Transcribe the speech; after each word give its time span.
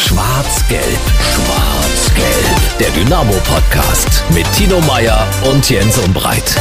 Schwarz-Gelb, 0.00 0.98
Schwarz-Gelb. 1.34 2.78
Der 2.80 2.88
Dynamo-Podcast 2.88 4.24
mit 4.34 4.50
Tino 4.54 4.80
Meyer 4.80 5.26
und 5.52 5.68
Jens 5.68 5.98
Umbreit. 5.98 6.58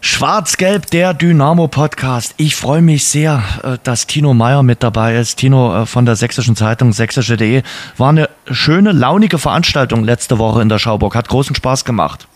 Schwarz-Gelb, 0.00 0.86
der 0.90 1.12
Dynamo-Podcast. 1.12 2.34
Ich 2.38 2.56
freue 2.56 2.80
mich 2.80 3.04
sehr, 3.04 3.42
äh, 3.62 3.76
dass 3.84 4.06
Tino 4.06 4.32
Meyer 4.32 4.62
mit 4.62 4.82
dabei 4.82 5.16
ist. 5.16 5.36
Tino 5.36 5.82
äh, 5.82 5.86
von 5.86 6.06
der 6.06 6.16
Sächsischen 6.16 6.56
Zeitung, 6.56 6.94
sächsische.de. 6.94 7.62
War 7.98 8.08
eine 8.08 8.30
schöne, 8.50 8.92
launige 8.92 9.38
Veranstaltung 9.38 10.04
letzte 10.04 10.38
Woche 10.38 10.62
in 10.62 10.70
der 10.70 10.78
Schauburg. 10.78 11.14
Hat 11.14 11.28
großen 11.28 11.54
Spaß 11.54 11.84
gemacht. 11.84 12.26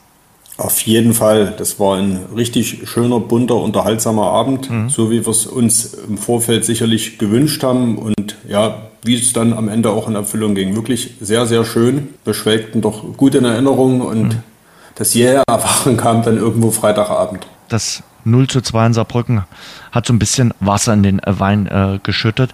Auf 0.58 0.80
jeden 0.80 1.12
Fall. 1.12 1.54
Das 1.58 1.78
war 1.78 1.98
ein 1.98 2.26
richtig 2.34 2.88
schöner, 2.88 3.20
bunter, 3.20 3.56
unterhaltsamer 3.56 4.30
Abend, 4.30 4.70
mhm. 4.70 4.88
so 4.88 5.10
wie 5.10 5.24
wir 5.26 5.30
es 5.30 5.46
uns 5.46 5.94
im 5.94 6.16
Vorfeld 6.16 6.64
sicherlich 6.64 7.18
gewünscht 7.18 7.62
haben 7.62 7.98
und 7.98 8.36
ja, 8.48 8.82
wie 9.02 9.14
es 9.14 9.32
dann 9.32 9.52
am 9.52 9.68
Ende 9.68 9.90
auch 9.90 10.08
in 10.08 10.14
Erfüllung 10.14 10.54
ging. 10.54 10.74
Wirklich 10.74 11.14
sehr, 11.20 11.46
sehr 11.46 11.64
schön, 11.64 12.14
beschwelgten 12.24 12.80
doch 12.80 13.16
gut 13.16 13.34
in 13.34 13.44
Erinnerung 13.44 14.00
und 14.00 14.28
mhm. 14.28 14.42
das 14.94 15.12
jähe 15.12 15.42
Erwachen 15.46 15.96
kam 15.98 16.22
dann 16.22 16.38
irgendwo 16.38 16.70
Freitagabend. 16.70 17.46
Das 17.68 18.02
0 18.24 18.48
zu 18.48 18.60
2 18.62 18.86
in 18.86 18.94
Saarbrücken 18.94 19.44
hat 19.92 20.06
so 20.06 20.12
ein 20.12 20.18
bisschen 20.18 20.54
Wasser 20.60 20.94
in 20.94 21.02
den 21.02 21.20
Wein 21.24 21.66
äh, 21.66 21.98
geschüttet. 22.02 22.52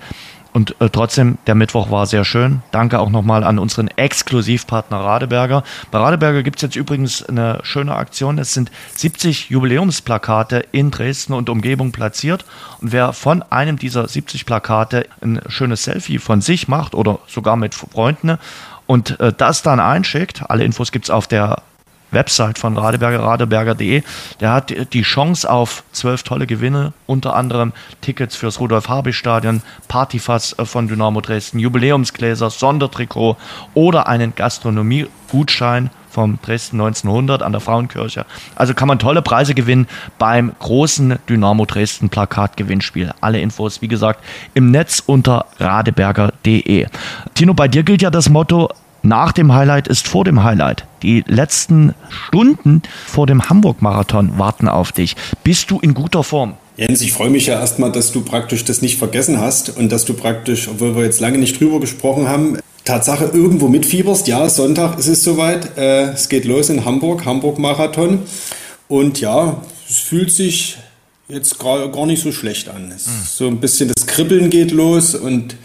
Und 0.53 0.79
äh, 0.81 0.91
trotzdem, 0.91 1.39
der 1.47 1.55
Mittwoch 1.55 1.91
war 1.91 2.07
sehr 2.07 2.25
schön. 2.25 2.63
Danke 2.73 2.99
auch 2.99 3.09
nochmal 3.09 3.43
an 3.43 3.59
unseren 3.59 3.89
Exklusivpartner 3.89 4.99
Radeberger. 4.99 5.65
Bei 5.91 5.99
Radeberger 5.99 6.43
gibt 6.43 6.57
es 6.57 6.63
jetzt 6.63 6.77
übrigens 6.77 7.25
eine 7.25 7.61
schöne 7.63 7.95
Aktion. 7.95 8.39
Es 8.39 8.53
sind 8.53 8.71
70 8.95 9.49
Jubiläumsplakate 9.49 10.67
in 10.73 10.91
Dresden 10.91 11.33
und 11.33 11.49
Umgebung 11.49 11.93
platziert. 11.93 12.45
Und 12.81 12.93
wer 12.93 13.15
von 13.15 13.43
einem 13.43 13.79
dieser 13.79 14.07
70 14.07 14.45
Plakate 14.45 15.07
ein 15.23 15.41
schönes 15.49 15.85
Selfie 15.85 16.19
von 16.19 16.43
sich 16.43 16.69
macht 16.69 16.95
oder 16.95 17.21
sogar 17.27 17.57
mit 17.57 17.75
Freunden 17.75 18.39
und 18.87 19.19
äh, 19.21 19.33
das 19.33 19.63
dann 19.63 19.81
einschickt, 19.81 20.43
alle 20.51 20.65
Infos 20.65 20.93
gibt 20.93 21.07
es 21.07 21.11
auf 21.11 21.27
der 21.27 21.63
Website 22.13 22.59
von 22.59 22.77
Radeberger, 22.77 23.21
radeberger.de. 23.21 24.03
Der 24.41 24.53
hat 24.53 24.93
die 24.93 25.03
Chance 25.03 25.51
auf 25.51 25.83
zwölf 25.93 26.23
tolle 26.23 26.47
Gewinne, 26.47 26.93
unter 27.07 27.35
anderem 27.35 27.73
Tickets 28.01 28.37
fürs 28.37 28.61
Rudolf-Habich-Stadion, 28.61 29.63
Partyfass 29.89 30.59
äh, 30.59 30.65
von 30.65 30.89
Dynamo 30.89 31.21
Dresden, 31.21 31.59
Jubiläumsgläser, 31.59 32.51
Sondertrikot 32.51 33.37
oder 33.75 34.09
einen 34.09 34.35
Gastronomie-Gutschein 34.35 35.91
vom 36.13 36.39
Dresden 36.43 36.81
1900 36.81 37.43
an 37.43 37.53
der 37.53 37.61
Frauenkirche. 37.61 38.27
Also 38.55 38.75
kann 38.75 38.89
man 38.89 38.99
tolle 38.99 39.23
Preise 39.23 39.55
gewinnen 39.55 39.89
beim 40.19 40.53
großen 40.59 41.19
Dynamo 41.29 41.65
Dresden 41.65 42.11
Plakatgewinnspiel. 42.11 43.13
Alle 43.21 43.41
Infos, 43.41 43.81
wie 43.81 43.89
gesagt, 43.89 44.23
im 44.55 44.71
Netz 44.71 45.03
unter 45.05 45.47
radeberger.de. 45.59 46.87
Tino, 47.35 47.55
bei 47.55 47.69
dir 47.69 47.83
gilt 47.83 48.03
ja 48.03 48.11
das 48.11 48.29
Motto, 48.29 48.69
nach 49.03 49.33
dem 49.33 49.53
Highlight 49.53 49.89
ist 49.89 50.07
vor 50.07 50.25
dem 50.25 50.43
Highlight. 50.43 50.87
Die 51.03 51.25
letzten 51.27 51.95
Stunden 52.09 52.83
vor 53.07 53.27
dem 53.27 53.49
Hamburg-Marathon 53.49 54.39
warten 54.39 54.69
auf 54.69 54.93
dich. 54.93 55.17
Bist 55.43 55.71
du 55.71 55.81
in 55.81 55.95
guter 55.95 56.23
Form? 56.23 56.55
Jens, 56.77 57.03
ich 57.03 57.13
freue 57.13 57.31
mich 57.31 57.47
ja 57.47 57.61
erstmal, 57.61 57.93
dass 57.93 58.13
du 58.13 58.23
praktisch 58.23 58.65
das 58.65 58.81
nicht 58.81 58.99
vergessen 58.99 59.41
hast 59.41 59.77
und 59.77 59.93
dass 59.93 60.05
du 60.05 60.15
praktisch, 60.15 60.69
obwohl 60.69 60.97
wir 60.97 61.05
jetzt 61.05 61.21
lange 61.21 61.39
nicht 61.39 61.61
drüber 61.61 61.81
gesprochen 61.81 62.29
haben, 62.29 62.59
Tatsache 62.85 63.27
irgendwo 63.27 63.69
mitfieberst. 63.69 64.27
Ja, 64.27 64.49
Sonntag 64.49 64.99
ist 64.99 65.09
es 65.09 65.23
soweit. 65.23 65.77
Äh, 65.77 66.11
es 66.13 66.29
geht 66.29 66.45
los 66.45 66.69
in 66.69 66.85
Hamburg, 66.85 67.25
Hamburg-Marathon. 67.25 68.21
Und 68.89 69.21
ja, 69.21 69.63
es 69.89 69.99
fühlt 69.99 70.33
sich 70.33 70.79
jetzt 71.29 71.59
gar, 71.59 72.07
nicht 72.07 72.23
so 72.23 72.33
schlecht 72.33 72.69
an. 72.69 72.89
Mhm. 72.89 72.95
So 72.99 73.47
ein 73.47 73.61
bisschen 73.61 73.91
das 73.95 74.07
Kribbeln 74.07 74.51
geht 74.51 74.71
los 74.71 75.15
und 75.15 75.57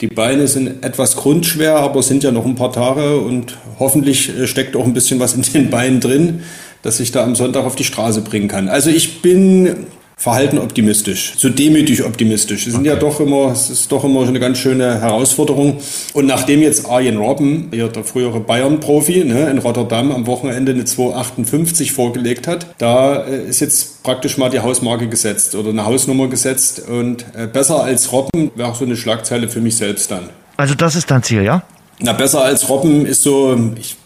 die 0.00 0.08
Beine 0.08 0.46
sind 0.46 0.84
etwas 0.84 1.16
grundschwer, 1.16 1.76
aber 1.76 2.00
es 2.00 2.08
sind 2.08 2.22
ja 2.22 2.30
noch 2.30 2.44
ein 2.44 2.54
paar 2.54 2.72
Tage 2.72 3.18
und 3.18 3.56
hoffentlich 3.78 4.28
äh, 4.36 4.46
steckt 4.46 4.76
auch 4.76 4.84
ein 4.84 4.94
bisschen 4.94 5.20
was 5.20 5.34
in 5.34 5.42
den 5.42 5.70
Beinen 5.70 6.00
drin, 6.00 6.42
dass 6.82 7.00
ich 7.00 7.12
da 7.12 7.24
am 7.24 7.34
Sonntag 7.34 7.64
auf 7.64 7.76
die 7.76 7.84
Straße 7.84 8.20
bringen 8.20 8.48
kann. 8.48 8.68
Also 8.68 8.90
ich 8.90 9.22
bin 9.22 9.86
verhalten 10.18 10.58
optimistisch, 10.58 11.34
so 11.36 11.50
demütig 11.50 12.02
optimistisch. 12.02 12.66
Es 12.66 12.72
sind 12.72 12.80
okay. 12.80 12.88
ja 12.88 12.96
doch 12.96 13.20
immer, 13.20 13.52
es 13.52 13.68
ist 13.68 13.92
doch 13.92 14.02
immer 14.02 14.26
eine 14.26 14.40
ganz 14.40 14.58
schöne 14.58 15.00
Herausforderung. 15.00 15.78
Und 16.14 16.26
nachdem 16.26 16.62
jetzt 16.62 16.86
Arjen 16.88 17.18
Robben, 17.18 17.70
der 17.70 17.90
frühere 18.02 18.40
Bayern-Profi, 18.40 19.24
ne, 19.24 19.50
in 19.50 19.58
Rotterdam 19.58 20.10
am 20.12 20.26
Wochenende 20.26 20.72
eine 20.72 20.86
258 20.86 21.92
vorgelegt 21.92 22.48
hat, 22.48 22.66
da 22.78 23.24
äh, 23.24 23.46
ist 23.46 23.60
jetzt 23.60 24.02
praktisch 24.02 24.38
mal 24.38 24.48
die 24.48 24.60
Hausmarke 24.60 25.06
gesetzt 25.06 25.54
oder 25.54 25.68
eine 25.68 25.84
Hausnummer 25.84 26.28
gesetzt. 26.28 26.88
Und 26.88 27.26
äh, 27.34 27.46
besser 27.46 27.84
als 27.84 28.10
Robben 28.10 28.50
wäre 28.54 28.74
so 28.74 28.86
eine 28.86 28.96
Schlagzeile 28.96 29.50
für 29.50 29.60
mich 29.60 29.76
selbst 29.76 30.10
dann. 30.10 30.30
Also 30.56 30.74
das 30.74 30.96
ist 30.96 31.10
dein 31.10 31.22
Ziel, 31.22 31.42
ja? 31.42 31.62
Na, 32.00 32.14
besser 32.14 32.42
als 32.42 32.68
Robben 32.70 33.04
ist 33.04 33.22
so, 33.22 33.56
ich 33.78 33.96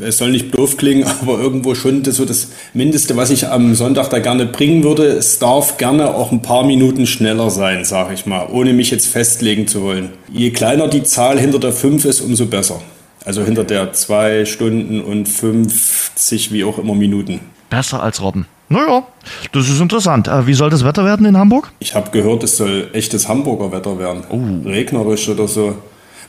es 0.00 0.18
soll 0.18 0.30
nicht 0.30 0.56
doof 0.56 0.76
klingen, 0.76 1.04
aber 1.22 1.38
irgendwo 1.38 1.74
schon 1.74 2.02
das, 2.02 2.16
so 2.16 2.24
das 2.24 2.48
Mindeste, 2.74 3.16
was 3.16 3.30
ich 3.30 3.48
am 3.48 3.74
Sonntag 3.74 4.10
da 4.10 4.18
gerne 4.18 4.46
bringen 4.46 4.82
würde. 4.82 5.06
Es 5.06 5.38
darf 5.38 5.76
gerne 5.76 6.14
auch 6.14 6.32
ein 6.32 6.42
paar 6.42 6.64
Minuten 6.64 7.06
schneller 7.06 7.50
sein, 7.50 7.84
sage 7.84 8.14
ich 8.14 8.26
mal, 8.26 8.48
ohne 8.50 8.72
mich 8.72 8.90
jetzt 8.90 9.06
festlegen 9.06 9.66
zu 9.66 9.82
wollen. 9.82 10.10
Je 10.32 10.50
kleiner 10.50 10.88
die 10.88 11.02
Zahl 11.02 11.38
hinter 11.38 11.58
der 11.58 11.72
5 11.72 12.04
ist, 12.04 12.20
umso 12.20 12.46
besser. 12.46 12.80
Also 13.24 13.44
hinter 13.44 13.64
der 13.64 13.92
2 13.92 14.44
Stunden 14.44 15.00
und 15.00 15.28
50, 15.28 16.52
wie 16.52 16.64
auch 16.64 16.78
immer, 16.78 16.94
Minuten. 16.94 17.40
Besser 17.68 18.02
als 18.02 18.22
Robben. 18.22 18.46
Naja, 18.70 19.06
das 19.52 19.68
ist 19.68 19.80
interessant. 19.80 20.28
Äh, 20.28 20.46
wie 20.46 20.54
soll 20.54 20.70
das 20.70 20.84
Wetter 20.84 21.04
werden 21.04 21.24
in 21.26 21.36
Hamburg? 21.38 21.72
Ich 21.78 21.94
habe 21.94 22.10
gehört, 22.10 22.42
es 22.44 22.56
soll 22.56 22.88
echtes 22.92 23.28
Hamburger 23.28 23.72
Wetter 23.72 23.98
werden. 23.98 24.24
Oh. 24.28 24.68
Regnerisch 24.68 25.28
oder 25.28 25.48
so. 25.48 25.76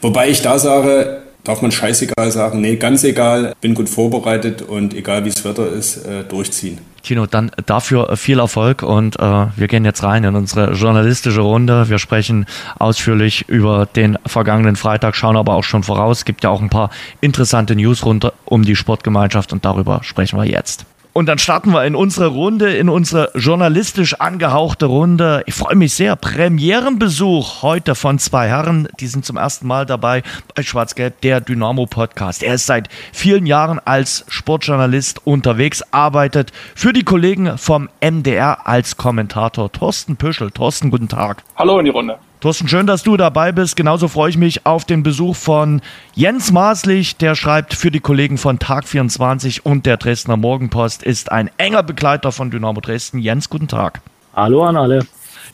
Wobei 0.01 0.29
ich 0.29 0.41
da 0.41 0.57
sage, 0.57 1.21
darf 1.49 1.63
man 1.63 1.71
scheißegal 1.71 2.29
sagen, 2.29 2.61
nee, 2.61 2.75
ganz 2.75 3.03
egal, 3.03 3.55
bin 3.59 3.73
gut 3.73 3.89
vorbereitet 3.89 4.61
und 4.61 4.93
egal 4.93 5.25
wie 5.25 5.31
das 5.31 5.43
Wetter 5.43 5.67
ist, 5.67 5.97
äh, 6.05 6.23
durchziehen. 6.23 6.77
Tino, 7.01 7.25
dann 7.25 7.49
dafür 7.65 8.15
viel 8.17 8.37
Erfolg 8.37 8.83
und 8.83 9.17
äh, 9.17 9.47
wir 9.55 9.67
gehen 9.67 9.83
jetzt 9.83 10.03
rein 10.03 10.23
in 10.25 10.35
unsere 10.35 10.73
journalistische 10.73 11.41
Runde. 11.41 11.89
Wir 11.89 11.97
sprechen 11.97 12.45
ausführlich 12.77 13.49
über 13.49 13.87
den 13.87 14.19
vergangenen 14.27 14.75
Freitag, 14.75 15.15
schauen 15.15 15.37
aber 15.37 15.55
auch 15.55 15.63
schon 15.63 15.81
voraus. 15.81 16.19
Es 16.19 16.25
gibt 16.25 16.43
ja 16.43 16.51
auch 16.51 16.61
ein 16.61 16.69
paar 16.69 16.91
interessante 17.19 17.75
News 17.75 18.05
rund 18.05 18.31
um 18.45 18.63
die 18.63 18.75
Sportgemeinschaft 18.75 19.51
und 19.51 19.65
darüber 19.65 20.01
sprechen 20.03 20.37
wir 20.37 20.45
jetzt. 20.45 20.85
Und 21.11 21.25
dann 21.25 21.39
starten 21.39 21.71
wir 21.71 21.85
in 21.85 21.95
unsere 21.95 22.27
Runde, 22.27 22.75
in 22.75 22.87
unsere 22.87 23.31
journalistisch 23.35 24.13
angehauchte 24.15 24.85
Runde. 24.85 25.43
Ich 25.47 25.55
freue 25.55 25.75
mich 25.75 25.93
sehr. 25.93 26.15
Premierenbesuch 26.15 27.63
heute 27.63 27.95
von 27.95 28.19
zwei 28.19 28.47
Herren. 28.47 28.87
Die 28.99 29.07
sind 29.07 29.25
zum 29.25 29.37
ersten 29.37 29.67
Mal 29.67 29.85
dabei 29.85 30.21
bei 30.55 30.61
Schwarz-Gelb, 30.61 31.19
der 31.21 31.41
Dynamo-Podcast. 31.41 32.43
Er 32.43 32.53
ist 32.53 32.67
seit 32.67 32.89
vielen 33.11 33.47
Jahren 33.47 33.79
als 33.83 34.23
Sportjournalist 34.27 35.25
unterwegs, 35.25 35.83
arbeitet 35.91 36.51
für 36.75 36.93
die 36.93 37.03
Kollegen 37.03 37.57
vom 37.57 37.89
MDR 38.01 38.67
als 38.67 38.95
Kommentator. 38.95 39.71
Thorsten 39.71 40.15
Püschel. 40.15 40.51
Thorsten, 40.51 40.91
guten 40.91 41.07
Tag. 41.07 41.43
Hallo 41.55 41.79
in 41.79 41.85
die 41.85 41.91
Runde. 41.91 42.19
Thorsten, 42.41 42.69
schön, 42.69 42.87
dass 42.87 43.03
du 43.03 43.17
dabei 43.17 43.51
bist. 43.51 43.75
Genauso 43.75 44.07
freue 44.07 44.29
ich 44.29 44.37
mich 44.37 44.65
auf 44.65 44.85
den 44.85 45.03
Besuch 45.03 45.35
von 45.35 45.81
Jens 46.15 46.53
Maßlich, 46.53 47.17
der 47.17 47.35
schreibt 47.35 47.73
für 47.73 47.91
die 47.91 47.99
Kollegen 47.99 48.37
von 48.37 48.59
Tag 48.59 48.87
24 48.87 49.65
und 49.65 49.85
der 49.85 49.97
Dresdner 49.97 50.37
Morgenpost, 50.37 51.03
ist 51.03 51.33
ein 51.33 51.49
enger 51.57 51.83
Begleiter 51.83 52.31
von 52.31 52.49
Dynamo 52.49 52.79
Dresden. 52.79 53.19
Jens, 53.19 53.49
guten 53.49 53.67
Tag. 53.67 53.99
Hallo 54.33 54.63
an 54.63 54.77
alle. 54.77 55.05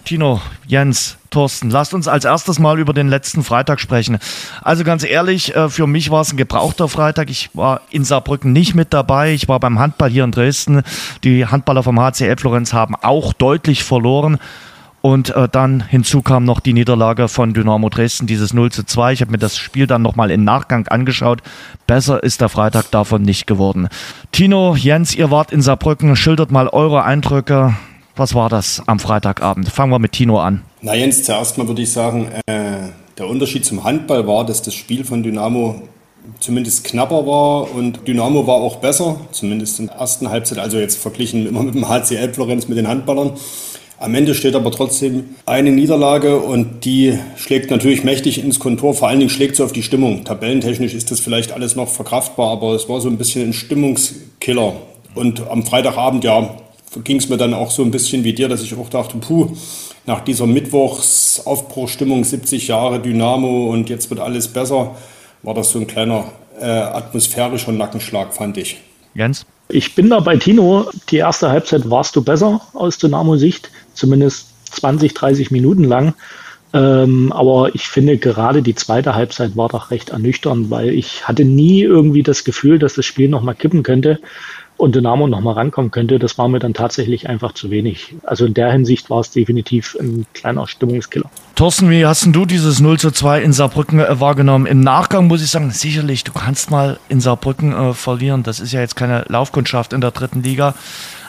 Tino, 0.04 0.40
Jens, 0.68 1.18
Thorsten, 1.32 1.72
lasst 1.72 1.96
uns 1.96 2.08
als 2.08 2.24
erstes 2.24 2.60
mal 2.60 2.78
über 2.78 2.94
den 2.94 3.08
letzten 3.08 3.44
Freitag 3.44 3.80
sprechen. 3.80 4.20
Also 4.62 4.84
ganz 4.84 5.04
ehrlich, 5.04 5.56
äh, 5.56 5.70
für 5.70 5.88
mich 5.88 6.12
war 6.12 6.22
es 6.22 6.34
ein 6.34 6.38
gebrauchter 6.38 6.88
Freitag. 6.88 7.32
Ich 7.32 7.50
war 7.56 7.82
in 7.90 8.04
Saarbrücken 8.04 8.54
nicht 8.54 8.76
mit 8.76 8.94
dabei. 8.94 9.34
Ich 9.34 9.48
war 9.48 9.60
beim 9.60 9.80
Handball 9.80 10.12
hier 10.12 10.24
in 10.24 10.32
Dresden. 10.32 10.84
Die 11.24 11.48
Handballer 11.48 11.82
vom 11.82 12.00
HCL 12.00 12.38
Florenz 12.38 12.74
haben 12.74 12.94
auch 13.02 13.34
deutlich 13.34 13.84
verloren. 13.84 14.38
Und 15.06 15.36
äh, 15.36 15.48
dann 15.48 15.88
hinzu 15.88 16.24
kam 16.24 16.46
noch 16.46 16.60
die 16.60 16.74
Niederlage 16.74 17.28
von 17.28 17.54
Dynamo 17.54 17.90
Dresden, 17.90 18.26
dieses 18.26 18.56
0 18.56 18.72
zu 18.72 18.88
2. 18.88 19.14
Ich 19.14 19.22
habe 19.22 19.30
mir 19.30 19.38
das 19.38 19.56
Spiel 19.56 19.86
dann 19.86 20.02
nochmal 20.02 20.32
im 20.32 20.44
Nachgang 20.44 20.88
angeschaut. 20.88 21.44
Besser 21.86 22.24
ist 22.24 22.42
der 22.42 22.50
Freitag 22.50 22.90
davon 22.90 23.22
nicht 23.22 23.46
geworden. 23.46 23.88
Tino, 24.32 24.76
Jens, 24.76 25.14
ihr 25.14 25.30
wart 25.30 25.52
in 25.52 25.62
Saarbrücken. 25.62 26.16
Schildert 26.16 26.50
mal 26.50 26.70
eure 26.70 27.04
Eindrücke. 27.04 27.76
Was 28.16 28.34
war 28.34 28.50
das 28.50 28.82
am 28.88 28.98
Freitagabend? 28.98 29.70
Fangen 29.70 29.92
wir 29.92 30.00
mit 30.00 30.14
Tino 30.14 30.40
an. 30.40 30.64
Na 30.82 30.96
Jens, 30.96 31.24
zuerst 31.24 31.60
mal 31.60 31.68
würde 31.68 31.84
ich 31.84 31.92
sagen, 31.92 32.32
äh, 32.48 32.88
der 33.20 33.28
Unterschied 33.28 33.64
zum 33.64 33.84
Handball 33.84 34.26
war, 34.26 34.44
dass 34.44 34.64
das 34.64 34.74
Spiel 34.74 35.04
von 35.04 35.22
Dynamo 35.22 35.84
zumindest 36.40 36.84
knapper 36.84 37.28
war 37.28 37.72
und 37.76 38.08
Dynamo 38.08 38.48
war 38.48 38.56
auch 38.56 38.78
besser, 38.78 39.18
zumindest 39.32 39.80
in 39.80 39.86
der 39.86 39.98
ersten 39.98 40.30
Halbzeit, 40.30 40.58
also 40.58 40.80
jetzt 40.80 40.98
verglichen 40.98 41.46
immer 41.46 41.62
mit 41.62 41.76
dem 41.76 41.88
HCL 41.88 42.34
Florenz 42.34 42.68
mit 42.68 42.80
den 42.80 42.88
Handballern. 42.88 43.34
Am 43.98 44.14
Ende 44.14 44.36
steht 44.36 44.56
aber 44.56 44.72
trotzdem 44.72 45.36
eine 45.46 45.72
Niederlage 45.72 46.40
und 46.40 46.84
die 46.84 47.18
schlägt 47.38 47.72
natürlich 47.72 48.04
mächtig 48.04 48.44
ins 48.44 48.60
Kontor. 48.60 48.94
Vor 48.94 49.08
allen 49.08 49.20
Dingen 49.20 49.30
schlägt 49.30 49.56
sie 49.56 49.64
auf 49.64 49.72
die 49.72 49.84
Stimmung. 49.84 50.26
Tabellentechnisch 50.26 50.94
ist 50.94 51.12
das 51.12 51.22
vielleicht 51.22 51.54
alles 51.54 51.76
noch 51.76 51.88
verkraftbar, 51.88 52.52
aber 52.52 52.74
es 52.74 52.90
war 52.90 53.00
so 53.00 53.08
ein 53.08 53.18
bisschen 53.18 53.50
ein 53.50 53.54
Stimmungskiller. 53.54 54.74
Und 55.16 55.48
am 55.50 55.66
Freitagabend, 55.66 56.26
ja, 56.26 56.58
ging 57.04 57.18
es 57.18 57.30
mir 57.30 57.38
dann 57.38 57.54
auch 57.54 57.72
so 57.72 57.84
ein 57.84 57.92
bisschen 57.92 58.24
wie 58.24 58.34
dir, 58.34 58.50
dass 58.50 58.62
ich 58.62 58.76
auch 58.76 58.90
dachte, 58.90 59.18
puh, 59.18 59.56
nach 60.06 60.22
dieser 60.22 60.46
Mittwochsaufbruchstimmung 60.46 62.24
70 62.24 62.68
Jahre 62.68 63.00
Dynamo 63.00 63.70
und 63.70 63.90
jetzt 63.90 64.10
wird 64.10 64.20
alles 64.20 64.48
besser, 64.50 64.96
war 65.42 65.54
das 65.54 65.72
so 65.72 65.80
ein 65.80 65.88
kleiner 65.88 66.26
äh, 66.60 66.66
atmosphärischer 66.66 67.72
Nackenschlag, 67.72 68.34
fand 68.34 68.58
ich. 68.58 68.78
Jens? 69.14 69.46
Ich 69.68 69.96
bin 69.96 70.10
da 70.10 70.20
bei 70.20 70.38
Tino. 70.38 70.90
Die 71.10 71.18
erste 71.18 71.50
Halbzeit 71.50 71.90
warst 71.90 72.16
du 72.16 72.24
besser 72.24 72.62
aus 72.74 73.00
Dynamo-Sicht, 73.00 73.72
zumindest 73.96 74.50
20, 74.72 75.14
30 75.14 75.52
Minuten 75.52 75.84
lang. 75.84 76.14
Ähm, 76.74 77.32
aber 77.32 77.74
ich 77.74 77.88
finde 77.88 78.18
gerade 78.18 78.62
die 78.62 78.76
zweite 78.76 79.16
Halbzeit 79.16 79.56
war 79.56 79.70
doch 79.70 79.92
recht 79.92 80.10
ernüchternd, 80.10 80.70
weil 80.70 80.90
ich 80.90 81.28
hatte 81.28 81.46
nie 81.46 81.82
irgendwie 81.82 82.24
das 82.24 82.44
Gefühl, 82.44 82.80
dass 82.80 82.96
das 82.96 83.06
Spiel 83.06 83.30
nochmal 83.30 83.56
kippen 83.56 83.82
könnte 83.82 84.20
und 84.78 84.96
Dynamo 84.96 85.28
noch 85.28 85.40
mal 85.40 85.54
rankommen 85.54 85.92
könnte, 85.92 86.20
das 86.20 86.38
war 86.38 86.50
mir 86.50 86.60
dann 86.60 86.74
tatsächlich 86.74 87.30
einfach 87.30 87.54
zu 87.54 87.72
wenig. 87.72 88.16
Also 88.24 88.46
in 88.46 88.54
der 88.54 88.72
Hinsicht 88.72 89.10
war 89.10 89.22
es 89.22 89.32
definitiv 89.32 89.96
ein 90.00 90.26
kleiner 90.34 90.68
Stimmungskiller. 90.68 91.30
Thorsten, 91.56 91.90
wie 91.90 92.06
hast 92.06 92.26
du 92.26 92.46
dieses 92.46 92.82
0 92.82 93.00
zu 93.00 93.12
2 93.12 93.42
in 93.42 93.54
Saarbrücken 93.54 94.00
äh, 94.00 94.20
wahrgenommen? 94.20 94.66
Im 94.66 94.82
Nachgang 94.82 95.28
muss 95.28 95.42
ich 95.42 95.50
sagen, 95.50 95.72
sicherlich, 95.72 96.26
du 96.26 96.34
kannst 96.34 96.72
mal 96.72 97.00
in 97.08 97.22
Saarbrücken 97.22 97.72
äh, 97.72 97.94
verlieren. 97.94 98.44
Das 98.44 98.60
ist 98.60 98.74
ja 98.74 98.82
jetzt 98.82 98.98
keine 98.98 99.24
Laufkundschaft 99.30 99.94
in 99.94 100.02
der 100.02 100.12
dritten 100.12 100.44
Liga. 100.44 100.76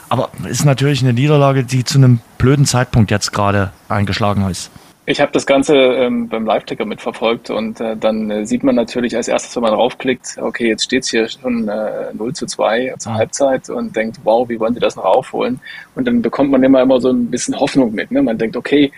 Aber 0.08 0.30
ist 0.48 0.64
natürlich 0.64 1.02
eine 1.02 1.12
Niederlage, 1.12 1.64
die 1.64 1.84
zu 1.84 1.98
einem 1.98 2.20
blöden 2.38 2.64
Zeitpunkt 2.64 3.10
jetzt 3.10 3.32
gerade 3.32 3.72
eingeschlagen 3.88 4.48
ist. 4.48 4.70
Ich 5.08 5.20
habe 5.20 5.30
das 5.30 5.46
Ganze 5.46 5.76
ähm, 5.76 6.28
beim 6.28 6.44
Live-Ticker 6.44 6.84
mitverfolgt 6.84 7.48
und 7.48 7.80
äh, 7.80 7.96
dann 7.96 8.28
äh, 8.28 8.44
sieht 8.44 8.64
man 8.64 8.74
natürlich 8.74 9.14
als 9.16 9.28
erstes, 9.28 9.54
wenn 9.54 9.62
man 9.62 9.72
draufklickt, 9.72 10.38
okay, 10.40 10.66
jetzt 10.66 10.82
steht's 10.82 11.10
hier 11.10 11.28
schon 11.28 11.68
äh, 11.68 12.12
0 12.12 12.32
zu 12.32 12.46
2 12.46 12.94
zur 12.98 13.12
mhm. 13.12 13.16
Halbzeit 13.16 13.70
und 13.70 13.94
denkt, 13.94 14.18
wow, 14.24 14.48
wie 14.48 14.58
wollen 14.58 14.74
die 14.74 14.80
das 14.80 14.96
noch 14.96 15.04
aufholen? 15.04 15.60
Und 15.94 16.08
dann 16.08 16.22
bekommt 16.22 16.50
man 16.50 16.60
immer 16.64 16.82
immer 16.82 17.00
so 17.00 17.10
ein 17.10 17.30
bisschen 17.30 17.54
Hoffnung 17.54 17.94
mit. 17.94 18.10
Ne? 18.10 18.20
Man 18.20 18.36
denkt, 18.36 18.56
okay, 18.56 18.90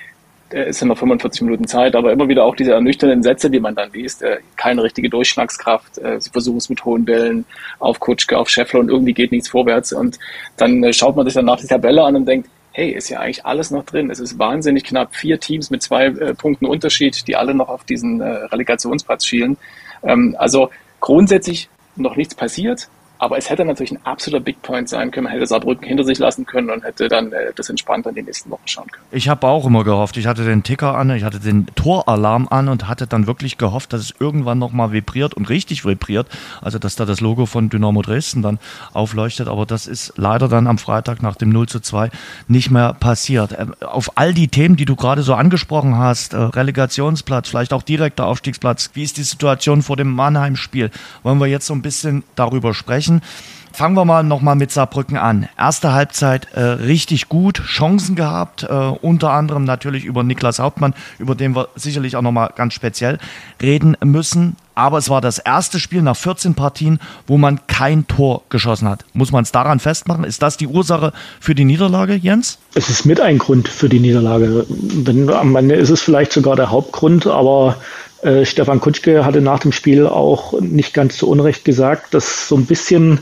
es 0.50 0.78
sind 0.78 0.88
noch 0.88 0.98
45 0.98 1.42
Minuten 1.42 1.66
Zeit, 1.66 1.94
aber 1.94 2.12
immer 2.12 2.28
wieder 2.28 2.44
auch 2.44 2.56
diese 2.56 2.72
ernüchternden 2.72 3.22
Sätze, 3.22 3.50
die 3.50 3.60
man 3.60 3.74
dann 3.74 3.92
liest. 3.92 4.22
Äh, 4.22 4.38
keine 4.56 4.82
richtige 4.82 5.10
Durchschlagskraft, 5.10 5.98
äh, 5.98 6.20
sie 6.20 6.30
versuchen 6.30 6.58
es 6.58 6.68
mit 6.68 6.84
hohen 6.84 7.04
Bällen 7.04 7.44
auf 7.78 8.00
Kutschke, 8.00 8.38
auf 8.38 8.48
Scheffler 8.48 8.80
und 8.80 8.88
irgendwie 8.88 9.14
geht 9.14 9.32
nichts 9.32 9.48
vorwärts. 9.48 9.92
Und 9.92 10.18
dann 10.56 10.82
äh, 10.82 10.92
schaut 10.92 11.16
man 11.16 11.26
sich 11.26 11.34
danach 11.34 11.60
die 11.60 11.66
Tabelle 11.66 12.02
an 12.02 12.16
und 12.16 12.26
denkt, 12.26 12.48
hey, 12.72 12.90
ist 12.90 13.08
ja 13.08 13.20
eigentlich 13.20 13.44
alles 13.44 13.70
noch 13.70 13.84
drin. 13.84 14.10
Es 14.10 14.20
ist 14.20 14.38
wahnsinnig 14.38 14.84
knapp. 14.84 15.14
Vier 15.14 15.40
Teams 15.40 15.70
mit 15.70 15.82
zwei 15.82 16.06
äh, 16.06 16.34
Punkten 16.34 16.66
Unterschied, 16.66 17.26
die 17.26 17.36
alle 17.36 17.52
noch 17.52 17.68
auf 17.68 17.84
diesen 17.84 18.20
äh, 18.20 18.24
Relegationsplatz 18.24 19.24
schielen. 19.24 19.56
Ähm, 20.02 20.36
also 20.38 20.70
grundsätzlich 21.00 21.68
noch 21.96 22.16
nichts 22.16 22.34
passiert. 22.34 22.88
Aber 23.19 23.37
es 23.37 23.50
hätte 23.50 23.65
natürlich 23.65 23.93
ein 23.93 24.05
absoluter 24.05 24.43
Big 24.43 24.62
Point 24.62 24.88
sein 24.88 25.11
können. 25.11 25.25
Man 25.25 25.32
hätte 25.32 25.47
Saarbrücken 25.47 25.87
hinter 25.87 26.05
sich 26.05 26.19
lassen 26.19 26.47
können 26.47 26.70
und 26.70 26.85
hätte 26.85 27.09
dann 27.09 27.32
äh, 27.32 27.53
das 27.55 27.69
entspannt 27.69 28.06
in 28.06 28.15
den 28.15 28.26
nächsten 28.26 28.50
Wochen 28.50 28.67
schauen 28.67 28.87
können. 28.91 29.05
Ich 29.11 29.29
habe 29.29 29.47
auch 29.47 29.67
immer 29.67 29.82
gehofft. 29.82 30.17
Ich 30.17 30.26
hatte 30.26 30.44
den 30.44 30.62
Ticker 30.62 30.97
an, 30.97 31.11
ich 31.11 31.25
hatte 31.25 31.41
den 31.41 31.67
Toralarm 31.75 32.47
an 32.49 32.69
und 32.69 32.88
hatte 32.88 33.06
dann 33.06 33.26
wirklich 33.26 33.59
gehofft, 33.59 33.93
dass 33.93 34.03
es 34.03 34.15
irgendwann 34.20 34.59
nochmal 34.59 34.93
vibriert 34.93 35.35
und 35.35 35.49
richtig 35.49 35.85
vibriert. 35.85 36.29
Also, 36.62 36.79
dass 36.79 36.94
da 36.94 37.05
das 37.05 37.20
Logo 37.20 37.47
von 37.47 37.69
Dynamo 37.70 38.03
Dresden 38.03 38.43
dann 38.43 38.59
aufleuchtet. 38.93 39.49
Aber 39.49 39.67
das 39.67 39.87
ist 39.87 40.12
leider 40.17 40.49
dann 40.49 40.69
am 40.69 40.79
Freitag 40.79 41.23
nach 41.23 41.35
dem 41.35 41.50
0 41.50 41.69
zu 41.69 41.81
2 41.81 42.11
nicht 42.47 42.70
mehr 42.70 42.94
passiert. 42.94 43.56
Ähm, 43.59 43.75
auf 43.81 44.12
all 44.17 44.32
die 44.32 44.49
Themen, 44.49 44.76
die 44.76 44.85
du 44.85 44.94
gerade 44.94 45.23
so 45.23 45.35
angesprochen 45.35 45.97
hast, 45.99 46.35
äh, 46.35 46.37
Relegationsplatz, 46.37 47.49
vielleicht 47.49 47.73
auch 47.73 47.82
direkter 47.82 48.26
Aufstiegsplatz, 48.26 48.91
wie 48.94 49.03
ist 49.03 49.17
die 49.17 49.23
Situation 49.25 49.82
vor 49.82 49.97
dem 49.97 50.12
Mannheim-Spiel, 50.12 50.91
wollen 51.25 51.38
wir 51.38 51.47
jetzt 51.47 51.67
so 51.67 51.75
ein 51.75 51.82
bisschen 51.82 52.23
darüber 52.37 52.75
sprechen 52.75 53.07
sprechen. 53.08 53.22
Fangen 53.70 53.94
wir 53.94 54.05
mal 54.05 54.25
nochmal 54.25 54.56
mit 54.56 54.72
Saarbrücken 54.72 55.16
an. 55.16 55.49
Erste 55.56 55.93
Halbzeit 55.93 56.49
äh, 56.52 56.60
richtig 56.60 57.28
gut, 57.28 57.62
Chancen 57.64 58.16
gehabt, 58.16 58.64
äh, 58.64 58.72
unter 58.72 59.31
anderem 59.31 59.62
natürlich 59.62 60.05
über 60.05 60.25
Niklas 60.25 60.58
Hauptmann, 60.58 60.94
über 61.20 61.37
den 61.37 61.55
wir 61.55 61.69
sicherlich 61.76 62.16
auch 62.16 62.22
nochmal 62.22 62.50
ganz 62.56 62.75
speziell 62.75 63.19
reden 63.62 63.96
müssen. 64.02 64.56
Aber 64.75 64.99
es 64.99 65.10
war 65.10 65.20
das 65.20 65.38
erste 65.38 65.78
Spiel 65.78 66.02
nach 66.02 66.16
14 66.16 66.55
Partien, 66.55 66.99
wo 67.28 67.38
man 67.38 67.60
kein 67.69 68.08
Tor 68.08 68.43
geschossen 68.49 68.88
hat. 68.88 69.05
Muss 69.12 69.31
man 69.31 69.44
es 69.44 69.52
daran 69.52 69.78
festmachen? 69.78 70.25
Ist 70.25 70.43
das 70.43 70.56
die 70.56 70.66
Ursache 70.66 71.12
für 71.38 71.55
die 71.55 71.64
Niederlage, 71.64 72.14
Jens? 72.14 72.58
Es 72.75 72.88
ist 72.88 73.05
mit 73.05 73.20
ein 73.20 73.38
Grund 73.38 73.69
für 73.69 73.88
die 73.88 74.00
Niederlage. 74.00 74.66
Wenn, 74.69 75.31
am 75.31 75.55
Ende 75.55 75.76
ist 75.76 75.90
es 75.90 76.00
vielleicht 76.00 76.32
sogar 76.32 76.56
der 76.56 76.70
Hauptgrund, 76.70 77.28
aber 77.28 77.76
äh, 78.23 78.44
Stefan 78.44 78.81
Kutschke 78.81 79.25
hatte 79.25 79.41
nach 79.41 79.61
dem 79.61 79.73
Spiel 79.73 80.06
auch 80.06 80.61
nicht 80.61 80.94
ganz 80.94 81.17
zu 81.17 81.29
Unrecht 81.29 81.65
gesagt, 81.65 82.15
dass 82.15 82.49
so 82.49 82.56
ein 82.56 82.67
bisschen 82.67 83.20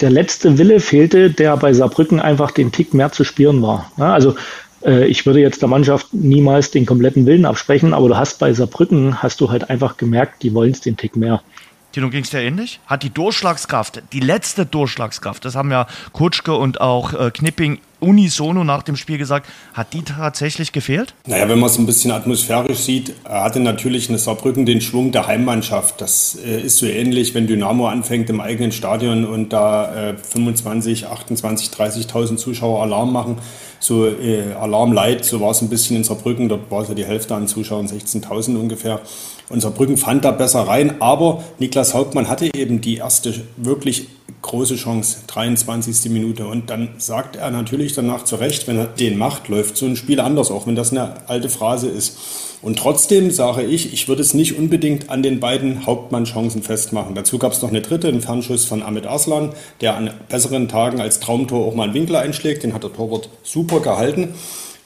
der 0.00 0.10
letzte 0.10 0.58
Wille 0.58 0.80
fehlte, 0.80 1.30
der 1.30 1.56
bei 1.56 1.72
Saarbrücken 1.72 2.20
einfach 2.20 2.50
den 2.50 2.70
Tick 2.72 2.94
mehr 2.94 3.10
zu 3.10 3.24
spüren 3.24 3.62
war. 3.62 3.90
Ja, 3.96 4.12
also 4.12 4.36
äh, 4.84 5.06
ich 5.06 5.26
würde 5.26 5.40
jetzt 5.40 5.62
der 5.62 5.68
Mannschaft 5.68 6.08
niemals 6.12 6.70
den 6.70 6.86
kompletten 6.86 7.26
Willen 7.26 7.44
absprechen, 7.44 7.94
aber 7.94 8.08
du 8.08 8.16
hast 8.16 8.38
bei 8.38 8.52
Saarbrücken, 8.52 9.22
hast 9.22 9.40
du 9.40 9.50
halt 9.50 9.70
einfach 9.70 9.96
gemerkt, 9.96 10.42
die 10.42 10.54
wollen 10.54 10.72
es 10.72 10.80
den 10.80 10.96
Tick 10.96 11.16
mehr. 11.16 11.42
Tino, 11.98 12.10
ging 12.10 12.22
es 12.22 12.30
dir 12.30 12.40
ähnlich? 12.40 12.78
Hat 12.86 13.02
die 13.02 13.10
Durchschlagskraft, 13.10 14.04
die 14.12 14.20
letzte 14.20 14.64
Durchschlagskraft, 14.64 15.44
das 15.44 15.56
haben 15.56 15.72
ja 15.72 15.88
Kutschke 16.12 16.54
und 16.54 16.80
auch 16.80 17.12
äh, 17.12 17.32
Knipping 17.32 17.80
unisono 17.98 18.62
nach 18.62 18.84
dem 18.84 18.94
Spiel 18.94 19.18
gesagt, 19.18 19.48
hat 19.74 19.92
die 19.92 20.02
tatsächlich 20.02 20.70
gefehlt? 20.70 21.14
Naja, 21.26 21.48
wenn 21.48 21.58
man 21.58 21.68
es 21.68 21.76
ein 21.76 21.86
bisschen 21.86 22.12
atmosphärisch 22.12 22.78
sieht, 22.78 23.14
hatte 23.24 23.58
natürlich 23.58 24.08
eine 24.08 24.18
Saarbrücken 24.18 24.64
den 24.64 24.80
Schwung 24.80 25.10
der 25.10 25.26
Heimmannschaft. 25.26 26.00
Das 26.00 26.38
äh, 26.46 26.60
ist 26.60 26.76
so 26.76 26.86
ähnlich, 26.86 27.34
wenn 27.34 27.48
Dynamo 27.48 27.88
anfängt 27.88 28.30
im 28.30 28.40
eigenen 28.40 28.70
Stadion 28.70 29.24
und 29.24 29.52
da 29.52 30.10
äh, 30.10 30.16
25, 30.16 31.08
28, 31.08 31.70
30.000 31.70 32.36
Zuschauer 32.36 32.80
Alarm 32.80 33.12
machen. 33.12 33.38
So 33.80 34.06
äh, 34.06 34.52
Alarm 34.52 34.92
light, 34.92 35.24
so 35.24 35.40
war 35.40 35.50
es 35.50 35.62
ein 35.62 35.68
bisschen 35.68 35.96
in 35.96 36.04
Saarbrücken. 36.04 36.48
Dort 36.48 36.70
war 36.70 36.82
es 36.82 36.88
ja 36.88 36.94
die 36.94 37.04
Hälfte 37.04 37.34
an 37.34 37.48
Zuschauern, 37.48 37.88
16.000 37.88 38.56
ungefähr. 38.56 39.00
Und 39.48 39.60
Saarbrücken 39.60 39.96
fand 39.96 40.24
da 40.24 40.30
besser 40.30 40.60
rein, 40.60 41.00
aber 41.00 41.42
Niklas 41.58 41.94
Hauptmann 41.94 42.28
hatte 42.28 42.50
eben 42.54 42.80
die 42.80 42.96
erste 42.96 43.34
wirklich 43.56 44.08
große 44.42 44.76
Chance, 44.76 45.18
23. 45.26 46.10
Minute. 46.10 46.46
Und 46.46 46.70
dann 46.70 46.90
sagt 46.98 47.36
er 47.36 47.50
natürlich 47.50 47.94
danach 47.94 48.24
zu 48.24 48.36
Recht, 48.36 48.68
wenn 48.68 48.78
er 48.78 48.86
den 48.86 49.18
macht, 49.18 49.48
läuft 49.48 49.76
so 49.76 49.86
ein 49.86 49.96
Spiel 49.96 50.20
anders, 50.20 50.50
auch 50.50 50.66
wenn 50.66 50.76
das 50.76 50.90
eine 50.90 51.28
alte 51.28 51.48
Phrase 51.48 51.88
ist. 51.88 52.18
Und 52.60 52.78
trotzdem 52.78 53.30
sage 53.30 53.62
ich, 53.62 53.92
ich 53.92 54.08
würde 54.08 54.22
es 54.22 54.34
nicht 54.34 54.58
unbedingt 54.58 55.10
an 55.10 55.22
den 55.22 55.38
beiden 55.38 55.86
Hauptmann-Chancen 55.86 56.62
festmachen. 56.62 57.14
Dazu 57.14 57.38
gab 57.38 57.52
es 57.52 57.62
noch 57.62 57.68
eine 57.68 57.82
dritte, 57.82 58.08
einen 58.08 58.20
Fernschuss 58.20 58.64
von 58.64 58.82
Ahmed 58.82 59.06
Aslan, 59.06 59.50
der 59.80 59.96
an 59.96 60.10
besseren 60.28 60.68
Tagen 60.68 61.00
als 61.00 61.20
Traumtor 61.20 61.66
auch 61.66 61.74
mal 61.74 61.84
einen 61.84 61.94
Winkel 61.94 62.16
einschlägt. 62.16 62.64
Den 62.64 62.74
hat 62.74 62.82
der 62.82 62.92
Torwart 62.92 63.28
super 63.44 63.80
gehalten. 63.80 64.34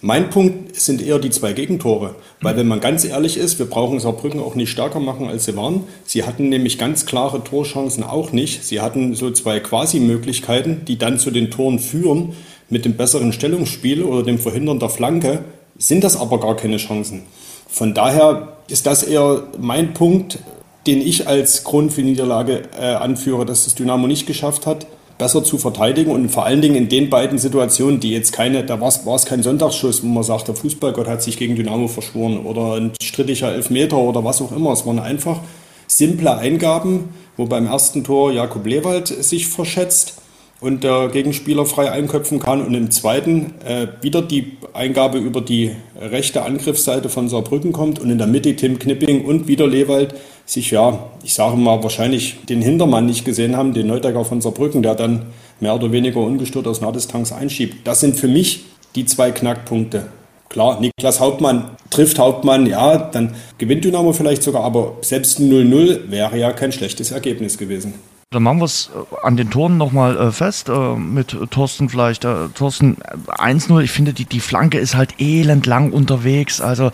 Mein 0.05 0.31
Punkt 0.31 0.75
sind 0.75 1.01
eher 1.01 1.21
die 1.21 1.31
zwei 1.31 1.53
Gegentore, 1.53 2.17
weil 2.41 2.57
wenn 2.57 2.67
man 2.67 2.81
ganz 2.81 3.05
ehrlich 3.05 3.37
ist, 3.37 3.61
wir 3.61 3.67
brauchen 3.67 4.01
Saarbrücken 4.01 4.41
auch 4.41 4.57
nicht 4.57 4.71
stärker 4.71 4.99
machen, 4.99 5.29
als 5.29 5.45
sie 5.45 5.57
waren. 5.57 5.85
Sie 6.05 6.25
hatten 6.25 6.49
nämlich 6.49 6.77
ganz 6.77 7.07
klare 7.07 7.45
Torchancen 7.45 8.03
auch 8.03 8.33
nicht. 8.33 8.65
Sie 8.65 8.81
hatten 8.81 9.15
so 9.15 9.31
zwei 9.31 9.61
Quasi-Möglichkeiten, 9.61 10.85
die 10.89 10.99
dann 10.99 11.21
zu 11.21 11.31
den 11.31 11.53
Toren 11.53 11.79
führen. 11.79 12.33
Mit 12.69 12.85
dem 12.85 12.95
besseren 12.95 13.33
Stellungsspiel 13.33 14.03
oder 14.03 14.25
dem 14.25 14.41
Verhindern 14.41 14.81
der 14.81 14.89
Flanke 14.89 15.45
sind 15.79 16.03
das 16.03 16.17
aber 16.17 16.41
gar 16.41 16.57
keine 16.57 16.79
Chancen. 16.79 17.23
Von 17.69 17.95
daher 17.95 18.57
ist 18.69 18.87
das 18.87 19.05
eher 19.05 19.45
mein 19.61 19.95
Punkt, 19.95 20.41
den 20.89 21.01
ich 21.01 21.29
als 21.29 21.63
Grund 21.63 21.93
für 21.93 22.03
Niederlage 22.03 22.63
äh, 22.77 22.87
anführe, 22.87 23.47
dass 23.47 23.67
das 23.67 23.77
Dynamo 23.77 24.09
nicht 24.09 24.27
geschafft 24.27 24.67
hat 24.67 24.85
besser 25.19 25.45
zu 25.45 25.59
verteidigen 25.59 26.11
und 26.11 26.29
vor 26.29 26.45
allen 26.45 26.61
Dingen 26.61 26.77
in 26.77 26.89
den 26.89 27.11
beiden 27.11 27.39
Situationen, 27.39 28.01
die 28.01 28.11
jetzt 28.11 28.33
keine, 28.33 28.65
da 28.65 28.81
war 28.81 28.89
es 28.89 29.25
kein 29.27 29.43
Sonntagsschuss, 29.43 30.03
wo 30.03 30.07
man 30.07 30.23
sagt, 30.23 30.49
der 30.49 30.55
Fußballgott 30.55 31.07
hat 31.07 31.23
sich 31.23 31.37
gegen 31.37 31.57
Dynamo 31.57 31.89
verschworen 31.89 32.39
oder 32.39 32.75
ein 32.75 32.93
strittiger 33.03 33.53
Elfmeter 33.53 33.99
oder 33.99 34.25
was 34.25 34.41
auch 34.41 34.53
immer. 34.53 34.73
Es 34.73 34.87
waren 34.87 34.99
einfach 34.99 35.41
simple 35.87 36.37
Eingaben, 36.37 37.11
wo 37.37 37.47
beim 37.47 37.67
ersten 37.67 38.05
Tor 38.05 38.33
Jakob 38.33 38.67
Lewald 38.67 39.09
sich 39.09 39.47
verschätzt 39.49 40.22
und 40.63 40.85
der 40.85 41.09
Gegenspieler 41.09 41.67
frei 41.67 41.91
einköpfen 41.91 42.39
kann. 42.39 42.65
Und 42.65 42.75
im 42.75 42.91
zweiten 42.91 43.55
äh, 43.67 43.89
wieder 44.01 44.23
die 44.23 44.53
Eingabe 44.73 45.19
über 45.19 45.41
die 45.41 45.73
rechte 46.01 46.43
Angriffsseite 46.43 47.09
von 47.09 47.29
Saarbrücken 47.29 47.73
kommt 47.73 47.99
und 47.99 48.11
in 48.11 48.19
der 48.19 48.29
Mitte 48.29 48.55
Tim 48.55 48.79
Knipping 48.79 49.25
und 49.25 49.49
wieder 49.49 49.67
Lewald 49.67 50.15
sich, 50.47 50.71
ja, 50.71 51.11
ich 51.25 51.35
sage 51.35 51.57
mal, 51.57 51.83
wahrscheinlich 51.83 52.37
den 52.49 52.63
Hintermann 52.63 53.07
nicht 53.07 53.25
gesehen 53.25 53.57
haben, 53.57 53.75
den 53.75 53.89
Neudecker 53.89 54.25
von 54.25 54.41
Saarbrücken, 54.41 54.83
der 54.83 54.95
dann 54.95 55.27
mehr 55.61 55.75
oder 55.75 55.91
weniger 55.91 56.21
ungestört 56.21 56.69
aus 56.69 56.81
Nahdistanz 56.81 57.33
einschiebt. 57.33 57.87
Das 57.87 58.01
sind 58.01 58.17
für 58.17 58.29
mich 58.29 58.65
die 58.95 59.05
zwei 59.05 59.33
Knackpunkte. 59.33 60.07
Klar, 60.49 60.81
Niklas 60.81 61.19
Hauptmann 61.19 61.71
trifft 61.91 62.19
Hauptmann, 62.19 62.67
ja, 62.67 62.99
dann 62.99 63.35
gewinnt 63.59 63.85
Dynamo 63.85 64.13
vielleicht 64.13 64.43
sogar, 64.43 64.63
aber 64.65 64.99
selbst 65.01 65.41
ein 65.41 65.51
0-0 65.51 66.11
wäre 66.11 66.39
ja 66.39 66.53
kein 66.53 66.73
schlechtes 66.73 67.11
Ergebnis 67.11 67.59
gewesen. 67.59 67.95
Dann 68.33 68.43
machen 68.43 68.61
wir 68.61 68.65
es 68.65 68.91
äh, 68.95 69.27
an 69.27 69.37
den 69.37 69.51
Toren 69.51 69.77
nochmal 69.77 70.17
äh, 70.17 70.33
fest 70.33 70.69
äh, 70.69 70.97
mit 70.97 71.37
Thorsten 71.51 71.89
vielleicht. 71.89 72.25
Äh, 72.25 72.49
Thorsten 72.55 72.97
1-0, 73.29 73.81
ich 73.83 73.91
finde, 73.91 74.15
die, 74.15 74.25
die 74.25 74.41
Flanke 74.41 74.79
ist 74.79 74.95
halt 74.95 75.21
elend 75.21 75.67
lang 75.67 75.93
unterwegs. 75.93 76.61
Also 76.61 76.91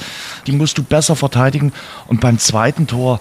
die 0.47 0.52
musst 0.52 0.78
du 0.78 0.83
besser 0.83 1.16
verteidigen. 1.16 1.73
Und 2.09 2.21
beim 2.21 2.38
zweiten 2.38 2.88
Tor, 2.88 3.21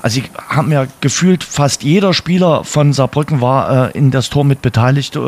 also 0.00 0.20
ich 0.20 0.30
habe 0.48 0.68
mir 0.68 0.88
gefühlt, 1.00 1.44
fast 1.44 1.82
jeder 1.82 2.14
Spieler 2.14 2.64
von 2.64 2.94
Saarbrücken 2.94 3.42
war 3.42 3.88
äh, 3.88 3.98
in 3.98 4.10
das 4.10 4.30
Tor 4.30 4.44
mit 4.44 4.62
beteiligt 4.62 5.16
äh, 5.16 5.20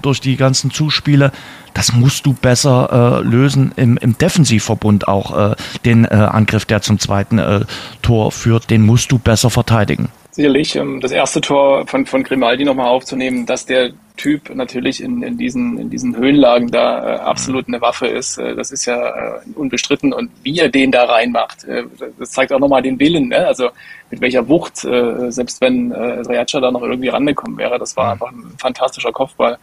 durch 0.00 0.20
die 0.22 0.36
ganzen 0.36 0.70
Zuspiele. 0.70 1.32
Das 1.74 1.92
musst 1.92 2.24
du 2.24 2.32
besser 2.32 3.20
äh, 3.20 3.28
lösen 3.28 3.72
im, 3.76 3.98
im 3.98 4.16
Defensivverbund 4.16 5.06
auch. 5.06 5.52
Äh, 5.52 5.56
den 5.84 6.06
äh, 6.06 6.14
Angriff, 6.14 6.64
der 6.64 6.80
zum 6.80 6.98
zweiten 6.98 7.38
äh, 7.38 7.60
Tor 8.00 8.32
führt, 8.32 8.70
den 8.70 8.86
musst 8.86 9.12
du 9.12 9.18
besser 9.18 9.50
verteidigen 9.50 10.08
sicherlich 10.34 10.74
ähm, 10.74 11.00
das 11.00 11.12
erste 11.12 11.40
Tor 11.40 11.86
von, 11.86 12.06
von 12.06 12.24
Grimaldi 12.24 12.64
nochmal 12.64 12.88
aufzunehmen, 12.88 13.46
dass 13.46 13.66
der 13.66 13.92
Typ 14.16 14.54
natürlich 14.54 15.02
in, 15.02 15.22
in, 15.22 15.38
diesen, 15.38 15.78
in 15.78 15.90
diesen 15.90 16.16
Höhenlagen 16.16 16.70
da 16.70 17.14
äh, 17.14 17.18
absolut 17.18 17.66
eine 17.68 17.80
Waffe 17.80 18.06
ist. 18.06 18.38
Äh, 18.38 18.54
das 18.54 18.72
ist 18.72 18.84
ja 18.84 19.08
äh, 19.08 19.40
unbestritten. 19.54 20.12
Und 20.12 20.30
wie 20.42 20.58
er 20.58 20.68
den 20.68 20.90
da 20.90 21.04
reinmacht, 21.04 21.64
äh, 21.64 21.84
das 22.18 22.32
zeigt 22.32 22.52
auch 22.52 22.58
nochmal 22.58 22.82
den 22.82 22.98
Willen. 22.98 23.28
Ne? 23.28 23.46
Also 23.46 23.70
mit 24.10 24.20
welcher 24.20 24.48
Wucht, 24.48 24.84
äh, 24.84 25.30
selbst 25.30 25.60
wenn 25.60 25.92
äh, 25.92 26.20
Rajaca 26.20 26.60
da 26.60 26.70
noch 26.70 26.82
irgendwie 26.82 27.08
rangekommen 27.08 27.56
wäre, 27.58 27.78
das 27.78 27.96
war 27.96 28.12
einfach 28.12 28.30
ein 28.30 28.54
fantastischer 28.58 29.12
Kopfball. 29.12 29.58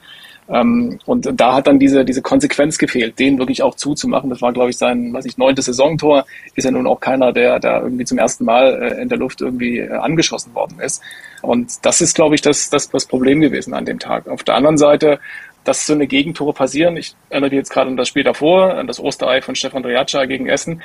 Ähm, 0.50 1.00
und 1.06 1.30
da 1.40 1.56
hat 1.56 1.68
dann 1.68 1.80
diese, 1.80 2.04
diese 2.04 2.22
Konsequenz 2.22 2.78
gefehlt, 2.78 3.20
den 3.20 3.38
wirklich 3.38 3.64
auch 3.64 3.76
zuzumachen. 3.76 4.30
Das 4.30 4.42
war, 4.42 4.52
glaube 4.52 4.70
ich, 4.70 4.78
sein, 4.78 5.14
weiß 5.14 5.26
ich, 5.26 5.38
neuntes 5.38 5.66
Saisontor. 5.66 6.26
Ist 6.56 6.66
ja 6.66 6.72
nun 6.72 6.88
auch 6.88 7.00
keiner, 7.00 7.32
der 7.32 7.60
da 7.60 7.82
irgendwie 7.82 8.06
zum 8.06 8.18
ersten 8.18 8.46
Mal 8.46 8.82
äh, 8.82 9.02
in 9.02 9.10
der 9.10 9.18
Luft 9.18 9.42
irgendwie 9.42 9.80
äh, 9.80 9.92
angeschossen 9.92 10.54
worden 10.54 10.80
ist. 10.80 11.02
Und 11.42 11.86
das 11.86 12.02
ist, 12.02 12.16
glaube 12.16 12.36
ich, 12.36 12.42
das, 12.42 12.70
das, 12.70 12.90
das 12.90 13.06
Problem 13.06 13.40
gewesen 13.42 13.74
an 13.74 13.86
dem 13.86 14.00
Tag. 14.00 14.28
Auf 14.28 14.44
der 14.44 14.56
anderen 14.56 14.78
Seite, 14.78 15.20
dass 15.64 15.86
so 15.86 15.94
eine 15.94 16.08
Gegentore 16.08 16.54
passieren. 16.54 16.98
Ich 16.98 17.16
erinnere 17.30 17.52
mich 17.52 17.58
jetzt 17.58 17.72
gerade 17.72 17.90
an 17.90 17.98
das 17.98 18.08
Spiel 18.08 18.24
davor, 18.24 18.76
an 18.76 18.88
das 18.88 19.00
Osterei 19.00 19.42
von 19.42 19.56
Stefan 19.56 19.84
Driaccia 19.84 20.26
gegen 20.26 20.48
Essen 20.48 20.82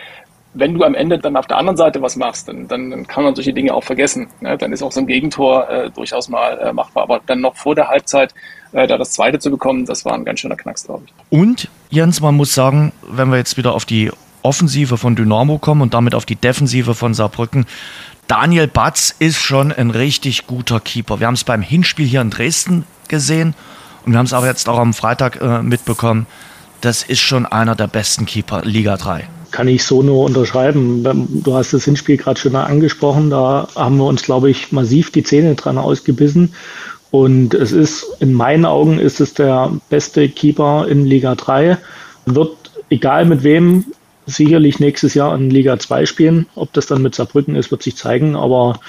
wenn 0.59 0.75
du 0.75 0.85
am 0.85 0.95
Ende 0.95 1.19
dann 1.19 1.37
auf 1.37 1.47
der 1.47 1.59
anderen 1.59 1.77
Seite 1.77 2.01
was 2.01 2.17
machst, 2.17 2.49
dann, 2.49 2.67
dann 2.67 3.07
kann 3.07 3.25
man 3.25 3.35
solche 3.35 3.53
Dinge 3.53 3.75
auch 3.75 3.85
vergessen. 3.85 4.29
Ne? 4.41 4.57
Dann 4.57 4.73
ist 4.73 4.83
auch 4.83 4.93
so 4.93 5.01
ein 5.01 5.07
Gegentor 5.07 5.69
äh, 5.69 5.91
durchaus 5.91 6.29
mal 6.29 6.59
äh, 6.59 6.73
machbar. 6.73 7.05
Aber 7.05 7.21
dann 7.27 7.41
noch 7.41 7.57
vor 7.57 7.75
der 7.75 7.89
Halbzeit 7.89 8.35
äh, 8.77 8.87
da 8.87 8.99
das 8.99 9.13
zweite 9.13 9.39
zu 9.39 9.51
bekommen, 9.51 9.87
das 9.87 10.05
war 10.05 10.13
ein 10.13 10.25
ganz 10.25 10.41
schöner 10.41 10.57
Knacks, 10.57 10.85
glaube 10.85 11.05
ich. 11.07 11.13
Und 11.31 11.69
Jens, 11.91 12.21
man 12.21 12.35
muss 12.35 12.55
sagen, 12.55 12.93
wenn 13.09 13.31
wir 13.31 13.39
jetzt 13.39 13.57
wieder 13.57 13.75
auf 13.75 13.85
die 13.85 14.11
Offensive 14.43 14.99
von 14.99 15.17
Dynamo 15.17 15.59
kommen 15.59 15.81
und 15.81 15.95
damit 15.95 16.15
auf 16.15 16.27
die 16.27 16.37
Defensive 16.37 16.95
von 16.95 17.15
Saarbrücken, 17.15 17.65
Daniel 18.29 18.67
Batz 18.67 19.15
ist 19.19 19.39
schon 19.39 19.73
ein 19.73 19.91
richtig 19.91 20.47
guter 20.47 20.81
Keeper. 20.81 21.21
Wir 21.21 21.27
haben 21.27 21.35
es 21.35 21.45
beim 21.45 21.63
Hinspiel 21.63 22.07
hier 22.07 22.21
in 22.21 22.31
Dresden 22.31 22.85
gesehen 23.09 23.55
und 24.05 24.13
wir 24.13 24.19
haben 24.19 24.27
es 24.27 24.33
auch 24.33 24.45
jetzt 24.45 24.69
auch 24.69 24.79
am 24.79 24.95
Freitag 24.95 25.41
äh, 25.41 25.63
mitbekommen. 25.63 26.27
Das 26.83 27.03
ist 27.03 27.21
schon 27.21 27.47
einer 27.47 27.75
der 27.75 27.87
besten 27.87 28.27
Keeper 28.27 28.63
Liga 28.63 28.97
3 28.97 29.29
kann 29.53 29.69
ich 29.69 29.85
so 29.85 30.03
nur 30.03 30.25
unterschreiben. 30.25 31.03
Du 31.43 31.55
hast 31.55 31.73
das 31.73 31.85
Hinspiel 31.87 32.19
gerade 32.19 32.39
schon 32.39 32.55
angesprochen, 32.57 33.31
da 33.31 33.67
haben 33.75 33.97
wir 33.97 34.05
uns, 34.05 34.23
glaube 34.23 34.51
ich, 34.51 34.71
massiv 34.71 35.13
die 35.13 35.23
Zähne 35.23 35.55
dran 35.55 35.79
ausgebissen. 35.79 36.53
Und 37.11 37.55
es 37.55 37.73
ist, 37.73 38.05
in 38.21 38.33
meinen 38.33 38.65
Augen, 38.65 38.99
ist 38.99 39.21
es 39.21 39.35
der 39.35 39.73
beste 39.89 40.29
Keeper 40.29 40.87
in 40.89 41.05
Liga 41.05 41.35
3. 41.35 41.79
Wird, 42.27 42.57
egal 42.91 43.25
mit 43.25 43.43
wem, 43.43 43.85
sicherlich 44.27 44.81
nächstes 44.81 45.15
Jahr 45.15 45.35
in 45.35 45.51
Liga 45.51 45.79
2 45.79 46.07
spielen. 46.07 46.47
Ob 46.55 46.73
das 46.73 46.87
dann 46.87 47.03
mit 47.03 47.15
Saarbrücken 47.15 47.55
ist, 47.55 47.71
wird 47.71 47.83
sich 47.83 47.97
zeigen. 47.97 48.35
Aber 48.35 48.81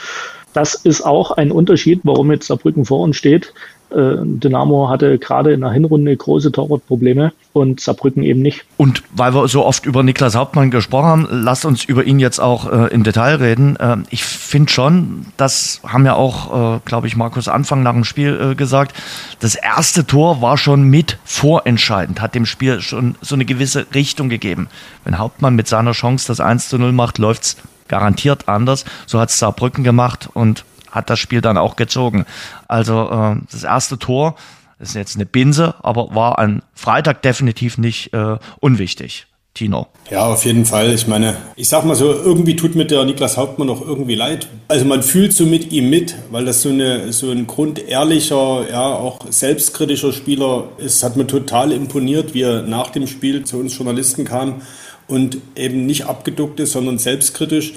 das 0.53 0.73
ist 0.73 1.01
auch 1.01 1.31
ein 1.31 1.51
Unterschied, 1.51 2.01
warum 2.03 2.31
jetzt 2.31 2.47
Saarbrücken 2.47 2.85
vor 2.85 3.01
uns 3.01 3.17
steht. 3.17 3.53
Äh, 3.89 4.17
Dynamo 4.21 4.89
hatte 4.89 5.17
gerade 5.17 5.53
in 5.53 5.61
der 5.61 5.71
Hinrunde 5.71 6.15
große 6.15 6.51
Torwartprobleme 6.51 7.31
und 7.53 7.79
Saarbrücken 7.79 8.23
eben 8.23 8.41
nicht. 8.41 8.65
Und 8.77 9.03
weil 9.13 9.33
wir 9.33 9.47
so 9.47 9.65
oft 9.65 9.85
über 9.85 10.03
Niklas 10.03 10.35
Hauptmann 10.35 10.71
gesprochen 10.71 11.05
haben, 11.05 11.27
lasst 11.29 11.65
uns 11.65 11.85
über 11.85 12.03
ihn 12.03 12.19
jetzt 12.19 12.39
auch 12.39 12.71
äh, 12.71 12.93
im 12.93 13.03
Detail 13.03 13.35
reden. 13.35 13.75
Äh, 13.77 13.97
ich 14.09 14.23
finde 14.23 14.71
schon, 14.71 15.25
das 15.37 15.81
haben 15.85 16.05
ja 16.05 16.15
auch, 16.15 16.77
äh, 16.77 16.79
glaube 16.85 17.07
ich, 17.07 17.15
Markus 17.15 17.47
Anfang 17.47 17.83
nach 17.83 17.93
dem 17.93 18.03
Spiel 18.03 18.51
äh, 18.51 18.55
gesagt, 18.55 18.95
das 19.39 19.55
erste 19.55 20.05
Tor 20.05 20.41
war 20.41 20.57
schon 20.57 20.83
mit 20.83 21.17
vorentscheidend, 21.23 22.21
hat 22.21 22.35
dem 22.35 22.45
Spiel 22.45 22.81
schon 22.81 23.15
so 23.21 23.35
eine 23.35 23.45
gewisse 23.45 23.87
Richtung 23.93 24.29
gegeben. 24.29 24.67
Wenn 25.03 25.17
Hauptmann 25.17 25.55
mit 25.55 25.67
seiner 25.67 25.93
Chance 25.93 26.27
das 26.27 26.39
1 26.39 26.69
zu 26.69 26.77
0 26.77 26.91
macht, 26.91 27.17
läuft 27.17 27.43
es 27.43 27.57
garantiert 27.87 28.47
anders. 28.47 28.85
So 29.05 29.19
hat 29.19 29.29
es 29.29 29.39
Saarbrücken 29.39 29.83
gemacht 29.83 30.29
und 30.33 30.65
hat 30.97 31.09
das 31.09 31.19
Spiel 31.19 31.41
dann 31.41 31.57
auch 31.57 31.75
gezogen. 31.75 32.25
Also 32.67 33.09
äh, 33.09 33.35
das 33.51 33.63
erste 33.63 33.97
Tor, 33.97 34.35
ist 34.79 34.95
jetzt 34.95 35.15
eine 35.15 35.25
Binse, 35.25 35.75
aber 35.81 36.13
war 36.13 36.39
an 36.39 36.61
Freitag 36.73 37.21
definitiv 37.21 37.77
nicht 37.77 38.13
äh, 38.13 38.37
unwichtig. 38.59 39.27
Tino. 39.53 39.87
Ja, 40.11 40.27
auf 40.27 40.45
jeden 40.45 40.65
Fall. 40.65 40.93
Ich 40.93 41.07
meine, 41.07 41.35
ich 41.55 41.67
sag 41.67 41.83
mal 41.83 41.95
so, 41.95 42.13
irgendwie 42.13 42.55
tut 42.55 42.75
mir 42.75 42.85
der 42.85 43.03
Niklas 43.05 43.37
Hauptmann 43.37 43.71
auch 43.71 43.81
irgendwie 43.81 44.13
leid. 44.13 44.47
Also 44.67 44.85
man 44.85 45.01
fühlt 45.01 45.33
so 45.33 45.47
mit 45.47 45.71
ihm 45.71 45.89
mit, 45.89 46.15
weil 46.29 46.45
das 46.45 46.61
so, 46.61 46.69
eine, 46.69 47.11
so 47.11 47.31
ein 47.31 47.47
grundehrlicher, 47.47 48.69
ja, 48.69 48.85
auch 48.85 49.19
selbstkritischer 49.27 50.13
Spieler 50.13 50.65
ist. 50.77 51.03
Hat 51.03 51.17
mir 51.17 51.25
total 51.25 51.71
imponiert, 51.71 52.35
wie 52.35 52.43
er 52.43 52.61
nach 52.61 52.91
dem 52.91 53.07
Spiel 53.07 53.45
zu 53.45 53.57
uns 53.57 53.75
Journalisten 53.75 54.25
kam 54.25 54.61
und 55.07 55.39
eben 55.55 55.87
nicht 55.87 56.05
abgeduckt 56.05 56.59
ist, 56.59 56.73
sondern 56.73 56.99
selbstkritisch 56.99 57.73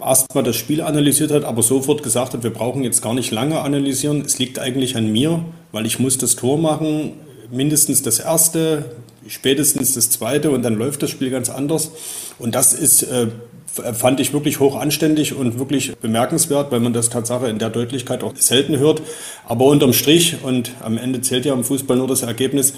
erstmal 0.00 0.44
das 0.44 0.56
Spiel 0.56 0.80
analysiert 0.80 1.30
hat, 1.30 1.44
aber 1.44 1.62
sofort 1.62 2.02
gesagt 2.02 2.34
hat, 2.34 2.42
wir 2.42 2.52
brauchen 2.52 2.82
jetzt 2.82 3.02
gar 3.02 3.14
nicht 3.14 3.30
lange 3.30 3.60
analysieren. 3.60 4.22
Es 4.24 4.38
liegt 4.38 4.58
eigentlich 4.58 4.96
an 4.96 5.10
mir, 5.10 5.44
weil 5.72 5.86
ich 5.86 5.98
muss 5.98 6.18
das 6.18 6.36
Tor 6.36 6.58
machen, 6.58 7.12
mindestens 7.50 8.02
das 8.02 8.18
erste, 8.18 8.96
spätestens 9.28 9.94
das 9.94 10.10
zweite 10.10 10.50
und 10.50 10.62
dann 10.62 10.74
läuft 10.74 11.02
das 11.02 11.10
Spiel 11.10 11.30
ganz 11.30 11.50
anders. 11.50 11.90
Und 12.38 12.54
das 12.54 12.72
ist, 12.72 13.02
äh, 13.02 13.28
fand 13.66 14.20
ich 14.20 14.32
wirklich 14.32 14.60
hoch 14.60 14.76
anständig 14.76 15.34
und 15.34 15.58
wirklich 15.58 15.96
bemerkenswert, 15.96 16.72
weil 16.72 16.80
man 16.80 16.92
das 16.92 17.10
Tatsache 17.10 17.48
in 17.48 17.58
der 17.58 17.70
Deutlichkeit 17.70 18.22
auch 18.22 18.34
selten 18.36 18.78
hört. 18.78 19.02
Aber 19.46 19.66
unterm 19.66 19.92
Strich 19.92 20.36
und 20.42 20.72
am 20.82 20.96
Ende 20.96 21.20
zählt 21.20 21.44
ja 21.44 21.52
im 21.52 21.64
Fußball 21.64 21.96
nur 21.96 22.08
das 22.08 22.22
Ergebnis, 22.22 22.72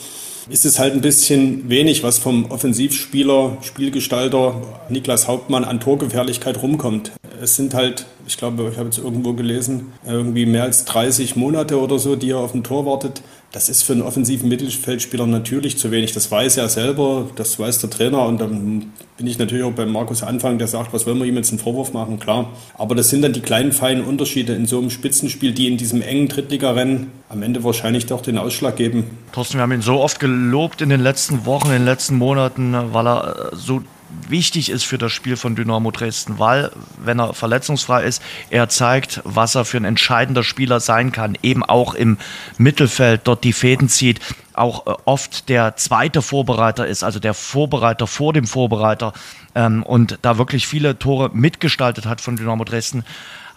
ist 0.50 0.64
es 0.64 0.78
halt 0.78 0.94
ein 0.94 1.00
bisschen 1.00 1.68
wenig, 1.68 2.02
was 2.02 2.18
vom 2.18 2.50
Offensivspieler, 2.50 3.58
Spielgestalter 3.60 4.60
Niklas 4.88 5.28
Hauptmann 5.28 5.64
an 5.64 5.80
Torgefährlichkeit 5.80 6.62
rumkommt. 6.62 7.12
Es 7.40 7.56
sind 7.56 7.74
halt, 7.74 8.06
ich 8.26 8.36
glaube, 8.36 8.68
ich 8.72 8.78
habe 8.78 8.88
jetzt 8.88 8.98
irgendwo 8.98 9.34
gelesen, 9.34 9.92
irgendwie 10.06 10.46
mehr 10.46 10.64
als 10.64 10.84
30 10.84 11.36
Monate 11.36 11.78
oder 11.80 11.98
so, 11.98 12.16
die 12.16 12.30
er 12.30 12.38
auf 12.38 12.52
dem 12.52 12.62
Tor 12.64 12.86
wartet. 12.86 13.22
Das 13.50 13.70
ist 13.70 13.82
für 13.82 13.94
einen 13.94 14.02
offensiven 14.02 14.48
Mittelfeldspieler 14.50 15.26
natürlich 15.26 15.78
zu 15.78 15.90
wenig. 15.90 16.12
Das 16.12 16.30
weiß 16.30 16.58
er 16.58 16.68
selber, 16.68 17.30
das 17.34 17.58
weiß 17.58 17.78
der 17.78 17.88
Trainer. 17.88 18.26
Und 18.26 18.42
dann 18.42 18.92
bin 19.16 19.26
ich 19.26 19.38
natürlich 19.38 19.64
auch 19.64 19.72
bei 19.72 19.86
Markus 19.86 20.22
Anfang, 20.22 20.58
der 20.58 20.68
sagt, 20.68 20.92
was 20.92 21.06
wollen 21.06 21.18
wir 21.18 21.24
ihm 21.24 21.36
jetzt 21.36 21.48
einen 21.50 21.58
Vorwurf 21.58 21.94
machen? 21.94 22.18
Klar. 22.18 22.52
Aber 22.76 22.94
das 22.94 23.08
sind 23.08 23.22
dann 23.22 23.32
die 23.32 23.40
kleinen, 23.40 23.72
feinen 23.72 24.04
Unterschiede 24.04 24.52
in 24.52 24.66
so 24.66 24.78
einem 24.78 24.90
Spitzenspiel, 24.90 25.52
die 25.52 25.66
in 25.66 25.78
diesem 25.78 26.02
engen 26.02 26.28
Drittligarennen 26.28 27.10
am 27.30 27.42
Ende 27.42 27.64
wahrscheinlich 27.64 28.04
doch 28.04 28.20
den 28.20 28.36
Ausschlag 28.36 28.76
geben. 28.76 29.04
Thorsten, 29.32 29.56
wir 29.56 29.62
haben 29.62 29.72
ihn 29.72 29.82
so 29.82 29.98
oft 29.98 30.20
gelobt 30.20 30.82
in 30.82 30.90
den 30.90 31.00
letzten 31.00 31.46
Wochen, 31.46 31.68
in 31.68 31.72
den 31.72 31.84
letzten 31.86 32.16
Monaten, 32.16 32.74
weil 32.92 33.06
er 33.06 33.50
so 33.54 33.80
wichtig 34.28 34.70
ist 34.70 34.84
für 34.84 34.98
das 34.98 35.12
Spiel 35.12 35.36
von 35.36 35.56
Dynamo 35.56 35.90
Dresden, 35.90 36.38
weil, 36.38 36.70
wenn 36.98 37.18
er 37.18 37.34
verletzungsfrei 37.34 38.04
ist, 38.04 38.22
er 38.50 38.68
zeigt, 38.68 39.20
was 39.24 39.54
er 39.54 39.64
für 39.64 39.76
ein 39.76 39.84
entscheidender 39.84 40.42
Spieler 40.42 40.80
sein 40.80 41.12
kann, 41.12 41.36
eben 41.42 41.62
auch 41.64 41.94
im 41.94 42.18
Mittelfeld 42.56 43.22
dort 43.24 43.44
die 43.44 43.52
Fäden 43.52 43.88
zieht, 43.88 44.20
auch 44.54 44.86
äh, 44.86 44.94
oft 45.04 45.48
der 45.48 45.76
zweite 45.76 46.22
Vorbereiter 46.22 46.86
ist, 46.86 47.04
also 47.04 47.18
der 47.18 47.34
Vorbereiter 47.34 48.06
vor 48.06 48.32
dem 48.32 48.46
Vorbereiter 48.46 49.12
ähm, 49.54 49.82
und 49.82 50.18
da 50.22 50.38
wirklich 50.38 50.66
viele 50.66 50.98
Tore 50.98 51.30
mitgestaltet 51.32 52.06
hat 52.06 52.20
von 52.20 52.36
Dynamo 52.36 52.64
Dresden. 52.64 53.04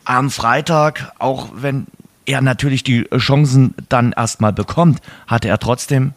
Am 0.04 0.32
Freitag, 0.32 1.14
auch 1.20 1.50
wenn 1.54 1.88
er 2.26 2.42
natürlich 2.42 2.84
die 2.84 3.08
Chancen 3.18 3.74
dann 3.90 4.14
erstmal 4.14 4.54
bekommt, 4.54 5.02
hatte 5.28 5.48
er 5.48 5.60
trotzdem 5.60 6.14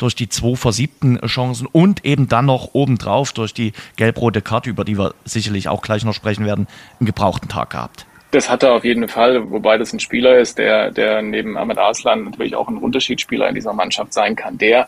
durch 0.00 0.14
die 0.14 0.28
zwei 0.28 0.56
versiebten 0.56 1.20
Chancen 1.26 1.68
und 1.70 2.04
eben 2.04 2.28
dann 2.28 2.46
noch 2.46 2.70
obendrauf 2.72 3.32
durch 3.32 3.52
die 3.54 3.72
gelb-rote 3.96 4.40
Karte, 4.42 4.70
über 4.70 4.84
die 4.84 4.98
wir 4.98 5.14
sicherlich 5.24 5.68
auch 5.68 5.82
gleich 5.82 6.04
noch 6.04 6.14
sprechen 6.14 6.46
werden, 6.46 6.66
einen 6.98 7.06
gebrauchten 7.06 7.48
Tag 7.48 7.70
gehabt. 7.70 8.06
Das 8.30 8.48
hat 8.48 8.62
er 8.62 8.74
auf 8.74 8.84
jeden 8.84 9.08
Fall, 9.08 9.50
wobei 9.50 9.76
das 9.76 9.92
ein 9.92 10.00
Spieler 10.00 10.38
ist, 10.38 10.56
der, 10.56 10.90
der 10.90 11.20
neben 11.20 11.56
Ahmed 11.56 11.78
Arslan 11.78 12.24
natürlich 12.24 12.54
auch 12.54 12.68
ein 12.68 12.78
Unterschiedsspieler 12.78 13.48
in 13.48 13.54
dieser 13.56 13.72
Mannschaft 13.72 14.12
sein 14.12 14.36
kann, 14.36 14.56
der 14.56 14.86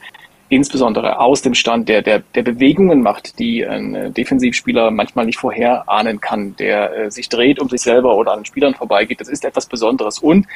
insbesondere 0.49 1.19
aus 1.19 1.43
dem 1.43 1.55
Stand, 1.55 1.89
der, 1.89 2.03
der, 2.03 2.21
der 2.35 2.43
Bewegungen 2.43 3.03
macht, 3.03 3.39
die 3.39 3.67
ein 3.67 4.13
Defensivspieler 4.13 4.91
manchmal 4.91 5.25
nicht 5.25 5.39
vorher 5.39 5.89
ahnen 5.89 6.21
kann, 6.21 6.55
der 6.57 6.95
äh, 6.95 7.11
sich 7.11 7.29
dreht 7.31 7.59
um 7.59 7.69
sich 7.69 7.81
selber 7.81 8.17
oder 8.17 8.33
an 8.33 8.45
Spielern 8.45 8.75
vorbeigeht. 8.75 9.21
Das 9.21 9.29
ist 9.29 9.45
etwas 9.45 9.67
Besonderes. 9.67 10.19
Und 10.19 10.47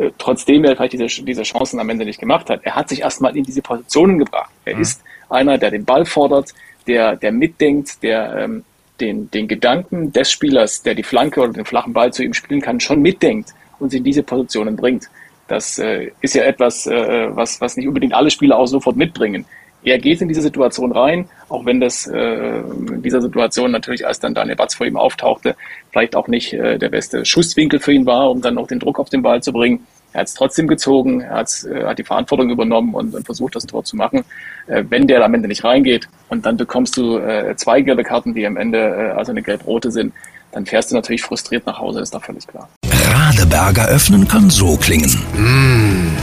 äh, 0.00 0.10
trotzdem 0.16 0.64
er 0.64 0.76
vielleicht 0.76 0.94
diese, 0.94 1.24
diese 1.24 1.42
Chancen 1.42 1.78
am 1.78 1.90
Ende 1.90 2.06
nicht 2.06 2.18
gemacht 2.18 2.48
hat, 2.48 2.60
er 2.64 2.74
hat 2.74 2.88
sich 2.88 3.02
erstmal 3.02 3.36
in 3.36 3.44
diese 3.44 3.60
Positionen 3.60 4.18
gebracht. 4.18 4.50
Er 4.64 4.76
mhm. 4.76 4.82
ist 4.82 5.02
einer, 5.28 5.58
der 5.58 5.70
den 5.70 5.84
Ball 5.84 6.06
fordert, 6.06 6.54
der, 6.86 7.16
der 7.16 7.32
mitdenkt, 7.32 8.02
der, 8.02 8.34
ähm, 8.36 8.64
den, 9.00 9.30
den 9.30 9.46
Gedanken 9.46 10.12
des 10.12 10.32
Spielers, 10.32 10.82
der 10.82 10.94
die 10.94 11.02
Flanke 11.02 11.40
oder 11.40 11.52
den 11.52 11.66
flachen 11.66 11.92
Ball 11.92 12.12
zu 12.12 12.24
ihm 12.24 12.32
spielen 12.32 12.62
kann, 12.62 12.80
schon 12.80 13.02
mitdenkt 13.02 13.50
und 13.78 13.90
sie 13.90 13.98
in 13.98 14.04
diese 14.04 14.22
Positionen 14.22 14.74
bringt. 14.74 15.10
Das 15.48 15.78
äh, 15.78 16.10
ist 16.22 16.34
ja 16.34 16.44
etwas, 16.44 16.86
äh, 16.86 17.28
was, 17.36 17.60
was 17.60 17.76
nicht 17.76 17.86
unbedingt 17.86 18.14
alle 18.14 18.30
Spieler 18.30 18.56
auch 18.56 18.66
sofort 18.66 18.96
mitbringen. 18.96 19.44
Er 19.82 19.98
geht 19.98 20.20
in 20.20 20.28
diese 20.28 20.42
Situation 20.42 20.92
rein, 20.92 21.28
auch 21.48 21.64
wenn 21.64 21.80
das 21.80 22.06
äh, 22.06 22.60
in 22.60 23.02
dieser 23.02 23.22
Situation 23.22 23.70
natürlich, 23.70 24.06
als 24.06 24.20
dann 24.20 24.34
Daniel 24.34 24.56
Batz 24.56 24.74
vor 24.74 24.86
ihm 24.86 24.96
auftauchte, 24.96 25.56
vielleicht 25.90 26.14
auch 26.14 26.28
nicht 26.28 26.52
äh, 26.52 26.78
der 26.78 26.90
beste 26.90 27.24
Schusswinkel 27.24 27.80
für 27.80 27.92
ihn 27.92 28.04
war, 28.04 28.30
um 28.30 28.42
dann 28.42 28.54
noch 28.54 28.66
den 28.66 28.78
Druck 28.78 28.98
auf 28.98 29.08
den 29.08 29.22
Ball 29.22 29.42
zu 29.42 29.52
bringen. 29.52 29.86
Er 30.12 30.20
hat 30.20 30.28
es 30.28 30.34
trotzdem 30.34 30.66
gezogen, 30.66 31.20
er 31.20 31.40
äh, 31.40 31.84
hat 31.84 31.98
die 31.98 32.04
Verantwortung 32.04 32.50
übernommen 32.50 32.94
und, 32.94 33.14
und, 33.14 33.24
versucht, 33.24 33.56
das 33.56 33.64
Tor 33.64 33.84
zu 33.84 33.96
machen. 33.96 34.24
Äh, 34.66 34.84
wenn 34.88 35.06
der 35.06 35.24
am 35.24 35.32
Ende 35.34 35.48
nicht 35.48 35.64
reingeht 35.64 36.08
und 36.28 36.44
dann 36.44 36.56
bekommst 36.56 36.96
du 36.96 37.18
äh, 37.18 37.54
zwei 37.56 37.80
gelbe 37.80 38.02
Karten, 38.02 38.34
die 38.34 38.46
am 38.46 38.56
Ende 38.56 38.78
äh, 38.78 39.10
also 39.16 39.32
eine 39.32 39.42
gelb-rote 39.42 39.90
sind, 39.90 40.12
dann 40.52 40.66
fährst 40.66 40.90
du 40.90 40.96
natürlich 40.96 41.22
frustriert 41.22 41.64
nach 41.64 41.78
Hause, 41.78 42.00
ist 42.00 42.12
doch 42.12 42.24
völlig 42.24 42.46
klar. 42.46 42.68
Radeberger 42.90 43.88
öffnen 43.88 44.26
kann 44.26 44.50
so 44.50 44.76
klingen. 44.76 45.10
Mm. 45.34 46.16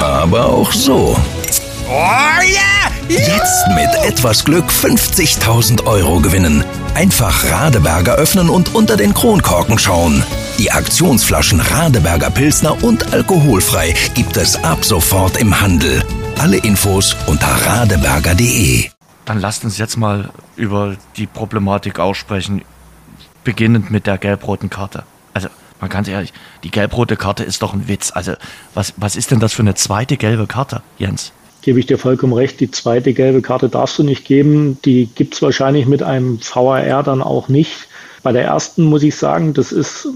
Aber 0.00 0.46
auch 0.46 0.70
so. 0.70 1.16
Oh 1.86 1.90
yeah! 1.90 2.90
Jetzt 3.08 3.66
mit 3.74 4.10
etwas 4.10 4.44
Glück 4.44 4.70
50.000 4.70 5.86
Euro 5.86 6.20
gewinnen. 6.20 6.64
Einfach 6.94 7.44
Radeberger 7.50 8.14
öffnen 8.14 8.48
und 8.48 8.74
unter 8.74 8.96
den 8.96 9.12
Kronkorken 9.12 9.78
schauen. 9.78 10.22
Die 10.58 10.72
Aktionsflaschen 10.72 11.60
Radeberger 11.60 12.30
Pilsner 12.30 12.82
und 12.82 13.12
alkoholfrei 13.12 13.94
gibt 14.14 14.38
es 14.38 14.62
ab 14.64 14.84
sofort 14.84 15.36
im 15.36 15.60
Handel. 15.60 16.02
Alle 16.38 16.56
Infos 16.56 17.14
unter 17.26 17.48
radeberger.de. 17.48 18.88
Dann 19.26 19.40
lasst 19.40 19.64
uns 19.64 19.76
jetzt 19.76 19.96
mal 19.96 20.30
über 20.56 20.96
die 21.16 21.26
Problematik 21.26 21.98
aussprechen, 21.98 22.62
beginnend 23.42 23.90
mit 23.90 24.06
der 24.06 24.16
gelb-roten 24.16 24.70
Karte. 24.70 25.04
Also, 25.34 25.48
mal 25.80 25.88
ganz 25.88 26.08
ehrlich, 26.08 26.32
die 26.62 26.70
gelb-rote 26.70 27.16
Karte 27.16 27.44
ist 27.44 27.60
doch 27.60 27.74
ein 27.74 27.88
Witz. 27.88 28.10
Also, 28.14 28.34
was, 28.72 28.94
was 28.96 29.16
ist 29.16 29.30
denn 29.30 29.40
das 29.40 29.52
für 29.52 29.62
eine 29.62 29.74
zweite 29.74 30.16
gelbe 30.16 30.46
Karte, 30.46 30.82
Jens? 30.96 31.32
Gebe 31.64 31.80
ich 31.80 31.86
dir 31.86 31.96
vollkommen 31.96 32.34
recht. 32.34 32.60
Die 32.60 32.70
zweite 32.70 33.14
gelbe 33.14 33.40
Karte 33.40 33.70
darfst 33.70 33.98
du 33.98 34.02
nicht 34.02 34.26
geben. 34.26 34.76
Die 34.84 35.08
gibt 35.14 35.32
es 35.32 35.40
wahrscheinlich 35.40 35.86
mit 35.86 36.02
einem 36.02 36.38
VAR 36.42 37.02
dann 37.02 37.22
auch 37.22 37.48
nicht. 37.48 37.88
Bei 38.22 38.32
der 38.32 38.44
ersten 38.44 38.84
muss 38.84 39.02
ich 39.02 39.16
sagen, 39.16 39.54
das 39.54 39.72
ist 39.72 40.06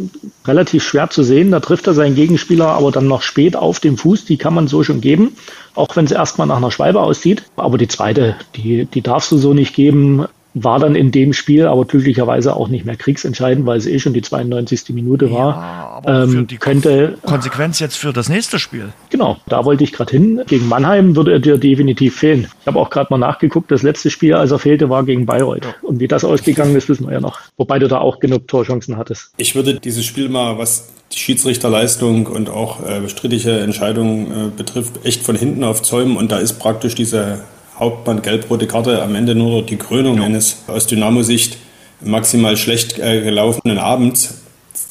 relativ 0.46 0.82
schwer 0.82 1.08
zu 1.08 1.22
sehen. 1.22 1.50
Da 1.50 1.60
trifft 1.60 1.86
er 1.86 1.94
seinen 1.94 2.14
Gegenspieler 2.14 2.68
aber 2.68 2.90
dann 2.90 3.06
noch 3.06 3.22
spät 3.22 3.56
auf 3.56 3.80
dem 3.80 3.96
Fuß. 3.96 4.26
Die 4.26 4.36
kann 4.36 4.52
man 4.52 4.68
so 4.68 4.84
schon 4.84 5.00
geben, 5.00 5.36
auch 5.74 5.96
wenn 5.96 6.04
es 6.04 6.12
erstmal 6.12 6.46
nach 6.46 6.58
einer 6.58 6.70
Schwalbe 6.70 7.00
aussieht. 7.00 7.44
Aber 7.56 7.78
die 7.78 7.88
zweite, 7.88 8.36
die, 8.54 8.84
die 8.84 9.00
darfst 9.00 9.32
du 9.32 9.38
so 9.38 9.54
nicht 9.54 9.74
geben 9.74 10.26
war 10.54 10.78
dann 10.78 10.94
in 10.94 11.10
dem 11.10 11.32
Spiel 11.32 11.66
aber 11.66 11.84
glücklicherweise 11.84 12.56
auch 12.56 12.68
nicht 12.68 12.84
mehr 12.84 12.96
kriegsentscheidend, 12.96 13.66
weil 13.66 13.78
es 13.78 13.86
eh 13.86 13.98
schon 13.98 14.12
die 14.12 14.22
92. 14.22 14.90
Minute 14.90 15.30
war. 15.30 15.54
Ja, 15.54 15.88
aber 15.96 16.22
ähm, 16.22 16.30
für 16.30 16.42
die 16.44 16.56
könnte 16.56 17.18
Konsequenz 17.22 17.78
jetzt 17.80 17.96
für 17.96 18.12
das 18.12 18.28
nächste 18.28 18.58
Spiel. 18.58 18.92
Genau, 19.10 19.36
da 19.46 19.64
wollte 19.64 19.84
ich 19.84 19.92
gerade 19.92 20.10
hin. 20.10 20.40
Gegen 20.46 20.68
Mannheim 20.68 21.16
würde 21.16 21.32
er 21.32 21.38
dir 21.38 21.58
definitiv 21.58 22.16
fehlen. 22.16 22.48
Ich 22.60 22.66
habe 22.66 22.78
auch 22.78 22.90
gerade 22.90 23.08
mal 23.10 23.18
nachgeguckt, 23.18 23.70
das 23.70 23.82
letzte 23.82 24.10
Spiel, 24.10 24.34
als 24.34 24.50
er 24.50 24.58
fehlte, 24.58 24.88
war 24.88 25.04
gegen 25.04 25.26
Bayreuth. 25.26 25.66
Und 25.82 26.00
wie 26.00 26.08
das 26.08 26.24
ausgegangen 26.24 26.74
ist, 26.76 26.88
wissen 26.88 27.06
wir 27.06 27.14
ja 27.14 27.20
noch. 27.20 27.40
Wobei 27.56 27.78
du 27.78 27.88
da 27.88 27.98
auch 27.98 28.20
genug 28.20 28.48
Torchancen 28.48 28.96
hattest. 28.96 29.32
Ich 29.36 29.54
würde 29.54 29.78
dieses 29.78 30.04
Spiel 30.04 30.28
mal, 30.28 30.58
was 30.58 30.88
die 31.12 31.18
Schiedsrichterleistung 31.18 32.26
und 32.26 32.50
auch 32.50 32.84
äh, 32.86 33.08
strittige 33.08 33.60
Entscheidungen 33.60 34.26
äh, 34.26 34.50
betrifft, 34.54 35.04
echt 35.04 35.22
von 35.22 35.36
hinten 35.36 35.64
aufzäumen. 35.64 36.16
Und 36.16 36.32
da 36.32 36.38
ist 36.38 36.58
praktisch 36.58 36.94
diese 36.94 37.40
Hauptmann 37.78 38.22
gelb-rote 38.22 38.66
Karte 38.66 39.02
am 39.02 39.14
Ende 39.14 39.34
nur 39.34 39.62
die 39.62 39.76
Krönung 39.76 40.20
eines 40.20 40.64
aus 40.66 40.86
Dynamo-Sicht 40.86 41.58
maximal 42.00 42.56
schlecht 42.56 42.98
äh, 42.98 43.22
gelaufenen 43.22 43.78
Abends. 43.78 44.42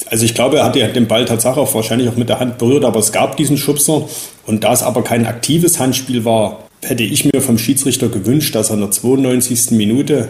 Also 0.10 0.26
ich 0.26 0.36
glaube, 0.36 0.58
er 0.58 0.66
hat 0.66 0.76
ja 0.76 0.88
den 0.88 1.08
Ball 1.08 1.26
tatsächlich 1.26 1.64
auch 1.64 1.74
wahrscheinlich 1.74 2.10
auch 2.10 2.16
mit 2.16 2.30
der 2.30 2.40
Hand 2.40 2.58
berührt, 2.58 2.86
aber 2.86 3.00
es 3.00 3.12
gab 3.12 3.38
diesen 3.38 3.58
Schubser 3.58 4.08
und 4.46 4.64
da 4.64 4.74
es 4.74 4.84
aber 4.84 5.04
kein 5.04 5.26
aktives 5.26 5.80
Handspiel 5.80 6.26
war, 6.26 6.68
hätte 6.84 7.04
ich 7.04 7.26
mir 7.26 7.42
vom 7.42 7.58
Schiedsrichter 7.58 8.10
gewünscht, 8.10 8.56
dass 8.56 8.70
er 8.70 8.76
in 8.76 8.82
der 8.82 8.92
92. 8.92 9.72
Minute 9.72 10.30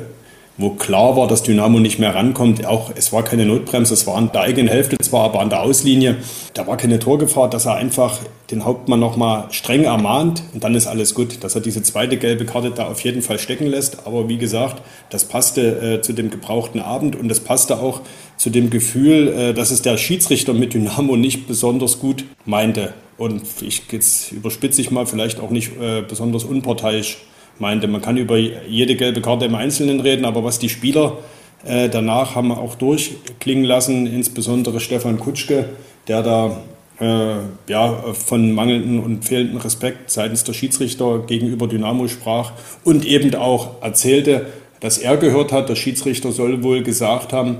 wo 0.57 0.71
klar 0.71 1.15
war, 1.15 1.27
dass 1.27 1.43
Dynamo 1.43 1.79
nicht 1.79 1.99
mehr 1.99 2.15
rankommt. 2.15 2.65
Auch 2.65 2.91
es 2.95 3.13
war 3.13 3.23
keine 3.23 3.45
Notbremse, 3.45 3.93
es 3.93 4.07
war 4.07 4.15
an 4.15 4.31
der 4.31 4.41
eigenen 4.41 4.67
Hälfte 4.67 4.97
zwar, 4.97 5.25
aber 5.25 5.39
an 5.39 5.49
der 5.49 5.61
Auslinie. 5.61 6.17
Da 6.53 6.65
war 6.65 6.77
keine 6.77 6.99
Torgefahr, 6.99 7.49
dass 7.49 7.65
er 7.65 7.75
einfach 7.75 8.19
den 8.49 8.65
Hauptmann 8.65 8.99
nochmal 8.99 9.47
streng 9.51 9.83
ermahnt 9.83 10.41
und 10.53 10.63
dann 10.63 10.73
ist 10.73 10.87
alles 10.87 11.13
gut. 11.13 11.43
Dass 11.43 11.53
er 11.53 11.61
diese 11.61 11.83
zweite 11.83 12.17
gelbe 12.17 12.45
Karte 12.45 12.71
da 12.71 12.87
auf 12.87 13.01
jeden 13.01 13.21
Fall 13.21 13.37
stecken 13.37 13.67
lässt. 13.67 14.07
Aber 14.07 14.29
wie 14.29 14.37
gesagt, 14.37 14.81
das 15.09 15.25
passte 15.25 15.97
äh, 15.97 16.01
zu 16.01 16.13
dem 16.13 16.31
gebrauchten 16.31 16.81
Abend 16.81 17.15
und 17.15 17.27
das 17.27 17.39
passte 17.39 17.79
auch 17.79 18.01
zu 18.37 18.49
dem 18.49 18.69
Gefühl, 18.69 19.27
äh, 19.27 19.53
dass 19.53 19.69
es 19.69 19.83
der 19.83 19.97
Schiedsrichter 19.97 20.53
mit 20.53 20.73
Dynamo 20.73 21.15
nicht 21.15 21.47
besonders 21.47 21.99
gut 21.99 22.25
meinte. 22.45 22.93
Und 23.17 23.43
ich 23.61 23.83
jetzt 23.91 24.31
überspitze 24.31 24.81
ich 24.81 24.91
mal, 24.91 25.05
vielleicht 25.05 25.39
auch 25.39 25.49
nicht 25.49 25.71
äh, 25.79 26.01
besonders 26.01 26.43
unparteiisch 26.43 27.17
meinte. 27.59 27.87
Man 27.87 28.01
kann 28.01 28.17
über 28.17 28.37
jede 28.37 28.95
gelbe 28.95 29.21
Karte 29.21 29.45
im 29.45 29.55
Einzelnen 29.55 29.99
reden, 29.99 30.25
aber 30.25 30.43
was 30.43 30.59
die 30.59 30.69
Spieler 30.69 31.17
äh, 31.65 31.89
danach 31.89 32.35
haben 32.35 32.51
auch 32.51 32.75
durchklingen 32.75 33.63
lassen, 33.63 34.07
insbesondere 34.07 34.79
Stefan 34.79 35.19
Kutschke, 35.19 35.69
der 36.07 36.23
da 36.23 36.61
äh, 36.99 37.35
ja, 37.67 38.13
von 38.13 38.51
mangelnden 38.51 38.99
und 38.99 39.25
fehlenden 39.25 39.57
Respekt 39.57 40.09
seitens 40.09 40.43
der 40.43 40.53
Schiedsrichter 40.53 41.19
gegenüber 41.19 41.67
Dynamo 41.67 42.07
sprach 42.07 42.53
und 42.83 43.05
eben 43.05 43.33
auch 43.35 43.81
erzählte, 43.81 44.47
dass 44.79 44.97
er 44.97 45.17
gehört 45.17 45.51
hat, 45.51 45.69
der 45.69 45.75
Schiedsrichter 45.75 46.31
soll 46.31 46.63
wohl 46.63 46.83
gesagt 46.83 47.33
haben, 47.33 47.57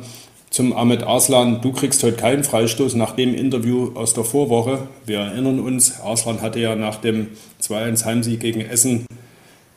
zum 0.50 0.74
Ahmed 0.74 1.04
Arslan, 1.04 1.62
du 1.62 1.74
kriegst 1.74 2.02
heute 2.04 2.16
keinen 2.16 2.44
Freistoß 2.44 2.96
nach 2.96 3.12
dem 3.12 3.36
Interview 3.36 3.92
aus 3.96 4.14
der 4.14 4.24
Vorwoche. 4.24 4.88
Wir 5.06 5.20
erinnern 5.20 5.60
uns, 5.60 6.00
Arslan 6.00 6.42
hatte 6.42 6.60
ja 6.60 6.76
nach 6.76 6.96
dem 6.96 7.28
2-1 7.62 8.06
Heimsieg 8.06 8.40
gegen 8.40 8.62
Essen 8.62 9.06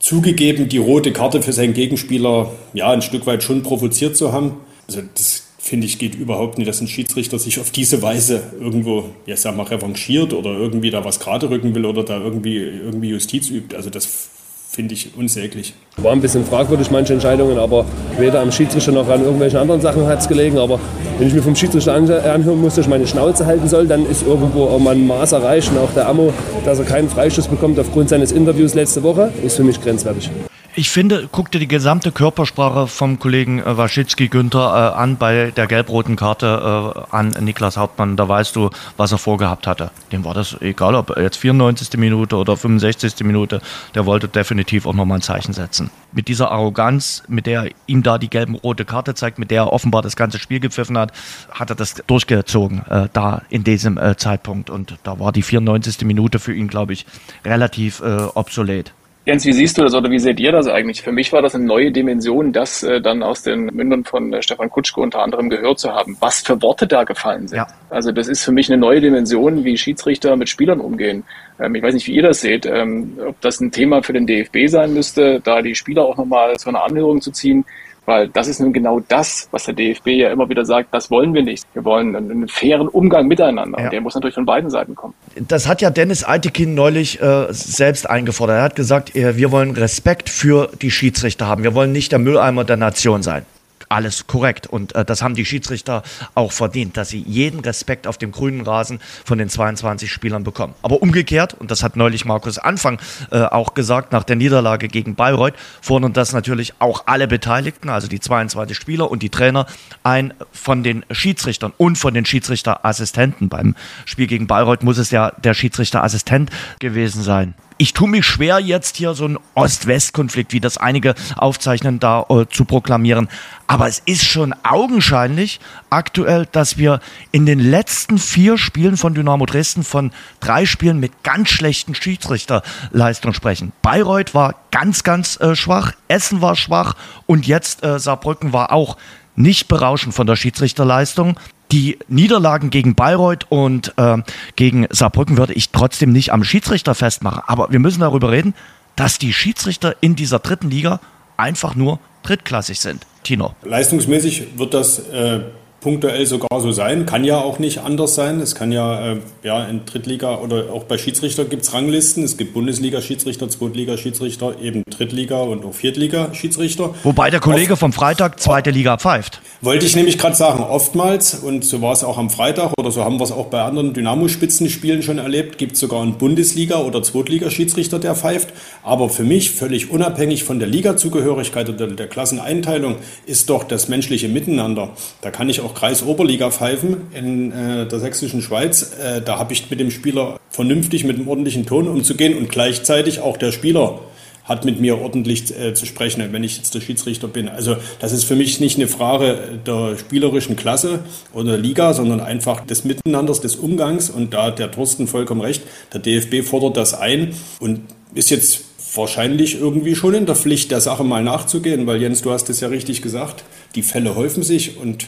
zugegeben, 0.00 0.68
die 0.68 0.78
rote 0.78 1.12
Karte 1.12 1.42
für 1.42 1.52
seinen 1.52 1.74
Gegenspieler 1.74 2.52
ja 2.72 2.90
ein 2.90 3.02
Stück 3.02 3.26
weit 3.26 3.44
schon 3.44 3.62
provoziert 3.62 4.16
zu 4.16 4.32
haben. 4.32 4.56
Also 4.88 5.02
das 5.14 5.44
finde 5.58 5.86
ich 5.86 5.98
geht 5.98 6.14
überhaupt 6.14 6.58
nicht, 6.58 6.66
dass 6.66 6.80
ein 6.80 6.88
Schiedsrichter 6.88 7.38
sich 7.38 7.60
auf 7.60 7.70
diese 7.70 8.02
Weise 8.02 8.42
irgendwo, 8.58 9.10
ja 9.26 9.36
sag 9.36 9.56
mal, 9.56 9.64
revanchiert 9.64 10.32
oder 10.32 10.52
irgendwie 10.52 10.90
da 10.90 11.04
was 11.04 11.20
gerade 11.20 11.50
rücken 11.50 11.74
will 11.74 11.84
oder 11.84 12.02
da 12.02 12.18
irgendwie, 12.18 12.56
irgendwie 12.56 13.10
Justiz 13.10 13.50
übt. 13.50 13.76
Also 13.76 13.90
das 13.90 14.30
finde 14.70 14.94
ich 14.94 15.10
unsäglich. 15.16 15.74
War 15.96 16.12
ein 16.12 16.20
bisschen 16.20 16.44
fragwürdig, 16.44 16.90
manche 16.90 17.12
Entscheidungen, 17.12 17.58
aber 17.58 17.84
weder 18.18 18.40
am 18.40 18.52
Schiedsrichter 18.52 18.92
noch 18.92 19.08
an 19.08 19.20
irgendwelchen 19.20 19.58
anderen 19.58 19.80
Sachen 19.80 20.06
hat 20.06 20.20
es 20.20 20.28
gelegen. 20.28 20.58
Aber 20.58 20.78
wenn 21.18 21.26
ich 21.26 21.34
mir 21.34 21.42
vom 21.42 21.56
Schiedsrichter 21.56 21.92
anhören 21.94 22.60
muss, 22.60 22.76
dass 22.76 22.84
ich 22.84 22.90
meine 22.90 23.06
Schnauze 23.06 23.46
halten 23.46 23.68
soll, 23.68 23.88
dann 23.88 24.06
ist 24.06 24.24
irgendwo 24.24 24.64
auch 24.66 24.78
mal 24.78 24.94
ein 24.94 25.06
Maß 25.06 25.32
erreicht. 25.32 25.70
Und 25.72 25.78
auch 25.78 25.92
der 25.92 26.08
Ammo, 26.08 26.32
dass 26.64 26.78
er 26.78 26.84
keinen 26.84 27.08
Freistoß 27.08 27.48
bekommt 27.48 27.78
aufgrund 27.80 28.10
seines 28.10 28.30
Interviews 28.30 28.74
letzte 28.74 29.02
Woche, 29.02 29.32
ist 29.42 29.56
für 29.56 29.64
mich 29.64 29.80
grenzwertig. 29.80 30.30
Ich 30.76 30.90
finde, 30.90 31.28
guck 31.30 31.50
dir 31.50 31.58
die 31.58 31.66
gesamte 31.66 32.12
Körpersprache 32.12 32.86
vom 32.86 33.18
Kollegen 33.18 33.58
äh, 33.58 33.76
Waschitzki 33.76 34.28
Günther 34.28 34.92
äh, 34.94 34.96
an 34.96 35.16
bei 35.16 35.50
der 35.50 35.66
gelb-roten 35.66 36.14
Karte 36.14 36.94
äh, 36.94 37.16
an 37.16 37.30
Niklas 37.40 37.76
Hauptmann. 37.76 38.16
Da 38.16 38.28
weißt 38.28 38.54
du, 38.54 38.70
was 38.96 39.10
er 39.10 39.18
vorgehabt 39.18 39.66
hatte. 39.66 39.90
Dem 40.12 40.24
war 40.24 40.32
das 40.32 40.56
egal, 40.60 40.94
ob 40.94 41.16
jetzt 41.16 41.38
94. 41.38 41.98
Minute 41.98 42.36
oder 42.36 42.56
65. 42.56 43.24
Minute. 43.24 43.60
Der 43.96 44.06
wollte 44.06 44.28
definitiv 44.28 44.86
auch 44.86 44.94
nochmal 44.94 45.18
ein 45.18 45.22
Zeichen 45.22 45.52
setzen. 45.52 45.90
Mit 46.12 46.28
dieser 46.28 46.52
Arroganz, 46.52 47.24
mit 47.26 47.46
der 47.46 47.64
er 47.64 47.70
ihm 47.88 48.04
da 48.04 48.18
die 48.18 48.30
gelb-rote 48.30 48.84
Karte 48.84 49.14
zeigt, 49.14 49.40
mit 49.40 49.50
der 49.50 49.62
er 49.62 49.72
offenbar 49.72 50.02
das 50.02 50.14
ganze 50.14 50.38
Spiel 50.38 50.60
gepfiffen 50.60 50.96
hat, 50.96 51.12
hat 51.50 51.70
er 51.70 51.76
das 51.76 51.94
durchgezogen, 52.06 52.86
äh, 52.88 53.08
da 53.12 53.42
in 53.50 53.64
diesem 53.64 53.98
äh, 53.98 54.16
Zeitpunkt. 54.16 54.70
Und 54.70 54.98
da 55.02 55.18
war 55.18 55.32
die 55.32 55.42
94. 55.42 56.02
Minute 56.02 56.38
für 56.38 56.54
ihn, 56.54 56.68
glaube 56.68 56.92
ich, 56.92 57.06
relativ 57.44 58.00
äh, 58.02 58.28
obsolet. 58.34 58.92
Jens, 59.30 59.44
wie 59.44 59.52
siehst 59.52 59.78
du 59.78 59.82
das 59.82 59.94
oder 59.94 60.10
wie 60.10 60.18
seht 60.18 60.40
ihr 60.40 60.50
das 60.50 60.66
eigentlich? 60.66 61.02
Für 61.02 61.12
mich 61.12 61.32
war 61.32 61.40
das 61.40 61.54
eine 61.54 61.62
neue 61.62 61.92
Dimension, 61.92 62.52
das 62.52 62.82
äh, 62.82 63.00
dann 63.00 63.22
aus 63.22 63.44
den 63.44 63.66
Mündern 63.66 64.02
von 64.02 64.32
äh, 64.32 64.42
Stefan 64.42 64.68
Kutschke 64.68 65.00
unter 65.00 65.22
anderem 65.22 65.48
gehört 65.48 65.78
zu 65.78 65.92
haben. 65.92 66.16
Was 66.18 66.40
für 66.40 66.60
Worte 66.62 66.88
da 66.88 67.04
gefallen 67.04 67.46
sind. 67.46 67.58
Ja. 67.58 67.68
Also 67.90 68.10
das 68.10 68.26
ist 68.26 68.42
für 68.42 68.50
mich 68.50 68.68
eine 68.68 68.80
neue 68.80 69.00
Dimension, 69.00 69.62
wie 69.62 69.78
Schiedsrichter 69.78 70.34
mit 70.34 70.48
Spielern 70.48 70.80
umgehen. 70.80 71.22
Ähm, 71.60 71.76
ich 71.76 71.82
weiß 71.84 71.94
nicht, 71.94 72.08
wie 72.08 72.16
ihr 72.16 72.24
das 72.24 72.40
seht, 72.40 72.66
ähm, 72.66 73.20
ob 73.24 73.40
das 73.40 73.60
ein 73.60 73.70
Thema 73.70 74.02
für 74.02 74.14
den 74.14 74.26
DFB 74.26 74.66
sein 74.66 74.94
müsste, 74.94 75.38
da 75.38 75.62
die 75.62 75.76
Spieler 75.76 76.06
auch 76.06 76.16
nochmal 76.16 76.56
zu 76.56 76.68
einer 76.68 76.82
Anhörung 76.82 77.20
zu 77.20 77.30
ziehen. 77.30 77.64
Weil 78.06 78.28
das 78.28 78.48
ist 78.48 78.60
nun 78.60 78.72
genau 78.72 79.00
das, 79.00 79.48
was 79.50 79.64
der 79.64 79.74
DFB 79.74 80.08
ja 80.08 80.30
immer 80.30 80.48
wieder 80.48 80.64
sagt, 80.64 80.92
das 80.92 81.10
wollen 81.10 81.34
wir 81.34 81.42
nicht. 81.42 81.66
Wir 81.74 81.84
wollen 81.84 82.16
einen 82.16 82.48
fairen 82.48 82.88
Umgang 82.88 83.28
miteinander. 83.28 83.78
Ja. 83.78 83.84
Und 83.84 83.92
der 83.92 84.00
muss 84.00 84.14
natürlich 84.14 84.34
von 84.34 84.46
beiden 84.46 84.70
Seiten 84.70 84.94
kommen. 84.94 85.14
Das 85.48 85.68
hat 85.68 85.80
ja 85.80 85.90
Dennis 85.90 86.24
Altekin 86.24 86.74
neulich 86.74 87.20
äh, 87.20 87.46
selbst 87.50 88.08
eingefordert. 88.08 88.56
Er 88.56 88.62
hat 88.62 88.76
gesagt, 88.76 89.14
äh, 89.14 89.36
wir 89.36 89.52
wollen 89.52 89.72
Respekt 89.72 90.28
für 90.28 90.70
die 90.80 90.90
Schiedsrichter 90.90 91.46
haben. 91.46 91.62
Wir 91.62 91.74
wollen 91.74 91.92
nicht 91.92 92.12
der 92.12 92.18
Mülleimer 92.18 92.64
der 92.64 92.76
Nation 92.76 93.22
sein 93.22 93.44
alles 93.90 94.26
korrekt. 94.26 94.66
Und 94.66 94.94
äh, 94.94 95.04
das 95.04 95.20
haben 95.22 95.34
die 95.34 95.44
Schiedsrichter 95.44 96.02
auch 96.34 96.52
verdient, 96.52 96.96
dass 96.96 97.10
sie 97.10 97.20
jeden 97.20 97.60
Respekt 97.60 98.06
auf 98.06 98.16
dem 98.16 98.32
grünen 98.32 98.62
Rasen 98.62 99.00
von 99.24 99.36
den 99.36 99.48
22 99.48 100.10
Spielern 100.10 100.44
bekommen. 100.44 100.74
Aber 100.82 101.02
umgekehrt, 101.02 101.54
und 101.54 101.70
das 101.70 101.82
hat 101.82 101.96
neulich 101.96 102.24
Markus 102.24 102.58
Anfang 102.58 102.98
äh, 103.30 103.42
auch 103.42 103.74
gesagt, 103.74 104.12
nach 104.12 104.24
der 104.24 104.36
Niederlage 104.36 104.88
gegen 104.88 105.14
Bayreuth, 105.14 105.54
fordern 105.82 106.12
das 106.12 106.32
natürlich 106.32 106.74
auch 106.78 107.02
alle 107.06 107.28
Beteiligten, 107.28 107.88
also 107.88 108.08
die 108.08 108.20
22 108.20 108.76
Spieler 108.76 109.10
und 109.10 109.22
die 109.22 109.30
Trainer, 109.30 109.66
ein 110.04 110.32
von 110.52 110.82
den 110.82 111.04
Schiedsrichtern 111.10 111.72
und 111.76 111.96
von 111.96 112.14
den 112.14 112.24
Schiedsrichterassistenten. 112.24 113.48
Beim 113.48 113.74
Spiel 114.04 114.28
gegen 114.28 114.46
Bayreuth 114.46 114.82
muss 114.82 114.98
es 114.98 115.10
ja 115.10 115.32
der 115.32 115.54
Schiedsrichterassistent 115.54 116.50
gewesen 116.78 117.22
sein 117.22 117.54
ich 117.80 117.94
tue 117.94 118.10
mich 118.10 118.26
schwer, 118.26 118.58
jetzt 118.58 118.98
hier 118.98 119.14
so 119.14 119.24
einen 119.24 119.38
Ost-West-Konflikt, 119.54 120.52
wie 120.52 120.60
das 120.60 120.76
einige 120.76 121.14
aufzeichnen, 121.36 121.98
da 121.98 122.26
äh, 122.28 122.44
zu 122.46 122.66
proklamieren. 122.66 123.30
Aber 123.68 123.88
es 123.88 124.02
ist 124.04 124.26
schon 124.26 124.54
augenscheinlich 124.64 125.60
aktuell, 125.88 126.46
dass 126.52 126.76
wir 126.76 127.00
in 127.32 127.46
den 127.46 127.58
letzten 127.58 128.18
vier 128.18 128.58
Spielen 128.58 128.98
von 128.98 129.14
Dynamo 129.14 129.46
Dresden 129.46 129.82
von 129.82 130.12
drei 130.40 130.66
Spielen 130.66 131.00
mit 131.00 131.22
ganz 131.22 131.48
schlechten 131.48 131.94
Schiedsrichterleistungen 131.94 133.32
sprechen. 133.32 133.72
Bayreuth 133.80 134.34
war 134.34 134.56
ganz, 134.70 135.02
ganz 135.02 135.40
äh, 135.40 135.56
schwach, 135.56 135.92
Essen 136.06 136.42
war 136.42 136.56
schwach 136.56 136.96
und 137.24 137.46
jetzt 137.46 137.82
äh, 137.82 137.98
Saarbrücken 137.98 138.52
war 138.52 138.72
auch 138.72 138.98
nicht 139.36 139.68
berauschend 139.68 140.14
von 140.14 140.26
der 140.26 140.36
Schiedsrichterleistung 140.36 141.38
die 141.72 141.98
Niederlagen 142.08 142.70
gegen 142.70 142.94
Bayreuth 142.94 143.46
und 143.48 143.94
äh, 143.96 144.18
gegen 144.56 144.86
Saarbrücken 144.90 145.36
würde 145.36 145.52
ich 145.52 145.70
trotzdem 145.70 146.12
nicht 146.12 146.32
am 146.32 146.44
Schiedsrichter 146.44 146.94
festmachen. 146.94 147.42
Aber 147.46 147.70
wir 147.70 147.78
müssen 147.78 148.00
darüber 148.00 148.30
reden, 148.30 148.54
dass 148.96 149.18
die 149.18 149.32
Schiedsrichter 149.32 149.96
in 150.00 150.16
dieser 150.16 150.38
dritten 150.38 150.70
Liga 150.70 151.00
einfach 151.36 151.74
nur 151.74 152.00
drittklassig 152.22 152.80
sind. 152.80 153.06
Tino. 153.22 153.54
Leistungsmäßig 153.62 154.58
wird 154.58 154.74
das 154.74 154.98
äh, 154.98 155.40
punktuell 155.80 156.26
sogar 156.26 156.60
so 156.60 156.72
sein. 156.72 157.06
Kann 157.06 157.24
ja 157.24 157.38
auch 157.38 157.58
nicht 157.58 157.78
anders 157.78 158.14
sein. 158.14 158.40
Es 158.40 158.54
kann 158.54 158.72
ja, 158.72 159.12
äh, 159.12 159.16
ja 159.42 159.64
in 159.64 159.84
Drittliga 159.86 160.38
oder 160.38 160.72
auch 160.72 160.84
bei 160.84 160.98
Schiedsrichter 160.98 161.44
gibt 161.44 161.62
es 161.62 161.72
Ranglisten. 161.72 162.24
Es 162.24 162.36
gibt 162.36 162.54
Bundesliga-Schiedsrichter, 162.54 163.48
Zweitliga-Schiedsrichter, 163.48 164.60
eben 164.62 164.82
Drittliga- 164.88 165.42
und 165.42 165.64
auch 165.64 165.74
Viertliga-Schiedsrichter. 165.74 166.94
Wobei 167.02 167.30
der 167.30 167.40
Kollege 167.40 167.72
Oft, 167.72 167.80
vom 167.80 167.92
Freitag 167.92 168.40
zweite 168.40 168.70
Liga 168.70 168.98
pfeift. 168.98 169.40
Wollte 169.62 169.86
ich 169.86 169.96
nämlich 169.96 170.18
gerade 170.18 170.36
sagen, 170.36 170.62
oftmals, 170.62 171.34
und 171.34 171.64
so 171.64 171.82
war 171.82 171.92
es 171.92 172.04
auch 172.04 172.18
am 172.18 172.30
Freitag 172.30 172.72
oder 172.78 172.90
so 172.90 173.04
haben 173.04 173.18
wir 173.18 173.24
es 173.24 173.32
auch 173.32 173.46
bei 173.46 173.62
anderen 173.62 173.92
Dynamo-Spitzenspielen 173.92 175.02
schon 175.02 175.18
erlebt, 175.18 175.58
gibt 175.58 175.72
es 175.72 175.80
sogar 175.80 176.02
einen 176.02 176.14
Bundesliga- 176.14 176.78
oder 176.78 177.02
Zweitliga-Schiedsrichter, 177.02 177.98
der 177.98 178.14
pfeift. 178.14 178.48
Aber 178.82 179.08
für 179.08 179.24
mich, 179.24 179.50
völlig 179.50 179.90
unabhängig 179.90 180.44
von 180.44 180.58
der 180.58 180.68
Ligazugehörigkeit 180.68 181.68
oder 181.68 181.86
der 181.88 182.06
Klasseneinteilung, 182.06 182.96
ist 183.26 183.50
doch 183.50 183.64
das 183.64 183.88
menschliche 183.88 184.28
Miteinander. 184.28 184.90
Da 185.20 185.30
kann 185.30 185.48
ich 185.48 185.60
auch 185.60 185.69
auch 185.70 185.74
Kreisoberliga 185.74 186.50
pfeifen 186.50 187.08
in 187.14 187.52
äh, 187.52 187.86
der 187.86 188.00
sächsischen 188.00 188.42
Schweiz. 188.42 188.92
Äh, 189.02 189.22
da 189.22 189.38
habe 189.38 189.52
ich 189.52 189.70
mit 189.70 189.80
dem 189.80 189.90
Spieler 189.90 190.38
vernünftig 190.50 191.04
mit 191.04 191.16
einem 191.16 191.28
ordentlichen 191.28 191.66
Ton 191.66 191.88
umzugehen 191.88 192.36
und 192.36 192.48
gleichzeitig 192.48 193.20
auch 193.20 193.36
der 193.36 193.52
Spieler 193.52 194.00
hat 194.44 194.64
mit 194.64 194.80
mir 194.80 195.00
ordentlich 195.00 195.56
äh, 195.56 195.74
zu 195.74 195.86
sprechen, 195.86 196.26
wenn 196.32 196.42
ich 196.42 196.56
jetzt 196.56 196.74
der 196.74 196.80
Schiedsrichter 196.80 197.28
bin. 197.28 197.48
Also 197.48 197.76
das 198.00 198.12
ist 198.12 198.24
für 198.24 198.34
mich 198.34 198.58
nicht 198.58 198.78
eine 198.78 198.88
Frage 198.88 199.60
der 199.64 199.96
spielerischen 199.96 200.56
Klasse 200.56 201.00
oder 201.32 201.56
Liga, 201.56 201.94
sondern 201.94 202.20
einfach 202.20 202.66
des 202.66 202.84
Miteinanders, 202.84 203.40
des 203.40 203.56
Umgangs. 203.56 204.10
Und 204.10 204.34
da 204.34 204.46
hat 204.46 204.58
der 204.58 204.72
Thorsten 204.72 205.06
vollkommen 205.06 205.40
recht. 205.40 205.62
Der 205.92 206.00
DFB 206.00 206.44
fordert 206.44 206.76
das 206.76 206.94
ein 206.94 207.34
und 207.60 207.82
ist 208.14 208.30
jetzt 208.30 208.62
wahrscheinlich 208.96 209.60
irgendwie 209.60 209.94
schon 209.94 210.14
in 210.14 210.26
der 210.26 210.34
Pflicht, 210.34 210.72
der 210.72 210.80
Sache 210.80 211.04
mal 211.04 211.22
nachzugehen, 211.22 211.86
weil 211.86 212.02
Jens, 212.02 212.22
du 212.22 212.32
hast 212.32 212.50
es 212.50 212.58
ja 212.58 212.68
richtig 212.68 213.02
gesagt, 213.02 213.44
die 213.76 213.82
Fälle 213.82 214.16
häufen 214.16 214.42
sich 214.42 214.78
und 214.78 215.06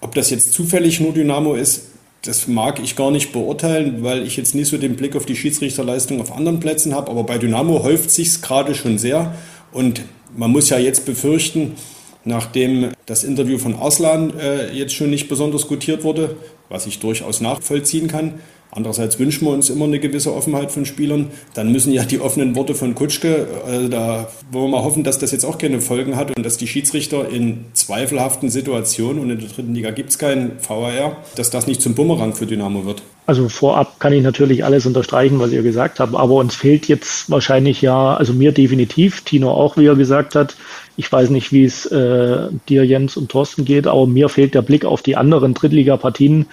ob 0.00 0.14
das 0.14 0.30
jetzt 0.30 0.52
zufällig 0.52 1.00
nur 1.00 1.12
Dynamo 1.12 1.54
ist, 1.54 1.88
das 2.22 2.48
mag 2.48 2.80
ich 2.82 2.96
gar 2.96 3.10
nicht 3.10 3.32
beurteilen, 3.32 4.02
weil 4.02 4.26
ich 4.26 4.36
jetzt 4.36 4.54
nicht 4.54 4.68
so 4.68 4.76
den 4.76 4.96
Blick 4.96 5.16
auf 5.16 5.24
die 5.24 5.36
Schiedsrichterleistung 5.36 6.20
auf 6.20 6.32
anderen 6.32 6.60
Plätzen 6.60 6.94
habe. 6.94 7.10
Aber 7.10 7.24
bei 7.24 7.38
Dynamo 7.38 7.82
häuft 7.82 8.10
sich 8.10 8.42
gerade 8.42 8.74
schon 8.74 8.98
sehr. 8.98 9.34
Und 9.72 10.02
man 10.36 10.50
muss 10.50 10.68
ja 10.68 10.78
jetzt 10.78 11.06
befürchten, 11.06 11.76
nachdem 12.24 12.90
das 13.06 13.24
Interview 13.24 13.56
von 13.56 13.74
Arslan 13.74 14.38
äh, 14.38 14.70
jetzt 14.72 14.94
schon 14.94 15.08
nicht 15.08 15.28
besonders 15.28 15.66
gutiert 15.66 16.04
wurde, 16.04 16.36
was 16.68 16.86
ich 16.86 16.98
durchaus 16.98 17.40
nachvollziehen 17.40 18.08
kann, 18.08 18.40
Andererseits 18.72 19.18
wünschen 19.18 19.46
wir 19.46 19.52
uns 19.52 19.68
immer 19.68 19.86
eine 19.86 19.98
gewisse 19.98 20.32
Offenheit 20.32 20.70
von 20.70 20.86
Spielern. 20.86 21.30
Dann 21.54 21.72
müssen 21.72 21.92
ja 21.92 22.04
die 22.04 22.20
offenen 22.20 22.54
Worte 22.54 22.74
von 22.74 22.94
Kutschke, 22.94 23.46
äh, 23.68 23.88
da 23.88 24.28
wollen 24.52 24.70
wir 24.70 24.78
mal 24.78 24.84
hoffen, 24.84 25.02
dass 25.02 25.18
das 25.18 25.32
jetzt 25.32 25.44
auch 25.44 25.58
keine 25.58 25.80
Folgen 25.80 26.16
hat 26.16 26.36
und 26.36 26.46
dass 26.46 26.56
die 26.56 26.68
Schiedsrichter 26.68 27.28
in 27.28 27.64
zweifelhaften 27.72 28.48
Situationen, 28.48 29.22
und 29.22 29.30
in 29.30 29.40
der 29.40 29.48
dritten 29.48 29.74
Liga 29.74 29.90
gibt 29.90 30.10
es 30.10 30.18
keinen 30.18 30.52
VAR, 30.66 31.16
dass 31.34 31.50
das 31.50 31.66
nicht 31.66 31.82
zum 31.82 31.94
Bumerang 31.94 32.34
für 32.34 32.46
Dynamo 32.46 32.84
wird. 32.84 33.02
Also 33.26 33.48
vorab 33.48 34.00
kann 34.00 34.12
ich 34.12 34.22
natürlich 34.22 34.64
alles 34.64 34.86
unterstreichen, 34.86 35.38
was 35.38 35.52
ihr 35.52 35.62
gesagt 35.62 36.00
habt, 36.00 36.14
aber 36.14 36.34
uns 36.34 36.54
fehlt 36.54 36.86
jetzt 36.86 37.30
wahrscheinlich 37.30 37.82
ja, 37.82 38.14
also 38.14 38.32
mir 38.32 38.52
definitiv, 38.52 39.22
Tino 39.22 39.50
auch, 39.52 39.76
wie 39.76 39.86
er 39.86 39.94
gesagt 39.94 40.34
hat. 40.34 40.56
Ich 40.96 41.10
weiß 41.10 41.30
nicht, 41.30 41.52
wie 41.52 41.64
es 41.64 41.86
äh, 41.86 42.48
dir, 42.68 42.84
Jens 42.84 43.16
und 43.16 43.30
Thorsten 43.30 43.64
geht, 43.64 43.86
aber 43.86 44.06
mir 44.06 44.28
fehlt 44.28 44.54
der 44.54 44.62
Blick 44.62 44.84
auf 44.84 45.02
die 45.02 45.16
anderen 45.16 45.54
Drittligapartien. 45.54 46.46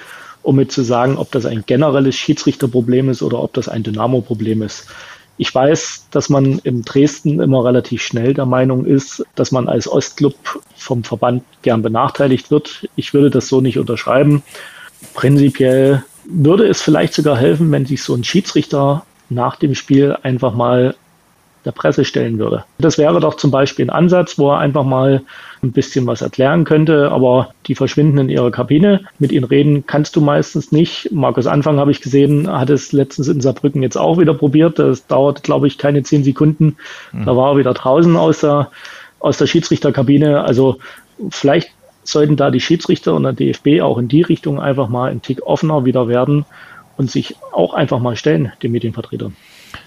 Um 0.48 0.56
mir 0.56 0.70
zu 0.70 0.82
sagen, 0.82 1.18
ob 1.18 1.30
das 1.34 1.46
ein 1.46 1.66
generelles 1.66 2.16
Schiedsrichterproblem 2.16 3.10
ist 3.10 3.22
oder 3.22 3.44
ob 3.44 3.52
das 3.54 3.68
ein 3.68 3.84
Dynamo-Problem 3.84 4.62
ist. 4.62 4.88
Ich 5.36 5.54
weiß, 5.54 6.08
dass 6.10 6.30
man 6.30 6.60
in 6.60 6.84
Dresden 6.84 7.42
immer 7.42 7.66
relativ 7.66 8.02
schnell 8.02 8.34
der 8.34 8.46
Meinung 8.46 8.86
ist, 8.86 9.26
dass 9.36 9.52
man 9.52 9.68
als 9.68 9.92
Ostclub 9.92 10.36
vom 10.74 11.04
Verband 11.04 11.44
gern 11.64 11.82
benachteiligt 11.82 12.50
wird. 12.50 12.88
Ich 12.96 13.14
würde 13.14 13.30
das 13.30 13.50
so 13.50 13.60
nicht 13.60 13.78
unterschreiben. 13.78 14.42
Prinzipiell 15.14 16.06
würde 16.24 16.66
es 16.66 16.82
vielleicht 16.82 17.14
sogar 17.14 17.38
helfen, 17.38 17.70
wenn 17.74 17.86
sich 17.86 18.02
so 18.02 18.16
ein 18.16 18.24
Schiedsrichter 18.24 19.06
nach 19.30 19.58
dem 19.58 19.76
Spiel 19.76 20.16
einfach 20.24 20.54
mal 20.54 20.96
der 21.68 21.74
Presse 21.74 22.06
stellen 22.06 22.40
würde. 22.40 22.64
Das 22.80 22.98
wäre 22.98 23.20
doch 23.20 23.36
zum 23.36 23.52
Beispiel 23.52 23.86
ein 23.86 23.90
Ansatz, 23.92 24.40
wo 24.40 24.52
er 24.52 24.60
einfach 24.60 24.84
mal 24.84 25.22
ein 25.62 25.72
bisschen 25.72 26.08
was 26.08 26.22
erklären 26.22 26.64
könnte, 26.64 27.12
aber 27.12 27.54
die 27.68 27.76
verschwinden 27.76 28.18
in 28.20 28.30
ihrer 28.30 28.52
Kabine. 28.52 29.02
Mit 29.20 29.32
ihnen 29.32 29.44
reden 29.44 29.86
kannst 29.86 30.16
du 30.16 30.22
meistens 30.22 30.72
nicht. 30.72 31.12
Markus 31.12 31.48
Anfang 31.48 31.78
habe 31.78 31.92
ich 31.92 32.02
gesehen, 32.02 32.50
hat 32.52 32.70
es 32.70 32.92
letztens 32.92 33.28
in 33.28 33.42
Saarbrücken 33.42 33.84
jetzt 33.84 33.98
auch 33.98 34.18
wieder 34.18 34.34
probiert. 34.34 34.80
Das 34.80 35.08
dauert, 35.08 35.44
glaube 35.44 35.68
ich, 35.68 35.78
keine 35.78 36.04
zehn 36.04 36.24
Sekunden. 36.24 36.78
Mhm. 37.12 37.26
Da 37.26 37.36
war 37.36 37.54
er 37.54 37.58
wieder 37.58 37.74
draußen 37.74 38.16
aus 38.16 38.40
der, 38.40 38.72
aus 39.20 39.38
der 39.38 39.48
Schiedsrichterkabine. 39.48 40.44
Also 40.44 40.78
vielleicht 41.30 41.72
sollten 42.04 42.38
da 42.38 42.52
die 42.52 42.62
Schiedsrichter 42.62 43.14
und 43.16 43.24
der 43.24 43.34
DFB 43.34 43.82
auch 43.82 43.98
in 43.98 44.08
die 44.08 44.22
Richtung 44.22 44.62
einfach 44.62 44.88
mal 44.88 45.12
ein 45.12 45.22
Tick 45.22 45.46
offener 45.46 45.86
wieder 45.86 46.08
werden 46.08 46.46
und 46.98 47.12
sich 47.12 47.36
auch 47.52 47.74
einfach 47.74 48.00
mal 48.00 48.16
stellen, 48.16 48.52
den 48.64 48.72
Medienvertretern. 48.72 49.36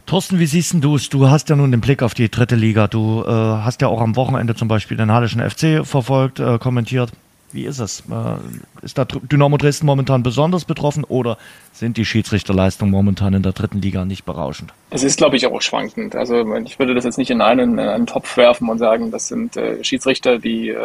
Thorsten, 0.06 0.38
wie 0.38 0.46
siehst 0.46 0.74
du 0.80 0.96
es? 0.96 1.08
Du 1.08 1.28
hast 1.28 1.48
ja 1.48 1.56
nun 1.56 1.70
den 1.70 1.80
Blick 1.80 2.02
auf 2.02 2.14
die 2.14 2.30
dritte 2.30 2.56
Liga. 2.56 2.88
Du 2.88 3.22
äh, 3.24 3.30
hast 3.30 3.80
ja 3.82 3.88
auch 3.88 4.00
am 4.00 4.16
Wochenende 4.16 4.54
zum 4.54 4.68
Beispiel 4.68 4.96
den 4.96 5.12
Hallischen 5.12 5.40
FC 5.40 5.86
verfolgt, 5.86 6.40
äh, 6.40 6.58
kommentiert. 6.58 7.12
Wie 7.52 7.64
ist 7.64 7.78
es? 7.78 8.00
Äh, 8.10 8.84
ist 8.84 8.98
da 8.98 9.04
Dynamo 9.04 9.56
Dresden 9.56 9.86
momentan 9.86 10.22
besonders 10.22 10.64
betroffen 10.64 11.04
oder 11.04 11.36
sind 11.72 11.96
die 11.96 12.04
Schiedsrichterleistungen 12.04 12.92
momentan 12.92 13.34
in 13.34 13.42
der 13.42 13.52
dritten 13.52 13.80
Liga 13.80 14.04
nicht 14.04 14.24
berauschend? 14.24 14.72
Es 14.90 15.02
ist, 15.02 15.18
glaube 15.18 15.36
ich, 15.36 15.46
auch 15.46 15.60
schwankend. 15.62 16.14
Also 16.16 16.56
ich 16.64 16.78
würde 16.78 16.94
das 16.94 17.04
jetzt 17.04 17.18
nicht 17.18 17.30
in 17.30 17.40
einen, 17.40 17.78
in 17.78 17.80
einen 17.80 18.06
Topf 18.06 18.36
werfen 18.36 18.68
und 18.68 18.78
sagen, 18.78 19.10
das 19.10 19.28
sind 19.28 19.56
äh, 19.56 19.82
Schiedsrichter, 19.82 20.38
die 20.38 20.68
äh, 20.68 20.76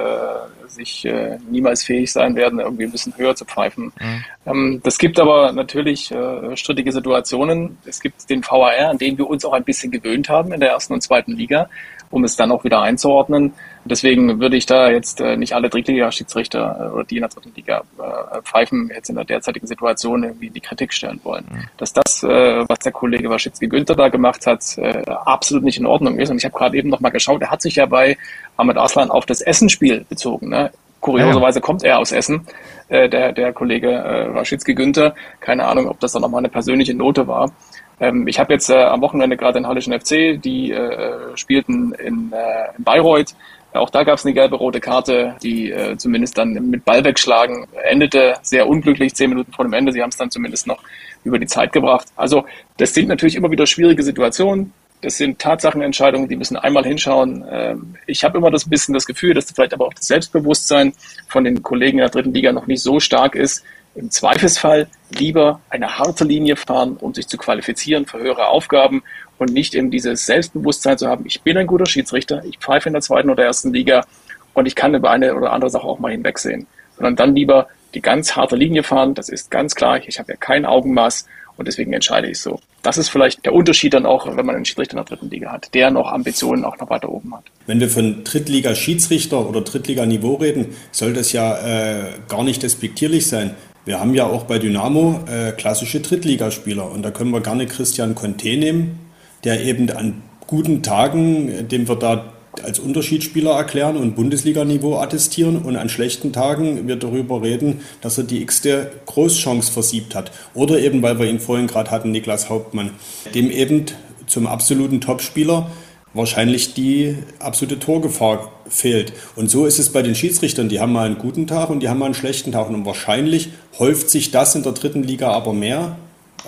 sich 0.67 1.05
äh, 1.05 1.37
niemals 1.49 1.83
fähig 1.83 2.11
sein 2.11 2.35
werden, 2.35 2.59
irgendwie 2.59 2.83
ein 2.83 2.91
bisschen 2.91 3.13
höher 3.17 3.35
zu 3.35 3.45
pfeifen. 3.45 3.91
Mhm. 3.99 4.23
Ähm, 4.45 4.81
das 4.83 4.97
gibt 4.97 5.19
aber 5.19 5.51
natürlich 5.51 6.11
äh, 6.11 6.55
strittige 6.55 6.91
Situationen. 6.91 7.77
Es 7.85 7.99
gibt 7.99 8.29
den 8.29 8.43
VAR, 8.43 8.89
an 8.89 8.97
den 8.97 9.17
wir 9.17 9.27
uns 9.27 9.45
auch 9.45 9.53
ein 9.53 9.63
bisschen 9.63 9.91
gewöhnt 9.91 10.29
haben 10.29 10.51
in 10.51 10.59
der 10.59 10.69
ersten 10.69 10.93
und 10.93 11.01
zweiten 11.01 11.33
Liga 11.33 11.69
um 12.15 12.23
es 12.23 12.37
dann 12.37 12.49
auch 12.51 12.63
wieder 12.63 12.81
einzuordnen. 12.81 13.53
Deswegen 13.83 14.39
würde 14.39 14.55
ich 14.55 14.65
da 14.65 14.89
jetzt 14.89 15.19
äh, 15.19 15.35
nicht 15.35 15.53
alle 15.53 15.69
Drittliga-Schiedsrichter 15.69 16.91
äh, 16.91 16.93
oder 16.93 17.03
die 17.03 17.17
in 17.17 17.21
der 17.21 17.29
dritten 17.29 17.51
Liga 17.53 17.83
äh, 17.99 18.41
pfeifen 18.41 18.89
jetzt 18.93 19.09
in 19.09 19.15
der 19.15 19.25
derzeitigen 19.25 19.67
Situation 19.67 20.23
irgendwie 20.23 20.47
in 20.47 20.53
die 20.53 20.61
Kritik 20.61 20.93
stellen 20.93 21.19
wollen. 21.23 21.43
Mhm. 21.51 21.63
Dass 21.77 21.91
das, 21.91 22.23
was 22.23 22.79
der 22.79 22.93
Kollege 22.93 23.29
Waschitzki-Günther 23.29 23.95
da 23.95 24.07
gemacht 24.07 24.47
hat, 24.47 24.77
absolut 25.25 25.63
nicht 25.63 25.77
in 25.77 25.85
Ordnung 25.85 26.17
ist. 26.17 26.29
Und 26.29 26.37
ich 26.37 26.45
habe 26.45 26.57
gerade 26.57 26.77
eben 26.77 26.89
noch 26.89 27.01
mal 27.01 27.09
geschaut, 27.09 27.41
er 27.41 27.51
hat 27.51 27.61
sich 27.61 27.75
ja 27.75 27.85
bei 27.85 28.17
Ahmed 28.55 28.77
Aslan 28.77 29.11
auf 29.11 29.25
das 29.25 29.41
Essenspiel 29.41 30.05
bezogen. 30.07 30.49
Ne? 30.49 30.71
Kurioserweise 31.01 31.61
kommt 31.61 31.83
er 31.83 31.99
aus 31.99 32.11
Essen, 32.11 32.47
äh, 32.87 33.09
der, 33.09 33.31
der 33.31 33.53
Kollege 33.53 33.91
äh, 33.91 34.33
Waschitzki-Günther. 34.33 35.13
Keine 35.39 35.65
Ahnung, 35.65 35.87
ob 35.87 35.99
das 35.99 36.13
dann 36.13 36.21
nochmal 36.21 36.39
eine 36.39 36.49
persönliche 36.49 36.95
Note 36.95 37.27
war. 37.27 37.51
Ähm, 37.99 38.27
ich 38.27 38.39
habe 38.39 38.53
jetzt 38.53 38.69
äh, 38.69 38.75
am 38.75 39.01
Wochenende 39.01 39.37
gerade 39.37 39.59
den 39.59 39.67
Hallischen 39.67 39.93
FC, 39.93 40.41
die 40.41 40.71
äh, 40.71 41.35
spielten 41.35 41.93
in, 41.93 42.31
äh, 42.33 42.77
in 42.77 42.83
Bayreuth. 42.83 43.35
Auch 43.73 43.89
da 43.89 44.03
gab 44.03 44.17
es 44.17 44.25
eine 44.25 44.33
gelbe 44.33 44.55
rote 44.55 44.79
Karte, 44.79 45.35
die 45.43 45.71
äh, 45.71 45.97
zumindest 45.97 46.37
dann 46.37 46.53
mit 46.53 46.85
Ball 46.85 47.03
wegschlagen 47.03 47.67
endete. 47.83 48.35
Sehr 48.41 48.67
unglücklich, 48.67 49.13
zehn 49.13 49.29
Minuten 49.29 49.51
vor 49.51 49.65
dem 49.65 49.73
Ende. 49.73 49.91
Sie 49.91 50.01
haben 50.01 50.09
es 50.09 50.17
dann 50.17 50.31
zumindest 50.31 50.65
noch 50.67 50.81
über 51.23 51.39
die 51.39 51.47
Zeit 51.47 51.73
gebracht. 51.73 52.07
Also 52.15 52.45
das 52.77 52.93
sind 52.93 53.09
natürlich 53.09 53.35
immer 53.35 53.51
wieder 53.51 53.65
schwierige 53.65 54.03
Situationen 54.03 54.73
Das 55.01 55.17
sind 55.17 55.39
Tatsachenentscheidungen, 55.39 56.29
die 56.29 56.35
müssen 56.37 56.55
einmal 56.55 56.85
hinschauen. 56.85 57.43
Ähm, 57.49 57.95
ich 58.07 58.23
habe 58.23 58.37
immer 58.37 58.49
das 58.49 58.69
bisschen 58.69 58.93
das 58.93 59.05
Gefühl, 59.05 59.33
dass 59.33 59.51
vielleicht 59.51 59.73
aber 59.73 59.87
auch 59.87 59.93
das 59.93 60.07
Selbstbewusstsein 60.07 60.93
von 61.27 61.43
den 61.43 61.61
Kollegen 61.61 61.97
in 61.97 62.03
der 62.03 62.09
dritten 62.09 62.33
Liga 62.33 62.51
noch 62.53 62.67
nicht 62.67 62.81
so 62.81 62.99
stark 62.99 63.35
ist. 63.35 63.63
Im 63.95 64.11
Zweifelsfall 64.11 64.87
lieber 65.09 65.61
eine 65.69 65.97
harte 65.97 66.25
Linie 66.25 66.57
fahren, 66.57 66.97
um 66.97 67.13
sich 67.13 67.27
zu 67.27 67.37
qualifizieren 67.37 68.05
für 68.05 68.19
höhere 68.19 68.47
Aufgaben 68.47 69.03
und 69.37 69.53
nicht 69.53 69.73
eben 69.73 69.89
dieses 69.89 70.25
Selbstbewusstsein 70.25 70.97
zu 70.97 71.07
haben, 71.07 71.25
ich 71.25 71.41
bin 71.41 71.57
ein 71.57 71.67
guter 71.67 71.85
Schiedsrichter, 71.85 72.43
ich 72.45 72.57
pfeife 72.57 72.89
in 72.89 72.93
der 72.93 73.01
zweiten 73.01 73.29
oder 73.29 73.45
ersten 73.45 73.73
Liga 73.73 74.05
und 74.53 74.65
ich 74.65 74.75
kann 74.75 74.93
über 74.95 75.11
eine 75.11 75.35
oder 75.35 75.53
andere 75.53 75.69
Sache 75.69 75.85
auch 75.85 75.99
mal 75.99 76.11
hinwegsehen. 76.11 76.67
Sondern 76.97 77.15
dann 77.15 77.35
lieber 77.35 77.67
die 77.93 78.01
ganz 78.01 78.35
harte 78.35 78.55
Linie 78.55 78.83
fahren, 78.83 79.13
das 79.13 79.29
ist 79.29 79.49
ganz 79.49 79.75
klar, 79.75 79.99
ich 80.05 80.19
habe 80.19 80.33
ja 80.33 80.37
kein 80.37 80.65
Augenmaß 80.65 81.25
und 81.57 81.67
deswegen 81.67 81.93
entscheide 81.93 82.29
ich 82.29 82.39
so. 82.39 82.59
Das 82.83 82.97
ist 82.97 83.09
vielleicht 83.09 83.45
der 83.45 83.53
Unterschied 83.53 83.93
dann 83.93 84.05
auch, 84.05 84.27
wenn 84.27 84.45
man 84.45 84.55
einen 84.55 84.65
Schiedsrichter 84.65 84.93
in 84.93 84.97
der 84.97 85.05
dritten 85.05 85.29
Liga 85.29 85.51
hat, 85.51 85.73
der 85.73 85.89
noch 85.89 86.11
Ambitionen 86.11 86.65
auch 86.65 86.77
noch 86.77 86.89
weiter 86.89 87.09
oben 87.09 87.33
hat. 87.35 87.43
Wenn 87.65 87.79
wir 87.79 87.89
von 87.89 88.23
Drittliga-Schiedsrichter 88.23 89.49
oder 89.49 89.61
Drittliga-Niveau 89.61 90.35
reden, 90.35 90.75
soll 90.91 91.13
das 91.13 91.31
ja 91.31 91.57
äh, 91.57 92.11
gar 92.27 92.43
nicht 92.43 92.61
despektierlich 92.61 93.27
sein. 93.27 93.55
Wir 93.85 93.99
haben 93.99 94.15
ja 94.15 94.25
auch 94.25 94.45
bei 94.45 94.57
Dynamo 94.57 95.19
äh, 95.27 95.51
klassische 95.51 95.99
Drittligaspieler 95.99 96.91
und 96.91 97.03
da 97.03 97.11
können 97.11 97.29
wir 97.29 97.41
gerne 97.41 97.67
Christian 97.67 98.15
Conte 98.15 98.57
nehmen, 98.57 98.99
der 99.43 99.63
eben 99.63 99.91
an 99.91 100.23
guten 100.47 100.81
Tagen, 100.81 101.67
dem 101.67 101.87
wir 101.87 101.95
da 101.95 102.33
als 102.63 102.79
Unterschiedsspieler 102.79 103.51
erklären 103.51 103.97
und 103.97 104.15
Bundesliga-Niveau 104.15 104.97
attestieren 104.97 105.57
und 105.57 105.75
an 105.75 105.89
schlechten 105.89 106.33
Tagen 106.33 106.87
wir 106.87 106.95
darüber 106.95 107.43
reden, 107.43 107.81
dass 108.01 108.17
er 108.17 108.23
die 108.23 108.41
x-te 108.41 108.91
Großchance 109.05 109.71
versiebt 109.71 110.15
hat. 110.15 110.31
Oder 110.55 110.79
eben, 110.79 111.03
weil 111.03 111.19
wir 111.19 111.27
ihn 111.27 111.39
vorhin 111.39 111.67
gerade 111.67 111.91
hatten, 111.91 112.11
Niklas 112.11 112.49
Hauptmann, 112.49 112.91
dem 113.35 113.51
eben 113.51 113.85
zum 114.25 114.47
absoluten 114.47 114.99
Topspieler 114.99 115.69
wahrscheinlich 116.15 116.73
die 116.73 117.17
absolute 117.39 117.79
Torgefahr 117.79 118.51
fehlt. 118.67 119.13
Und 119.35 119.51
so 119.51 119.65
ist 119.65 119.77
es 119.77 119.91
bei 119.91 120.01
den 120.01 120.15
Schiedsrichtern. 120.15 120.69
Die 120.69 120.79
haben 120.79 120.93
mal 120.93 121.05
einen 121.05 121.17
guten 121.17 121.45
Tag 121.45 121.69
und 121.69 121.81
die 121.81 121.89
haben 121.89 121.99
mal 121.99 122.05
einen 122.05 122.15
schlechten 122.15 122.51
Tag. 122.51 122.69
Und 122.69 122.85
wahrscheinlich 122.85 123.49
häuft 123.77 124.09
sich 124.09 124.31
das 124.31 124.55
in 124.55 124.63
der 124.63 124.71
dritten 124.71 125.03
Liga 125.03 125.31
aber 125.31 125.53
mehr. 125.53 125.97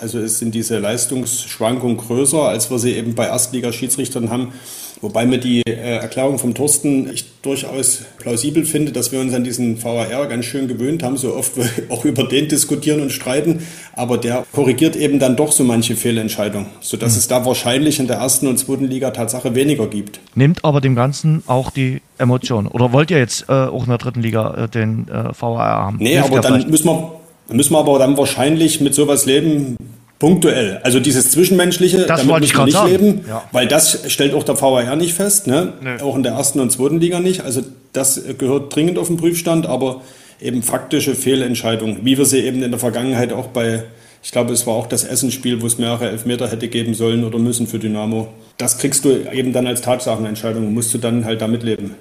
Also 0.00 0.18
es 0.18 0.38
sind 0.38 0.54
diese 0.54 0.78
Leistungsschwankungen 0.78 1.96
größer, 1.96 2.42
als 2.42 2.70
wir 2.70 2.78
sie 2.78 2.92
eben 2.92 3.14
bei 3.14 3.26
Erstligaschiedsrichtern 3.26 4.30
haben. 4.30 4.52
Wobei 5.00 5.26
mir 5.26 5.38
die 5.38 5.62
äh, 5.64 5.98
Erklärung 5.98 6.38
vom 6.38 6.54
Thorsten 6.54 7.08
ich 7.12 7.24
durchaus 7.42 8.02
plausibel 8.18 8.64
finde, 8.64 8.90
dass 8.90 9.12
wir 9.12 9.20
uns 9.20 9.32
an 9.32 9.44
diesen 9.44 9.82
VAR 9.82 10.26
ganz 10.26 10.44
schön 10.44 10.66
gewöhnt 10.66 11.02
haben, 11.02 11.16
so 11.16 11.34
oft 11.34 11.56
wir 11.56 11.68
auch 11.88 12.04
über 12.04 12.24
den 12.24 12.48
diskutieren 12.48 13.00
und 13.00 13.12
streiten. 13.12 13.60
Aber 13.92 14.18
der 14.18 14.44
korrigiert 14.52 14.96
eben 14.96 15.18
dann 15.18 15.36
doch 15.36 15.52
so 15.52 15.62
manche 15.62 15.94
Fehlentscheidungen, 15.94 16.66
sodass 16.80 17.12
mhm. 17.12 17.18
es 17.18 17.28
da 17.28 17.46
wahrscheinlich 17.46 18.00
in 18.00 18.08
der 18.08 18.16
ersten 18.16 18.48
und 18.48 18.58
zweiten 18.58 18.86
Liga 18.86 19.10
Tatsache 19.10 19.54
weniger 19.54 19.86
gibt. 19.86 20.20
Nimmt 20.34 20.64
aber 20.64 20.80
dem 20.80 20.96
Ganzen 20.96 21.44
auch 21.46 21.70
die 21.70 22.00
Emotion. 22.18 22.66
Oder 22.66 22.92
wollt 22.92 23.10
ihr 23.10 23.18
jetzt 23.18 23.48
äh, 23.48 23.52
auch 23.52 23.84
in 23.84 23.90
der 23.90 23.98
dritten 23.98 24.22
Liga 24.22 24.64
äh, 24.64 24.68
den 24.68 25.06
äh, 25.08 25.32
VAR 25.38 25.58
haben? 25.58 25.98
Nee, 26.00 26.14
Hilft 26.14 26.26
aber 26.26 26.40
dann 26.40 26.68
müssen 26.68 26.86
wir, 26.86 27.17
müssen 27.48 27.72
wir 27.72 27.78
aber 27.78 27.98
dann 27.98 28.16
wahrscheinlich 28.16 28.80
mit 28.80 28.94
sowas 28.94 29.26
leben, 29.26 29.76
Punktuell. 30.18 30.80
Also 30.82 30.98
dieses 30.98 31.30
Zwischenmenschliche, 31.30 31.98
das 31.98 32.20
damit 32.22 32.40
müssen 32.40 32.56
wir 32.56 32.64
nicht 32.64 32.74
sagen. 32.74 32.90
leben, 32.90 33.24
ja. 33.28 33.44
weil 33.52 33.68
das 33.68 34.12
stellt 34.12 34.34
auch 34.34 34.42
der 34.42 34.60
VAR 34.60 34.96
nicht 34.96 35.14
fest, 35.14 35.46
ne? 35.46 35.74
Nee. 35.80 36.02
auch 36.02 36.16
in 36.16 36.24
der 36.24 36.32
ersten 36.32 36.58
und 36.58 36.72
zweiten 36.72 36.98
Liga 36.98 37.20
nicht. 37.20 37.42
Also 37.42 37.62
das 37.92 38.20
gehört 38.36 38.74
dringend 38.74 38.98
auf 38.98 39.06
den 39.06 39.16
Prüfstand, 39.16 39.66
aber 39.66 40.00
eben 40.40 40.64
faktische 40.64 41.14
Fehlentscheidungen, 41.14 41.98
wie 42.02 42.18
wir 42.18 42.26
sie 42.26 42.40
eben 42.40 42.62
in 42.64 42.70
der 42.72 42.80
Vergangenheit 42.80 43.32
auch 43.32 43.46
bei, 43.46 43.84
ich 44.22 44.32
glaube, 44.32 44.52
es 44.52 44.66
war 44.66 44.74
auch 44.74 44.88
das 44.88 45.04
Essenspiel, 45.04 45.62
wo 45.62 45.66
es 45.66 45.78
mehrere 45.78 46.08
Elfmeter 46.08 46.50
hätte 46.50 46.66
geben 46.66 46.94
sollen 46.94 47.24
oder 47.24 47.38
müssen 47.38 47.68
für 47.68 47.78
Dynamo. 47.78 48.28
Das 48.56 48.78
kriegst 48.78 49.04
du 49.04 49.10
eben 49.32 49.52
dann 49.52 49.68
als 49.68 49.82
Tatsachenentscheidung, 49.82 50.74
musst 50.74 50.92
du 50.94 50.98
dann 50.98 51.24
halt 51.24 51.40
damit 51.40 51.62
leben. 51.62 51.94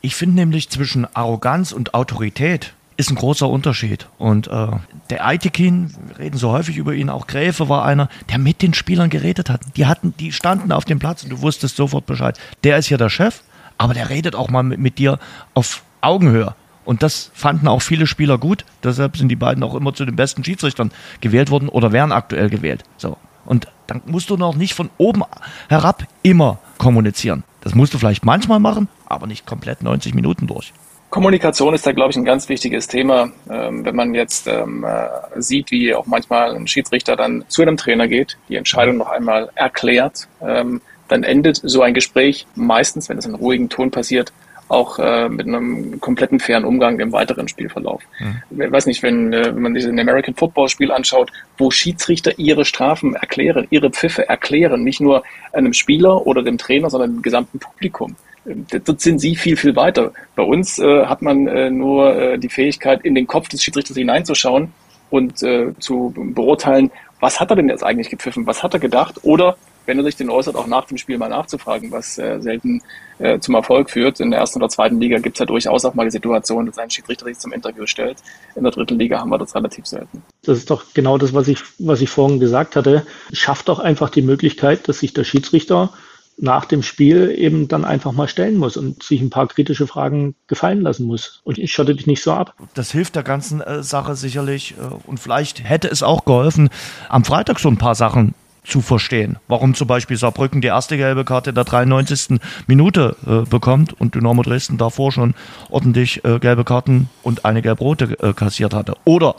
Ich 0.00 0.16
finde 0.16 0.34
nämlich 0.34 0.68
zwischen 0.68 1.06
Arroganz 1.14 1.70
und 1.70 1.94
Autorität 1.94 2.74
ist 2.96 3.10
ein 3.10 3.16
großer 3.16 3.48
Unterschied. 3.48 4.08
Und 4.18 4.48
äh, 4.48 4.68
der 5.10 5.26
Aitekin, 5.26 5.94
wir 6.08 6.18
reden 6.18 6.36
so 6.36 6.50
häufig 6.50 6.76
über 6.76 6.94
ihn, 6.94 7.10
auch 7.10 7.26
Gräfe 7.26 7.68
war 7.68 7.84
einer, 7.84 8.08
der 8.30 8.38
mit 8.38 8.62
den 8.62 8.74
Spielern 8.74 9.10
geredet 9.10 9.50
hat. 9.50 9.60
Die 9.76 9.86
hatten, 9.86 10.14
die 10.18 10.32
standen 10.32 10.72
auf 10.72 10.84
dem 10.84 10.98
Platz 10.98 11.22
und 11.24 11.30
du 11.30 11.40
wusstest 11.40 11.76
sofort 11.76 12.06
Bescheid. 12.06 12.38
Der 12.64 12.78
ist 12.78 12.88
ja 12.90 12.96
der 12.96 13.10
Chef, 13.10 13.42
aber 13.78 13.94
der 13.94 14.10
redet 14.10 14.34
auch 14.34 14.50
mal 14.50 14.62
mit, 14.62 14.78
mit 14.78 14.98
dir 14.98 15.18
auf 15.54 15.82
Augenhöhe. 16.00 16.54
Und 16.84 17.02
das 17.02 17.30
fanden 17.34 17.68
auch 17.68 17.80
viele 17.80 18.06
Spieler 18.06 18.38
gut. 18.38 18.64
Deshalb 18.82 19.16
sind 19.16 19.28
die 19.28 19.36
beiden 19.36 19.62
auch 19.62 19.74
immer 19.74 19.94
zu 19.94 20.04
den 20.04 20.16
besten 20.16 20.44
Schiedsrichtern 20.44 20.90
gewählt 21.20 21.50
worden 21.50 21.68
oder 21.68 21.92
werden 21.92 22.12
aktuell 22.12 22.50
gewählt. 22.50 22.82
So. 22.96 23.16
Und 23.44 23.68
dann 23.86 24.02
musst 24.06 24.30
du 24.30 24.36
noch 24.36 24.54
nicht 24.54 24.74
von 24.74 24.90
oben 24.98 25.22
herab 25.68 26.04
immer 26.22 26.58
kommunizieren. 26.78 27.44
Das 27.60 27.74
musst 27.74 27.94
du 27.94 27.98
vielleicht 27.98 28.24
manchmal 28.24 28.58
machen, 28.58 28.88
aber 29.06 29.26
nicht 29.26 29.46
komplett 29.46 29.82
90 29.82 30.14
Minuten 30.14 30.46
durch. 30.46 30.72
Kommunikation 31.12 31.74
ist 31.74 31.86
da, 31.86 31.92
glaube 31.92 32.10
ich, 32.10 32.16
ein 32.16 32.24
ganz 32.24 32.48
wichtiges 32.48 32.88
Thema. 32.88 33.30
Ähm, 33.50 33.84
wenn 33.84 33.94
man 33.94 34.14
jetzt 34.14 34.48
ähm, 34.48 34.82
äh, 34.82 35.08
sieht, 35.42 35.70
wie 35.70 35.94
auch 35.94 36.06
manchmal 36.06 36.56
ein 36.56 36.66
Schiedsrichter 36.66 37.16
dann 37.16 37.44
zu 37.48 37.60
einem 37.60 37.76
Trainer 37.76 38.08
geht, 38.08 38.38
die 38.48 38.56
Entscheidung 38.56 38.96
noch 38.96 39.10
einmal 39.10 39.50
erklärt, 39.54 40.26
ähm, 40.40 40.80
dann 41.08 41.22
endet 41.22 41.60
so 41.62 41.82
ein 41.82 41.92
Gespräch 41.92 42.46
meistens, 42.54 43.10
wenn 43.10 43.18
es 43.18 43.26
in 43.26 43.34
ruhigen 43.34 43.68
Ton 43.68 43.90
passiert, 43.90 44.32
auch 44.68 44.98
äh, 44.98 45.28
mit 45.28 45.46
einem 45.46 46.00
kompletten 46.00 46.40
fairen 46.40 46.64
Umgang 46.64 46.98
im 46.98 47.12
weiteren 47.12 47.46
Spielverlauf. 47.46 48.02
Mhm. 48.18 48.62
Ich 48.62 48.72
weiß 48.72 48.86
nicht, 48.86 49.02
wenn, 49.02 49.34
äh, 49.34 49.54
wenn 49.54 49.60
man 49.60 49.74
sich 49.74 49.84
ein 49.84 50.00
American 50.00 50.34
Football 50.34 50.70
Spiel 50.70 50.90
anschaut, 50.90 51.30
wo 51.58 51.70
Schiedsrichter 51.70 52.38
ihre 52.38 52.64
Strafen 52.64 53.16
erklären, 53.16 53.66
ihre 53.68 53.90
Pfiffe 53.90 54.30
erklären, 54.30 54.82
nicht 54.82 55.02
nur 55.02 55.24
einem 55.52 55.74
Spieler 55.74 56.26
oder 56.26 56.42
dem 56.42 56.56
Trainer, 56.56 56.88
sondern 56.88 57.16
dem 57.16 57.22
gesamten 57.22 57.58
Publikum 57.58 58.16
dort 58.44 59.00
sind 59.00 59.20
sie 59.20 59.36
viel, 59.36 59.56
viel 59.56 59.76
weiter. 59.76 60.12
Bei 60.34 60.42
uns 60.42 60.78
äh, 60.78 61.06
hat 61.06 61.22
man 61.22 61.46
äh, 61.46 61.70
nur 61.70 62.14
äh, 62.14 62.38
die 62.38 62.48
Fähigkeit, 62.48 63.04
in 63.04 63.14
den 63.14 63.26
Kopf 63.26 63.48
des 63.48 63.62
Schiedsrichters 63.62 63.96
hineinzuschauen 63.96 64.72
und 65.10 65.42
äh, 65.42 65.72
zu 65.78 66.12
beurteilen, 66.16 66.90
was 67.20 67.38
hat 67.38 67.50
er 67.50 67.56
denn 67.56 67.68
jetzt 67.68 67.84
eigentlich 67.84 68.10
gepfiffen, 68.10 68.46
was 68.46 68.62
hat 68.62 68.74
er 68.74 68.80
gedacht 68.80 69.20
oder 69.22 69.56
wenn 69.86 69.98
er 69.98 70.04
sich 70.04 70.16
den 70.16 70.30
äußert, 70.30 70.56
auch 70.56 70.66
nach 70.66 70.84
dem 70.86 70.96
Spiel 70.96 71.18
mal 71.18 71.28
nachzufragen, 71.28 71.90
was 71.90 72.18
äh, 72.18 72.40
selten 72.40 72.82
äh, 73.18 73.38
zum 73.38 73.54
Erfolg 73.54 73.90
führt. 73.90 74.20
In 74.20 74.30
der 74.30 74.40
ersten 74.40 74.58
oder 74.58 74.68
zweiten 74.68 75.00
Liga 75.00 75.18
gibt 75.18 75.36
es 75.36 75.40
ja 75.40 75.46
durchaus 75.46 75.84
auch 75.84 75.94
mal 75.94 76.04
die 76.04 76.10
Situation, 76.10 76.66
dass 76.66 76.78
ein 76.78 76.90
Schiedsrichter 76.90 77.24
sich 77.24 77.38
zum 77.38 77.52
Interview 77.52 77.86
stellt. 77.86 78.18
In 78.54 78.62
der 78.62 78.72
dritten 78.72 78.98
Liga 78.98 79.18
haben 79.18 79.30
wir 79.30 79.38
das 79.38 79.54
relativ 79.54 79.86
selten. 79.86 80.22
Das 80.44 80.58
ist 80.58 80.70
doch 80.70 80.84
genau 80.94 81.18
das, 81.18 81.34
was 81.34 81.48
ich, 81.48 81.60
was 81.78 82.00
ich 82.00 82.10
vorhin 82.10 82.38
gesagt 82.38 82.76
hatte. 82.76 83.06
Schafft 83.32 83.68
doch 83.68 83.80
einfach 83.80 84.10
die 84.10 84.22
Möglichkeit, 84.22 84.88
dass 84.88 85.00
sich 85.00 85.12
der 85.14 85.24
Schiedsrichter 85.24 85.92
nach 86.38 86.64
dem 86.64 86.82
Spiel 86.82 87.34
eben 87.36 87.68
dann 87.68 87.84
einfach 87.84 88.12
mal 88.12 88.28
stellen 88.28 88.56
muss 88.56 88.76
und 88.76 89.02
sich 89.02 89.20
ein 89.20 89.30
paar 89.30 89.46
kritische 89.46 89.86
Fragen 89.86 90.34
gefallen 90.46 90.80
lassen 90.80 91.06
muss. 91.06 91.40
Und 91.44 91.58
ich 91.58 91.72
schotte 91.72 91.94
dich 91.94 92.06
nicht 92.06 92.22
so 92.22 92.32
ab. 92.32 92.54
Das 92.74 92.90
hilft 92.90 93.16
der 93.16 93.22
ganzen 93.22 93.60
äh, 93.60 93.82
Sache 93.82 94.16
sicherlich. 94.16 94.74
Äh, 94.78 94.94
und 95.06 95.20
vielleicht 95.20 95.62
hätte 95.62 95.88
es 95.88 96.02
auch 96.02 96.24
geholfen, 96.24 96.70
am 97.08 97.24
Freitag 97.24 97.58
so 97.58 97.68
ein 97.68 97.78
paar 97.78 97.94
Sachen 97.94 98.34
zu 98.64 98.80
verstehen. 98.80 99.38
Warum 99.48 99.74
zum 99.74 99.88
Beispiel 99.88 100.16
Saarbrücken 100.16 100.60
die 100.60 100.68
erste 100.68 100.96
gelbe 100.96 101.24
Karte 101.24 101.50
in 101.50 101.54
der 101.54 101.64
93. 101.64 102.40
Minute 102.66 103.16
äh, 103.26 103.48
bekommt 103.48 103.98
und 104.00 104.14
Dynamo 104.14 104.42
Dresden 104.42 104.78
davor 104.78 105.10
schon 105.10 105.34
ordentlich 105.68 106.24
äh, 106.24 106.38
gelbe 106.38 106.64
Karten 106.64 107.08
und 107.22 107.44
eine 107.44 107.62
gelb-rote 107.62 108.16
äh, 108.20 108.32
kassiert 108.32 108.72
hatte. 108.72 108.94
Oder 109.04 109.34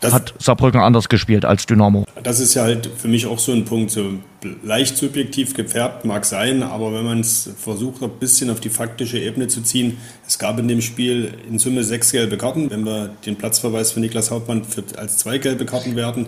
das 0.00 0.12
hat 0.12 0.34
Saarbrücken 0.38 0.80
anders 0.80 1.08
gespielt 1.08 1.44
als 1.44 1.66
Dynamo. 1.66 2.04
Das 2.22 2.40
ist 2.40 2.54
ja 2.54 2.62
halt 2.62 2.90
für 2.96 3.08
mich 3.08 3.26
auch 3.26 3.38
so 3.38 3.52
ein 3.52 3.64
Punkt, 3.64 3.90
so 3.90 4.14
leicht 4.62 4.96
subjektiv 4.96 5.54
gefärbt 5.54 6.04
mag 6.04 6.24
sein, 6.24 6.62
aber 6.62 6.92
wenn 6.92 7.04
man 7.04 7.20
es 7.20 7.50
versucht, 7.58 8.02
ein 8.02 8.10
bisschen 8.20 8.50
auf 8.50 8.60
die 8.60 8.68
faktische 8.68 9.18
Ebene 9.18 9.48
zu 9.48 9.62
ziehen, 9.62 9.98
es 10.26 10.38
gab 10.38 10.58
in 10.58 10.68
dem 10.68 10.82
Spiel 10.82 11.32
in 11.48 11.58
Summe 11.58 11.84
sechs 11.84 12.12
gelbe 12.12 12.36
Karten, 12.36 12.70
wenn 12.70 12.84
wir 12.84 13.10
den 13.24 13.36
Platzverweis 13.36 13.92
für 13.92 14.00
Niklas 14.00 14.30
Hauptmann 14.30 14.64
für, 14.64 14.84
als 14.96 15.18
zwei 15.18 15.38
gelbe 15.38 15.64
Karten 15.64 15.96
werten. 15.96 16.26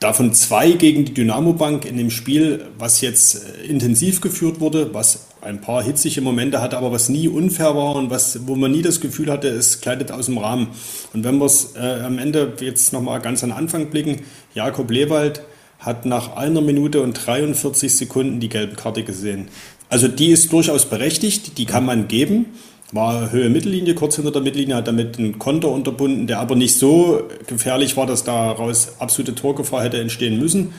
Davon 0.00 0.34
zwei 0.34 0.72
gegen 0.72 1.04
die 1.04 1.14
Dynamo 1.14 1.52
Bank 1.52 1.84
in 1.84 1.96
dem 1.96 2.10
Spiel, 2.10 2.66
was 2.78 3.00
jetzt 3.00 3.36
äh, 3.36 3.66
intensiv 3.66 4.20
geführt 4.20 4.60
wurde, 4.60 4.92
was 4.92 5.28
ein 5.44 5.60
paar 5.60 5.82
hitzige 5.82 6.20
Momente 6.20 6.60
hatte, 6.60 6.76
aber 6.76 6.92
was 6.92 7.08
nie 7.08 7.28
unfair 7.28 7.76
war 7.76 7.96
und 7.96 8.10
was, 8.10 8.46
wo 8.46 8.56
man 8.56 8.72
nie 8.72 8.82
das 8.82 9.00
Gefühl 9.00 9.30
hatte, 9.30 9.48
es 9.48 9.80
kleidet 9.80 10.10
aus 10.10 10.26
dem 10.26 10.38
Rahmen. 10.38 10.68
Und 11.12 11.24
wenn 11.24 11.38
wir 11.38 11.46
es 11.46 11.74
äh, 11.76 12.00
am 12.04 12.18
Ende 12.18 12.54
jetzt 12.60 12.92
nochmal 12.92 13.20
ganz 13.20 13.42
an 13.42 13.50
den 13.50 13.58
Anfang 13.58 13.90
blicken, 13.90 14.22
Jakob 14.54 14.90
Lewald 14.90 15.42
hat 15.78 16.06
nach 16.06 16.36
einer 16.36 16.60
Minute 16.60 17.02
und 17.02 17.14
43 17.26 17.94
Sekunden 17.94 18.40
die 18.40 18.48
gelbe 18.48 18.74
Karte 18.74 19.02
gesehen. 19.02 19.48
Also 19.88 20.08
die 20.08 20.28
ist 20.28 20.52
durchaus 20.52 20.86
berechtigt, 20.86 21.58
die 21.58 21.66
kann 21.66 21.84
man 21.84 22.08
geben 22.08 22.46
war 22.94 23.32
Höhe 23.32 23.50
Mittellinie, 23.50 23.94
kurz 23.94 24.16
hinter 24.16 24.30
der 24.30 24.42
Mittellinie, 24.42 24.76
hat 24.76 24.86
damit 24.86 25.18
einen 25.18 25.38
Konter 25.38 25.70
unterbunden, 25.70 26.26
der 26.26 26.38
aber 26.38 26.54
nicht 26.54 26.76
so 26.76 27.22
gefährlich 27.46 27.96
war, 27.96 28.06
dass 28.06 28.22
daraus 28.24 29.00
absolute 29.00 29.34
Torgefahr 29.34 29.82
hätte 29.82 30.00
entstehen 30.00 30.38
müssen. 30.38 30.72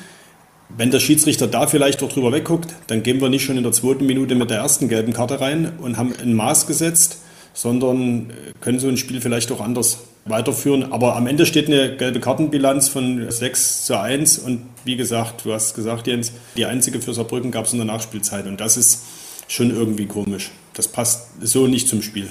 Wenn 0.69 0.91
der 0.91 0.99
Schiedsrichter 0.99 1.47
da 1.47 1.67
vielleicht 1.67 2.01
auch 2.03 2.11
drüber 2.11 2.31
wegguckt, 2.31 2.73
dann 2.87 3.03
gehen 3.03 3.21
wir 3.21 3.29
nicht 3.29 3.45
schon 3.45 3.57
in 3.57 3.63
der 3.63 3.71
zweiten 3.71 4.05
Minute 4.05 4.35
mit 4.35 4.49
der 4.49 4.57
ersten 4.57 4.89
gelben 4.89 5.13
Karte 5.13 5.39
rein 5.39 5.73
und 5.79 5.97
haben 5.97 6.13
ein 6.21 6.33
Maß 6.33 6.67
gesetzt, 6.67 7.19
sondern 7.53 8.31
können 8.61 8.79
so 8.79 8.87
ein 8.87 8.97
Spiel 8.97 9.21
vielleicht 9.21 9.51
auch 9.51 9.61
anders 9.61 9.99
weiterführen. 10.25 10.91
Aber 10.91 11.15
am 11.15 11.27
Ende 11.27 11.45
steht 11.45 11.67
eine 11.67 11.95
gelbe 11.95 12.19
Kartenbilanz 12.19 12.89
von 12.89 13.29
6 13.29 13.85
zu 13.85 13.99
1 13.99 14.39
und 14.39 14.61
wie 14.83 14.97
gesagt, 14.97 15.45
du 15.45 15.53
hast 15.53 15.75
gesagt, 15.75 16.07
Jens, 16.07 16.31
die 16.57 16.65
einzige 16.65 16.99
für 16.99 17.13
Saarbrücken 17.13 17.51
gab 17.51 17.65
es 17.65 17.73
in 17.73 17.79
der 17.79 17.87
Nachspielzeit 17.87 18.45
und 18.47 18.59
das 18.59 18.77
ist 18.77 19.03
schon 19.47 19.69
irgendwie 19.69 20.07
komisch. 20.07 20.51
Das 20.73 20.87
passt 20.87 21.27
so 21.41 21.67
nicht 21.67 21.87
zum 21.87 22.01
Spiel. 22.01 22.29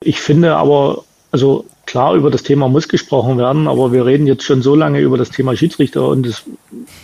Ich 0.00 0.20
finde 0.20 0.56
aber, 0.56 1.04
also 1.30 1.64
klar, 1.86 2.14
über 2.14 2.30
das 2.30 2.42
Thema 2.42 2.68
muss 2.68 2.88
gesprochen 2.88 3.38
werden, 3.38 3.68
aber 3.68 3.92
wir 3.92 4.04
reden 4.04 4.26
jetzt 4.26 4.44
schon 4.44 4.60
so 4.60 4.74
lange 4.74 5.00
über 5.00 5.16
das 5.16 5.30
Thema 5.30 5.56
Schiedsrichter 5.56 6.08
und 6.08 6.26
es 6.26 6.42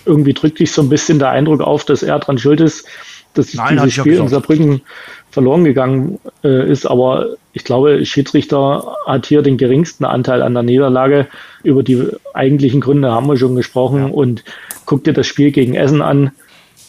irgendwie 0.05 0.35
drückt 0.35 0.59
sich 0.59 0.73
so 0.73 0.83
ein 0.83 0.88
bisschen 0.88 1.18
der 1.18 1.31
Eindruck 1.31 1.61
auf, 1.61 1.85
dass 1.85 2.03
er 2.03 2.18
dran 2.18 2.38
schuld 2.38 2.61
ist, 2.61 2.87
dass 3.35 3.55
Nein, 3.55 3.77
dieses 3.77 3.95
Spiel 3.95 4.18
in 4.18 4.29
Saarbrücken 4.29 4.83
verloren 5.31 5.64
gegangen 5.64 6.18
äh, 6.45 6.71
ist. 6.71 6.87
Aber 6.87 7.37
ich 7.53 7.64
glaube, 7.64 8.05
Schiedsrichter 8.05 8.97
hat 9.07 9.27
hier 9.27 9.42
den 9.42 9.57
geringsten 9.57 10.05
Anteil 10.05 10.42
an 10.42 10.55
der 10.55 10.62
Niederlage. 10.62 11.27
Über 11.62 11.83
die 11.83 12.09
eigentlichen 12.35 12.81
Gründe 12.81 13.11
haben 13.11 13.27
wir 13.27 13.37
schon 13.37 13.57
gesprochen. 13.57 14.11
Und 14.11 14.45
guck 14.85 15.05
dir 15.05 15.14
das 15.14 15.27
Spiel 15.27 15.51
gegen 15.51 15.75
Essen 15.75 16.03
an. 16.03 16.33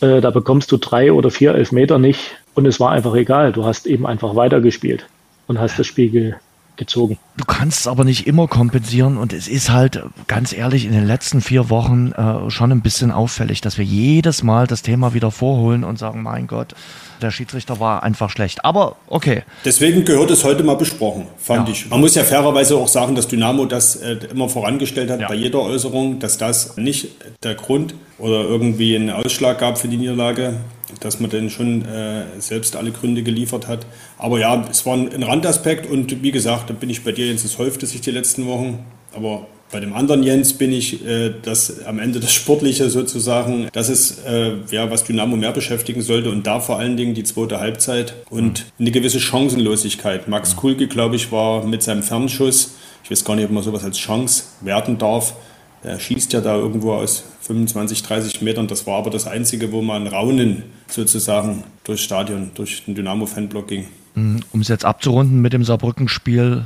Äh, 0.02 0.20
da 0.20 0.32
bekommst 0.32 0.72
du 0.72 0.78
drei 0.78 1.14
oder 1.14 1.32
vier 1.32 1.56
Elfmeter 1.56 1.98
nicht. 1.98 2.36
Und 2.54 2.66
es 2.66 2.80
war 2.80 2.92
einfach 2.92 3.16
egal. 3.16 3.54
Du 3.54 3.64
hast 3.64 3.88
eben 3.88 4.06
einfach 4.06 4.36
weitergespielt 4.36 5.08
und 5.48 5.60
hast 5.60 5.80
das 5.80 5.88
Spiel 5.88 6.36
gezogen. 6.76 7.18
Du 7.38 7.46
kannst 7.46 7.82
es 7.82 7.88
aber 7.88 8.04
nicht 8.04 8.28
immer 8.28 8.48
kompensieren 8.48 9.18
und 9.18 9.34
es 9.34 9.48
ist 9.48 9.72
halt 9.72 10.04
ganz 10.28 10.54
ehrlich 10.54 10.86
in 10.86 10.92
den 10.92 11.06
letzten 11.06 11.42
vier 11.42 11.70
Wochen 11.70 12.12
äh, 12.12 12.50
schon 12.50 12.72
ein 12.72 12.82
bisschen 12.82 13.12
auffällig, 13.12 13.62
dass 13.62 13.78
wir 13.78 13.86
jedes 13.86 14.44
Mal 14.44 14.68
das 14.68 14.82
Thema 14.82 15.14
wieder 15.14 15.32
vorholen 15.32 15.84
und 15.84 16.00
sagen, 16.00 16.24
mein 16.24 16.48
Gott, 16.48 16.76
der 17.22 17.32
Schiedsrichter 17.32 17.80
war 17.80 18.04
einfach 18.04 18.30
schlecht. 18.30 18.66
Aber 18.66 18.98
okay. 19.08 19.44
Deswegen 19.66 20.06
gehört 20.06 20.32
es 20.32 20.44
heute 20.44 20.64
mal 20.64 20.76
besprochen, 20.76 21.28
fand 21.38 21.68
ja. 21.68 21.74
ich. 21.74 21.90
Man 21.90 22.00
muss 22.00 22.16
ja 22.16 22.24
fairerweise 22.24 22.76
auch 22.76 22.88
sagen, 22.88 23.16
dass 23.16 23.28
Dynamo 23.28 23.66
das 23.66 23.96
äh, 23.96 24.18
immer 24.32 24.50
vorangestellt 24.50 25.10
hat 25.10 25.22
ja. 25.22 25.28
bei 25.28 25.36
jeder 25.36 25.62
Äußerung, 25.62 26.20
dass 26.20 26.38
das 26.38 26.78
nicht 26.78 27.10
der 27.44 27.56
Grund 27.56 27.96
oder 28.18 28.44
irgendwie 28.44 28.96
einen 28.96 29.10
Ausschlag 29.10 29.60
gab 29.60 29.78
für 29.78 29.88
die 29.88 29.98
Niederlage 29.98 30.58
dass 31.00 31.20
man 31.20 31.30
denn 31.30 31.50
schon 31.50 31.86
äh, 31.86 32.24
selbst 32.40 32.76
alle 32.76 32.92
Gründe 32.92 33.24
geliefert 33.24 33.68
hat. 33.68 33.86
Aber 34.18 34.40
ja, 34.40 34.66
es 34.70 34.86
war 34.86 34.96
ein, 34.96 35.24
Randaspekt 35.24 35.90
und 35.90 36.24
wie 36.24 36.32
gesagt, 36.32 36.70
da 36.70 36.74
bin 36.74 36.90
ich 36.90 37.04
bei 37.04 37.12
dir, 37.12 37.28
Jens, 37.28 37.44
es 37.44 37.58
häufte 37.58 37.86
sich 37.86 38.02
die 38.02 38.12
letzten 38.12 38.46
Wochen. 38.48 38.86
Aber 39.16 39.48
bei 39.72 39.80
dem 39.80 39.94
anderen 39.94 40.24
Jens 40.24 40.54
bin 40.54 40.72
ich, 40.72 41.06
äh, 41.06 41.34
dass 41.42 41.84
am 41.86 42.00
Ende 42.00 42.20
das 42.20 42.32
Sportliche 42.32 42.90
sozusagen, 42.90 43.70
das 43.74 43.90
ist, 43.90 44.26
äh, 44.26 44.54
ja, 44.72 44.90
was 44.92 45.04
Dynamo 45.04 45.36
mehr 45.36 45.52
beschäftigen 45.52 46.02
sollte 46.02 46.30
und 46.30 46.46
da 46.46 46.60
vor 46.60 46.78
allen 46.78 46.96
Dingen 46.96 47.16
die 47.16 47.24
zweite 47.24 47.60
Halbzeit 47.60 48.14
und 48.30 48.66
eine 48.80 48.92
gewisse 48.92 49.20
Chancenlosigkeit. 49.20 50.28
Max 50.28 50.56
Kulke, 50.56 50.88
glaube 50.88 51.16
ich, 51.16 51.32
war 51.32 51.66
mit 51.66 51.82
seinem 51.82 52.04
Fernschuss, 52.04 52.76
ich 53.04 53.12
weiß 53.12 53.26
gar 53.26 53.36
nicht, 53.36 53.46
ob 53.46 53.52
man 53.52 53.64
sowas 53.64 53.84
als 53.84 53.98
Chance 53.98 54.44
werten 54.62 54.98
darf, 54.98 55.34
er 55.84 56.00
schießt 56.00 56.32
ja 56.34 56.42
da 56.42 56.56
irgendwo 56.56 56.94
aus 56.94 57.24
25, 57.42 58.04
30 58.04 58.42
Metern. 58.42 58.68
Das 58.68 58.88
war 58.88 58.98
aber 58.98 59.10
das 59.10 59.28
Einzige, 59.28 59.72
wo 59.72 59.82
man 59.82 60.08
Raunen 60.08 60.64
sozusagen 60.88 61.64
durchs 61.84 62.04
Stadion, 62.04 62.52
durch 62.56 62.86
den 62.86 62.96
Dynamo-Fanblock 62.96 63.68
ging. 63.68 63.88
Mhm. 64.16 64.42
Um 64.54 64.62
es 64.62 64.70
jetzt 64.70 64.86
abzurunden 64.86 65.42
mit 65.42 65.54
dem 65.54 65.64
Saarbrücken-Spiel, 65.64 66.66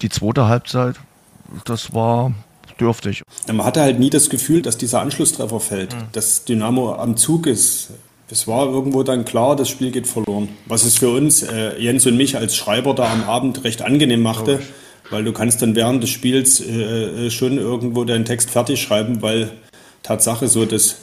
die 0.00 0.08
zweite 0.08 0.46
Halbzeit, 0.46 0.96
das 1.64 1.92
war 1.92 2.32
dürftig. 2.80 3.22
Man 3.46 3.64
hatte 3.64 3.82
halt 3.82 3.98
nie 4.00 4.10
das 4.10 4.30
Gefühl, 4.30 4.62
dass 4.62 4.78
dieser 4.78 5.00
Anschlusstreffer 5.00 5.60
fällt, 5.60 5.94
mhm. 5.94 6.06
dass 6.12 6.44
Dynamo 6.44 6.94
am 6.94 7.16
Zug 7.16 7.46
ist. 7.46 7.90
Es 8.30 8.48
war 8.48 8.66
irgendwo 8.66 9.02
dann 9.02 9.26
klar, 9.26 9.54
das 9.54 9.68
Spiel 9.68 9.90
geht 9.90 10.06
verloren. 10.06 10.48
Was 10.66 10.84
es 10.84 10.96
für 10.96 11.10
uns, 11.10 11.42
äh, 11.42 11.78
Jens 11.78 12.06
und 12.06 12.16
mich 12.16 12.38
als 12.38 12.56
Schreiber 12.56 12.94
da 12.94 13.12
am 13.12 13.24
Abend 13.24 13.62
recht 13.64 13.82
angenehm 13.82 14.22
machte. 14.22 14.52
Logisch 14.52 14.72
weil 15.10 15.24
du 15.24 15.32
kannst 15.32 15.62
dann 15.62 15.74
während 15.74 16.02
des 16.02 16.10
Spiels 16.10 16.60
äh, 16.60 17.26
äh, 17.26 17.30
schon 17.30 17.58
irgendwo 17.58 18.04
deinen 18.04 18.24
Text 18.24 18.50
fertig 18.50 18.80
schreiben, 18.80 19.22
weil 19.22 19.50
Tatsache 20.02 20.48
so 20.48 20.64
das 20.64 21.00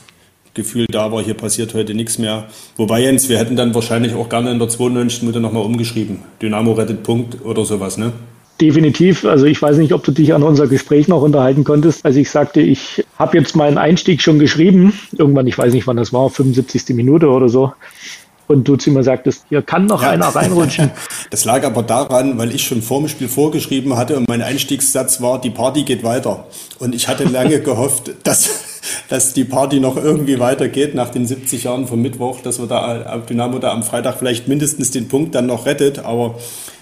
Gefühl 0.54 0.86
da 0.90 1.12
war, 1.12 1.24
hier 1.24 1.34
passiert 1.34 1.74
heute 1.74 1.94
nichts 1.94 2.18
mehr. 2.18 2.48
Wobei 2.76 3.02
Jens, 3.02 3.30
wir 3.30 3.40
hätten 3.40 3.56
dann 3.56 3.74
wahrscheinlich 3.74 4.14
auch 4.14 4.28
gerne 4.28 4.52
in 4.52 4.60
der 4.60 4.68
92. 4.68 5.22
Minute 5.22 5.40
nochmal 5.40 5.64
umgeschrieben. 5.64 6.20
Dynamo 6.42 6.74
rettet 6.74 7.04
Punkt 7.04 7.46
oder 7.46 7.64
sowas, 7.64 7.98
ne? 7.98 8.12
Definitiv. 8.60 9.26
Also 9.26 9.46
ich 9.46 9.60
weiß 9.60 9.78
nicht, 9.78 9.94
ob 9.94 10.04
du 10.04 10.12
dich 10.12 10.36
an 10.36 10.44
unser 10.44 10.68
Gespräch 10.68 11.08
noch 11.08 11.24
unterhalten 11.24 11.64
konntest. 11.64 12.06
Also 12.06 12.20
ich 12.20 12.30
sagte, 12.30 12.62
ich 12.62 13.04
habe 13.18 13.38
jetzt 13.38 13.56
meinen 13.56 13.80
Einstieg 13.80 14.22
schon 14.22 14.38
geschrieben. 14.38 14.94
Irgendwann, 15.18 15.48
ich 15.48 15.58
weiß 15.58 15.74
nicht, 15.74 15.88
wann 15.88 15.98
das 15.98 16.14
war, 16.14 16.30
75. 16.30 16.96
Minute 16.96 17.30
oder 17.30 17.50
so 17.50 17.72
und 18.52 18.68
du 18.68 18.76
zu 18.76 18.92
mir 18.92 19.04
sagtest, 19.04 19.46
hier 19.50 19.62
kann 19.62 19.86
noch 19.86 20.04
ja. 20.04 20.10
einer 20.10 20.28
reinrutschen. 20.28 20.92
Das 21.30 21.46
lag 21.46 21.64
aber 21.64 21.82
daran, 21.82 22.38
weil 22.38 22.54
ich 22.54 22.66
schon 22.66 22.82
vor 22.82 23.00
dem 23.00 23.08
Spiel 23.08 23.30
vorgeschrieben 23.30 23.96
hatte 23.96 24.18
und 24.18 24.28
mein 24.28 24.42
Einstiegssatz 24.42 25.22
war, 25.22 25.40
die 25.40 25.50
Party 25.50 25.84
geht 25.84 26.04
weiter. 26.04 26.46
Und 26.78 26.94
ich 26.94 27.08
hatte 27.08 27.24
lange 27.24 27.60
gehofft, 27.62 28.12
dass, 28.24 28.50
dass 29.08 29.34
die 29.34 29.46
Party 29.46 29.80
noch 29.80 29.96
irgendwie 29.96 30.40
weitergeht 30.40 30.94
nach 30.94 31.10
den 31.10 31.26
70 31.26 31.64
Jahren 31.64 31.88
vom 31.88 32.02
Mittwoch, 32.02 32.42
dass 32.42 32.60
wir 32.60 32.68
da 32.68 33.18
Dynamo 33.30 33.60
da 33.60 33.72
am 33.72 33.84
Freitag 33.84 34.18
vielleicht 34.20 34.50
mindestens 34.50 34.92
den 34.92 35.08
Punkt 35.08 35.34
dann 35.36 35.46
noch 35.46 35.66
rettet. 35.66 36.00
Aber 36.00 36.36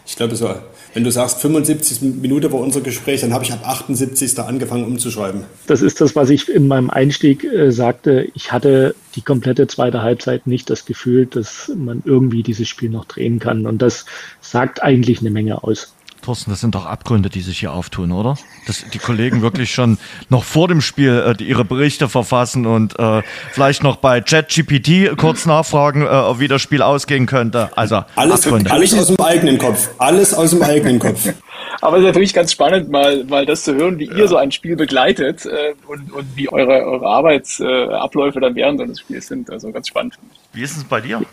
ich 0.10 0.16
glaube, 0.16 0.36
so 0.36 0.50
wenn 0.96 1.04
du 1.04 1.12
sagst, 1.12 1.40
75 1.42 2.02
Minuten 2.02 2.52
war 2.52 2.60
unser 2.60 2.82
Gespräch, 2.82 3.22
dann 3.22 3.32
habe 3.32 3.44
ich 3.44 3.54
ab 3.54 3.62
78. 3.64 4.40
angefangen 4.40 4.86
umzuschreiben. 4.86 5.44
Das 5.68 5.84
ist 5.84 6.02
das, 6.02 6.16
was 6.16 6.32
ich 6.32 6.50
in 6.50 6.68
meinem 6.68 6.90
Einstieg 6.90 7.44
äh, 7.44 7.72
sagte. 7.72 8.28
Ich 8.34 8.52
hatte 8.52 8.96
die 9.16 9.22
komplette 9.22 9.68
zweite 9.68 10.02
Halbzeit 10.02 10.48
nicht 10.48 10.70
das 10.72 10.86
Gefühl, 10.86 11.28
dass 11.28 11.72
man 11.76 12.02
irgendwie 12.06 12.42
dieses 12.42 12.68
Spiel 12.68 12.90
noch 12.90 13.06
drehen 13.06 13.38
kann. 13.38 13.68
Und 13.68 13.84
das 13.84 14.06
sagt 14.42 14.82
eigentlich 14.82 15.20
eine 15.20 15.30
Menge 15.30 15.64
aus. 15.64 15.94
Thorsten, 16.30 16.52
das 16.52 16.62
sind 16.62 16.76
doch 16.76 16.86
Abgründe, 16.86 17.32
die 17.32 17.42
sich 17.42 17.58
hier 17.58 17.74
auftun, 17.74 18.12
oder? 18.12 18.38
Dass 18.68 18.86
die 18.94 19.00
Kollegen 19.00 19.42
wirklich 19.42 19.74
schon 19.74 19.98
noch 20.30 20.44
vor 20.44 20.68
dem 20.68 20.80
Spiel 20.80 21.36
äh, 21.40 21.44
ihre 21.44 21.66
Berichte 21.66 22.08
verfassen 22.08 22.68
und 22.68 23.00
äh, 23.00 23.24
vielleicht 23.52 23.82
noch 23.82 23.96
bei 23.96 24.22
ChatGPT 24.22 25.18
kurz 25.18 25.48
nachfragen, 25.48 26.04
äh, 26.04 26.40
wie 26.40 26.48
das 26.48 26.62
Spiel 26.62 26.84
ausgehen 26.84 27.26
könnte. 27.26 27.76
Also 27.76 28.04
alles, 28.16 28.46
Abgründe. 28.46 28.70
alles 28.70 28.94
aus 28.94 29.08
dem 29.08 29.20
eigenen 29.20 29.58
Kopf. 29.58 29.90
Alles 29.98 30.36
aus 30.36 30.52
dem 30.52 30.62
eigenen 30.62 31.00
Kopf. 31.00 31.34
Aber 31.82 31.98
es 31.98 32.02
ist 32.02 32.08
natürlich 32.08 32.34
ganz 32.36 32.52
spannend, 32.52 32.92
mal, 32.92 33.24
mal 33.24 33.48
das 33.48 33.64
zu 33.64 33.74
hören, 33.74 33.98
wie 33.98 34.06
ja. 34.06 34.14
ihr 34.18 34.28
so 34.28 34.38
ein 34.38 34.52
Spiel 34.52 34.76
begleitet 34.76 35.48
äh, 35.48 35.74
und, 35.88 36.14
und 36.14 36.28
wie 36.36 36.48
eure, 36.48 36.86
eure 36.86 37.08
Arbeitsabläufe 37.08 38.40
dann 38.40 38.54
während 38.54 38.80
eines 38.82 39.00
Spiels 39.00 39.26
sind. 39.26 39.50
Also 39.50 39.72
ganz 39.72 39.88
spannend. 39.88 40.20
Wie 40.54 40.62
ist 40.62 40.78
es 40.78 40.84
bei 40.84 41.02
dir? 41.02 41.24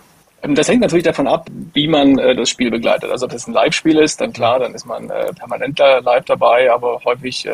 Ähm, 0.47 0.55
das 0.55 0.69
hängt 0.69 0.81
natürlich 0.81 1.05
davon 1.05 1.27
ab, 1.27 1.49
wie 1.75 1.89
man 1.89 2.19
äh, 2.19 2.35
das 2.35 2.49
Spiel 2.49 2.71
begleitet. 2.71 3.11
Also 3.11 3.27
ob 3.27 3.33
das 3.33 3.47
ein 3.47 3.53
Live-Spiel 3.53 3.99
ist, 3.99 4.21
dann 4.21 4.33
klar, 4.33 4.59
dann 4.59 4.75
ist 4.75 4.87
man 4.87 5.11
äh, 5.11 5.33
permanent 5.33 5.79
live 5.79 6.25
dabei, 6.25 6.71
aber 6.73 7.01
häufig 7.05 7.47
äh, 7.47 7.53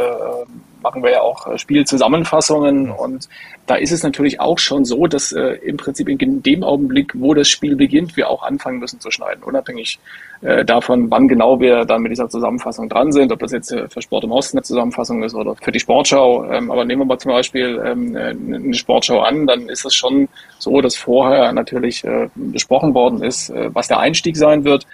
machen 0.82 1.02
wir 1.02 1.12
ja 1.12 1.20
auch 1.20 1.56
Spielzusammenfassungen 1.56 2.90
und 2.90 3.28
da 3.66 3.76
ist 3.76 3.92
es 3.92 4.02
natürlich 4.02 4.40
auch 4.40 4.58
schon 4.58 4.84
so, 4.84 5.06
dass 5.06 5.30
im 5.30 5.76
Prinzip 5.76 6.08
in 6.08 6.42
dem 6.42 6.64
Augenblick, 6.64 7.12
wo 7.14 7.34
das 7.34 7.48
Spiel 7.48 7.76
beginnt, 7.76 8.16
wir 8.16 8.28
auch 8.28 8.42
anfangen 8.42 8.80
müssen 8.80 8.98
zu 8.98 9.12
schneiden, 9.12 9.44
unabhängig 9.44 10.00
äh, 10.42 10.64
davon, 10.64 11.10
wann 11.10 11.28
genau 11.28 11.60
wir 11.60 11.84
dann 11.84 12.02
mit 12.02 12.10
dieser 12.10 12.28
Zusammenfassung 12.28 12.88
dran 12.88 13.12
sind, 13.12 13.32
ob 13.32 13.38
das 13.38 13.52
jetzt 13.52 13.70
äh, 13.70 13.88
für 13.88 14.02
Sport 14.02 14.24
im 14.24 14.32
Osten 14.32 14.58
eine 14.58 14.64
Zusammenfassung 14.64 15.22
ist 15.22 15.34
oder 15.34 15.54
für 15.54 15.70
die 15.70 15.78
Sportschau. 15.78 16.44
Ähm, 16.50 16.70
aber 16.70 16.84
nehmen 16.84 17.02
wir 17.02 17.06
mal 17.06 17.18
zum 17.18 17.30
Beispiel 17.30 17.80
ähm, 17.84 18.16
eine 18.16 18.74
Sportschau 18.74 19.20
an, 19.20 19.46
dann 19.46 19.68
ist 19.68 19.84
es 19.84 19.94
schon 19.94 20.28
so, 20.58 20.80
dass 20.80 20.96
vorher 20.96 21.52
natürlich 21.52 22.04
äh, 22.04 22.28
besprochen 22.34 22.92
worden 22.92 23.22
ist, 23.22 23.50
äh, 23.50 23.70
was 23.72 23.88
der 23.88 24.00
Einstieg 24.00 24.36
sein 24.36 24.64
wird. 24.64 24.86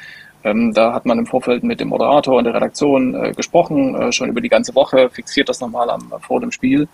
Ähm, 0.45 0.73
da 0.75 0.93
hat 0.93 1.07
man 1.07 1.19
im 1.19 1.27
Vorfeld 1.27 1.65
mit 1.65 1.81
dem 1.81 1.89
Moderator 1.89 2.37
und 2.37 2.45
der 2.45 2.55
Redaktion 2.55 3.15
äh, 3.15 3.33
gesprochen, 3.33 3.95
äh, 3.95 4.13
schon 4.13 4.29
über 4.29 4.41
die 4.41 4.49
ganze 4.49 4.75
Woche, 4.75 5.09
fixiert 5.11 5.49
das 5.49 5.61
nochmal 5.61 5.89
vor 6.21 6.41
dem 6.41 6.53
Spiel. 6.53 6.87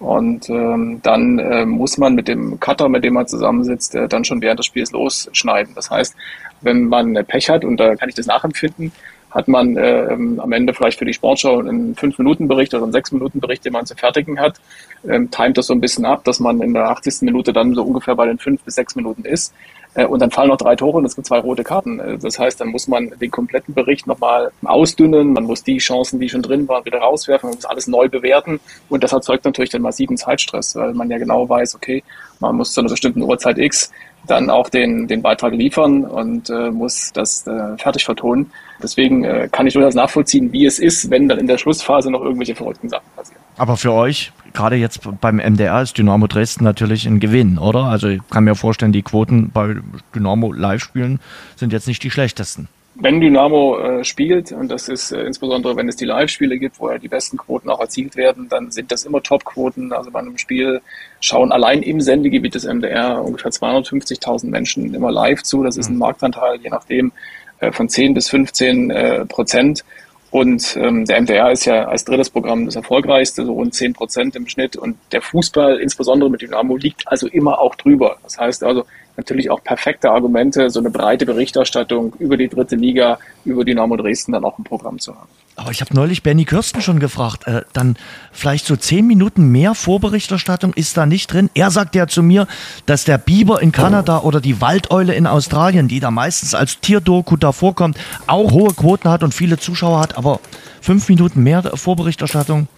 Und 0.00 0.48
ähm, 0.48 1.00
dann 1.02 1.38
äh, 1.40 1.66
muss 1.66 1.98
man 1.98 2.14
mit 2.14 2.28
dem 2.28 2.60
Cutter, 2.60 2.88
mit 2.88 3.02
dem 3.02 3.14
man 3.14 3.26
zusammensitzt, 3.26 3.96
äh, 3.96 4.06
dann 4.06 4.24
schon 4.24 4.40
während 4.40 4.60
des 4.60 4.66
Spiels 4.66 4.92
losschneiden. 4.92 5.74
Das 5.74 5.90
heißt, 5.90 6.14
wenn 6.60 6.84
man 6.84 7.14
Pech 7.26 7.48
hat, 7.50 7.64
und 7.64 7.78
da 7.78 7.94
kann 7.96 8.08
ich 8.08 8.14
das 8.14 8.26
nachempfinden, 8.26 8.92
hat 9.30 9.46
man 9.46 9.76
äh, 9.76 10.08
am 10.10 10.52
Ende 10.52 10.72
vielleicht 10.72 10.98
für 10.98 11.04
die 11.04 11.12
Sportschau 11.12 11.58
einen 11.58 11.94
5-Minuten-Bericht 11.94 12.72
oder 12.74 12.84
einen 12.84 12.92
6-Minuten-Bericht, 12.92 13.64
den 13.64 13.74
man 13.74 13.84
zu 13.84 13.94
fertigen 13.94 14.40
hat, 14.40 14.58
ähm, 15.06 15.30
timet 15.30 15.58
das 15.58 15.66
so 15.66 15.74
ein 15.74 15.80
bisschen 15.80 16.06
ab, 16.06 16.24
dass 16.24 16.40
man 16.40 16.60
in 16.62 16.72
der 16.72 16.88
80. 16.88 17.22
Minute 17.22 17.52
dann 17.52 17.74
so 17.74 17.82
ungefähr 17.82 18.14
bei 18.14 18.26
den 18.26 18.38
5 18.38 18.62
bis 18.62 18.74
6 18.76 18.96
Minuten 18.96 19.24
ist. 19.24 19.52
Äh, 19.94 20.06
und 20.06 20.20
dann 20.20 20.30
fallen 20.30 20.48
noch 20.48 20.56
drei 20.56 20.76
Tore 20.76 20.98
und 20.98 21.04
es 21.04 21.14
gibt 21.14 21.26
zwei 21.26 21.38
rote 21.38 21.64
Karten. 21.64 21.98
Äh, 22.00 22.18
das 22.18 22.38
heißt, 22.38 22.60
dann 22.60 22.68
muss 22.68 22.88
man 22.88 23.10
den 23.20 23.30
kompletten 23.30 23.74
Bericht 23.74 24.06
nochmal 24.06 24.50
ausdünnen, 24.64 25.32
man 25.32 25.44
muss 25.44 25.62
die 25.62 25.78
Chancen, 25.78 26.20
die 26.20 26.28
schon 26.28 26.42
drin 26.42 26.68
waren, 26.68 26.84
wieder 26.84 26.98
rauswerfen, 26.98 27.50
man 27.50 27.56
muss 27.56 27.64
alles 27.64 27.86
neu 27.86 28.08
bewerten 28.08 28.60
und 28.88 29.02
das 29.02 29.12
erzeugt 29.12 29.44
natürlich 29.44 29.70
den 29.70 29.82
massiven 29.82 30.16
Zeitstress, 30.16 30.74
weil 30.76 30.94
man 30.94 31.10
ja 31.10 31.18
genau 31.18 31.48
weiß, 31.48 31.74
okay, 31.74 32.02
man 32.40 32.56
muss 32.56 32.72
zu 32.72 32.80
einer 32.80 32.90
bestimmten 32.90 33.22
Uhrzeit 33.22 33.58
X 33.58 33.90
dann 34.30 34.50
auch 34.50 34.68
den, 34.68 35.08
den 35.08 35.22
Beitrag 35.22 35.52
liefern 35.52 36.04
und 36.04 36.50
äh, 36.50 36.70
muss 36.70 37.12
das 37.12 37.46
äh, 37.46 37.76
fertig 37.76 38.04
vertonen. 38.04 38.50
Deswegen 38.82 39.24
äh, 39.24 39.48
kann 39.50 39.66
ich 39.66 39.74
durchaus 39.74 39.94
nachvollziehen, 39.94 40.52
wie 40.52 40.66
es 40.66 40.78
ist, 40.78 41.10
wenn 41.10 41.28
dann 41.28 41.38
in 41.38 41.46
der 41.46 41.58
Schlussphase 41.58 42.10
noch 42.10 42.22
irgendwelche 42.22 42.54
verrückten 42.54 42.88
Sachen 42.88 43.06
passieren. 43.16 43.40
Aber 43.56 43.76
für 43.76 43.92
euch, 43.92 44.32
gerade 44.52 44.76
jetzt 44.76 45.00
beim 45.20 45.36
MDR, 45.36 45.82
ist 45.82 45.98
Dynamo 45.98 46.28
Dresden 46.28 46.64
natürlich 46.64 47.06
ein 47.06 47.18
Gewinn, 47.18 47.58
oder? 47.58 47.84
Also 47.84 48.08
ich 48.08 48.20
kann 48.30 48.44
mir 48.44 48.54
vorstellen, 48.54 48.92
die 48.92 49.02
Quoten 49.02 49.50
bei 49.50 49.76
Dynamo 50.14 50.52
Live-Spielen 50.52 51.18
sind 51.56 51.72
jetzt 51.72 51.88
nicht 51.88 52.02
die 52.04 52.10
schlechtesten. 52.10 52.68
wenn 53.00 53.20
Dynamo 53.20 53.78
äh, 53.78 54.04
spielt, 54.04 54.52
und 54.52 54.68
das 54.70 54.88
ist 54.88 55.12
äh, 55.12 55.22
insbesondere, 55.22 55.76
wenn 55.76 55.88
es 55.88 55.96
die 55.96 56.04
Live-Spiele 56.04 56.58
gibt, 56.58 56.80
wo 56.80 56.90
ja 56.90 56.98
die 56.98 57.08
besten 57.08 57.36
Quoten 57.36 57.68
auch 57.70 57.80
erzielt 57.80 58.16
werden, 58.16 58.48
dann 58.48 58.70
sind 58.70 58.90
das 58.90 59.04
immer 59.04 59.22
Top-Quoten. 59.22 59.92
Also 59.92 60.10
bei 60.10 60.18
einem 60.20 60.38
Spiel 60.38 60.80
schauen 61.20 61.52
allein 61.52 61.82
im 61.82 62.00
Sendegebiet 62.00 62.54
des 62.54 62.64
MDR 62.64 63.24
ungefähr 63.24 63.50
250.000 63.50 64.46
Menschen 64.46 64.94
immer 64.94 65.10
live 65.10 65.42
zu. 65.42 65.62
Das 65.62 65.76
ist 65.76 65.88
ein 65.88 65.94
mhm. 65.94 66.00
Marktanteil, 66.00 66.60
je 66.62 66.70
nachdem, 66.70 67.12
äh, 67.60 67.72
von 67.72 67.88
10 67.88 68.14
bis 68.14 68.28
15 68.28 68.90
äh, 68.90 69.26
Prozent. 69.26 69.84
Und 70.30 70.76
ähm, 70.76 71.06
der 71.06 71.22
MDR 71.22 71.50
ist 71.52 71.64
ja 71.64 71.86
als 71.86 72.04
drittes 72.04 72.28
Programm 72.28 72.66
das 72.66 72.76
erfolgreichste, 72.76 73.46
so 73.46 73.54
rund 73.54 73.74
10 73.74 73.94
Prozent 73.94 74.36
im 74.36 74.46
Schnitt. 74.46 74.76
Und 74.76 74.96
der 75.12 75.22
Fußball, 75.22 75.78
insbesondere 75.78 76.30
mit 76.30 76.42
Dynamo, 76.42 76.76
liegt 76.76 77.08
also 77.08 77.26
immer 77.28 77.58
auch 77.58 77.74
drüber. 77.76 78.18
Das 78.22 78.38
heißt 78.38 78.62
also, 78.62 78.84
natürlich 79.18 79.50
auch 79.50 79.62
perfekte 79.62 80.10
Argumente, 80.10 80.70
so 80.70 80.78
eine 80.78 80.90
breite 80.90 81.26
Berichterstattung 81.26 82.14
über 82.18 82.36
die 82.36 82.48
dritte 82.48 82.76
Liga, 82.76 83.18
über 83.44 83.64
Dynamo 83.64 83.96
Dresden 83.96 84.32
dann 84.32 84.44
auch 84.44 84.56
im 84.58 84.64
Programm 84.64 84.98
zu 84.98 85.14
haben. 85.14 85.28
Aber 85.56 85.72
ich 85.72 85.80
habe 85.80 85.92
neulich 85.92 86.22
Benny 86.22 86.44
Kirsten 86.44 86.80
schon 86.80 87.00
gefragt, 87.00 87.48
äh, 87.48 87.62
dann 87.72 87.96
vielleicht 88.30 88.64
so 88.64 88.76
zehn 88.76 89.06
Minuten 89.08 89.50
mehr 89.50 89.74
Vorberichterstattung 89.74 90.72
ist 90.72 90.96
da 90.96 91.04
nicht 91.04 91.32
drin. 91.32 91.50
Er 91.54 91.72
sagt 91.72 91.96
ja 91.96 92.06
zu 92.06 92.22
mir, 92.22 92.46
dass 92.86 93.04
der 93.04 93.18
Biber 93.18 93.60
in 93.60 93.72
Kanada 93.72 94.20
oder 94.20 94.40
die 94.40 94.60
Waldeule 94.60 95.14
in 95.14 95.26
Australien, 95.26 95.88
die 95.88 95.98
da 95.98 96.12
meistens 96.12 96.54
als 96.54 96.78
Tierdoku 96.80 97.36
da 97.36 97.50
vorkommt, 97.50 97.98
auch 98.28 98.52
hohe 98.52 98.72
Quoten 98.72 99.10
hat 99.10 99.24
und 99.24 99.34
viele 99.34 99.58
Zuschauer 99.58 99.98
hat, 99.98 100.16
aber 100.16 100.38
fünf 100.80 101.08
Minuten 101.08 101.42
mehr 101.42 101.62
Vorberichterstattung 101.62 102.68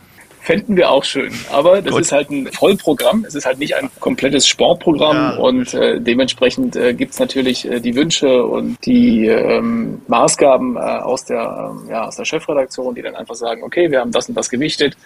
Fänden 0.43 0.77
wir 0.77 0.91
auch 0.91 1.05
schön. 1.05 1.33
Aber 1.53 1.83
das 1.83 1.93
Gut. 1.93 2.03
ist 2.03 2.13
halt 2.13 2.31
ein 2.31 2.47
Vollprogramm. 2.51 3.25
Es 3.27 3.35
ist 3.35 3.45
halt 3.45 3.59
nicht 3.59 3.75
ein 3.77 3.91
komplettes 4.01 4.47
Sportprogramm 4.49 5.17
ja. 5.17 5.37
und 5.37 5.75
äh, 5.75 6.01
dementsprechend 6.01 6.77
äh, 6.77 6.95
gibt 6.95 7.13
es 7.13 7.19
natürlich 7.19 7.71
äh, 7.71 7.81
die 7.81 7.95
Wünsche 7.95 8.45
und 8.45 8.79
die 8.87 9.27
ähm, 9.27 10.01
Maßgaben 10.09 10.77
äh, 10.77 10.81
aus, 10.81 11.25
der, 11.27 11.73
ähm, 11.73 11.91
ja, 11.91 12.07
aus 12.07 12.17
der 12.17 12.25
Chefredaktion, 12.25 12.95
die 12.95 13.03
dann 13.03 13.17
einfach 13.17 13.35
sagen, 13.35 13.63
okay, 13.63 13.91
wir 13.91 14.01
haben 14.01 14.13
das 14.13 14.29
und 14.29 14.35
das 14.35 14.49
gewichtet. 14.49 14.97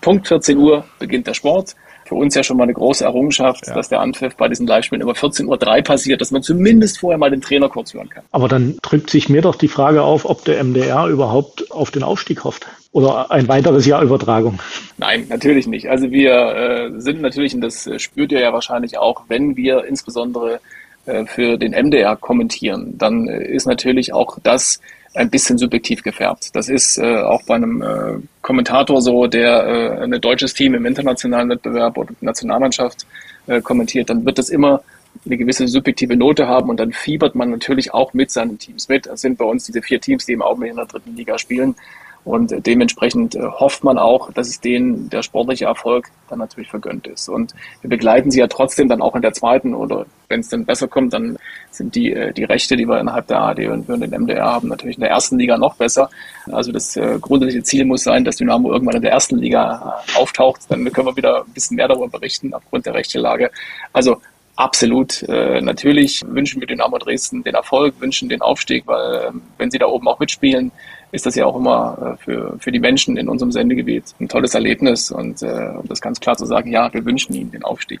Punkt 0.00 0.28
14 0.28 0.58
Uhr 0.58 0.84
beginnt 0.98 1.26
der 1.26 1.34
Sport 1.34 1.74
für 2.04 2.14
uns 2.14 2.34
ja 2.34 2.42
schon 2.42 2.56
mal 2.56 2.64
eine 2.64 2.74
große 2.74 3.04
Errungenschaft, 3.04 3.66
ja. 3.66 3.74
dass 3.74 3.88
der 3.88 4.00
Anpfiff 4.00 4.36
bei 4.36 4.48
diesen 4.48 4.66
Live-Spielen 4.66 5.02
über 5.02 5.12
14.03 5.12 5.46
Uhr 5.48 5.82
passiert, 5.82 6.20
dass 6.20 6.30
man 6.30 6.42
zumindest 6.42 6.98
vorher 6.98 7.18
mal 7.18 7.30
den 7.30 7.40
Trainer 7.40 7.68
kurz 7.68 7.94
hören 7.94 8.08
kann. 8.08 8.24
Aber 8.32 8.48
dann 8.48 8.76
drückt 8.82 9.10
sich 9.10 9.28
mir 9.28 9.42
doch 9.42 9.54
die 9.54 9.68
Frage 9.68 10.02
auf, 10.02 10.24
ob 10.24 10.44
der 10.44 10.62
MDR 10.62 11.06
überhaupt 11.06 11.70
auf 11.70 11.90
den 11.90 12.02
Aufstieg 12.02 12.44
hofft. 12.44 12.66
Oder 12.92 13.30
ein 13.30 13.48
weiteres 13.48 13.86
Jahr 13.86 14.02
Übertragung? 14.02 14.60
Nein, 14.98 15.26
natürlich 15.28 15.66
nicht. 15.66 15.90
Also 15.90 16.10
wir 16.10 16.32
äh, 16.32 17.00
sind 17.00 17.20
natürlich, 17.20 17.54
und 17.54 17.60
das 17.60 17.88
spürt 17.96 18.30
ihr 18.30 18.40
ja 18.40 18.52
wahrscheinlich 18.52 18.98
auch, 18.98 19.24
wenn 19.28 19.56
wir 19.56 19.84
insbesondere 19.84 20.60
äh, 21.06 21.26
für 21.26 21.58
den 21.58 21.72
MDR 21.72 22.16
kommentieren, 22.16 22.96
dann 22.96 23.28
äh, 23.28 23.44
ist 23.44 23.66
natürlich 23.66 24.14
auch 24.14 24.38
das 24.42 24.80
ein 25.14 25.30
bisschen 25.30 25.58
subjektiv 25.58 26.02
gefärbt. 26.02 26.54
Das 26.54 26.68
ist 26.68 26.98
äh, 26.98 27.18
auch 27.18 27.42
bei 27.44 27.54
einem 27.54 27.82
äh, 27.82 28.18
Kommentator 28.42 29.00
so, 29.00 29.26
der 29.26 29.66
äh, 29.66 30.04
ein 30.04 30.20
deutsches 30.20 30.54
Team 30.54 30.74
im 30.74 30.84
internationalen 30.86 31.48
Wettbewerb 31.48 31.96
oder 31.96 32.12
Nationalmannschaft 32.20 33.06
äh, 33.46 33.60
kommentiert, 33.60 34.10
dann 34.10 34.26
wird 34.26 34.38
das 34.38 34.48
immer 34.48 34.82
eine 35.24 35.36
gewisse 35.36 35.68
subjektive 35.68 36.16
Note 36.16 36.48
haben 36.48 36.68
und 36.68 36.80
dann 36.80 36.92
fiebert 36.92 37.36
man 37.36 37.50
natürlich 37.50 37.94
auch 37.94 38.14
mit 38.14 38.32
seinen 38.32 38.58
Teams 38.58 38.88
mit. 38.88 39.06
Das 39.06 39.20
sind 39.20 39.38
bei 39.38 39.44
uns 39.44 39.64
diese 39.64 39.80
vier 39.80 40.00
Teams, 40.00 40.26
die 40.26 40.32
im 40.32 40.42
Augenblick 40.42 40.70
in 40.70 40.76
der 40.76 40.86
dritten 40.86 41.14
Liga 41.14 41.38
spielen. 41.38 41.76
Und 42.24 42.54
dementsprechend 42.66 43.34
äh, 43.34 43.42
hofft 43.42 43.84
man 43.84 43.98
auch, 43.98 44.32
dass 44.32 44.48
es 44.48 44.60
denen 44.60 45.10
der 45.10 45.22
sportliche 45.22 45.66
Erfolg 45.66 46.08
dann 46.30 46.38
natürlich 46.38 46.70
vergönnt 46.70 47.06
ist. 47.06 47.28
Und 47.28 47.54
wir 47.82 47.90
begleiten 47.90 48.30
sie 48.30 48.40
ja 48.40 48.46
trotzdem 48.46 48.88
dann 48.88 49.02
auch 49.02 49.14
in 49.14 49.20
der 49.22 49.34
zweiten 49.34 49.74
oder 49.74 50.06
wenn 50.28 50.40
es 50.40 50.48
dann 50.48 50.64
besser 50.64 50.88
kommt, 50.88 51.12
dann 51.12 51.36
sind 51.70 51.94
die, 51.94 52.12
äh, 52.12 52.32
die 52.32 52.44
Rechte, 52.44 52.76
die 52.76 52.88
wir 52.88 52.98
innerhalb 52.98 53.26
der 53.26 53.40
AD 53.40 53.68
und 53.68 53.88
wir 53.88 53.98
den 53.98 54.10
MDR 54.10 54.44
haben, 54.44 54.68
natürlich 54.68 54.96
in 54.96 55.02
der 55.02 55.10
ersten 55.10 55.38
Liga 55.38 55.58
noch 55.58 55.76
besser. 55.76 56.08
Also 56.50 56.72
das 56.72 56.96
äh, 56.96 57.18
grundsätzliche 57.20 57.62
Ziel 57.62 57.84
muss 57.84 58.04
sein, 58.04 58.24
dass 58.24 58.36
Dynamo 58.36 58.72
irgendwann 58.72 58.96
in 58.96 59.02
der 59.02 59.12
ersten 59.12 59.36
Liga 59.36 60.02
auftaucht. 60.16 60.62
Dann 60.70 60.90
können 60.92 61.08
wir 61.08 61.16
wieder 61.16 61.44
ein 61.44 61.52
bisschen 61.52 61.76
mehr 61.76 61.88
darüber 61.88 62.08
berichten 62.08 62.54
aufgrund 62.54 62.86
der 62.86 62.94
Rechtstelage. 62.94 63.50
Also 63.92 64.20
Absolut. 64.56 65.24
Äh, 65.24 65.60
natürlich 65.60 66.22
wünschen 66.26 66.60
wir 66.60 66.68
Dynamo 66.68 66.98
Dresden 66.98 67.42
den 67.42 67.56
Erfolg, 67.56 68.00
wünschen 68.00 68.28
den 68.28 68.40
Aufstieg, 68.40 68.86
weil 68.86 69.14
äh, 69.16 69.30
wenn 69.58 69.70
sie 69.70 69.78
da 69.78 69.86
oben 69.86 70.06
auch 70.06 70.20
mitspielen, 70.20 70.70
ist 71.14 71.26
das 71.26 71.36
ja 71.36 71.46
auch 71.46 71.56
immer 71.56 72.16
äh, 72.20 72.24
für, 72.24 72.56
für 72.58 72.72
die 72.72 72.80
Menschen 72.80 73.16
in 73.16 73.28
unserem 73.28 73.52
Sendegebiet 73.52 74.04
ein 74.20 74.28
tolles 74.28 74.54
Erlebnis 74.54 75.12
und 75.12 75.42
äh, 75.42 75.70
um 75.80 75.86
das 75.88 76.00
ganz 76.00 76.18
klar 76.18 76.36
zu 76.36 76.44
sagen, 76.44 76.70
ja, 76.70 76.92
wir 76.92 77.04
wünschen 77.04 77.34
ihnen 77.34 77.52
den 77.52 77.62
Aufstieg. 77.62 78.00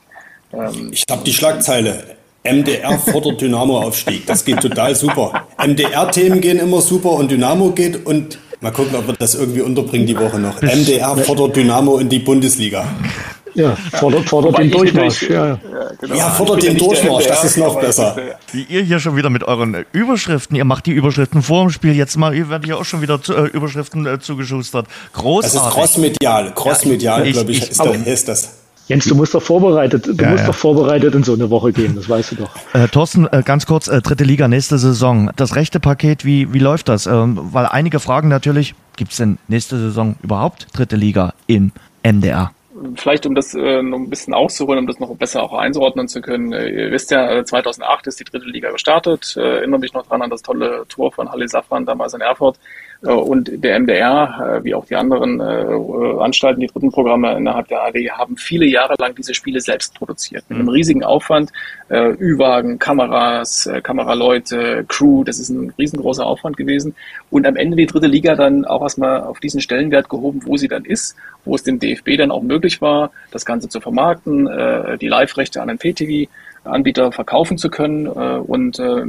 Ähm, 0.52 0.90
ich 0.92 1.04
habe 1.08 1.22
die 1.24 1.32
Schlagzeile. 1.32 2.16
MDR 2.42 2.98
fordert 2.98 3.40
Dynamo-Aufstieg. 3.40 4.26
Das 4.26 4.44
geht 4.44 4.60
total 4.60 4.94
super. 4.94 5.46
MDR-Themen 5.64 6.42
gehen 6.42 6.58
immer 6.58 6.82
super 6.82 7.12
und 7.12 7.30
Dynamo 7.30 7.70
geht 7.70 8.04
und 8.04 8.38
mal 8.60 8.70
gucken, 8.70 8.96
ob 8.96 9.06
wir 9.06 9.14
das 9.14 9.34
irgendwie 9.34 9.62
unterbringen 9.62 10.06
die 10.06 10.18
Woche 10.18 10.38
noch. 10.38 10.60
MDR 10.60 11.16
fordert 11.16 11.56
Dynamo 11.56 11.98
in 11.98 12.10
die 12.10 12.18
Bundesliga. 12.18 12.84
Ja, 13.54 13.76
fordert, 13.92 14.28
fordert 14.28 14.58
den 14.58 14.70
Durchmarsch. 14.70 15.22
Ja, 15.22 15.46
ja. 15.46 15.58
Genau. 16.00 16.14
ja 16.14 16.30
fordert 16.30 16.62
den 16.62 16.76
Durchmarsch, 16.76 17.26
das 17.26 17.44
ist 17.44 17.56
noch 17.56 17.80
besser. 17.80 18.16
Wie 18.52 18.64
ihr 18.64 18.82
hier 18.82 18.98
schon 18.98 19.16
wieder 19.16 19.30
mit 19.30 19.44
euren 19.44 19.84
Überschriften, 19.92 20.56
ihr 20.56 20.64
macht 20.64 20.86
die 20.86 20.92
Überschriften 20.92 21.42
vor 21.42 21.62
dem 21.62 21.70
Spiel, 21.70 21.94
jetzt 21.94 22.16
mal, 22.16 22.34
ihr 22.34 22.48
werdet 22.50 22.68
ja 22.68 22.76
auch 22.76 22.84
schon 22.84 23.00
wieder 23.00 23.22
zu, 23.22 23.34
äh, 23.34 23.46
Überschriften 23.46 24.06
äh, 24.06 24.18
zugeschustert. 24.18 24.86
Großartig. 25.12 25.60
Das 25.60 25.68
ist 25.68 25.72
crossmedial, 25.72 26.54
crossmedial, 26.54 27.26
ja, 27.26 27.32
glaube 27.32 27.52
ich, 27.52 27.62
ich, 27.62 27.70
ist, 27.70 27.84
der, 27.84 28.06
ist 28.06 28.28
das. 28.28 28.58
Jens, 28.86 29.06
du 29.06 29.14
musst 29.14 29.34
doch 29.34 29.42
vorbereitet, 29.42 30.06
du 30.06 30.12
ja, 30.22 30.30
musst 30.30 30.42
ja. 30.42 30.48
doch 30.48 30.54
vorbereitet 30.54 31.14
in 31.14 31.22
so 31.22 31.32
eine 31.32 31.48
Woche 31.48 31.72
gehen, 31.72 31.96
das 31.96 32.08
weißt 32.08 32.32
du 32.32 32.36
doch. 32.36 32.50
Äh, 32.74 32.88
Thorsten, 32.88 33.26
äh, 33.32 33.42
ganz 33.42 33.64
kurz, 33.64 33.88
äh, 33.88 34.02
dritte 34.02 34.24
Liga, 34.24 34.46
nächste 34.46 34.78
Saison. 34.78 35.30
Das 35.36 35.56
rechte 35.56 35.80
Paket, 35.80 36.24
wie, 36.24 36.52
wie 36.52 36.58
läuft 36.58 36.88
das? 36.88 37.06
Ähm, 37.06 37.38
weil 37.52 37.66
einige 37.66 37.98
fragen 37.98 38.28
natürlich, 38.28 38.74
gibt 38.96 39.12
es 39.12 39.16
denn 39.16 39.38
nächste 39.48 39.78
Saison 39.78 40.16
überhaupt 40.22 40.66
dritte 40.74 40.96
Liga 40.96 41.32
im 41.46 41.72
MDR? 42.02 42.50
Vielleicht 42.96 43.26
um 43.26 43.34
das 43.34 43.54
äh, 43.54 43.82
noch 43.82 43.98
ein 43.98 44.10
bisschen 44.10 44.34
auszuholen, 44.34 44.80
um 44.80 44.86
das 44.86 44.98
noch 44.98 45.14
besser 45.16 45.42
auch 45.42 45.52
einzuordnen 45.52 46.08
zu 46.08 46.20
können. 46.20 46.52
Äh, 46.52 46.68
ihr 46.68 46.90
wisst 46.90 47.10
ja, 47.10 47.44
2008 47.44 48.06
äh, 48.06 48.08
ist 48.08 48.20
die 48.20 48.24
dritte 48.24 48.46
Liga 48.46 48.70
gestartet. 48.70 49.34
Äh, 49.36 49.58
erinnere 49.58 49.80
mich 49.80 49.92
noch 49.92 50.06
dran 50.06 50.22
an 50.22 50.30
das 50.30 50.42
tolle 50.42 50.84
Tor 50.88 51.12
von 51.12 51.30
Halle 51.30 51.48
Safran 51.48 51.86
damals 51.86 52.14
in 52.14 52.20
Erfurt. 52.20 52.58
Äh, 53.04 53.10
und 53.10 53.50
der 53.62 53.78
MDR, 53.78 54.58
äh, 54.60 54.64
wie 54.64 54.74
auch 54.74 54.86
die 54.86 54.96
anderen 54.96 55.40
äh, 55.40 56.22
Anstalten, 56.22 56.60
die 56.60 56.66
dritten 56.66 56.90
Programme 56.90 57.36
innerhalb 57.36 57.68
der 57.68 57.82
AD, 57.82 58.10
haben 58.10 58.36
viele 58.36 58.66
Jahre 58.66 58.94
lang 58.98 59.14
diese 59.14 59.34
Spiele 59.34 59.60
selbst 59.60 59.94
produziert. 59.94 60.44
Mit 60.48 60.56
einem 60.56 60.66
mhm. 60.66 60.72
riesigen 60.72 61.04
Aufwand. 61.04 61.52
Ü-Wagen, 61.90 62.78
Kameras, 62.78 63.68
Kameraleute, 63.82 64.86
Crew, 64.88 65.22
das 65.22 65.38
ist 65.38 65.50
ein 65.50 65.72
riesengroßer 65.78 66.24
Aufwand 66.24 66.56
gewesen. 66.56 66.94
Und 67.30 67.46
am 67.46 67.56
Ende 67.56 67.76
die 67.76 67.86
dritte 67.86 68.06
Liga 68.06 68.34
dann 68.36 68.64
auch 68.64 68.82
erstmal 68.82 69.20
auf 69.20 69.38
diesen 69.38 69.60
Stellenwert 69.60 70.08
gehoben, 70.08 70.40
wo 70.46 70.56
sie 70.56 70.66
dann 70.66 70.86
ist, 70.86 71.14
wo 71.44 71.54
es 71.54 71.62
dem 71.62 71.78
DFB 71.78 72.16
dann 72.16 72.30
auch 72.30 72.42
möglich 72.42 72.80
war, 72.80 73.10
das 73.30 73.44
Ganze 73.44 73.68
zu 73.68 73.80
vermarkten, 73.80 74.48
die 74.98 75.08
Live-Rechte 75.08 75.60
an 75.60 75.68
den 75.68 75.78
PTV 75.78 76.30
Anbieter 76.64 77.12
verkaufen 77.12 77.58
zu 77.58 77.70
können. 77.70 78.06
Äh, 78.06 78.38
und 78.38 78.78
äh, 78.78 79.04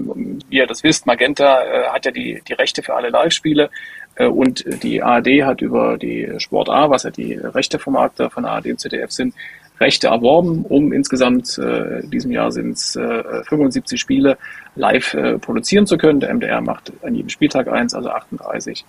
wie 0.50 0.58
ihr 0.58 0.68
das 0.68 0.84
wisst, 0.84 1.06
Magenta 1.06 1.64
äh, 1.64 1.88
hat 1.88 2.06
ja 2.06 2.12
die, 2.12 2.42
die 2.48 2.54
Rechte 2.54 2.84
für 2.84 2.96
alle 2.96 3.10
Live-Spiele. 3.10 3.70
Und 4.18 4.64
die 4.82 5.04
ARD 5.04 5.44
hat 5.44 5.62
über 5.62 5.98
die 5.98 6.32
Sport 6.38 6.70
A, 6.70 6.90
was 6.90 7.04
ja 7.04 7.10
die 7.10 7.34
Rechtevermarkter 7.34 8.30
von 8.30 8.46
ARD 8.46 8.68
und 8.68 8.80
ZDF 8.80 9.12
sind, 9.12 9.34
Rechte 9.80 10.08
erworben, 10.08 10.64
um 10.64 10.94
insgesamt 10.94 11.58
äh, 11.58 12.00
in 12.00 12.12
diesem 12.12 12.32
Jahr 12.32 12.52
sind 12.52 12.78
es 12.78 12.96
äh, 12.96 13.44
75 13.44 14.00
Spiele 14.00 14.38
live 14.76 15.14
äh, 15.14 15.38
produzieren 15.38 15.86
zu 15.86 15.98
können. 15.98 16.20
Der 16.20 16.34
MDR 16.34 16.62
macht 16.62 16.94
an 17.04 17.16
jedem 17.16 17.30
Spieltag 17.30 17.68
eins, 17.68 17.94
also 17.94 18.10
38. 18.10 18.86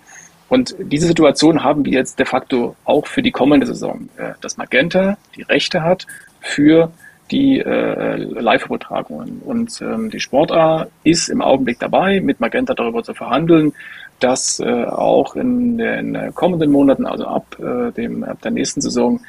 Und 0.49 0.75
diese 0.79 1.07
Situation 1.07 1.63
haben 1.63 1.83
wir 1.83 1.91
jetzt 1.91 2.19
de 2.19 2.25
facto 2.25 2.75
auch 2.85 3.05
für 3.05 3.21
die 3.21 3.31
kommende 3.31 3.65
Saison, 3.65 4.09
äh, 4.17 4.31
dass 4.39 4.57
Magenta 4.57 5.17
die 5.35 5.41
Rechte 5.41 5.83
hat 5.83 6.07
für 6.39 6.91
die 7.31 7.59
äh, 7.59 8.15
Live-Übertragungen. 8.15 9.41
Und 9.45 9.81
ähm, 9.81 10.09
die 10.09 10.19
Sportart 10.19 10.89
ist 11.03 11.29
im 11.29 11.41
Augenblick 11.41 11.79
dabei, 11.79 12.21
mit 12.21 12.39
Magenta 12.39 12.73
darüber 12.73 13.03
zu 13.03 13.13
verhandeln, 13.13 13.73
dass 14.19 14.59
äh, 14.59 14.85
auch 14.85 15.35
in 15.35 15.77
den 15.77 16.33
kommenden 16.33 16.71
Monaten, 16.71 17.05
also 17.05 17.25
ab, 17.25 17.57
äh, 17.59 17.91
dem, 17.91 18.23
ab 18.23 18.41
der 18.41 18.51
nächsten 18.51 18.81
Saison, 18.81 19.19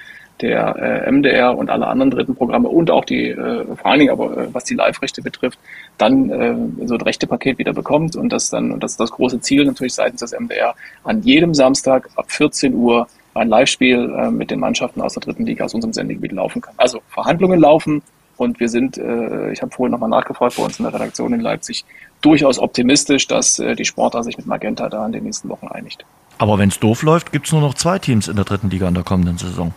der 0.41 1.05
äh, 1.07 1.11
MDR 1.11 1.57
und 1.57 1.71
alle 1.71 1.87
anderen 1.87 2.11
dritten 2.11 2.37
Programme 2.37 2.69
und 2.69 2.91
auch 2.91 3.05
die, 3.05 3.31
äh, 3.31 3.65
vor 3.65 3.87
allen 3.87 4.01
Dingen 4.01 4.13
aber 4.13 4.37
äh, 4.37 4.49
was 4.55 4.65
die 4.65 4.75
Live-Rechte 4.75 5.23
betrifft, 5.23 5.59
dann 5.99 6.31
äh, 6.31 6.87
so 6.87 6.95
ein 6.95 7.01
Rechte-Paket 7.01 7.59
wieder 7.59 7.73
bekommt 7.73 8.17
und 8.17 8.33
das 8.33 8.51
dann, 8.51 8.71
und 8.71 8.83
das 8.83 8.93
ist 8.93 9.01
das 9.01 9.11
große 9.11 9.41
Ziel 9.41 9.65
natürlich 9.65 9.95
seitens 9.95 10.21
des 10.21 10.39
MDR, 10.39 10.75
an 11.05 11.23
jedem 11.23 11.55
Samstag 11.55 12.09
ab 12.17 12.31
14 12.31 12.75
Uhr 12.75 13.09
ein 13.39 13.49
Live-Spiel 13.49 14.15
äh, 14.17 14.31
mit 14.31 14.51
den 14.51 14.61
Mannschaften 14.61 15.01
aus 15.01 15.15
der 15.15 15.23
dritten 15.23 15.47
Liga 15.47 15.65
aus 15.65 15.75
unserem 15.75 15.93
Sendegebiet 15.93 16.33
laufen 16.33 16.61
kann. 16.61 16.75
Also 16.77 17.01
Verhandlungen 17.09 17.61
laufen 17.61 18.03
und 18.37 18.61
wir 18.61 18.69
sind, 18.69 18.99
äh, 18.99 19.53
ich 19.53 19.63
habe 19.63 19.73
vorhin 19.73 19.93
nochmal 19.93 20.11
nachgefragt 20.11 20.57
bei 20.57 20.63
uns 20.63 20.79
in 20.79 20.85
der 20.85 20.95
Redaktion 20.95 21.33
in 21.33 21.41
Leipzig, 21.41 21.85
durchaus 22.21 22.59
optimistisch, 22.59 23.27
dass 23.27 23.59
äh, 23.59 23.75
die 23.75 23.85
Sportler 23.85 24.23
sich 24.23 24.37
mit 24.37 24.47
Magenta 24.47 24.89
da 24.89 25.05
in 25.07 25.13
den 25.13 25.25
nächsten 25.25 25.49
Wochen 25.49 25.69
einigt. 25.69 26.05
Aber 26.39 26.59
wenn 26.59 26.69
es 26.69 26.79
doof 26.79 27.03
läuft, 27.03 27.33
gibt 27.33 27.47
es 27.47 27.53
nur 27.53 27.61
noch 27.61 27.75
zwei 27.75 27.99
Teams 27.99 28.29
in 28.29 28.37
der 28.37 28.45
dritten 28.45 28.71
Liga 28.71 28.87
in 28.89 28.95
der 28.95 29.03
kommenden 29.03 29.39
Saison. 29.39 29.75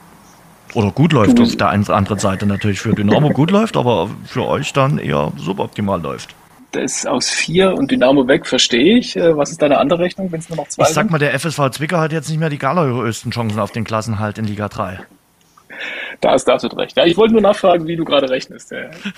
Oder 0.74 0.92
gut 0.92 1.12
läuft 1.12 1.40
auf 1.40 1.56
der 1.56 1.70
einen 1.70 1.88
anderen 1.90 2.20
Seite 2.20 2.46
natürlich 2.46 2.80
für 2.80 2.94
Dynamo 2.94 3.30
gut 3.32 3.52
läuft, 3.52 3.76
aber 3.76 4.10
für 4.26 4.48
euch 4.48 4.72
dann 4.72 5.00
eher 5.00 5.34
suboptimal 5.36 6.02
läuft. 6.02 6.36
Das 6.72 7.06
aus 7.06 7.30
vier 7.30 7.74
und 7.74 7.92
Dynamo 7.92 8.28
weg, 8.28 8.46
verstehe 8.46 8.98
ich. 8.98 9.16
Äh, 9.16 9.36
was 9.36 9.52
ist 9.52 9.62
deine 9.62 9.78
andere 9.78 10.00
Rechnung, 10.00 10.32
wenn 10.32 10.40
es 10.40 10.50
nur 10.50 10.58
noch 10.58 10.68
zwei 10.68 10.84
Ich 10.84 10.90
sag 10.90 11.10
mal, 11.10 11.18
der 11.18 11.38
FSV 11.40 11.70
Zwickau 11.72 11.98
hat 11.98 12.12
jetzt 12.12 12.30
nicht 12.30 12.40
mehr 12.40 12.50
die 12.50 12.58
größten 12.58 13.32
Chancen 13.32 13.60
auf 13.60 13.72
den 13.72 13.84
Klassenhalt 13.84 14.38
in 14.38 14.46
Liga 14.46 14.68
3. 14.68 15.00
Da 16.22 16.36
ist 16.36 16.48
David 16.48 16.78
recht. 16.78 16.96
Ja, 16.96 17.06
ich 17.06 17.18
wollte 17.18 17.34
nur 17.34 17.42
nachfragen, 17.42 17.88
wie 17.88 17.96
du 17.96 18.06
gerade 18.06 18.30
rechnest. 18.30 18.74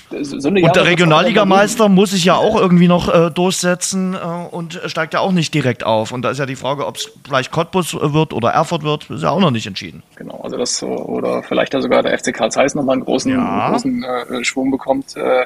So 0.09 0.47
und 0.47 0.75
der 0.75 0.85
Regionalligameister 0.85 1.89
muss 1.89 2.11
sich 2.11 2.23
ja 2.23 2.35
auch 2.35 2.59
irgendwie 2.59 2.87
noch 2.87 3.13
äh, 3.13 3.29
durchsetzen 3.29 4.13
äh, 4.13 4.17
und 4.51 4.79
steigt 4.85 5.13
ja 5.13 5.19
auch 5.19 5.33
nicht 5.33 5.53
direkt 5.53 5.85
auf. 5.85 6.13
Und 6.13 6.21
da 6.21 6.29
ist 6.29 6.37
ja 6.37 6.45
die 6.45 6.55
Frage, 6.55 6.87
ob 6.87 6.95
es 6.95 7.11
vielleicht 7.25 7.51
Cottbus 7.51 7.93
wird 7.93 8.31
oder 8.31 8.51
Erfurt 8.51 8.83
wird, 8.83 9.09
ist 9.09 9.21
ja 9.21 9.31
auch 9.31 9.41
noch 9.41 9.51
nicht 9.51 9.67
entschieden. 9.67 10.01
Genau, 10.15 10.39
also 10.43 10.57
das 10.57 10.81
oder 10.81 11.43
vielleicht 11.43 11.73
ja 11.73 11.81
sogar 11.81 12.03
der 12.03 12.17
FC 12.17 12.33
Karl 12.33 12.51
Zeiss 12.51 12.73
nochmal 12.73 12.93
einen 12.93 13.03
großen, 13.03 13.31
ja. 13.31 13.71
großen 13.71 14.03
äh, 14.03 14.43
Schwung 14.45 14.71
bekommt. 14.71 15.17
Äh, 15.17 15.45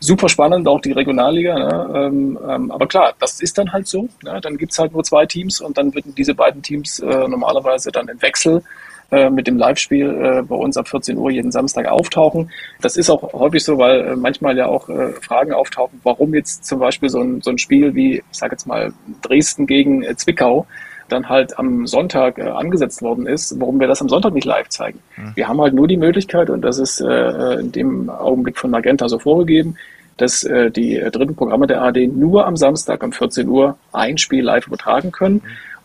super 0.00 0.28
spannend, 0.28 0.66
auch 0.66 0.80
die 0.80 0.92
Regionalliga. 0.92 1.54
Ne? 1.56 1.90
Ähm, 1.94 2.38
ähm, 2.48 2.70
aber 2.72 2.88
klar, 2.88 3.14
das 3.20 3.40
ist 3.40 3.56
dann 3.58 3.72
halt 3.72 3.86
so. 3.86 4.08
Ne? 4.24 4.40
Dann 4.40 4.56
gibt 4.56 4.72
es 4.72 4.78
halt 4.78 4.92
nur 4.92 5.04
zwei 5.04 5.24
Teams 5.26 5.60
und 5.60 5.78
dann 5.78 5.94
würden 5.94 6.14
diese 6.16 6.34
beiden 6.34 6.62
Teams 6.62 6.98
äh, 6.98 7.28
normalerweise 7.28 7.92
dann 7.92 8.08
im 8.08 8.20
Wechsel 8.20 8.64
äh, 9.10 9.30
mit 9.30 9.46
dem 9.46 9.56
Live-Spiel 9.56 10.08
äh, 10.08 10.42
bei 10.42 10.56
uns 10.56 10.76
ab 10.76 10.88
14 10.88 11.16
Uhr 11.16 11.30
jeden 11.30 11.52
Samstag 11.52 11.86
auftauchen. 11.86 12.50
Das 12.80 12.96
ist 12.96 13.08
auch 13.08 13.32
häufig 13.32 13.62
so, 13.62 13.78
weil 13.78 14.00
äh, 14.00 14.16
manchmal 14.16 14.56
ja 14.56 14.66
auch 14.66 14.88
äh, 14.88 15.12
Fragen 15.12 15.52
auftauchen, 15.52 16.00
warum 16.02 16.34
jetzt 16.34 16.64
zum 16.64 16.80
Beispiel 16.80 17.08
so 17.08 17.20
ein, 17.20 17.40
so 17.40 17.50
ein 17.50 17.58
Spiel 17.58 17.94
wie, 17.94 18.16
ich 18.16 18.24
sage 18.30 18.52
jetzt 18.52 18.66
mal, 18.66 18.92
Dresden 19.22 19.66
gegen 19.66 20.02
äh, 20.02 20.16
Zwickau 20.16 20.66
dann 21.08 21.28
halt 21.28 21.56
am 21.56 21.86
Sonntag 21.86 22.40
angesetzt 22.40 23.00
worden 23.00 23.28
ist, 23.28 23.60
warum 23.60 23.78
wir 23.78 23.86
das 23.86 24.02
am 24.02 24.08
Sonntag 24.08 24.34
nicht 24.34 24.44
live 24.44 24.68
zeigen. 24.70 24.98
Mhm. 25.16 25.32
Wir 25.36 25.46
haben 25.46 25.60
halt 25.60 25.72
nur 25.72 25.86
die 25.86 25.96
Möglichkeit, 25.96 26.50
und 26.50 26.62
das 26.62 26.80
ist 26.80 26.98
in 26.98 27.70
dem 27.70 28.10
Augenblick 28.10 28.58
von 28.58 28.72
Magenta 28.72 29.08
so 29.08 29.20
vorgegeben, 29.20 29.76
dass 30.16 30.44
äh, 30.44 30.70
die 30.70 30.98
dritten 31.12 31.34
Programme 31.34 31.66
der 31.66 31.82
AD 31.82 32.06
nur 32.08 32.46
am 32.46 32.56
Samstag 32.56 33.02
um 33.02 33.12
14 33.12 33.48
Uhr 33.48 33.76
ein 33.92 34.18
Spiel 34.18 34.42
live 34.42 34.66
übertragen 34.66 35.12
können. 35.12 35.42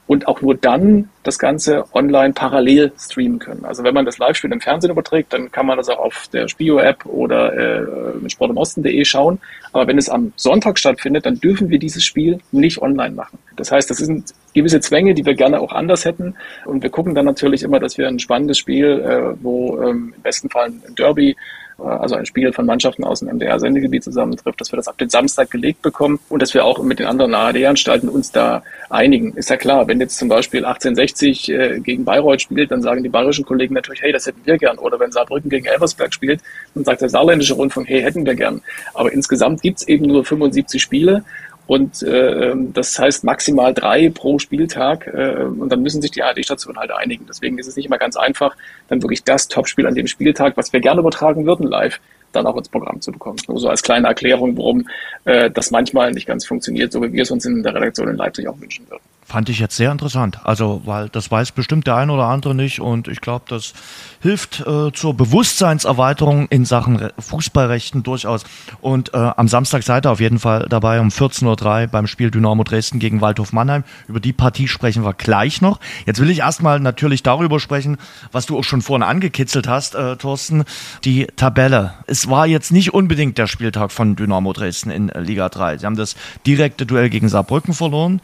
Und 0.07 0.27
auch 0.27 0.41
nur 0.41 0.55
dann 0.55 1.09
das 1.23 1.39
Ganze 1.39 1.85
online 1.93 2.33
parallel 2.33 2.91
streamen 2.97 3.39
können. 3.39 3.63
Also 3.63 3.83
wenn 3.83 3.93
man 3.93 4.05
das 4.05 4.17
Live-Spiel 4.17 4.51
im 4.51 4.59
Fernsehen 4.59 4.91
überträgt, 4.91 5.31
dann 5.31 5.51
kann 5.51 5.65
man 5.65 5.77
das 5.77 5.87
auch 5.87 5.99
auf 5.99 6.27
der 6.33 6.47
Spio-App 6.49 7.05
oder 7.05 7.53
äh, 7.53 8.17
mit 8.19 8.31
sportimosten.de 8.31 9.05
schauen. 9.05 9.39
Aber 9.71 9.87
wenn 9.87 9.97
es 9.97 10.09
am 10.09 10.33
Sonntag 10.35 10.79
stattfindet, 10.79 11.25
dann 11.25 11.39
dürfen 11.39 11.69
wir 11.69 11.79
dieses 11.79 12.03
Spiel 12.03 12.39
nicht 12.51 12.81
online 12.81 13.15
machen. 13.15 13.39
Das 13.55 13.71
heißt, 13.71 13.89
das 13.89 13.97
sind 13.97 14.33
gewisse 14.53 14.81
Zwänge, 14.81 15.13
die 15.13 15.25
wir 15.25 15.35
gerne 15.35 15.61
auch 15.61 15.71
anders 15.71 16.03
hätten. 16.03 16.35
Und 16.65 16.83
wir 16.83 16.89
gucken 16.89 17.15
dann 17.15 17.25
natürlich 17.25 17.63
immer, 17.63 17.79
dass 17.79 17.97
wir 17.97 18.07
ein 18.07 18.19
spannendes 18.19 18.57
Spiel, 18.57 18.99
äh, 18.99 19.41
wo 19.41 19.81
ähm, 19.81 20.13
im 20.15 20.21
besten 20.21 20.49
Fall 20.49 20.67
ein 20.67 20.95
Derby 20.95 21.37
also 21.83 22.15
ein 22.15 22.25
Spiel 22.25 22.53
von 22.53 22.65
Mannschaften 22.65 23.03
aus 23.03 23.19
dem 23.19 23.29
MDR-Sendegebiet 23.29 24.03
zusammentrifft, 24.03 24.59
dass 24.59 24.71
wir 24.71 24.77
das 24.77 24.87
ab 24.87 24.97
den 24.97 25.09
Samstag 25.09 25.51
gelegt 25.51 25.81
bekommen 25.81 26.19
und 26.29 26.41
dass 26.41 26.53
wir 26.53 26.65
auch 26.65 26.81
mit 26.83 26.99
den 26.99 27.07
anderen 27.07 27.33
ARD-Anstalten 27.33 28.09
uns 28.09 28.31
da 28.31 28.63
einigen. 28.89 29.33
Ist 29.33 29.49
ja 29.49 29.57
klar, 29.57 29.87
wenn 29.87 29.99
jetzt 29.99 30.17
zum 30.17 30.29
Beispiel 30.29 30.65
1860 30.65 31.49
äh, 31.49 31.79
gegen 31.79 32.05
Bayreuth 32.05 32.41
spielt, 32.41 32.71
dann 32.71 32.81
sagen 32.81 33.03
die 33.03 33.09
bayerischen 33.09 33.45
Kollegen 33.45 33.73
natürlich, 33.73 34.01
hey, 34.01 34.11
das 34.11 34.25
hätten 34.25 34.41
wir 34.45 34.57
gern. 34.57 34.77
Oder 34.77 34.99
wenn 34.99 35.11
Saarbrücken 35.11 35.49
gegen 35.49 35.65
Elversberg 35.65 36.13
spielt, 36.13 36.41
dann 36.75 36.83
sagt 36.83 37.01
der 37.01 37.09
saarländische 37.09 37.53
Rundfunk, 37.53 37.87
hey, 37.89 38.01
hätten 38.01 38.25
wir 38.25 38.35
gern. 38.35 38.61
Aber 38.93 39.11
insgesamt 39.11 39.61
gibt's 39.61 39.87
eben 39.87 40.05
nur 40.05 40.23
75 40.25 40.81
Spiele 40.81 41.23
und 41.67 42.03
äh, 42.03 42.51
ähm, 42.51 42.73
das 42.73 42.97
heißt 42.97 43.23
maximal 43.23 43.73
drei 43.73 44.09
pro 44.09 44.39
Spieltag. 44.39 45.07
Äh, 45.07 45.43
und 45.43 45.69
dann 45.69 45.81
müssen 45.81 46.01
sich 46.01 46.11
die 46.11 46.21
ARD-Stationen 46.21 46.77
halt 46.77 46.91
einigen. 46.91 47.25
Deswegen 47.27 47.57
ist 47.57 47.67
es 47.67 47.75
nicht 47.75 47.85
immer 47.85 47.97
ganz 47.97 48.17
einfach, 48.17 48.55
dann 48.87 49.01
wirklich 49.01 49.23
das 49.23 49.47
Topspiel 49.47 49.87
an 49.87 49.95
dem 49.95 50.07
Spieltag, 50.07 50.57
was 50.57 50.73
wir 50.73 50.81
gerne 50.81 50.99
übertragen 51.01 51.45
würden 51.45 51.67
live, 51.67 51.99
dann 52.33 52.45
auch 52.45 52.57
ins 52.57 52.69
Programm 52.69 53.01
zu 53.01 53.11
bekommen. 53.11 53.37
Nur 53.47 53.59
so 53.59 53.69
als 53.69 53.83
kleine 53.83 54.07
Erklärung, 54.07 54.57
warum 54.57 54.87
äh, 55.25 55.49
das 55.49 55.71
manchmal 55.71 56.11
nicht 56.11 56.27
ganz 56.27 56.45
funktioniert, 56.45 56.91
so 56.91 57.01
wie 57.03 57.13
wir 57.13 57.23
es 57.23 57.31
uns 57.31 57.45
in 57.45 57.63
der 57.63 57.73
Redaktion 57.73 58.09
in 58.09 58.17
Leipzig 58.17 58.47
auch 58.47 58.59
wünschen 58.59 58.89
würden. 58.89 59.03
Fand 59.23 59.47
ich 59.47 59.59
jetzt 59.59 59.77
sehr 59.77 59.91
interessant. 59.91 60.39
Also, 60.43 60.81
weil 60.83 61.07
das 61.07 61.31
weiß 61.31 61.53
bestimmt 61.53 61.87
der 61.87 61.95
ein 61.95 62.09
oder 62.09 62.25
andere 62.25 62.53
nicht 62.53 62.81
und 62.81 63.07
ich 63.07 63.21
glaube, 63.21 63.45
das 63.47 63.73
hilft 64.19 64.59
äh, 64.61 64.91
zur 64.91 65.13
Bewusstseinserweiterung 65.15 66.47
in 66.49 66.65
Sachen 66.65 67.09
Fußballrechten 67.17 68.03
durchaus. 68.03 68.43
Und 68.81 69.13
äh, 69.13 69.17
am 69.17 69.47
Samstag 69.47 69.83
seid 69.83 70.05
ihr 70.05 70.11
auf 70.11 70.19
jeden 70.19 70.39
Fall 70.39 70.65
dabei 70.69 70.99
um 70.99 71.09
14.03 71.09 71.83
Uhr 71.83 71.87
beim 71.87 72.07
Spiel 72.07 72.29
Dynamo 72.29 72.63
Dresden 72.63 72.99
gegen 72.99 73.21
Waldhof 73.21 73.53
Mannheim. 73.53 73.83
Über 74.07 74.19
die 74.19 74.33
Partie 74.33 74.67
sprechen 74.67 75.03
wir 75.05 75.13
gleich 75.13 75.61
noch. 75.61 75.79
Jetzt 76.05 76.19
will 76.19 76.29
ich 76.29 76.39
erstmal 76.39 76.79
natürlich 76.79 77.23
darüber 77.23 77.59
sprechen, 77.59 77.97
was 78.31 78.47
du 78.47 78.57
auch 78.57 78.63
schon 78.63 78.81
vorhin 78.81 79.03
angekitzelt 79.03 79.67
hast, 79.67 79.95
äh, 79.95 80.17
Thorsten, 80.17 80.65
die 81.05 81.27
Tabelle. 81.37 81.93
Es 82.05 82.29
war 82.29 82.47
jetzt 82.47 82.71
nicht 82.71 82.93
unbedingt 82.93 83.37
der 83.37 83.47
Spieltag 83.47 83.91
von 83.91 84.15
Dynamo 84.15 84.51
Dresden 84.51 84.91
in 84.91 85.07
Liga 85.07 85.47
3. 85.47 85.77
Sie 85.77 85.85
haben 85.85 85.95
das 85.95 86.15
direkte 86.45 86.85
Duell 86.85 87.09
gegen 87.09 87.29
Saarbrücken 87.29 87.73
verloren 87.73 88.19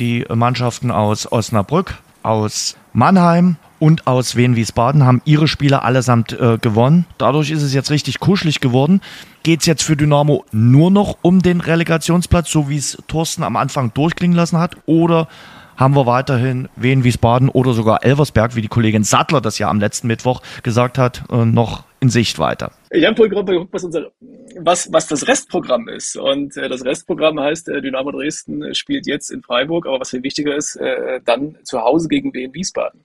die 0.00 0.24
Mannschaften 0.34 0.90
aus 0.90 1.30
Osnabrück, 1.30 1.98
aus 2.22 2.76
Mannheim 2.92 3.56
und 3.78 4.06
aus 4.06 4.36
Wien-Wiesbaden 4.36 5.04
haben 5.04 5.22
ihre 5.24 5.48
Spiele 5.48 5.82
allesamt 5.82 6.32
äh, 6.32 6.58
gewonnen. 6.58 7.06
Dadurch 7.18 7.50
ist 7.50 7.62
es 7.62 7.72
jetzt 7.72 7.90
richtig 7.90 8.20
kuschelig 8.20 8.60
geworden. 8.60 9.00
Geht 9.42 9.60
es 9.60 9.66
jetzt 9.66 9.82
für 9.82 9.96
Dynamo 9.96 10.44
nur 10.52 10.90
noch 10.90 11.16
um 11.22 11.40
den 11.40 11.60
Relegationsplatz, 11.60 12.50
so 12.50 12.68
wie 12.68 12.76
es 12.76 12.98
Thorsten 13.08 13.42
am 13.42 13.56
Anfang 13.56 13.94
durchklingen 13.94 14.36
lassen 14.36 14.58
hat? 14.58 14.76
Oder 14.86 15.28
haben 15.76 15.96
wir 15.96 16.04
weiterhin 16.04 16.68
Wien, 16.76 17.04
Wiesbaden 17.04 17.48
oder 17.48 17.72
sogar 17.72 18.04
Elversberg, 18.04 18.54
wie 18.54 18.62
die 18.62 18.68
Kollegin 18.68 19.02
Sattler 19.02 19.40
das 19.40 19.58
ja 19.58 19.70
am 19.70 19.80
letzten 19.80 20.08
Mittwoch 20.08 20.42
gesagt 20.62 20.98
hat, 20.98 21.22
äh, 21.30 21.44
noch 21.46 21.84
in 22.00 22.08
Sicht 22.08 22.38
weiter? 22.38 22.72
Ich 22.90 23.04
habe 23.04 23.14
vorhin 23.14 23.34
gerade 23.34 23.52
geguckt, 23.52 23.72
was, 23.72 23.84
unser, 23.84 24.10
was, 24.58 24.92
was 24.92 25.06
das 25.06 25.28
Restprogramm 25.28 25.88
ist. 25.88 26.16
Und 26.16 26.56
äh, 26.56 26.68
das 26.68 26.84
Restprogramm 26.84 27.38
heißt, 27.38 27.68
äh, 27.68 27.82
Dynamo 27.82 28.10
Dresden 28.10 28.74
spielt 28.74 29.06
jetzt 29.06 29.30
in 29.30 29.42
Freiburg, 29.42 29.86
aber 29.86 30.00
was 30.00 30.10
viel 30.10 30.22
wichtiger 30.22 30.56
ist, 30.56 30.76
äh, 30.76 31.20
dann 31.24 31.58
zu 31.64 31.80
Hause 31.80 32.08
gegen 32.08 32.32
Wien 32.34 32.54
Wiesbaden. 32.54 33.04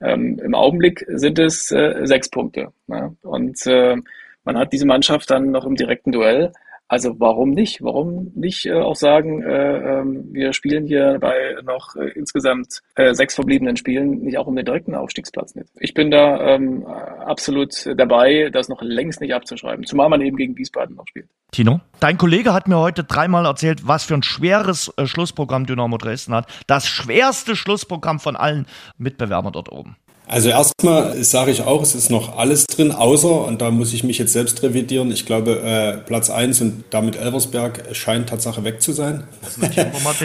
Ähm, 0.00 0.38
Im 0.42 0.54
Augenblick 0.54 1.04
sind 1.08 1.38
es 1.38 1.70
äh, 1.70 2.00
sechs 2.04 2.28
Punkte. 2.28 2.72
Ne? 2.86 3.16
Und 3.22 3.64
äh, 3.66 3.96
man 4.44 4.58
hat 4.58 4.72
diese 4.72 4.86
Mannschaft 4.86 5.30
dann 5.30 5.50
noch 5.50 5.64
im 5.64 5.76
direkten 5.76 6.12
Duell. 6.12 6.52
Also 6.94 7.18
warum 7.18 7.50
nicht? 7.50 7.82
Warum 7.82 8.30
nicht 8.36 8.66
äh, 8.66 8.74
auch 8.74 8.94
sagen, 8.94 9.42
äh, 9.42 9.78
äh, 9.78 10.04
wir 10.30 10.52
spielen 10.52 10.86
hier 10.86 11.18
bei 11.20 11.56
noch 11.64 11.96
äh, 11.96 12.10
insgesamt 12.10 12.82
äh, 12.94 13.14
sechs 13.14 13.34
verbliebenen 13.34 13.76
Spielen 13.76 14.20
nicht 14.20 14.38
auch 14.38 14.46
um 14.46 14.54
den 14.54 14.64
direkten 14.64 14.94
Aufstiegsplatz 14.94 15.56
mit? 15.56 15.66
Ich 15.80 15.92
bin 15.92 16.12
da 16.12 16.54
ähm, 16.54 16.86
absolut 16.86 17.84
dabei, 17.96 18.48
das 18.52 18.68
noch 18.68 18.80
längst 18.80 19.20
nicht 19.20 19.34
abzuschreiben, 19.34 19.84
zumal 19.84 20.08
man 20.08 20.20
eben 20.20 20.36
gegen 20.36 20.56
Wiesbaden 20.56 20.94
noch 20.94 21.08
spielt. 21.08 21.26
Tino, 21.50 21.80
dein 21.98 22.16
Kollege 22.16 22.52
hat 22.52 22.68
mir 22.68 22.78
heute 22.78 23.02
dreimal 23.02 23.44
erzählt, 23.44 23.88
was 23.88 24.04
für 24.04 24.14
ein 24.14 24.22
schweres 24.22 24.92
äh, 24.96 25.08
Schlussprogramm 25.08 25.66
Dynamo 25.66 25.98
Dresden 25.98 26.32
hat. 26.32 26.46
Das 26.68 26.86
schwerste 26.86 27.56
Schlussprogramm 27.56 28.20
von 28.20 28.36
allen 28.36 28.66
Mitbewerbern 28.98 29.52
dort 29.52 29.72
oben. 29.72 29.96
Also 30.26 30.48
erstmal 30.48 31.22
sage 31.22 31.50
ich 31.50 31.62
auch, 31.62 31.82
es 31.82 31.94
ist 31.94 32.10
noch 32.10 32.38
alles 32.38 32.66
drin, 32.66 32.92
außer, 32.92 33.44
und 33.44 33.60
da 33.60 33.70
muss 33.70 33.92
ich 33.92 34.04
mich 34.04 34.16
jetzt 34.16 34.32
selbst 34.32 34.62
revidieren, 34.62 35.10
ich 35.10 35.26
glaube, 35.26 35.60
äh, 35.60 35.98
Platz 35.98 36.30
1 36.30 36.62
und 36.62 36.84
damit 36.88 37.16
Elversberg 37.16 37.84
scheint 37.92 38.30
Tatsache 38.30 38.64
weg 38.64 38.80
zu 38.80 38.92
sein. 38.92 39.24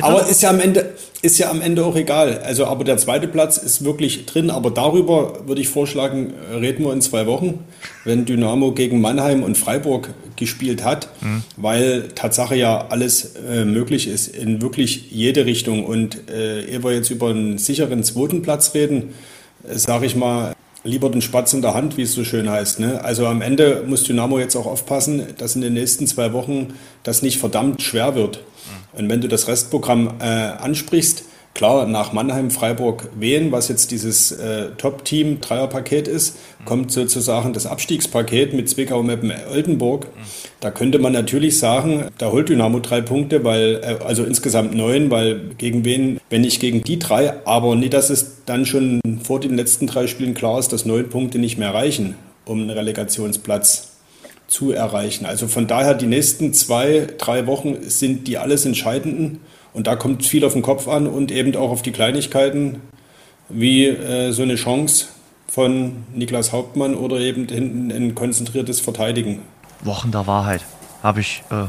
aber 0.02 0.26
ist 0.28 0.42
ja 0.42 0.52
am 0.52 0.62
Ende, 0.62 0.94
ist 1.22 1.38
ja 1.38 1.50
am 1.50 1.62
Ende 1.62 1.84
auch 1.84 1.98
egal. 1.98 2.40
Also, 2.46 2.66
aber 2.66 2.86
der 2.86 2.98
zweite 2.98 3.28
Platz 3.28 3.58
ist 3.58 3.84
wirklich 3.84 4.26
drin, 4.26 4.50
aber 4.50 4.72
darüber 4.72 5.46
würde 5.48 5.60
ich 5.60 5.68
vorschlagen, 5.68 6.34
reden 6.54 6.86
wir 6.86 6.94
in 6.94 7.02
zwei 7.02 7.26
Wochen, 7.26 7.60
wenn 8.06 8.24
Dynamo 8.24 8.72
gegen 8.72 9.02
Mannheim 9.02 9.44
und 9.44 9.58
Freiburg 9.58 10.12
gespielt 10.38 10.86
hat, 10.86 11.10
mhm. 11.20 11.44
weil 11.58 12.08
Tatsache 12.16 12.56
ja 12.56 12.88
alles 12.88 13.36
äh, 13.36 13.66
möglich 13.66 14.08
ist 14.08 14.30
in 14.30 14.62
wirklich 14.62 15.12
jede 15.12 15.46
Richtung. 15.46 15.86
Und 15.86 16.30
äh, 16.30 16.64
ehe 16.64 16.84
wir 16.86 16.94
jetzt 16.94 17.10
über 17.10 17.32
einen 17.32 17.58
sicheren 17.58 18.02
zweiten 18.04 18.42
Platz 18.42 18.74
reden, 18.74 19.14
sage 19.64 20.06
ich 20.06 20.16
mal, 20.16 20.54
lieber 20.84 21.10
den 21.10 21.22
Spatz 21.22 21.54
in 21.54 21.62
der 21.62 21.74
Hand, 21.74 21.98
wie 21.98 22.04
es 22.04 22.14
so 22.14 22.24
schön 22.24 22.50
heißt. 22.50 22.80
Ne? 22.80 23.04
Also 23.04 23.28
am 23.28 23.42
Ende 23.42 23.84
muss 23.86 24.04
Dynamo 24.04 24.40
jetzt 24.40 24.56
auch 24.56 24.66
aufpassen, 24.66 25.28
dass 25.38 25.56
in 25.56 25.62
den 25.62 25.74
nächsten 25.74 26.08
zwei 26.08 26.34
Wochen 26.34 26.74
das 27.04 27.22
nicht 27.22 27.38
verdammt 27.38 27.82
schwer 27.82 28.16
wird. 28.16 28.42
Und 28.94 29.10
wenn 29.10 29.22
du 29.22 29.28
das 29.28 29.48
Restprogramm 29.48 30.16
äh, 30.20 30.24
ansprichst, 30.24 31.24
Klar, 31.60 31.88
nach 31.88 32.14
Mannheim, 32.14 32.52
Freiburg, 32.52 33.10
Wien, 33.20 33.52
was 33.52 33.68
jetzt 33.68 33.92
dieses 33.92 34.32
äh, 34.32 34.70
Top-Team-Dreierpaket 34.78 36.08
ist, 36.08 36.38
kommt 36.64 36.90
sozusagen 36.90 37.52
das 37.52 37.66
Abstiegspaket 37.66 38.54
mit 38.54 38.70
Zwickau, 38.70 39.04
Meppen, 39.04 39.34
Oldenburg. 39.52 40.08
Da 40.62 40.72
könnte 40.72 41.00
man 41.00 41.12
natürlich 41.12 41.60
sagen, 41.60 42.06
da 42.18 42.32
holt 42.32 42.48
Dynamo 42.48 42.80
drei 42.80 43.02
Punkte, 43.02 43.44
weil, 43.44 43.82
äh, 43.84 44.06
also 44.06 44.24
insgesamt 44.24 44.74
neun, 44.74 45.12
weil 45.12 45.50
gegen 45.58 45.84
wen, 45.84 46.22
wenn 46.30 46.40
nicht 46.44 46.62
gegen 46.62 46.82
die 46.82 46.98
drei, 46.98 47.46
aber 47.46 47.76
nicht, 47.76 47.92
dass 47.94 48.10
es 48.10 48.38
dann 48.46 48.66
schon 48.66 49.02
vor 49.22 49.42
den 49.42 49.58
letzten 49.58 49.86
drei 49.86 50.08
Spielen 50.08 50.36
klar 50.36 50.60
ist, 50.60 50.72
dass 50.72 50.86
neun 50.86 51.10
Punkte 51.10 51.40
nicht 51.40 51.58
mehr 51.58 51.74
reichen, 51.74 52.16
um 52.46 52.62
einen 52.62 52.70
Relegationsplatz 52.70 53.98
zu 54.48 54.72
erreichen. 54.72 55.26
Also 55.26 55.48
von 55.48 55.68
daher, 55.68 55.94
die 55.94 56.08
nächsten 56.08 56.54
zwei, 56.54 57.06
drei 57.18 57.48
Wochen 57.48 57.80
sind 57.82 58.30
die 58.30 58.38
alles 58.38 58.66
entscheidenden. 58.66 59.42
Und 59.74 59.88
da 59.88 59.96
kommt 59.96 60.26
viel 60.26 60.44
auf 60.46 60.54
den 60.54 60.62
Kopf 60.62 60.88
an 60.88 61.08
und 61.08 61.32
eben 61.32 61.56
auch 61.56 61.70
auf 61.70 61.82
die 61.82 61.92
Kleinigkeiten, 61.92 62.82
wie 63.50 63.88
äh, 63.88 64.32
so 64.32 64.44
eine 64.44 64.56
Chance 64.56 65.08
von 65.48 66.04
Niklas 66.14 66.52
Hauptmann 66.52 66.96
oder 66.96 67.20
eben 67.20 67.48
hinten 67.48 67.92
ein 67.92 68.16
konzentriertes 68.16 68.80
Verteidigen. 68.80 69.42
Wochen 69.84 70.12
der 70.12 70.28
Wahrheit 70.28 70.64
habe 71.02 71.22
ich 71.22 71.44
äh, 71.50 71.66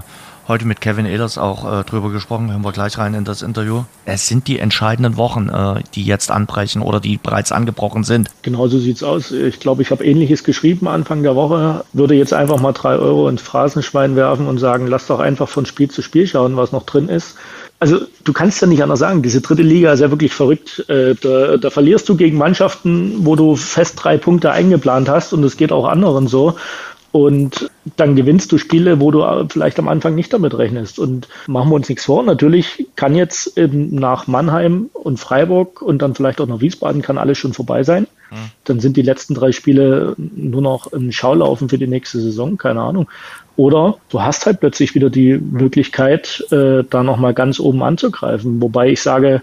heute 0.48 0.66
mit 0.66 0.80
Kevin 0.80 1.06
Ehlers 1.06 1.38
auch 1.38 1.80
äh, 1.80 1.84
drüber 1.84 2.10
gesprochen, 2.10 2.50
hören 2.50 2.62
wir 2.62 2.72
gleich 2.72 2.98
rein 2.98 3.14
in 3.14 3.24
das 3.24 3.40
Interview. 3.40 3.84
Es 4.04 4.26
sind 4.26 4.48
die 4.48 4.58
entscheidenden 4.58 5.16
Wochen, 5.16 5.48
äh, 5.48 5.82
die 5.94 6.04
jetzt 6.04 6.30
anbrechen 6.30 6.82
oder 6.82 7.00
die 7.00 7.18
bereits 7.18 7.52
angebrochen 7.52 8.04
sind. 8.04 8.28
Genau 8.42 8.66
so 8.66 8.78
sieht's 8.78 9.02
aus. 9.02 9.30
Ich 9.30 9.60
glaube, 9.60 9.82
ich 9.82 9.90
habe 9.90 10.04
ähnliches 10.04 10.42
geschrieben 10.44 10.88
Anfang 10.88 11.22
der 11.22 11.36
Woche. 11.36 11.84
Würde 11.92 12.14
jetzt 12.14 12.32
einfach 12.32 12.60
mal 12.60 12.72
drei 12.72 12.96
Euro 12.96 13.28
ins 13.28 13.42
Phrasenschwein 13.42 14.16
werfen 14.16 14.46
und 14.46 14.58
sagen, 14.58 14.88
lass 14.88 15.06
doch 15.06 15.20
einfach 15.20 15.48
von 15.48 15.66
Spiel 15.66 15.88
zu 15.88 16.02
Spiel 16.02 16.26
schauen, 16.26 16.56
was 16.56 16.72
noch 16.72 16.84
drin 16.84 17.08
ist. 17.08 17.36
Also 17.82 18.02
du 18.24 18.34
kannst 18.34 18.60
ja 18.60 18.66
nicht 18.66 18.82
anders 18.82 18.98
sagen, 18.98 19.22
diese 19.22 19.40
dritte 19.40 19.62
Liga 19.62 19.92
ist 19.94 20.00
ja 20.00 20.10
wirklich 20.10 20.34
verrückt. 20.34 20.84
Äh, 20.88 21.14
da, 21.14 21.56
da 21.56 21.70
verlierst 21.70 22.06
du 22.10 22.14
gegen 22.14 22.36
Mannschaften, 22.36 23.24
wo 23.24 23.36
du 23.36 23.56
fest 23.56 23.94
drei 23.96 24.18
Punkte 24.18 24.52
eingeplant 24.52 25.08
hast 25.08 25.32
und 25.32 25.42
es 25.44 25.56
geht 25.56 25.72
auch 25.72 25.86
anderen 25.86 26.28
so. 26.28 26.56
Und 27.12 27.70
dann 27.96 28.14
gewinnst 28.14 28.52
du 28.52 28.58
Spiele, 28.58 29.00
wo 29.00 29.10
du 29.10 29.24
vielleicht 29.48 29.78
am 29.80 29.88
Anfang 29.88 30.14
nicht 30.14 30.32
damit 30.32 30.56
rechnest. 30.56 30.98
Und 30.98 31.28
machen 31.48 31.70
wir 31.70 31.74
uns 31.74 31.88
nichts 31.88 32.04
vor. 32.04 32.22
Natürlich 32.22 32.86
kann 32.94 33.16
jetzt 33.16 33.56
nach 33.56 34.28
Mannheim 34.28 34.90
und 34.92 35.18
Freiburg 35.18 35.82
und 35.82 36.02
dann 36.02 36.14
vielleicht 36.14 36.40
auch 36.40 36.46
nach 36.46 36.60
Wiesbaden 36.60 37.02
kann 37.02 37.18
alles 37.18 37.38
schon 37.38 37.52
vorbei 37.52 37.82
sein. 37.82 38.06
Mhm. 38.30 38.36
Dann 38.64 38.80
sind 38.80 38.96
die 38.96 39.02
letzten 39.02 39.34
drei 39.34 39.50
Spiele 39.50 40.14
nur 40.16 40.62
noch 40.62 40.92
ein 40.92 41.10
Schaulaufen 41.10 41.68
für 41.68 41.78
die 41.78 41.88
nächste 41.88 42.20
Saison. 42.20 42.56
Keine 42.56 42.82
Ahnung. 42.82 43.08
Oder 43.56 43.96
du 44.10 44.22
hast 44.22 44.46
halt 44.46 44.60
plötzlich 44.60 44.94
wieder 44.94 45.10
die 45.10 45.36
Möglichkeit, 45.36 46.44
äh, 46.52 46.84
da 46.88 47.02
nochmal 47.02 47.34
ganz 47.34 47.58
oben 47.58 47.82
anzugreifen. 47.82 48.62
Wobei 48.62 48.90
ich 48.90 49.02
sage, 49.02 49.42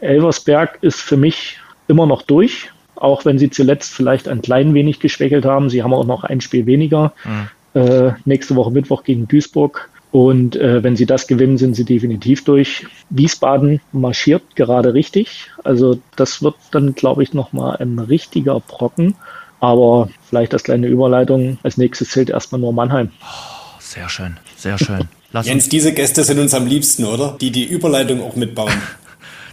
Elversberg 0.00 0.78
ist 0.80 1.00
für 1.00 1.18
mich 1.18 1.58
immer 1.86 2.06
noch 2.06 2.22
durch 2.22 2.70
auch 2.96 3.24
wenn 3.24 3.38
sie 3.38 3.50
zuletzt 3.50 3.92
vielleicht 3.92 4.28
ein 4.28 4.42
klein 4.42 4.74
wenig 4.74 5.00
geschwächelt 5.00 5.44
haben. 5.44 5.70
Sie 5.70 5.82
haben 5.82 5.94
auch 5.94 6.06
noch 6.06 6.24
ein 6.24 6.40
Spiel 6.40 6.66
weniger. 6.66 7.12
Mhm. 7.24 7.80
Äh, 7.80 8.12
nächste 8.24 8.56
Woche 8.56 8.70
Mittwoch 8.70 9.04
gegen 9.04 9.28
Duisburg. 9.28 9.88
Und 10.12 10.54
äh, 10.54 10.84
wenn 10.84 10.94
sie 10.94 11.06
das 11.06 11.26
gewinnen, 11.26 11.58
sind 11.58 11.74
sie 11.74 11.84
definitiv 11.84 12.44
durch. 12.44 12.86
Wiesbaden 13.10 13.80
marschiert 13.90 14.54
gerade 14.54 14.94
richtig. 14.94 15.50
Also 15.64 15.98
das 16.14 16.40
wird 16.40 16.54
dann, 16.70 16.94
glaube 16.94 17.24
ich, 17.24 17.34
nochmal 17.34 17.78
ein 17.78 17.98
richtiger 17.98 18.60
Brocken. 18.60 19.16
Aber 19.58 20.08
vielleicht 20.28 20.52
als 20.52 20.62
kleine 20.62 20.86
Überleitung. 20.86 21.58
Als 21.64 21.78
nächstes 21.78 22.10
zählt 22.10 22.30
erstmal 22.30 22.60
nur 22.60 22.72
Mannheim. 22.72 23.10
Oh, 23.22 23.80
sehr 23.80 24.08
schön, 24.08 24.36
sehr 24.56 24.78
schön. 24.78 25.08
Lass 25.32 25.48
Jens, 25.48 25.68
diese 25.68 25.92
Gäste 25.92 26.22
sind 26.22 26.38
uns 26.38 26.54
am 26.54 26.68
liebsten, 26.68 27.04
oder? 27.04 27.36
Die 27.40 27.50
die 27.50 27.64
Überleitung 27.64 28.22
auch 28.22 28.36
mitbauen. 28.36 28.72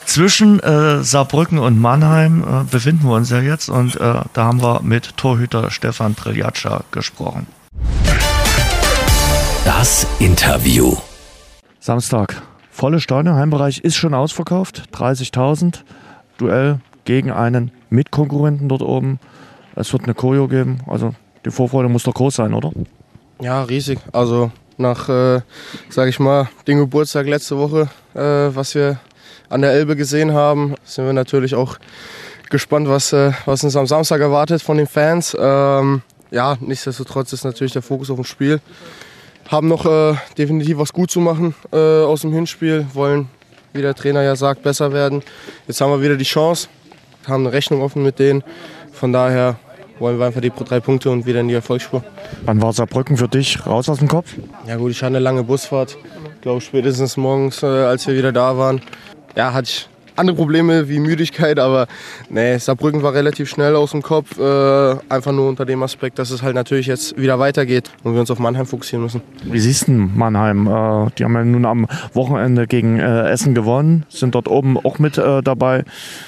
Zwischen 0.05 0.59
äh, 0.59 1.03
Saarbrücken 1.03 1.57
und 1.59 1.79
Mannheim 1.79 2.43
äh, 2.43 2.63
befinden 2.69 3.07
wir 3.07 3.15
uns 3.15 3.29
ja 3.29 3.39
jetzt 3.39 3.69
und 3.69 3.95
äh, 3.95 4.21
da 4.33 4.43
haben 4.43 4.61
wir 4.61 4.81
mit 4.83 5.15
Torhüter 5.17 5.71
Stefan 5.71 6.15
Triljaccia 6.15 6.83
gesprochen. 6.91 7.47
Das 9.65 10.05
Interview. 10.19 10.97
Samstag. 11.79 12.41
Volle 12.69 12.99
Steine, 12.99 13.35
Heimbereich 13.35 13.79
ist 13.79 13.95
schon 13.95 14.13
ausverkauft. 14.13 14.83
30.000. 14.93 15.79
Duell 16.37 16.79
gegen 17.05 17.31
einen 17.31 17.71
Mitkonkurrenten 17.89 18.69
dort 18.69 18.81
oben. 18.81 19.19
Es 19.75 19.93
wird 19.93 20.03
eine 20.03 20.13
Choreo 20.13 20.47
geben. 20.47 20.79
Also 20.87 21.13
die 21.45 21.51
Vorfreude 21.51 21.89
muss 21.89 22.03
doch 22.03 22.13
groß 22.13 22.35
sein, 22.35 22.53
oder? 22.53 22.71
Ja, 23.39 23.63
riesig. 23.63 23.99
Also 24.11 24.51
nach, 24.77 25.09
äh, 25.09 25.41
sage 25.89 26.09
ich 26.09 26.19
mal, 26.19 26.49
dem 26.67 26.79
Geburtstag 26.79 27.27
letzte 27.27 27.57
Woche, 27.57 27.89
äh, 28.13 28.55
was 28.55 28.75
wir 28.75 28.99
an 29.51 29.61
der 29.61 29.71
Elbe 29.71 29.95
gesehen 29.95 30.33
haben, 30.33 30.75
sind 30.83 31.05
wir 31.05 31.13
natürlich 31.13 31.55
auch 31.55 31.77
gespannt, 32.49 32.87
was, 32.87 33.13
äh, 33.13 33.31
was 33.45 33.63
uns 33.63 33.75
am 33.75 33.85
Samstag 33.85 34.21
erwartet 34.21 34.61
von 34.61 34.77
den 34.77 34.87
Fans. 34.87 35.35
Ähm, 35.39 36.01
ja, 36.31 36.57
nichtsdestotrotz 36.61 37.33
ist 37.33 37.43
natürlich 37.43 37.73
der 37.73 37.81
Fokus 37.81 38.09
auf 38.09 38.15
dem 38.15 38.25
Spiel. 38.25 38.61
Haben 39.49 39.67
noch 39.67 39.85
äh, 39.85 40.15
definitiv 40.37 40.77
was 40.77 40.93
gut 40.93 41.11
zu 41.11 41.19
machen 41.19 41.53
äh, 41.73 41.77
aus 41.77 42.21
dem 42.21 42.31
Hinspiel, 42.31 42.85
wollen, 42.93 43.27
wie 43.73 43.81
der 43.81 43.93
Trainer 43.93 44.23
ja 44.23 44.37
sagt, 44.37 44.63
besser 44.63 44.93
werden. 44.93 45.21
Jetzt 45.67 45.81
haben 45.81 45.91
wir 45.91 46.01
wieder 46.01 46.15
die 46.15 46.23
Chance, 46.23 46.69
haben 47.27 47.45
eine 47.45 47.53
Rechnung 47.53 47.81
offen 47.81 48.03
mit 48.03 48.19
denen. 48.19 48.43
Von 48.93 49.11
daher 49.11 49.59
wollen 49.99 50.17
wir 50.17 50.25
einfach 50.25 50.41
die 50.41 50.51
drei 50.51 50.79
Punkte 50.79 51.11
und 51.11 51.25
wieder 51.25 51.41
in 51.41 51.49
die 51.49 51.53
Erfolgsspur. 51.53 52.03
Wann 52.45 52.61
war 52.61 52.71
Saarbrücken 52.71 53.17
für 53.17 53.27
dich 53.27 53.65
raus 53.65 53.89
aus 53.89 53.99
dem 53.99 54.07
Kopf? 54.07 54.33
Ja 54.65 54.77
gut, 54.77 54.91
ich 54.91 54.97
hatte 55.01 55.07
eine 55.07 55.19
lange 55.19 55.43
Busfahrt. 55.43 55.97
Ich 56.35 56.41
glaube 56.41 56.61
spätestens 56.61 57.17
morgens, 57.17 57.61
äh, 57.61 57.65
als 57.65 58.07
wir 58.07 58.15
wieder 58.15 58.31
da 58.31 58.57
waren, 58.57 58.81
ja, 59.35 59.53
hatte 59.53 59.69
ich 59.69 59.89
andere 60.15 60.35
Probleme 60.35 60.89
wie 60.89 60.99
Müdigkeit, 60.99 61.59
aber 61.59 61.87
nee, 62.29 62.57
Saarbrücken 62.57 63.01
war 63.01 63.13
relativ 63.13 63.49
schnell 63.49 63.75
aus 63.75 63.91
dem 63.91 64.01
Kopf. 64.01 64.37
Äh, 64.37 64.95
einfach 65.09 65.31
nur 65.31 65.47
unter 65.49 65.65
dem 65.65 65.81
Aspekt, 65.83 66.19
dass 66.19 66.31
es 66.31 66.41
halt 66.43 66.55
natürlich 66.55 66.87
jetzt 66.87 67.17
wieder 67.17 67.39
weitergeht 67.39 67.89
und 68.03 68.13
wir 68.13 68.19
uns 68.19 68.31
auf 68.31 68.39
Mannheim 68.39 68.65
fokussieren 68.65 69.03
müssen. 69.03 69.21
Wie 69.43 69.59
siehst 69.59 69.87
du 69.87 69.91
Mannheim? 69.91 70.67
Äh, 70.67 71.11
die 71.17 71.23
haben 71.23 71.33
ja 71.33 71.43
nun 71.43 71.65
am 71.65 71.87
Wochenende 72.13 72.67
gegen 72.67 72.99
äh, 72.99 73.29
Essen 73.29 73.55
gewonnen, 73.55 74.05
sind 74.09 74.35
dort 74.35 74.47
oben 74.47 74.77
auch 74.77 74.99
mit 74.99 75.17
äh, 75.17 75.41
dabei. 75.41 75.85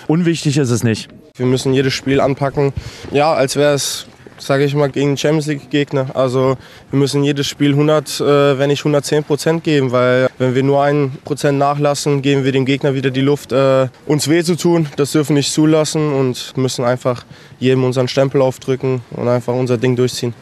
Unwichtig 0.08 0.58
ist 0.58 0.70
es 0.70 0.84
nicht. 0.84 1.10
Wir 1.36 1.46
müssen 1.46 1.74
jedes 1.74 1.94
Spiel 1.94 2.22
anpacken, 2.22 2.74
ja, 3.12 3.34
als 3.34 3.56
wäre 3.56 3.74
es 3.74 4.08
sage 4.38 4.66
ich 4.66 4.76
mal, 4.76 4.90
gegen 4.90 5.18
Champions 5.18 5.48
League 5.48 5.70
Gegner. 5.70 6.08
Also 6.14 6.58
wir 6.92 7.00
müssen 7.00 7.24
jedes 7.24 7.48
Spiel 7.48 7.72
100, 7.72 8.20
äh, 8.20 8.58
wenn 8.60 8.70
nicht 8.70 8.82
110 8.82 9.24
Prozent 9.24 9.64
geben, 9.64 9.92
weil 9.92 10.30
wenn 10.38 10.56
wir 10.56 10.64
nur 10.64 10.84
ein 10.84 11.18
Prozent 11.24 11.58
nachlassen, 11.58 12.22
geben 12.22 12.44
wir 12.44 12.52
dem 12.52 12.66
Gegner 12.66 12.94
wieder 12.94 13.12
die 13.12 13.22
Luft, 13.22 13.52
äh, 13.52 13.88
uns 14.06 14.28
weh 14.28 14.44
zu 14.44 14.56
tun. 14.56 14.88
Das 14.96 15.12
dürfen 15.12 15.30
wir 15.30 15.40
nicht 15.40 15.54
zulassen 15.54 16.14
und 16.14 16.56
müssen 16.58 16.86
einfach 16.86 17.26
jedem 17.60 17.84
unseren 17.84 18.08
Stempel 18.08 18.42
aufdrücken 18.42 19.02
und 19.12 19.28
einfach 19.28 19.54
unser 19.54 19.78
Ding 19.78 19.96
durchziehen. 19.96 20.34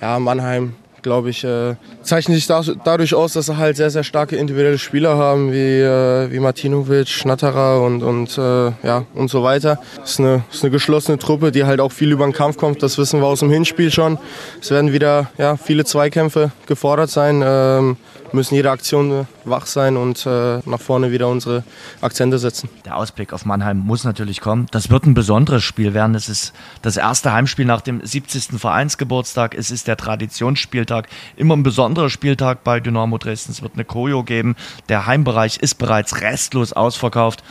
Ja, 0.00 0.18
Mannheim 0.18 0.74
glaube 1.02 1.30
ich, 1.30 1.44
äh, 1.44 1.76
zeichnet 2.02 2.36
sich 2.36 2.46
da, 2.46 2.62
dadurch 2.84 3.14
aus, 3.14 3.32
dass 3.32 3.46
sie 3.46 3.56
halt 3.56 3.76
sehr, 3.76 3.90
sehr 3.90 4.04
starke 4.04 4.36
individuelle 4.36 4.78
Spieler 4.78 5.16
haben, 5.16 5.52
wie, 5.52 5.80
äh, 5.80 6.30
wie 6.30 6.38
Martinovic, 6.38 7.08
Schnatterer 7.08 7.82
und, 7.82 8.02
und, 8.02 8.36
äh, 8.38 8.72
ja, 8.82 9.04
und 9.14 9.30
so 9.30 9.42
weiter. 9.42 9.78
Es 10.02 10.12
ist 10.12 10.20
eine, 10.20 10.42
ist 10.50 10.62
eine 10.62 10.70
geschlossene 10.70 11.18
Truppe, 11.18 11.52
die 11.52 11.64
halt 11.64 11.80
auch 11.80 11.92
viel 11.92 12.12
über 12.12 12.24
den 12.24 12.32
Kampf 12.32 12.56
kommt. 12.56 12.82
Das 12.82 12.98
wissen 12.98 13.20
wir 13.20 13.26
aus 13.26 13.40
dem 13.40 13.50
Hinspiel 13.50 13.90
schon. 13.90 14.18
Es 14.60 14.70
werden 14.70 14.92
wieder 14.92 15.30
ja, 15.38 15.56
viele 15.56 15.84
Zweikämpfe 15.84 16.52
gefordert 16.66 17.10
sein. 17.10 17.42
Ähm, 17.44 17.96
müssen 18.34 18.54
jede 18.54 18.70
Aktion 18.70 19.10
äh, 19.10 19.24
wach 19.44 19.66
sein 19.66 19.96
und 19.96 20.26
äh, 20.26 20.60
nach 20.64 20.80
vorne 20.80 21.10
wieder 21.10 21.28
unsere 21.28 21.64
Akzente 22.00 22.38
setzen. 22.38 22.68
Der 22.84 22.96
Ausblick 22.96 23.32
auf 23.32 23.44
Mannheim 23.44 23.78
muss 23.78 24.04
natürlich 24.04 24.40
kommen. 24.40 24.66
Das 24.70 24.90
wird 24.90 25.06
ein 25.06 25.14
besonderes 25.14 25.64
Spiel 25.64 25.94
werden. 25.94 26.14
Es 26.14 26.28
ist 26.28 26.52
das 26.82 26.96
erste 26.96 27.32
Heimspiel 27.32 27.64
nach 27.64 27.80
dem 27.80 28.04
70. 28.04 28.58
Vereinsgeburtstag. 28.58 29.54
Es 29.54 29.70
ist 29.70 29.88
der 29.88 29.96
Traditionsspieltag. 29.96 31.08
Immer 31.36 31.56
ein 31.56 31.62
besonderer 31.62 32.10
Spieltag 32.10 32.64
bei 32.64 32.80
Dynamo 32.80 33.18
Dresden. 33.18 33.52
Es 33.52 33.62
wird 33.62 33.74
eine 33.74 33.84
Choreo 33.84 34.22
geben. 34.22 34.56
Der 34.88 35.06
Heimbereich 35.06 35.58
ist 35.58 35.76
bereits 35.76 36.20
restlos 36.20 36.72
ausverkauft. 36.72 37.42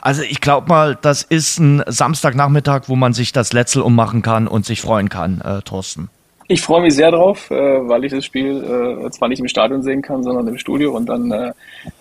Also 0.00 0.20
ich 0.20 0.42
glaube 0.42 0.68
mal, 0.68 0.98
das 1.00 1.22
ist 1.22 1.58
ein 1.58 1.82
Samstagnachmittag, 1.86 2.82
wo 2.88 2.96
man 2.96 3.14
sich 3.14 3.32
das 3.32 3.54
Letzel 3.54 3.80
ummachen 3.80 4.20
kann 4.20 4.46
und 4.46 4.66
sich 4.66 4.82
freuen 4.82 5.08
kann, 5.08 5.40
äh, 5.40 5.62
Thorsten. 5.62 6.10
Ich 6.46 6.60
freue 6.60 6.82
mich 6.82 6.94
sehr 6.94 7.10
drauf, 7.10 7.50
äh, 7.50 7.54
weil 7.88 8.04
ich 8.04 8.12
das 8.12 8.24
Spiel 8.24 8.62
äh, 8.62 9.10
zwar 9.10 9.28
nicht 9.28 9.40
im 9.40 9.48
Stadion 9.48 9.82
sehen 9.82 10.02
kann, 10.02 10.22
sondern 10.22 10.46
im 10.46 10.58
Studio 10.58 10.94
und 10.94 11.06
dann 11.06 11.30
äh, 11.30 11.52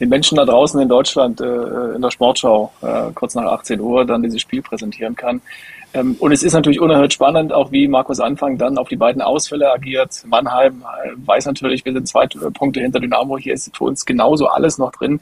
den 0.02 0.10
Menschen 0.10 0.36
da 0.36 0.44
draußen 0.44 0.82
in 0.82 0.90
Deutschland 0.90 1.40
äh, 1.40 1.96
in 1.96 2.02
der 2.02 2.12
Sportschau 2.12 2.72
äh, 2.82 3.12
kurz 3.16 3.36
nach 3.36 3.46
18 3.46 3.80
Uhr 3.80 4.04
dann 4.04 4.22
dieses 4.22 4.42
Spiel 4.42 4.62
präsentieren 4.62 5.16
kann. 5.16 5.42
Ähm, 5.94 6.18
und 6.20 6.34
es 6.34 6.44
ist 6.44 6.54
natürlich 6.54 6.82
unerhört 6.82 7.14
spannend, 7.14 7.54
auch 7.54 7.72
wie 7.72 7.88
Markus 7.88 8.20
Anfang 8.20 8.58
dann 8.58 8.78
auf 8.78 8.90
die 8.90 8.98
beiden 8.98 9.22
Ausfälle 9.22 9.72
agiert. 9.72 10.24
Mannheim 10.26 10.84
äh, 11.04 11.12
weiß 11.26 11.46
natürlich, 11.46 11.86
wir 11.86 11.94
sind 11.94 12.08
zwei 12.10 12.28
Punkte 12.28 12.82
hinter 12.82 13.00
Dynamo, 13.00 13.38
hier 13.38 13.54
ist 13.54 13.76
für 13.76 13.86
uns 13.86 14.06
genauso 14.06 14.48
alles 14.48 14.78
noch 14.78 14.92
drin. 14.92 15.22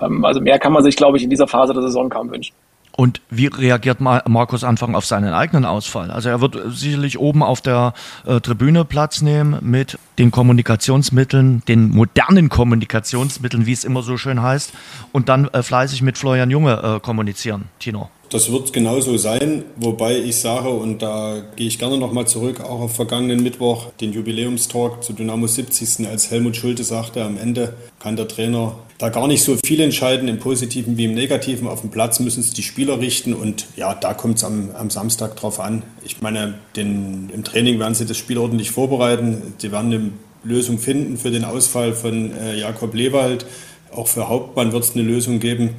Ähm, 0.00 0.24
also 0.24 0.40
mehr 0.40 0.58
kann 0.58 0.72
man 0.72 0.82
sich, 0.82 0.96
glaube 0.96 1.18
ich, 1.18 1.22
in 1.22 1.30
dieser 1.30 1.46
Phase 1.46 1.72
der 1.72 1.82
Saison 1.82 2.08
kaum 2.08 2.30
wünschen. 2.32 2.54
Und 2.96 3.20
wie 3.28 3.46
reagiert 3.46 4.00
Markus 4.00 4.64
Anfang 4.64 4.94
auf 4.94 5.04
seinen 5.04 5.34
eigenen 5.34 5.66
Ausfall? 5.66 6.10
Also 6.10 6.30
er 6.30 6.40
wird 6.40 6.56
sicherlich 6.68 7.18
oben 7.18 7.42
auf 7.42 7.60
der 7.60 7.92
äh, 8.24 8.40
Tribüne 8.40 8.86
Platz 8.86 9.20
nehmen 9.20 9.58
mit 9.60 9.98
den 10.18 10.30
Kommunikationsmitteln, 10.30 11.62
den 11.68 11.90
modernen 11.90 12.48
Kommunikationsmitteln, 12.48 13.66
wie 13.66 13.72
es 13.72 13.84
immer 13.84 14.02
so 14.02 14.16
schön 14.16 14.40
heißt, 14.40 14.72
und 15.12 15.28
dann 15.28 15.48
äh, 15.48 15.62
fleißig 15.62 16.00
mit 16.00 16.16
Florian 16.16 16.50
Junge 16.50 16.96
äh, 16.96 17.00
kommunizieren. 17.00 17.66
Tino. 17.78 18.08
Das 18.36 18.52
wird 18.52 18.74
genauso 18.74 19.16
sein, 19.16 19.64
wobei 19.76 20.18
ich 20.18 20.36
sage, 20.36 20.68
und 20.68 21.00
da 21.00 21.42
gehe 21.56 21.68
ich 21.68 21.78
gerne 21.78 21.96
nochmal 21.96 22.26
zurück, 22.26 22.60
auch 22.60 22.80
auf 22.80 22.94
vergangenen 22.94 23.42
Mittwoch, 23.42 23.86
den 23.98 24.12
Jubiläumstalk 24.12 25.02
zu 25.02 25.14
Dynamo 25.14 25.46
70. 25.46 26.06
als 26.06 26.30
Helmut 26.30 26.54
Schulte 26.54 26.84
sagte, 26.84 27.24
am 27.24 27.38
Ende 27.38 27.72
kann 27.98 28.14
der 28.14 28.28
Trainer 28.28 28.76
da 28.98 29.08
gar 29.08 29.26
nicht 29.26 29.42
so 29.42 29.56
viel 29.64 29.80
entscheiden, 29.80 30.28
im 30.28 30.38
Positiven 30.38 30.98
wie 30.98 31.06
im 31.06 31.14
Negativen. 31.14 31.66
Auf 31.66 31.80
dem 31.80 31.88
Platz 31.88 32.20
müssen 32.20 32.40
es 32.40 32.52
die 32.52 32.62
Spieler 32.62 33.00
richten 33.00 33.32
und 33.32 33.68
ja, 33.74 33.94
da 33.94 34.12
kommt 34.12 34.36
es 34.36 34.44
am, 34.44 34.68
am 34.76 34.90
Samstag 34.90 35.36
drauf 35.36 35.58
an. 35.58 35.82
Ich 36.04 36.20
meine, 36.20 36.58
den, 36.76 37.30
im 37.32 37.42
Training 37.42 37.78
werden 37.78 37.94
sie 37.94 38.04
das 38.04 38.18
Spiel 38.18 38.36
ordentlich 38.36 38.70
vorbereiten. 38.70 39.54
Sie 39.56 39.72
werden 39.72 39.90
eine 39.90 40.10
Lösung 40.44 40.78
finden 40.78 41.16
für 41.16 41.30
den 41.30 41.46
Ausfall 41.46 41.94
von 41.94 42.36
äh, 42.36 42.58
Jakob 42.60 42.92
Lewald. 42.92 43.46
Auch 43.94 44.08
für 44.08 44.28
Hauptmann 44.28 44.72
wird 44.72 44.84
es 44.84 44.94
eine 44.94 45.04
Lösung 45.04 45.40
geben. 45.40 45.70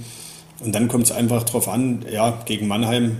Und 0.59 0.73
dann 0.73 0.87
kommt 0.87 1.05
es 1.05 1.11
einfach 1.11 1.43
darauf 1.43 1.67
an, 1.67 2.05
ja, 2.11 2.41
gegen 2.45 2.67
Mannheim 2.67 3.17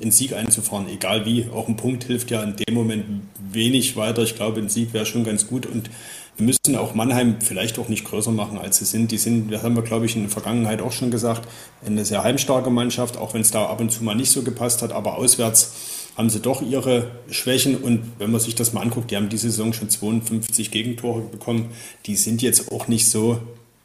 in 0.00 0.10
Sieg 0.10 0.32
einzufahren, 0.32 0.88
egal 0.88 1.24
wie. 1.24 1.46
Auch 1.54 1.68
ein 1.68 1.76
Punkt 1.76 2.04
hilft 2.04 2.30
ja 2.30 2.42
in 2.42 2.56
dem 2.56 2.74
Moment 2.74 3.04
wenig 3.52 3.96
weiter. 3.96 4.22
Ich 4.22 4.34
glaube, 4.34 4.60
ein 4.60 4.68
Sieg 4.68 4.92
wäre 4.92 5.06
schon 5.06 5.24
ganz 5.24 5.46
gut. 5.46 5.66
Und 5.66 5.88
Wir 6.36 6.46
müssen 6.46 6.76
auch 6.76 6.94
Mannheim 6.94 7.36
vielleicht 7.40 7.78
auch 7.78 7.88
nicht 7.88 8.04
größer 8.04 8.32
machen, 8.32 8.58
als 8.58 8.78
sie 8.78 8.84
sind. 8.84 9.12
Die 9.12 9.18
sind, 9.18 9.52
das 9.52 9.62
haben 9.62 9.76
wir, 9.76 9.82
glaube 9.82 10.06
ich, 10.06 10.16
in 10.16 10.22
der 10.22 10.30
Vergangenheit 10.30 10.82
auch 10.82 10.90
schon 10.90 11.12
gesagt, 11.12 11.48
eine 11.86 12.04
sehr 12.04 12.24
heimstarke 12.24 12.70
Mannschaft, 12.70 13.16
auch 13.16 13.34
wenn 13.34 13.42
es 13.42 13.52
da 13.52 13.66
ab 13.66 13.80
und 13.80 13.92
zu 13.92 14.02
mal 14.02 14.16
nicht 14.16 14.32
so 14.32 14.42
gepasst 14.42 14.82
hat, 14.82 14.92
aber 14.92 15.16
auswärts 15.16 16.10
haben 16.16 16.30
sie 16.30 16.40
doch 16.40 16.60
ihre 16.60 17.10
Schwächen 17.30 17.76
und 17.76 18.12
wenn 18.18 18.30
man 18.30 18.40
sich 18.40 18.54
das 18.54 18.72
mal 18.72 18.82
anguckt, 18.82 19.10
die 19.10 19.16
haben 19.16 19.28
diese 19.28 19.50
Saison 19.50 19.72
schon 19.72 19.90
52 19.90 20.70
Gegentore 20.70 21.22
bekommen, 21.22 21.70
die 22.06 22.16
sind 22.16 22.42
jetzt 22.42 22.70
auch 22.72 22.88
nicht 22.88 23.08
so 23.08 23.38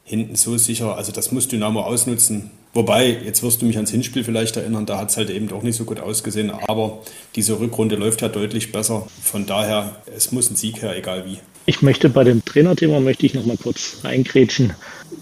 hinten 0.04 0.36
so 0.36 0.56
sicher. 0.56 0.96
Also 0.96 1.12
das 1.12 1.30
muss 1.32 1.48
Dynamo 1.48 1.82
ausnutzen. 1.82 2.50
Wobei, 2.72 3.18
jetzt 3.24 3.42
wirst 3.42 3.62
du 3.62 3.66
mich 3.66 3.76
ans 3.76 3.90
Hinspiel 3.90 4.22
vielleicht 4.22 4.56
erinnern, 4.56 4.86
da 4.86 4.98
hat 4.98 5.10
es 5.10 5.16
halt 5.16 5.28
eben 5.30 5.50
auch 5.52 5.62
nicht 5.62 5.76
so 5.76 5.84
gut 5.84 5.98
ausgesehen, 5.98 6.50
aber 6.68 7.00
diese 7.34 7.58
Rückrunde 7.58 7.96
läuft 7.96 8.22
ja 8.22 8.28
deutlich 8.28 8.70
besser. 8.70 9.06
Von 9.22 9.46
daher, 9.46 9.96
es 10.16 10.30
muss 10.30 10.50
ein 10.50 10.56
Sieg 10.56 10.80
her, 10.82 10.96
egal 10.96 11.24
wie. 11.26 11.38
Ich 11.66 11.82
möchte 11.82 12.08
bei 12.08 12.24
dem 12.24 12.44
Trainerthema 12.44 13.00
möchte 13.00 13.26
ich 13.26 13.34
noch 13.34 13.44
mal 13.44 13.56
kurz 13.56 13.98
reingrätschen. 14.04 14.72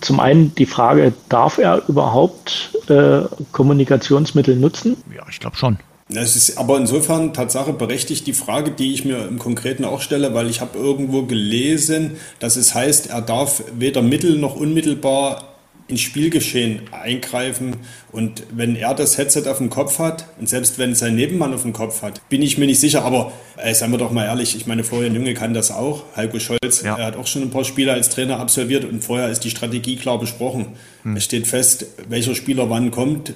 Zum 0.01 0.21
einen 0.21 0.55
die 0.55 0.67
Frage, 0.67 1.13
darf 1.29 1.59
er 1.59 1.83
überhaupt 1.89 2.71
äh, 2.89 3.23
Kommunikationsmittel 3.53 4.57
nutzen? 4.57 4.97
Ja, 5.15 5.25
ich 5.31 5.41
glaube 5.41 5.57
schon. 5.57 5.79
Das 6.11 6.37
ist 6.37 6.57
aber 6.57 6.79
insofern 6.79 7.35
Tatsache 7.35 7.75
berechtigt 7.75 8.27
die 8.27 8.33
Frage, 8.33 8.71
die 8.71 8.95
ich 8.95 9.05
mir 9.05 9.27
im 9.27 9.39
Konkreten 9.39 9.85
auch 9.85 10.01
stelle, 10.01 10.33
weil 10.33 10.49
ich 10.49 10.63
habe 10.63 10.79
irgendwo 10.79 11.25
gelesen, 11.25 12.13
dass 12.39 12.57
es 12.57 12.75
heißt, 12.75 13.11
er 13.11 13.21
darf 13.21 13.63
weder 13.79 14.01
mittel- 14.01 14.39
noch 14.39 14.57
unmittelbar 14.57 15.58
ins 15.89 16.03
Spielgeschehen 16.03 16.83
eingreifen. 16.93 17.77
Und 18.13 18.45
wenn 18.53 18.77
er 18.77 18.95
das 18.95 19.19
Headset 19.19 19.49
auf 19.49 19.59
dem 19.59 19.71
Kopf 19.71 19.99
hat 19.99 20.27
und 20.39 20.49
selbst 20.49 20.79
wenn 20.79 20.95
sein 20.95 21.17
Nebenmann 21.17 21.55
auf 21.55 21.63
dem 21.63 21.73
Kopf 21.73 22.03
hat, 22.03 22.27
bin 22.29 22.43
ich 22.43 22.59
mir 22.59 22.67
nicht 22.67 22.79
sicher. 22.79 23.05
Aber 23.05 23.33
äh, 23.57 23.75
seien 23.75 23.91
wir 23.91 23.99
doch 23.99 24.13
mal 24.13 24.27
ehrlich, 24.27 24.55
ich 24.55 24.67
meine, 24.67 24.85
Florian 24.85 25.15
Junge 25.15 25.35
kann 25.35 25.55
das 25.55 25.71
auch. 25.71 26.05
Heiko 26.15 26.39
Scholz, 26.39 26.83
ja. 26.83 26.97
er 26.97 27.07
hat 27.07 27.17
auch 27.17 27.27
schon 27.27 27.43
ein 27.43 27.51
paar 27.51 27.65
Spiele 27.65 27.93
als 27.93 28.11
Trainer 28.11 28.39
absolviert 28.39 28.85
und 28.85 29.03
vorher 29.03 29.31
ist 29.31 29.41
die 29.41 29.51
Strategie 29.51 29.97
klar 29.97 30.19
besprochen. 30.19 30.67
Hm. 31.03 31.17
Es 31.17 31.25
steht 31.25 31.47
fest, 31.47 31.87
welcher 32.09 32.35
Spieler 32.35 32.69
wann 32.69 32.91
kommt, 32.91 33.33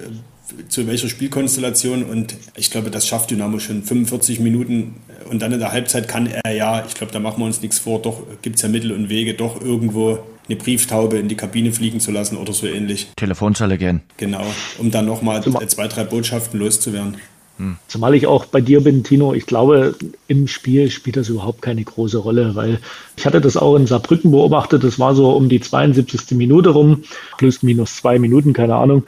zu 0.69 0.87
welcher 0.87 1.09
Spielkonstellation 1.09 2.03
und 2.03 2.35
ich 2.55 2.69
glaube, 2.69 2.91
das 2.91 3.07
schafft 3.07 3.31
Dynamo 3.31 3.59
schon 3.59 3.83
45 3.83 4.39
Minuten 4.39 4.95
und 5.29 5.41
dann 5.41 5.51
in 5.51 5.59
der 5.59 5.71
Halbzeit 5.71 6.07
kann 6.07 6.27
er 6.27 6.51
ja, 6.51 6.85
ich 6.85 6.93
glaube, 6.93 7.11
da 7.11 7.19
machen 7.19 7.39
wir 7.39 7.45
uns 7.45 7.61
nichts 7.61 7.79
vor, 7.79 8.01
doch 8.01 8.21
gibt 8.41 8.57
es 8.57 8.61
ja 8.61 8.69
Mittel 8.69 8.91
und 8.91 9.09
Wege, 9.09 9.33
doch 9.33 9.61
irgendwo 9.61 10.19
eine 10.47 10.57
Brieftaube 10.57 11.17
in 11.17 11.27
die 11.27 11.35
Kabine 11.35 11.71
fliegen 11.71 11.99
zu 11.99 12.11
lassen 12.11 12.37
oder 12.37 12.53
so 12.53 12.67
ähnlich. 12.67 13.11
Telefonzelle 13.15 13.77
gehen. 13.77 14.01
Genau, 14.17 14.45
um 14.77 14.91
dann 14.91 15.05
nochmal 15.05 15.41
zwei, 15.67 15.87
drei 15.87 16.03
Botschaften 16.03 16.59
loszuwerden. 16.59 17.17
Hm. 17.57 17.77
Zumal 17.87 18.15
ich 18.15 18.25
auch 18.25 18.45
bei 18.45 18.61
dir 18.61 18.81
bin, 18.81 19.03
Tino, 19.03 19.33
ich 19.33 19.45
glaube, 19.45 19.95
im 20.27 20.47
Spiel 20.47 20.89
spielt 20.89 21.17
das 21.17 21.29
überhaupt 21.29 21.61
keine 21.61 21.83
große 21.83 22.17
Rolle, 22.17 22.55
weil 22.55 22.79
ich 23.15 23.27
hatte 23.27 23.41
das 23.41 23.57
auch 23.57 23.75
in 23.75 23.85
Saarbrücken 23.85 24.31
beobachtet, 24.31 24.83
das 24.83 24.97
war 24.97 25.13
so 25.13 25.29
um 25.31 25.49
die 25.49 25.59
72. 25.59 26.31
Minute 26.31 26.69
rum, 26.69 27.03
plus 27.37 27.61
minus 27.61 27.97
zwei 27.97 28.17
Minuten, 28.17 28.53
keine 28.53 28.75
Ahnung. 28.75 29.03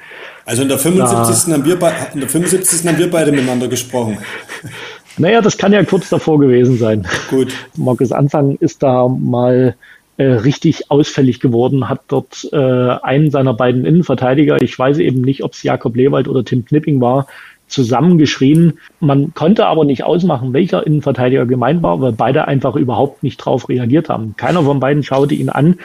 Also 0.45 0.61
in 0.61 0.69
der 0.69 0.77
75. 0.77 1.45
Da, 1.45 1.53
haben, 1.53 1.65
wir 1.65 1.73
in 2.13 2.19
der 2.19 2.29
75. 2.29 2.87
haben 2.87 2.97
wir 2.99 3.09
beide 3.09 3.31
miteinander 3.31 3.67
gesprochen. 3.67 4.19
Naja, 5.17 5.41
das 5.41 5.57
kann 5.57 5.71
ja 5.71 5.83
kurz 5.83 6.09
davor 6.09 6.39
gewesen 6.39 6.77
sein. 6.77 7.07
Gut. 7.29 7.53
Markus 7.77 8.11
Anfang 8.11 8.57
ist 8.59 8.83
da 8.83 9.07
mal 9.07 9.75
richtig 10.23 10.89
ausfällig 10.91 11.39
geworden, 11.39 11.89
hat 11.89 12.01
dort 12.07 12.47
äh, 12.51 12.57
einen 12.57 13.31
seiner 13.31 13.53
beiden 13.53 13.85
Innenverteidiger, 13.85 14.61
ich 14.61 14.77
weiß 14.77 14.99
eben 14.99 15.21
nicht, 15.21 15.43
ob 15.43 15.53
es 15.53 15.63
Jakob 15.63 15.95
Lewald 15.95 16.27
oder 16.27 16.45
Tim 16.45 16.65
Knipping 16.65 17.01
war, 17.01 17.27
zusammengeschrien. 17.67 18.79
Man 18.99 19.33
konnte 19.33 19.65
aber 19.65 19.85
nicht 19.85 20.03
ausmachen, 20.03 20.53
welcher 20.53 20.85
Innenverteidiger 20.85 21.45
gemeint 21.45 21.83
war, 21.83 21.99
weil 21.99 22.11
beide 22.11 22.47
einfach 22.47 22.75
überhaupt 22.75 23.23
nicht 23.23 23.37
drauf 23.37 23.69
reagiert 23.69 24.09
haben. 24.09 24.35
Keiner 24.37 24.63
von 24.63 24.79
beiden 24.79 25.03
schaute 25.03 25.35
ihn 25.35 25.49
an. 25.49 25.79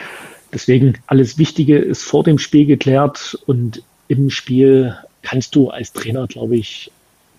Deswegen 0.53 0.95
alles 1.07 1.37
Wichtige 1.37 1.77
ist 1.77 2.03
vor 2.03 2.23
dem 2.23 2.37
Spiel 2.37 2.65
geklärt 2.65 3.37
und 3.47 3.83
im 4.07 4.29
Spiel 4.29 4.95
kannst 5.21 5.55
du 5.55 5.69
als 5.69 5.93
Trainer, 5.93 6.27
glaube 6.27 6.57
ich, 6.57 6.91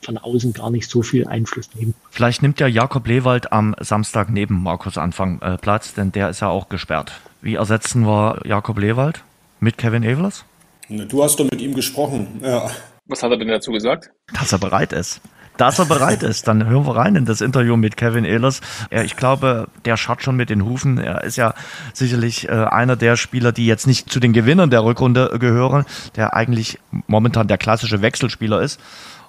von 0.04 0.18
außen 0.18 0.52
gar 0.52 0.70
nicht 0.70 0.88
so 0.90 1.02
viel 1.02 1.26
Einfluss 1.26 1.70
nehmen. 1.74 1.94
Vielleicht 2.10 2.42
nimmt 2.42 2.60
ja 2.60 2.66
Jakob 2.66 3.06
Lewald 3.06 3.52
am 3.52 3.74
Samstag 3.80 4.30
neben 4.30 4.62
Markus 4.62 4.98
Anfang 4.98 5.40
äh, 5.40 5.58
Platz, 5.58 5.94
denn 5.94 6.12
der 6.12 6.30
ist 6.30 6.40
ja 6.40 6.48
auch 6.48 6.68
gesperrt. 6.68 7.12
Wie 7.40 7.54
ersetzen 7.54 8.06
wir 8.06 8.40
Jakob 8.44 8.78
Lewald 8.78 9.24
mit 9.60 9.78
Kevin 9.78 10.02
Evelers? 10.02 10.44
Du 10.88 11.22
hast 11.22 11.38
doch 11.40 11.44
mit 11.44 11.60
ihm 11.60 11.74
gesprochen. 11.74 12.40
Ja. 12.42 12.70
Was 13.06 13.22
hat 13.22 13.30
er 13.30 13.36
denn 13.36 13.48
dazu 13.48 13.72
gesagt? 13.72 14.10
Dass 14.32 14.52
er 14.52 14.58
bereit 14.58 14.92
ist. 14.92 15.20
Dass 15.56 15.78
er 15.78 15.84
bereit 15.84 16.22
ist, 16.22 16.48
dann 16.48 16.66
hören 16.66 16.86
wir 16.86 16.96
rein 16.96 17.14
in 17.14 17.26
das 17.26 17.42
Interview 17.42 17.76
mit 17.76 17.96
Kevin 17.96 18.24
Ehlers. 18.24 18.62
Ich 18.90 19.16
glaube, 19.16 19.68
der 19.84 19.98
schaut 19.98 20.22
schon 20.22 20.34
mit 20.34 20.48
den 20.48 20.64
Hufen. 20.64 20.98
Er 20.98 21.24
ist 21.24 21.36
ja 21.36 21.54
sicherlich 21.92 22.48
äh, 22.48 22.52
einer 22.52 22.96
der 22.96 23.16
Spieler, 23.16 23.52
die 23.52 23.66
jetzt 23.66 23.86
nicht 23.86 24.10
zu 24.10 24.18
den 24.18 24.32
Gewinnern 24.32 24.70
der 24.70 24.82
Rückrunde 24.82 25.36
gehören, 25.38 25.84
der 26.16 26.34
eigentlich 26.34 26.78
momentan 27.06 27.48
der 27.48 27.58
klassische 27.58 28.00
Wechselspieler 28.00 28.62
ist. 28.62 28.80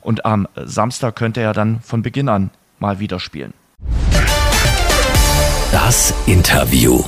Und 0.04 0.26
am 0.26 0.48
Samstag 0.56 1.16
könnte 1.16 1.42
er 1.42 1.54
dann 1.54 1.80
von 1.82 2.02
Beginn 2.02 2.30
an 2.30 2.52
mal 2.80 3.00
wieder 3.00 3.20
spielen. 3.20 3.54
Das 5.72 6.14
Interview. 6.28 7.04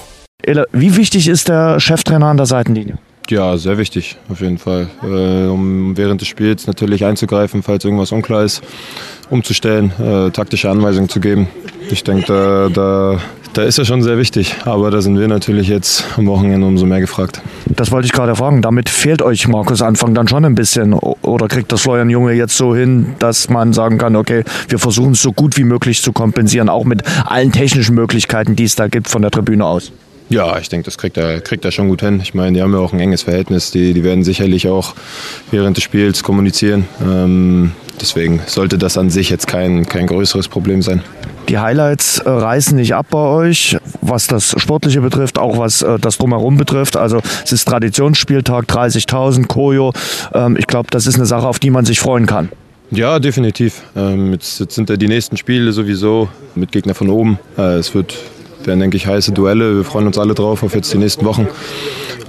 Wie 0.72 0.96
wichtig 0.96 1.28
ist 1.28 1.50
der 1.50 1.80
Cheftrainer 1.80 2.28
an 2.28 2.38
der 2.38 2.46
Seitenlinie? 2.46 2.98
Ja, 3.30 3.58
sehr 3.58 3.78
wichtig, 3.78 4.18
auf 4.30 4.42
jeden 4.42 4.60
Fall. 4.60 4.88
Äh, 5.04 5.48
um 5.48 5.98
während 5.98 6.22
des 6.22 6.28
Spiels 6.28 6.68
natürlich 6.68 7.06
einzugreifen, 7.06 7.64
falls 7.64 7.84
irgendwas 7.84 8.12
unklar 8.12 8.44
ist, 8.44 8.62
umzustellen, 9.30 9.92
äh, 10.00 10.30
taktische 10.30 10.70
Anweisungen 10.70 11.10
zu 11.10 11.20
geben. 11.20 11.48
Ich 11.90 12.04
denke, 12.04 12.26
da, 12.28 12.70
da, 12.70 13.20
da 13.54 13.64
ist 13.64 13.78
er 13.78 13.86
schon 13.86 14.04
sehr 14.04 14.18
wichtig. 14.18 14.56
Aber 14.66 14.92
da 14.92 15.02
sind 15.02 15.18
wir 15.20 15.28
natürlich 15.28 15.68
jetzt 15.68 16.06
am 16.18 16.28
Wochenende 16.28 16.68
umso 16.68 16.86
mehr 16.86 17.00
gefragt. 17.00 17.42
Das 17.68 17.92
wollte 17.92 18.06
ich 18.06 18.12
gerade 18.12 18.36
fragen. 18.36 18.62
Damit 18.62 18.90
fehlt 18.90 19.22
euch 19.22 19.48
Markus 19.48 19.82
Anfang 19.82 20.14
dann 20.14 20.28
schon 20.28 20.46
ein 20.46 20.56
bisschen. 20.56 20.94
Oder 20.94 21.48
kriegt 21.48 21.72
das 21.72 21.82
Florian 21.82 22.10
Junge 22.10 22.34
jetzt 22.34 22.58
so 22.58 22.76
hin, 22.76 23.16
dass 23.20 23.50
man 23.50 23.74
sagen 23.74 23.98
kann, 23.98 24.16
okay, 24.16 24.44
wir 24.70 24.78
versuchen 24.80 25.12
es 25.14 25.22
so 25.22 25.32
gut 25.32 25.58
wie 25.58 25.64
möglich 25.64 26.02
zu 26.02 26.12
kompensieren, 26.12 26.70
auch 26.70 26.86
mit 26.86 27.04
allen 27.26 27.52
technischen 27.52 27.96
Möglichkeiten, 27.96 28.56
die 28.56 28.66
es 28.66 28.76
da 28.76 28.88
gibt 28.88 29.10
von 29.10 29.22
der 29.22 29.32
Tribüne 29.32 29.66
aus? 29.66 29.92
Ja, 30.30 30.58
ich 30.58 30.70
denke, 30.70 30.86
das 30.86 30.98
kriegt 30.98 31.18
er, 31.18 31.40
kriegt 31.42 31.66
er 31.66 31.72
schon 31.72 31.88
gut 31.88 32.02
hin. 32.02 32.20
Ich 32.22 32.34
meine, 32.34 32.54
die 32.54 32.62
haben 32.62 32.74
ja 32.74 32.80
auch 32.80 32.94
ein 32.94 33.00
enges 33.00 33.24
Verhältnis. 33.24 33.72
Die, 33.72 33.94
die 33.94 34.04
werden 34.04 34.24
sicherlich 34.24 34.68
auch 34.68 34.96
während 35.52 35.78
des 35.78 35.84
Spiels 35.84 36.24
kommunizieren. 36.24 36.88
Ähm, 37.02 37.74
deswegen 38.02 38.42
sollte 38.48 38.78
das 38.78 38.98
an 38.98 39.10
sich 39.10 39.30
jetzt 39.30 39.48
kein, 39.48 39.86
kein 39.86 40.08
größeres 40.08 40.48
Problem 40.48 40.82
sein. 40.82 41.04
Die 41.48 41.60
Highlights 41.60 42.20
äh, 42.20 42.30
reißen 42.30 42.76
nicht 42.76 42.96
ab 42.96 43.06
bei 43.12 43.20
euch, 43.20 43.78
was 44.02 44.26
das 44.26 44.56
Sportliche 44.58 45.02
betrifft, 45.02 45.38
auch 45.38 45.60
was 45.60 45.84
äh, 45.84 46.00
das 46.00 46.18
Drumherum 46.18 46.58
betrifft. 46.58 46.98
Also 46.98 47.22
es 47.44 47.52
ist 47.52 47.68
Traditionsspieltag, 47.68 48.66
30.000, 48.66 49.46
Koyo. 49.46 49.94
Ähm, 50.34 50.58
ich 50.58 50.66
glaube, 50.66 50.90
das 50.90 51.06
ist 51.06 51.16
eine 51.16 51.28
Sache, 51.28 51.48
auf 51.48 51.60
die 51.60 51.70
man 51.70 51.86
sich 51.86 52.00
freuen 52.00 52.26
kann. 52.26 52.50
Ja, 52.90 53.20
definitiv. 53.20 53.84
Ähm, 53.96 54.34
jetzt, 54.34 54.60
jetzt, 54.60 54.76
sind 54.76 54.90
ja 54.90 54.98
die 54.98 55.08
nächsten 55.08 55.38
Spiele 55.38 55.72
sowieso 55.72 56.30
mit 56.56 56.72
Gegner 56.72 56.96
von 56.96 57.10
oben. 57.10 57.40
Äh, 57.58 57.76
es 57.76 57.94
wird 57.94 58.16
werden, 58.68 58.80
denke 58.80 58.98
ich, 58.98 59.08
heiße 59.08 59.32
Duelle. 59.32 59.78
Wir 59.78 59.84
freuen 59.84 60.08
uns 60.08 60.18
alle 60.18 60.34
drauf 60.34 60.64
auf 60.64 60.74
jetzt 60.76 60.94
die 60.94 60.98
nächsten 60.98 61.26
Wochen, 61.26 61.48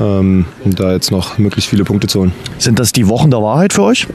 ähm, 0.00 0.46
da 0.64 0.92
jetzt 0.92 1.10
noch 1.10 1.38
möglichst 1.38 1.70
viele 1.70 1.84
Punkte 1.84 2.06
zu 2.06 2.20
holen. 2.20 2.32
Sind 2.58 2.78
das 2.78 2.92
die 2.92 3.08
Wochen 3.08 3.30
der 3.30 3.42
Wahrheit 3.42 3.72
für 3.72 3.82
euch? 3.82 4.06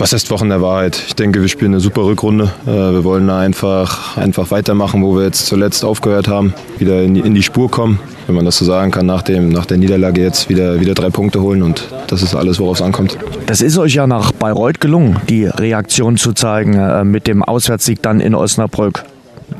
Was 0.00 0.14
heißt 0.14 0.30
Wochen 0.30 0.48
der 0.48 0.62
Wahrheit? 0.62 1.02
Ich 1.08 1.14
denke, 1.14 1.42
wir 1.42 1.48
spielen 1.48 1.72
eine 1.72 1.80
super 1.80 2.06
Rückrunde. 2.06 2.50
Äh, 2.66 2.70
wir 2.70 3.04
wollen 3.04 3.26
da 3.26 3.38
einfach, 3.38 4.16
einfach 4.16 4.50
weitermachen, 4.50 5.02
wo 5.02 5.14
wir 5.14 5.24
jetzt 5.24 5.44
zuletzt 5.44 5.84
aufgehört 5.84 6.26
haben. 6.26 6.54
Wieder 6.78 7.02
in 7.02 7.12
die, 7.12 7.20
in 7.20 7.34
die 7.34 7.42
Spur 7.42 7.70
kommen, 7.70 8.00
wenn 8.26 8.34
man 8.34 8.46
das 8.46 8.56
so 8.56 8.64
sagen 8.64 8.92
kann, 8.92 9.04
nach, 9.04 9.20
dem, 9.20 9.50
nach 9.50 9.66
der 9.66 9.76
Niederlage 9.76 10.22
jetzt 10.22 10.48
wieder, 10.48 10.80
wieder 10.80 10.94
drei 10.94 11.10
Punkte 11.10 11.42
holen. 11.42 11.62
Und 11.62 11.86
das 12.06 12.22
ist 12.22 12.34
alles, 12.34 12.58
worauf 12.58 12.78
es 12.78 12.82
ankommt. 12.82 13.18
Das 13.44 13.60
ist 13.60 13.76
euch 13.76 13.92
ja 13.92 14.06
nach 14.06 14.32
Bayreuth 14.32 14.80
gelungen, 14.80 15.18
die 15.28 15.44
Reaktion 15.44 16.16
zu 16.16 16.32
zeigen 16.32 16.78
äh, 16.78 17.04
mit 17.04 17.26
dem 17.26 17.42
Auswärtssieg 17.42 18.00
dann 18.00 18.20
in 18.20 18.34
Osnabrück. 18.34 19.04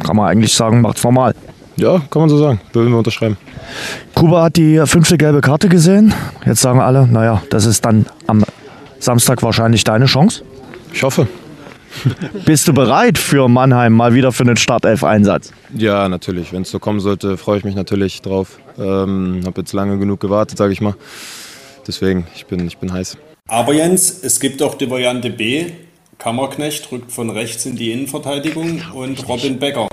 Kann 0.02 0.16
man 0.16 0.28
eigentlich 0.28 0.54
sagen, 0.54 0.80
macht's 0.80 1.02
formal. 1.02 1.34
Ja, 1.80 1.98
kann 2.10 2.20
man 2.20 2.28
so 2.28 2.36
sagen. 2.36 2.60
Würden 2.74 2.90
wir 2.90 2.98
unterschreiben. 2.98 3.38
Kuba 4.14 4.42
hat 4.42 4.56
die 4.56 4.82
fünfte 4.84 5.16
gelbe 5.16 5.40
Karte 5.40 5.70
gesehen. 5.70 6.12
Jetzt 6.44 6.60
sagen 6.60 6.78
alle, 6.78 7.06
naja, 7.06 7.42
das 7.48 7.64
ist 7.64 7.86
dann 7.86 8.04
am 8.26 8.44
Samstag 8.98 9.42
wahrscheinlich 9.42 9.82
deine 9.82 10.04
Chance. 10.04 10.42
Ich 10.92 11.02
hoffe. 11.02 11.26
Bist 12.44 12.68
du 12.68 12.74
bereit 12.74 13.16
für 13.16 13.48
Mannheim 13.48 13.94
mal 13.94 14.12
wieder 14.12 14.30
für 14.30 14.42
einen 14.42 14.58
Startelf-Einsatz? 14.58 15.54
Ja, 15.74 16.06
natürlich. 16.10 16.52
Wenn 16.52 16.62
es 16.62 16.70
so 16.70 16.78
kommen 16.78 17.00
sollte, 17.00 17.38
freue 17.38 17.56
ich 17.56 17.64
mich 17.64 17.74
natürlich 17.74 18.20
drauf. 18.20 18.58
Ähm, 18.78 19.40
habe 19.46 19.62
jetzt 19.62 19.72
lange 19.72 19.98
genug 19.98 20.20
gewartet, 20.20 20.58
sage 20.58 20.74
ich 20.74 20.82
mal. 20.82 20.94
Deswegen, 21.86 22.26
ich 22.34 22.44
bin, 22.44 22.66
ich 22.66 22.76
bin 22.76 22.92
heiß. 22.92 23.16
Aber 23.48 23.72
Jens, 23.72 24.22
es 24.22 24.38
gibt 24.38 24.60
auch 24.62 24.74
die 24.74 24.90
Variante 24.90 25.30
B. 25.30 25.64
Kammerknecht 26.18 26.92
rückt 26.92 27.10
von 27.10 27.30
rechts 27.30 27.64
in 27.64 27.76
die 27.76 27.90
Innenverteidigung 27.90 28.82
und 28.92 29.26
Robin 29.26 29.58
Becker 29.58 29.88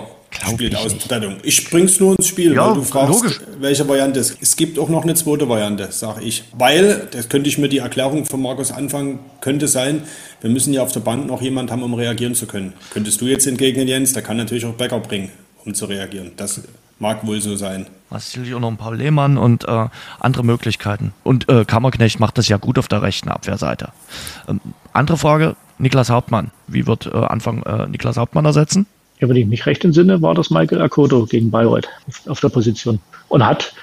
spielt 0.46 0.76
Außenverteidigung. 0.76 1.38
Ich 1.44 1.70
bring's 1.70 2.00
nur 2.00 2.16
ins 2.18 2.28
Spiel, 2.28 2.54
ja, 2.54 2.68
weil 2.68 2.76
du 2.76 2.84
fragst, 2.84 3.22
logisch. 3.22 3.42
welche 3.60 3.88
Variante 3.88 4.20
es 4.20 4.38
Es 4.40 4.56
gibt 4.56 4.78
auch 4.80 4.90
noch 4.90 5.04
eine 5.04 5.16
zweite 5.16 5.48
Variante, 5.48 5.92
sage 5.92 6.24
ich. 6.24 6.44
Weil, 6.58 7.08
das 7.12 7.30
könnte 7.30 7.50
ich 7.50 7.58
mir 7.58 7.70
die 7.70 7.80
Erklärung 7.80 8.26
von 8.26 8.42
Markus 8.42 8.72
anfangen, 8.72 9.20
könnte 9.42 9.68
sein, 9.68 10.04
wir 10.42 10.50
müssen 10.50 10.74
ja 10.74 10.84
auf 10.84 10.92
der 10.92 11.00
Band 11.00 11.28
noch 11.28 11.42
jemand 11.42 11.72
haben, 11.72 11.84
um 11.84 11.94
reagieren 11.94 12.36
zu 12.36 12.46
können. 12.46 12.74
Könntest 12.92 13.22
du 13.22 13.26
jetzt 13.26 13.48
entgegnen, 13.48 13.88
Jens, 13.88 14.14
der 14.14 14.22
kann 14.22 14.38
natürlich 14.38 14.66
auch 14.66 14.74
Bäcker 14.74 15.00
bringen, 15.00 15.32
um 15.66 15.74
zu 15.74 15.86
reagieren. 15.86 16.32
Das 16.38 16.62
Mag 17.00 17.26
wohl 17.28 17.40
so 17.42 17.56
sein. 17.56 17.86
Sicherlich 18.18 18.56
auch 18.56 18.60
noch 18.60 18.70
ein 18.70 18.78
paar 18.78 18.96
Lehmann 18.96 19.38
und 19.38 19.68
äh, 19.68 19.88
andere 20.20 20.44
Möglichkeiten. 20.44 21.14
Und 21.24 21.48
äh, 21.50 21.66
Kammerknecht 21.66 22.20
macht 22.20 22.38
das 22.38 22.48
ja 22.48 22.58
gut 22.58 22.80
auf 22.80 22.88
der 22.88 23.02
rechten 23.02 23.30
Abwehrseite. 23.30 23.90
Ähm, 24.48 24.62
andere 24.94 25.18
Frage, 25.18 25.56
Niklas 25.78 26.10
Hauptmann. 26.10 26.52
Wie 26.68 26.88
wird 26.88 27.06
äh, 27.06 27.16
Anfang 27.16 27.62
äh, 27.64 27.88
Niklas 27.88 28.18
Hauptmann 28.18 28.46
ersetzen? 28.46 28.88
Ja, 29.20 29.28
wenn 29.28 29.36
ich 29.36 29.48
mich 29.48 29.66
recht 29.66 29.84
entsinne, 29.84 30.22
war 30.22 30.36
das 30.36 30.50
Michael 30.50 30.82
Akoto 30.82 31.26
gegen 31.26 31.50
Bayreuth 31.50 31.88
auf, 32.28 32.40
der 32.40 32.50
Position. 32.50 33.00
Und 33.30 33.46
hat 33.46 33.74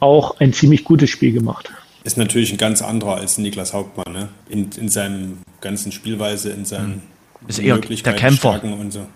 auch 0.00 0.38
ein 0.40 0.52
ziemlich 0.52 0.84
gutes 0.84 1.10
Spiel 1.10 1.32
gemacht. 1.32 1.70
Ist 2.04 2.18
natürlich 2.18 2.52
ein 2.52 2.58
ganz 2.58 2.82
anderer 2.82 3.16
als 3.16 3.38
Niklas 3.38 3.72
Hauptmann, 3.72 4.12
ne? 4.12 4.28
In, 4.48 4.70
in 4.78 4.88
seinem 4.88 5.38
ganzen 5.60 5.90
Spielweise, 5.90 6.50
in 6.50 6.64
seinen 6.64 7.02
ist 7.46 7.58
eher 7.58 7.78
der 7.78 8.12
Kämpfer. 8.14 8.62
Und 8.62 8.92
so. 8.92 9.06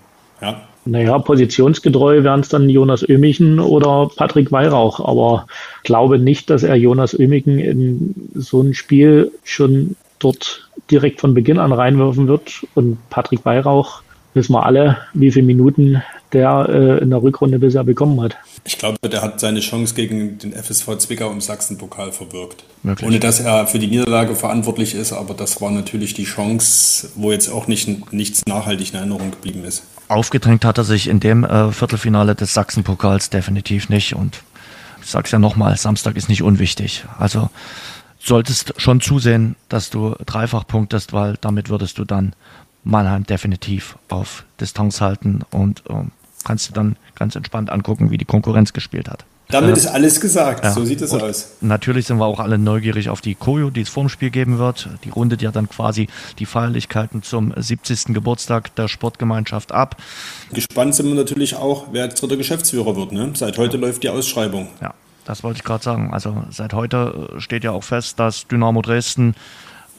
Ja. 0.41 0.63
Naja, 0.85 1.19
positionsgetreu 1.19 2.25
wären 2.25 2.41
es 2.41 2.49
dann 2.49 2.69
Jonas 2.69 3.09
Ömichen 3.09 3.61
oder 3.61 4.11
Patrick 4.17 4.51
Weihrauch, 4.51 4.99
aber 4.99 5.47
glaube 5.85 6.19
nicht, 6.19 6.51
dass 6.51 6.65
er 6.65 6.75
Jonas 6.75 7.15
Ömichen 7.15 7.61
in 7.61 8.31
so 8.35 8.63
ein 8.63 8.75
Spiel 8.75 9.31
schon 9.45 9.95
dort 10.19 10.69
direkt 10.91 11.21
von 11.21 11.35
Beginn 11.35 11.59
an 11.59 11.73
reinwerfen 11.73 12.27
wird. 12.27 12.67
Und 12.75 12.99
Patrick 13.11 13.45
Weihrauch 13.45 14.03
wissen 14.35 14.53
wir 14.53 14.65
alle, 14.65 14.99
wie 15.15 15.31
viele 15.31 15.47
Minuten 15.47 16.03
der 16.33 16.67
äh, 16.69 17.03
in 17.03 17.11
der 17.11 17.23
Rückrunde 17.23 17.59
bisher 17.59 17.85
bekommen 17.85 18.21
hat. 18.21 18.37
Ich 18.65 18.79
glaube, 18.79 18.97
der 19.09 19.21
hat 19.21 19.39
seine 19.41 19.61
Chance 19.61 19.95
gegen 19.95 20.39
den 20.39 20.53
FSV 20.53 20.97
Zwickau 20.97 21.31
im 21.31 21.41
Sachsenpokal 21.41 22.13
verbirgt. 22.13 22.65
Möglich. 22.83 23.07
Ohne 23.07 23.21
dass 23.21 23.41
er 23.41 23.67
für 23.67 23.79
die 23.79 23.89
Niederlage 23.89 24.35
verantwortlich 24.35 24.95
ist, 24.95 25.13
aber 25.13 25.35
das 25.35 25.61
war 25.61 25.71
natürlich 25.71 26.15
die 26.15 26.25
Chance, 26.25 27.11
wo 27.17 27.33
jetzt 27.33 27.51
auch 27.51 27.67
nicht, 27.67 28.13
nichts 28.13 28.47
nachhaltig 28.47 28.93
in 28.93 28.99
Erinnerung 28.99 29.31
geblieben 29.33 29.65
ist 29.65 29.83
aufgedrängt 30.13 30.65
hat 30.65 30.79
er 30.79 30.85
sich 30.85 31.09
in 31.09 31.21
dem 31.21 31.45
äh, 31.45 31.73
Viertelfinale 31.73 32.35
des 32.35 32.55
Sachsenpokals 32.55 33.31
definitiv 33.31 33.89
nicht. 33.89 34.15
Und 34.15 34.43
ich 35.03 35.11
sage 35.11 35.25
es 35.27 35.33
ja 35.33 35.39
nochmal, 35.39 35.77
Samstag 35.77 36.17
ist 36.17 36.29
nicht 36.29 36.43
unwichtig. 36.43 37.05
Also 37.19 37.51
solltest 38.21 38.75
schon 38.77 39.01
zusehen, 39.01 39.57
dass 39.69 39.91
du 39.91 40.15
dreifach 40.25 40.67
punktest, 40.67 41.13
weil 41.13 41.37
damit 41.41 41.71
würdest 41.71 41.99
du 41.99 42.05
dann 42.05 42.35
Mannheim 42.85 43.25
definitiv 43.25 43.97
auf 44.09 44.45
Distanz 44.61 45.01
halten 45.01 45.41
und 45.51 45.83
äh, 45.89 46.05
kannst 46.45 46.69
du 46.69 46.73
dann 46.73 46.97
ganz 47.15 47.37
entspannt 47.37 47.71
angucken, 47.71 48.11
wie 48.11 48.19
die 48.19 48.25
Konkurrenz 48.25 48.73
gespielt 48.73 49.09
hat. 49.09 49.25
Damit 49.53 49.77
ist 49.77 49.87
alles 49.87 50.21
gesagt. 50.21 50.65
Ja. 50.65 50.73
So 50.73 50.85
sieht 50.85 51.03
es 51.03 51.13
aus. 51.13 51.57
Natürlich 51.61 52.07
sind 52.07 52.17
wir 52.19 52.25
auch 52.25 52.41
alle 52.41 52.59
neugierig 52.59 53.11
auf 53.11 53.21
die 53.21 53.35
Koyo, 53.35 53.69
die 53.71 53.83
es 53.83 53.91
vorm 53.91 54.09
Spiel 54.09 54.31
geben 54.31 54.59
wird. 54.59 54.89
Die 55.05 55.11
rundet 55.11 55.43
ja 55.43 55.51
dann 55.51 55.69
quasi 55.69 56.09
die 56.39 56.47
Feierlichkeiten 56.47 57.23
zum 57.23 57.53
70. 57.55 58.15
Geburtstag 58.15 58.75
der 58.77 58.89
Sportgemeinschaft 58.89 59.73
ab. 59.73 59.97
Gespannt 60.53 60.95
sind 60.95 61.07
wir 61.07 61.15
natürlich 61.15 61.55
auch, 61.55 61.89
wer 61.93 62.05
jetzt 62.05 62.21
dritter 62.23 62.39
Geschäftsführer 62.39 62.97
wird. 62.97 63.13
Ne? 63.13 63.33
Seit 63.35 63.59
heute 63.59 63.77
ja. 63.77 63.83
läuft 63.83 64.03
die 64.03 64.09
Ausschreibung. 64.09 64.69
Ja, 64.81 64.95
das 65.27 65.43
wollte 65.43 65.59
ich 65.59 65.65
gerade 65.65 65.85
sagen. 65.85 66.15
Also 66.15 66.45
seit 66.51 66.73
heute 66.73 67.29
steht 67.39 67.63
ja 67.63 67.73
auch 67.73 67.85
fest, 67.85 68.19
dass 68.19 68.49
Dynamo 68.49 68.81
Dresden 68.81 69.35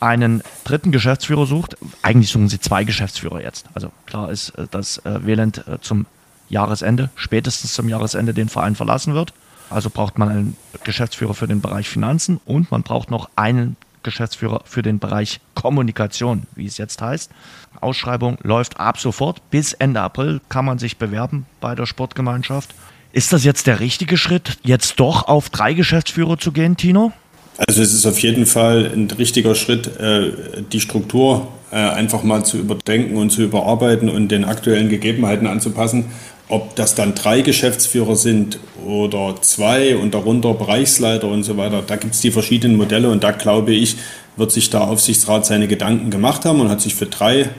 einen 0.03 0.43
dritten 0.65 0.91
Geschäftsführer 0.91 1.45
sucht. 1.45 1.77
Eigentlich 2.01 2.29
suchen 2.29 2.49
sie 2.49 2.59
zwei 2.59 2.83
Geschäftsführer 2.83 3.41
jetzt. 3.41 3.65
Also 3.73 3.91
klar 4.05 4.29
ist, 4.29 4.49
äh, 4.49 4.67
dass 4.69 4.97
äh, 4.99 5.25
Wieland 5.25 5.65
äh, 5.67 5.79
zum 5.81 6.05
Jahresende, 6.49 7.09
spätestens 7.15 7.73
zum 7.73 7.87
Jahresende 7.87 8.33
den 8.33 8.49
Verein 8.49 8.75
verlassen 8.75 9.13
wird. 9.13 9.33
Also 9.69 9.89
braucht 9.89 10.19
man 10.19 10.29
einen 10.29 10.57
Geschäftsführer 10.83 11.33
für 11.33 11.47
den 11.47 11.61
Bereich 11.61 11.89
Finanzen 11.89 12.39
und 12.45 12.69
man 12.69 12.83
braucht 12.83 13.09
noch 13.09 13.29
einen 13.35 13.77
Geschäftsführer 14.03 14.61
für 14.65 14.81
den 14.81 14.99
Bereich 14.99 15.39
Kommunikation, 15.55 16.43
wie 16.55 16.65
es 16.65 16.77
jetzt 16.77 17.01
heißt. 17.01 17.31
Ausschreibung 17.79 18.37
läuft 18.43 18.79
ab 18.79 18.99
sofort. 18.99 19.49
Bis 19.49 19.71
Ende 19.71 20.01
April 20.01 20.41
kann 20.49 20.65
man 20.65 20.77
sich 20.77 20.97
bewerben 20.97 21.45
bei 21.61 21.73
der 21.75 21.85
Sportgemeinschaft. 21.85 22.75
Ist 23.13 23.31
das 23.31 23.45
jetzt 23.45 23.67
der 23.67 23.79
richtige 23.79 24.17
Schritt, 24.17 24.57
jetzt 24.63 24.99
doch 24.99 25.27
auf 25.27 25.49
drei 25.49 25.73
Geschäftsführer 25.73 26.37
zu 26.37 26.51
gehen, 26.51 26.75
Tino? 26.75 27.13
Also 27.57 27.81
es 27.81 27.93
ist 27.93 28.05
auf 28.05 28.19
jeden 28.19 28.45
Fall 28.45 28.91
ein 28.93 29.09
richtiger 29.11 29.53
Schritt, 29.53 29.87
äh, 29.99 30.31
die 30.71 30.79
Struktur 30.79 31.47
äh, 31.71 31.75
einfach 31.75 32.23
mal 32.23 32.43
zu 32.43 32.57
überdenken 32.57 33.15
und 33.15 33.29
zu 33.29 33.43
überarbeiten 33.43 34.09
und 34.09 34.29
den 34.29 34.43
aktuellen 34.43 34.89
Gegebenheiten 34.89 35.47
anzupassen. 35.47 36.05
Ob 36.49 36.75
das 36.75 36.95
dann 36.95 37.15
drei 37.15 37.41
Geschäftsführer 37.41 38.15
sind 38.15 38.59
oder 38.85 39.35
zwei 39.41 39.95
und 39.95 40.13
darunter 40.13 40.53
Bereichsleiter 40.53 41.27
und 41.27 41.43
so 41.43 41.57
weiter, 41.57 41.83
da 41.85 41.95
gibt 41.95 42.15
es 42.15 42.21
die 42.21 42.31
verschiedenen 42.31 42.75
Modelle 42.77 43.09
und 43.09 43.23
da 43.23 43.31
glaube 43.31 43.73
ich, 43.73 43.97
wird 44.35 44.51
sich 44.51 44.69
der 44.69 44.81
Aufsichtsrat 44.81 45.45
seine 45.45 45.67
Gedanken 45.67 46.09
gemacht 46.09 46.45
haben 46.45 46.59
und 46.59 46.69
hat 46.69 46.81
sich 46.81 46.95
für 46.95 47.05
drei 47.05 47.49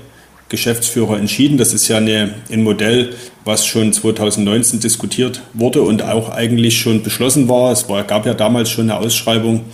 Geschäftsführer 0.54 1.18
entschieden. 1.18 1.58
Das 1.58 1.72
ist 1.72 1.88
ja 1.88 1.96
eine, 1.96 2.34
ein 2.50 2.62
Modell, 2.62 3.14
was 3.44 3.66
schon 3.66 3.92
2019 3.92 4.80
diskutiert 4.80 5.42
wurde 5.52 5.82
und 5.82 6.02
auch 6.02 6.30
eigentlich 6.30 6.78
schon 6.78 7.02
beschlossen 7.02 7.48
war. 7.48 7.72
Es 7.72 7.88
war, 7.88 8.04
gab 8.04 8.26
ja 8.26 8.34
damals 8.34 8.70
schon 8.70 8.90
eine 8.90 8.98
Ausschreibung 8.98 9.64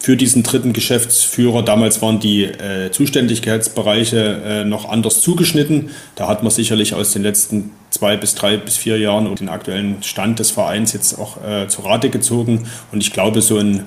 für 0.00 0.16
diesen 0.16 0.42
dritten 0.42 0.72
Geschäftsführer. 0.72 1.62
Damals 1.62 2.02
waren 2.02 2.20
die 2.20 2.44
äh, 2.44 2.90
Zuständigkeitsbereiche 2.90 4.42
äh, 4.44 4.64
noch 4.64 4.88
anders 4.88 5.20
zugeschnitten. 5.20 5.90
Da 6.14 6.28
hat 6.28 6.42
man 6.42 6.50
sicherlich 6.50 6.94
aus 6.94 7.12
den 7.12 7.22
letzten 7.22 7.70
zwei 7.90 8.16
bis 8.16 8.34
drei 8.34 8.56
bis 8.56 8.76
vier 8.76 8.98
Jahren 8.98 9.26
und 9.26 9.40
den 9.40 9.48
aktuellen 9.48 10.02
Stand 10.02 10.38
des 10.38 10.50
Vereins 10.50 10.92
jetzt 10.92 11.18
auch 11.18 11.38
äh, 11.44 11.68
zu 11.68 11.82
Rate 11.82 12.10
gezogen. 12.10 12.66
Und 12.92 13.02
ich 13.02 13.12
glaube, 13.12 13.42
so 13.42 13.58
ein 13.58 13.84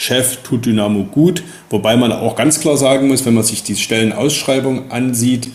Kommunikationschef 0.00 0.42
tut 0.42 0.66
Dynamo 0.66 1.04
gut. 1.04 1.42
Wobei 1.68 1.96
man 1.96 2.12
auch 2.12 2.36
ganz 2.36 2.60
klar 2.60 2.76
sagen 2.76 3.08
muss, 3.08 3.24
wenn 3.26 3.34
man 3.34 3.44
sich 3.44 3.62
die 3.62 3.76
Stellenausschreibung 3.76 4.90
ansieht, 4.90 5.48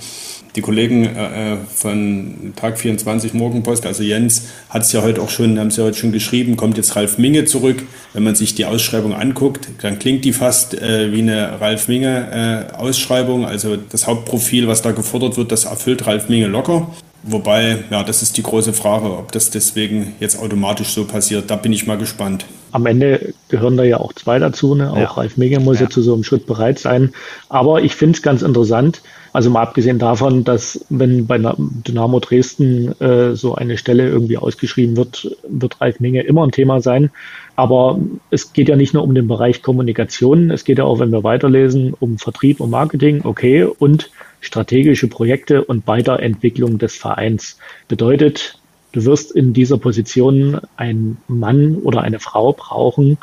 die 0.55 0.61
Kollegen 0.61 1.03
äh, 1.05 1.53
äh 1.53 1.57
von 1.73 2.53
Tag 2.55 2.77
24 2.77 3.33
Morgenpost, 3.33 3.85
also 3.85 4.03
Jens, 4.03 4.43
hat 4.69 4.83
es 4.83 4.91
ja 4.93 5.01
heute 5.01 5.21
auch 5.21 5.29
schon, 5.29 5.59
haben 5.59 5.69
sie 5.69 5.81
ja 5.81 5.87
heute 5.87 5.97
schon 5.97 6.13
geschrieben, 6.13 6.55
kommt 6.55 6.77
jetzt 6.77 6.95
Ralf 6.95 7.17
Minge 7.17 7.43
zurück. 7.43 7.83
Wenn 8.13 8.23
man 8.23 8.35
sich 8.35 8.55
die 8.55 8.63
Ausschreibung 8.63 9.13
anguckt, 9.13 9.67
dann 9.81 9.99
klingt 9.99 10.23
die 10.23 10.31
fast 10.31 10.73
äh, 10.75 11.11
wie 11.11 11.21
eine 11.21 11.59
Ralf 11.59 11.89
Minge 11.89 12.69
äh, 12.71 12.73
Ausschreibung. 12.77 13.45
Also 13.45 13.75
das 13.75 14.07
Hauptprofil, 14.07 14.67
was 14.67 14.81
da 14.81 14.91
gefordert 14.91 15.35
wird, 15.35 15.51
das 15.51 15.65
erfüllt 15.65 16.07
Ralf 16.07 16.29
Minge 16.29 16.47
locker. 16.47 16.87
Wobei, 17.27 17.83
ja, 17.89 18.03
das 18.03 18.21
ist 18.21 18.37
die 18.37 18.43
große 18.43 18.71
Frage, 18.71 19.05
ob 19.17 19.31
das 19.31 19.49
deswegen 19.49 20.13
jetzt 20.19 20.39
automatisch 20.39 20.89
so 20.89 21.05
passiert. 21.05 21.49
Da 21.49 21.55
bin 21.55 21.73
ich 21.73 21.87
mal 21.87 21.97
gespannt. 21.97 22.45
Am 22.71 22.85
Ende 22.85 23.33
gehören 23.49 23.77
da 23.77 23.83
ja 23.83 23.97
auch 23.97 24.13
zwei 24.13 24.37
dazu. 24.37 24.75
Ne? 24.75 24.91
Auch 24.91 24.97
ja. 24.97 25.05
Ralf 25.05 25.35
Minge 25.35 25.59
muss 25.59 25.79
ja. 25.79 25.85
ja 25.85 25.89
zu 25.89 26.03
so 26.03 26.13
einem 26.13 26.23
Schritt 26.23 26.45
bereit 26.45 26.77
sein. 26.77 27.13
Aber 27.49 27.81
ich 27.81 27.95
finde 27.95 28.15
es 28.17 28.21
ganz 28.21 28.43
interessant, 28.43 29.01
also 29.33 29.49
mal 29.49 29.63
abgesehen 29.63 29.97
davon, 29.97 30.43
dass 30.43 30.85
wenn 30.89 31.25
bei 31.25 31.37
Dynamo 31.37 32.19
Dresden 32.19 32.93
äh, 33.01 33.35
so 33.35 33.55
eine 33.55 33.77
Stelle 33.77 34.07
irgendwie 34.07 34.37
ausgeschrieben 34.37 34.95
wird, 34.95 35.35
wird 35.49 35.81
Ralf 35.81 35.99
Minge 35.99 36.21
immer 36.21 36.43
ein 36.43 36.51
Thema 36.51 36.79
sein. 36.79 37.09
Aber 37.55 37.99
es 38.29 38.53
geht 38.53 38.69
ja 38.69 38.75
nicht 38.75 38.93
nur 38.93 39.03
um 39.03 39.15
den 39.15 39.27
Bereich 39.27 39.63
Kommunikation, 39.63 40.51
es 40.51 40.63
geht 40.63 40.77
ja 40.77 40.83
auch, 40.83 40.99
wenn 40.99 41.11
wir 41.11 41.23
weiterlesen, 41.23 41.95
um 41.99 42.17
Vertrieb 42.17 42.59
und 42.59 42.69
Marketing, 42.69 43.21
okay, 43.23 43.63
und 43.63 44.11
strategische 44.45 45.07
Projekte 45.07 45.63
und 45.63 45.87
Weiterentwicklung 45.87 46.77
des 46.77 46.95
Vereins. 46.95 47.57
Bedeutet, 47.87 48.59
du 48.91 49.03
wirst 49.05 49.31
in 49.31 49.53
dieser 49.53 49.77
Position 49.77 50.61
einen 50.77 51.17
Mann 51.27 51.77
oder 51.77 52.01
eine 52.01 52.19
Frau 52.19 52.53
brauchen, 52.53 53.17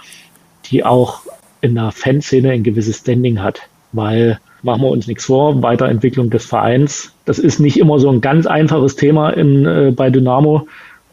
die 0.66 0.84
auch 0.84 1.22
in 1.60 1.74
der 1.76 1.92
Fanszene 1.92 2.50
ein 2.50 2.64
gewisses 2.64 2.98
Standing 2.98 3.40
hat, 3.40 3.62
weil 3.92 4.40
machen 4.62 4.82
wir 4.82 4.90
uns 4.90 5.06
nichts 5.06 5.26
vor, 5.26 5.62
Weiterentwicklung 5.62 6.30
des 6.30 6.44
Vereins. 6.44 7.12
Das 7.24 7.38
ist 7.38 7.60
nicht 7.60 7.78
immer 7.78 7.98
so 7.98 8.10
ein 8.10 8.20
ganz 8.20 8.46
einfaches 8.46 8.96
Thema 8.96 9.30
in, 9.30 9.64
äh, 9.64 9.92
bei 9.94 10.10
Dynamo. 10.10 10.66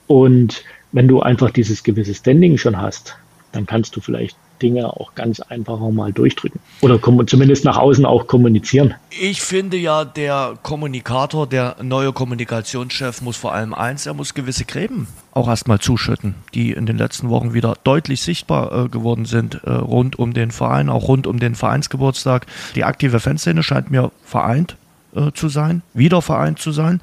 Und 0.07 0.64
wenn 0.91 1.07
du 1.07 1.22
einfach 1.22 1.51
dieses 1.51 1.84
gewisse 1.84 2.16
Standing 2.16 2.57
schon 2.57 2.82
hast, 2.82 3.16
dann 3.51 3.66
kannst 3.66 3.95
du 3.95 4.01
vielleicht 4.01 4.36
Dinge 4.62 4.88
auch 4.88 5.16
ganz 5.16 5.39
einfach 5.39 5.80
mal 5.91 6.12
durchdrücken. 6.12 6.60
Oder 6.82 6.99
zumindest 7.26 7.66
nach 7.66 7.78
außen 7.78 8.05
auch 8.05 8.28
kommunizieren. 8.28 8.93
Ich 9.10 9.41
finde 9.41 9.78
ja, 9.78 10.05
der 10.05 10.55
Kommunikator, 10.62 11.47
der 11.47 11.78
neue 11.82 12.14
Kommunikationschef 12.14 13.22
muss 13.22 13.38
vor 13.38 13.53
allem 13.53 13.74
eins, 13.74 14.05
er 14.05 14.14
muss 14.14 14.34
gewisse 14.34 14.66
Gräben 14.66 15.07
auch 15.34 15.47
erstmal 15.47 15.80
zuschütten, 15.80 16.36
die 16.53 16.72
in 16.72 16.86
den 16.86 16.97
letzten 16.97 17.30
Wochen 17.30 17.53
wieder 17.53 17.78
deutlich 17.84 18.22
sichtbar 18.22 18.86
äh, 18.86 18.89
geworden 18.89 19.26
sind, 19.26 19.62
äh, 19.64 19.72
rund 19.72 20.20
um 20.20 20.34
den 20.34 20.51
Verein, 20.51 20.89
auch 20.89 21.07
rund 21.07 21.28
um 21.28 21.39
den 21.39 21.55
Vereinsgeburtstag. 21.55 22.45
Die 22.76 22.84
aktive 22.84 23.20
Fanszene 23.20 23.64
scheint 23.64 23.91
mir 23.91 24.12
vereint 24.26 24.76
äh, 25.16 25.32
zu 25.32 25.49
sein, 25.49 25.82
wieder 25.93 26.22
vereint 26.22 26.60
zu 26.60 26.72
sein. 26.72 27.01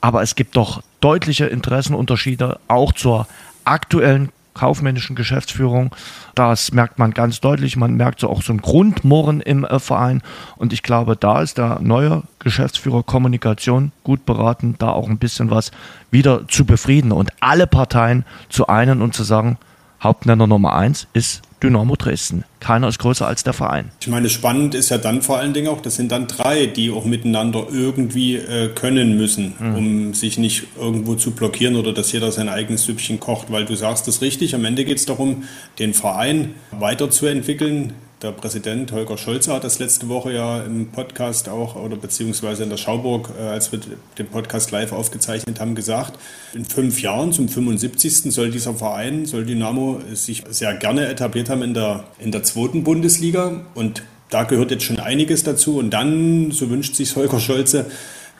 Aber 0.00 0.22
es 0.22 0.34
gibt 0.34 0.56
doch 0.56 0.82
deutliche 1.00 1.46
Interessenunterschiede 1.46 2.58
auch 2.68 2.92
zur 2.92 3.26
aktuellen 3.64 4.30
kaufmännischen 4.56 5.14
Geschäftsführung. 5.14 5.94
Das 6.34 6.72
merkt 6.72 6.98
man 6.98 7.12
ganz 7.12 7.40
deutlich. 7.40 7.76
Man 7.76 7.94
merkt 7.94 8.20
so 8.20 8.28
auch 8.28 8.42
so 8.42 8.52
ein 8.52 8.60
Grundmurren 8.60 9.40
im 9.40 9.64
äh, 9.64 9.78
Verein. 9.78 10.22
Und 10.56 10.72
ich 10.72 10.82
glaube, 10.82 11.16
da 11.16 11.42
ist 11.42 11.58
der 11.58 11.78
neue 11.80 12.22
Geschäftsführer 12.40 13.02
Kommunikation 13.02 13.92
gut 14.02 14.26
beraten, 14.26 14.74
da 14.78 14.90
auch 14.90 15.08
ein 15.08 15.18
bisschen 15.18 15.50
was 15.50 15.70
wieder 16.10 16.48
zu 16.48 16.64
befrieden 16.64 17.12
und 17.12 17.30
alle 17.40 17.66
Parteien 17.66 18.24
zu 18.48 18.66
einen 18.66 19.02
und 19.02 19.14
zu 19.14 19.22
sagen, 19.22 19.58
Hauptnenner 20.02 20.46
Nummer 20.46 20.74
eins 20.74 21.06
ist 21.12 21.42
Dynamo 21.62 21.96
Dresden. 21.96 22.44
Keiner 22.60 22.88
ist 22.88 22.98
größer 22.98 23.26
als 23.26 23.44
der 23.44 23.52
Verein. 23.52 23.90
Ich 24.00 24.08
meine, 24.08 24.28
spannend 24.28 24.74
ist 24.74 24.90
ja 24.90 24.98
dann 24.98 25.22
vor 25.22 25.38
allen 25.38 25.54
Dingen 25.54 25.68
auch, 25.68 25.80
das 25.80 25.96
sind 25.96 26.12
dann 26.12 26.26
drei, 26.26 26.66
die 26.66 26.90
auch 26.90 27.04
miteinander 27.04 27.66
irgendwie 27.70 28.36
äh, 28.36 28.68
können 28.68 29.16
müssen, 29.16 29.54
mhm. 29.58 29.74
um 29.74 30.14
sich 30.14 30.38
nicht 30.38 30.64
irgendwo 30.78 31.14
zu 31.14 31.30
blockieren 31.30 31.76
oder 31.76 31.92
dass 31.92 32.12
jeder 32.12 32.32
sein 32.32 32.48
eigenes 32.48 32.84
Süppchen 32.84 33.20
kocht, 33.20 33.50
weil 33.50 33.64
du 33.64 33.74
sagst 33.74 34.06
es 34.08 34.20
richtig, 34.20 34.54
am 34.54 34.64
Ende 34.64 34.84
geht 34.84 34.98
es 34.98 35.06
darum, 35.06 35.44
den 35.78 35.94
Verein 35.94 36.54
weiterzuentwickeln, 36.72 37.92
der 38.22 38.32
Präsident 38.32 38.92
Holger 38.92 39.18
Scholze 39.18 39.52
hat 39.52 39.64
das 39.64 39.78
letzte 39.78 40.08
Woche 40.08 40.32
ja 40.32 40.62
im 40.62 40.86
Podcast 40.88 41.48
auch 41.48 41.76
oder 41.76 41.96
beziehungsweise 41.96 42.62
in 42.62 42.70
der 42.70 42.76
Schauburg, 42.76 43.30
äh, 43.38 43.42
als 43.42 43.72
wir 43.72 43.80
den 44.18 44.26
Podcast 44.26 44.70
live 44.70 44.92
aufgezeichnet 44.92 45.60
haben, 45.60 45.74
gesagt, 45.74 46.18
in 46.54 46.64
fünf 46.64 47.02
Jahren 47.02 47.32
zum 47.32 47.48
75. 47.48 48.32
soll 48.32 48.50
dieser 48.50 48.74
Verein, 48.74 49.26
soll 49.26 49.44
Dynamo 49.44 50.00
sich 50.14 50.44
sehr 50.48 50.74
gerne 50.74 51.08
etabliert 51.08 51.50
haben 51.50 51.62
in 51.62 51.74
der, 51.74 52.04
in 52.18 52.32
der 52.32 52.42
zweiten 52.42 52.84
Bundesliga 52.84 53.60
und 53.74 54.02
da 54.30 54.44
gehört 54.44 54.70
jetzt 54.70 54.84
schon 54.84 54.98
einiges 54.98 55.42
dazu 55.44 55.78
und 55.78 55.90
dann, 55.90 56.50
so 56.50 56.68
wünscht 56.70 56.96
sich 56.96 57.14
Holger 57.14 57.38
Scholze, 57.38 57.86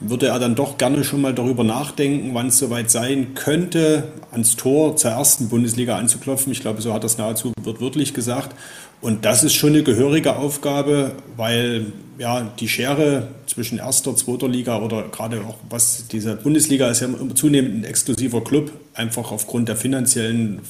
würde 0.00 0.28
er 0.28 0.38
dann 0.38 0.54
doch 0.54 0.78
gerne 0.78 1.04
schon 1.04 1.22
mal 1.22 1.34
darüber 1.34 1.64
nachdenken, 1.64 2.34
wann 2.34 2.48
es 2.48 2.58
soweit 2.58 2.90
sein 2.90 3.34
könnte, 3.34 4.04
ans 4.30 4.56
Tor 4.56 4.96
zur 4.96 5.12
ersten 5.12 5.48
Bundesliga 5.48 5.96
anzuklopfen. 5.96 6.52
Ich 6.52 6.60
glaube, 6.60 6.82
so 6.82 6.92
hat 6.92 7.04
es 7.04 7.18
nahezu 7.18 7.52
wörtlich 7.62 8.12
gesagt. 8.12 8.54
Und 9.00 9.24
das 9.24 9.44
ist 9.44 9.54
schon 9.54 9.70
eine 9.70 9.82
gehörige 9.82 10.36
Aufgabe, 10.36 11.12
weil 11.36 11.92
ja 12.18 12.50
die 12.58 12.68
Schere 12.68 13.28
zwischen 13.46 13.78
erster, 13.78 14.16
zweiter 14.16 14.48
Liga 14.48 14.80
oder 14.80 15.02
gerade 15.08 15.40
auch 15.42 15.56
was 15.68 16.06
diese 16.08 16.36
Bundesliga 16.36 16.88
ist 16.88 17.00
ja 17.00 17.08
zunehmend 17.34 17.74
ein 17.74 17.84
exklusiver 17.84 18.42
Club, 18.42 18.72
einfach 18.94 19.32
aufgrund 19.32 19.68
der 19.68 19.76
finanziellen 19.76 20.60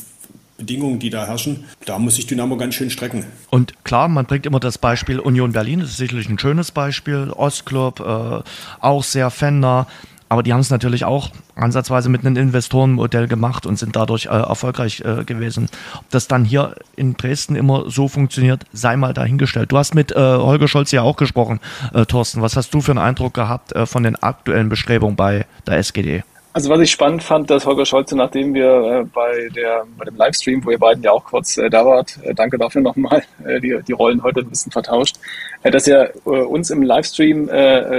Bedingungen, 0.57 0.99
die 0.99 1.11
da 1.11 1.27
herrschen, 1.27 1.65
da 1.85 1.99
muss 1.99 2.17
sich 2.17 2.27
Dynamo 2.27 2.57
ganz 2.57 2.75
schön 2.75 2.91
strecken. 2.91 3.25
Und 3.51 3.85
klar, 3.85 4.09
man 4.09 4.27
bringt 4.27 4.47
immer 4.47 4.61
das 4.61 4.79
Beispiel 4.79 5.21
Union 5.21 5.53
Berlin, 5.53 5.81
das 5.81 5.91
ist 5.91 5.97
sicherlich 5.99 6.29
ein 6.29 6.39
schönes 6.39 6.71
Beispiel, 6.71 7.31
Ostclub, 7.31 8.01
äh, 8.01 8.43
auch 8.81 9.05
sehr 9.05 9.31
fannah. 9.31 9.87
Aber 10.29 10.43
die 10.43 10.53
haben 10.53 10.61
es 10.61 10.71
natürlich 10.71 11.05
auch 11.05 11.31
ansatzweise 11.55 12.09
mit 12.09 12.27
einem 12.27 12.37
Investorenmodell 12.37 13.29
gemacht 13.29 13.65
und 13.65 13.79
sind 13.79 13.95
dadurch 13.95 14.27
äh, 14.27 14.31
erfolgreich 14.31 15.01
äh, 15.05 15.25
gewesen. 15.25 15.69
Ob 15.95 16.11
das 16.11 16.27
dann 16.27 16.45
hier 16.45 16.75
in 16.97 17.17
Dresden 17.17 17.55
immer 17.55 17.89
so 17.91 18.09
funktioniert, 18.09 18.65
sei 18.73 18.97
mal 18.97 19.15
dahingestellt. 19.15 19.71
Du 19.71 19.79
hast 19.79 19.95
mit 19.95 20.11
äh, 20.13 20.17
Holger 20.17 20.67
Scholz 20.67 20.91
ja 20.91 21.03
auch 21.03 21.17
gesprochen, 21.17 21.61
äh, 21.95 22.07
Thorsten. 22.07 22.43
Was 22.43 22.57
hast 22.57 22.75
du 22.75 22.81
für 22.81 22.91
einen 22.91 22.99
Eindruck 22.99 23.35
gehabt 23.35 23.73
äh, 23.73 23.87
von 23.87 24.03
den 24.03 24.17
aktuellen 24.17 24.69
Bestrebungen 24.69 25.15
bei 25.15 25.47
der 25.67 25.79
SGD? 25.79 26.25
Also 26.57 26.71
was 26.71 26.81
ich 26.81 26.91
spannend 26.91 27.23
fand, 27.23 27.51
dass 27.51 27.67
Holger 27.67 27.85
Scholze, 27.85 28.17
nachdem 28.17 28.55
wir 28.55 28.71
äh, 28.71 29.05
bei, 29.05 29.51
der, 29.55 29.85
bei 29.99 30.07
dem 30.07 30.17
Livestream, 30.17 30.65
wo 30.65 30.71
ihr 30.71 30.79
beiden 30.79 31.03
ja 31.03 31.13
auch 31.13 31.23
kurz 31.23 31.59
äh, 31.59 31.69
da 31.69 31.85
wart, 31.85 32.19
äh, 32.23 32.33
danke 32.33 32.57
dafür 32.57 32.81
nochmal, 32.81 33.23
äh, 33.45 33.61
die, 33.61 33.79
die 33.87 33.93
Rollen 33.93 34.23
heute 34.23 34.41
ein 34.41 34.49
bisschen 34.49 34.73
vertauscht, 34.73 35.17
äh, 35.65 35.71
dass 35.71 35.87
er 35.87 36.15
äh, 36.15 36.31
uns 36.31 36.71
im 36.71 36.83
Livestream 36.83 37.51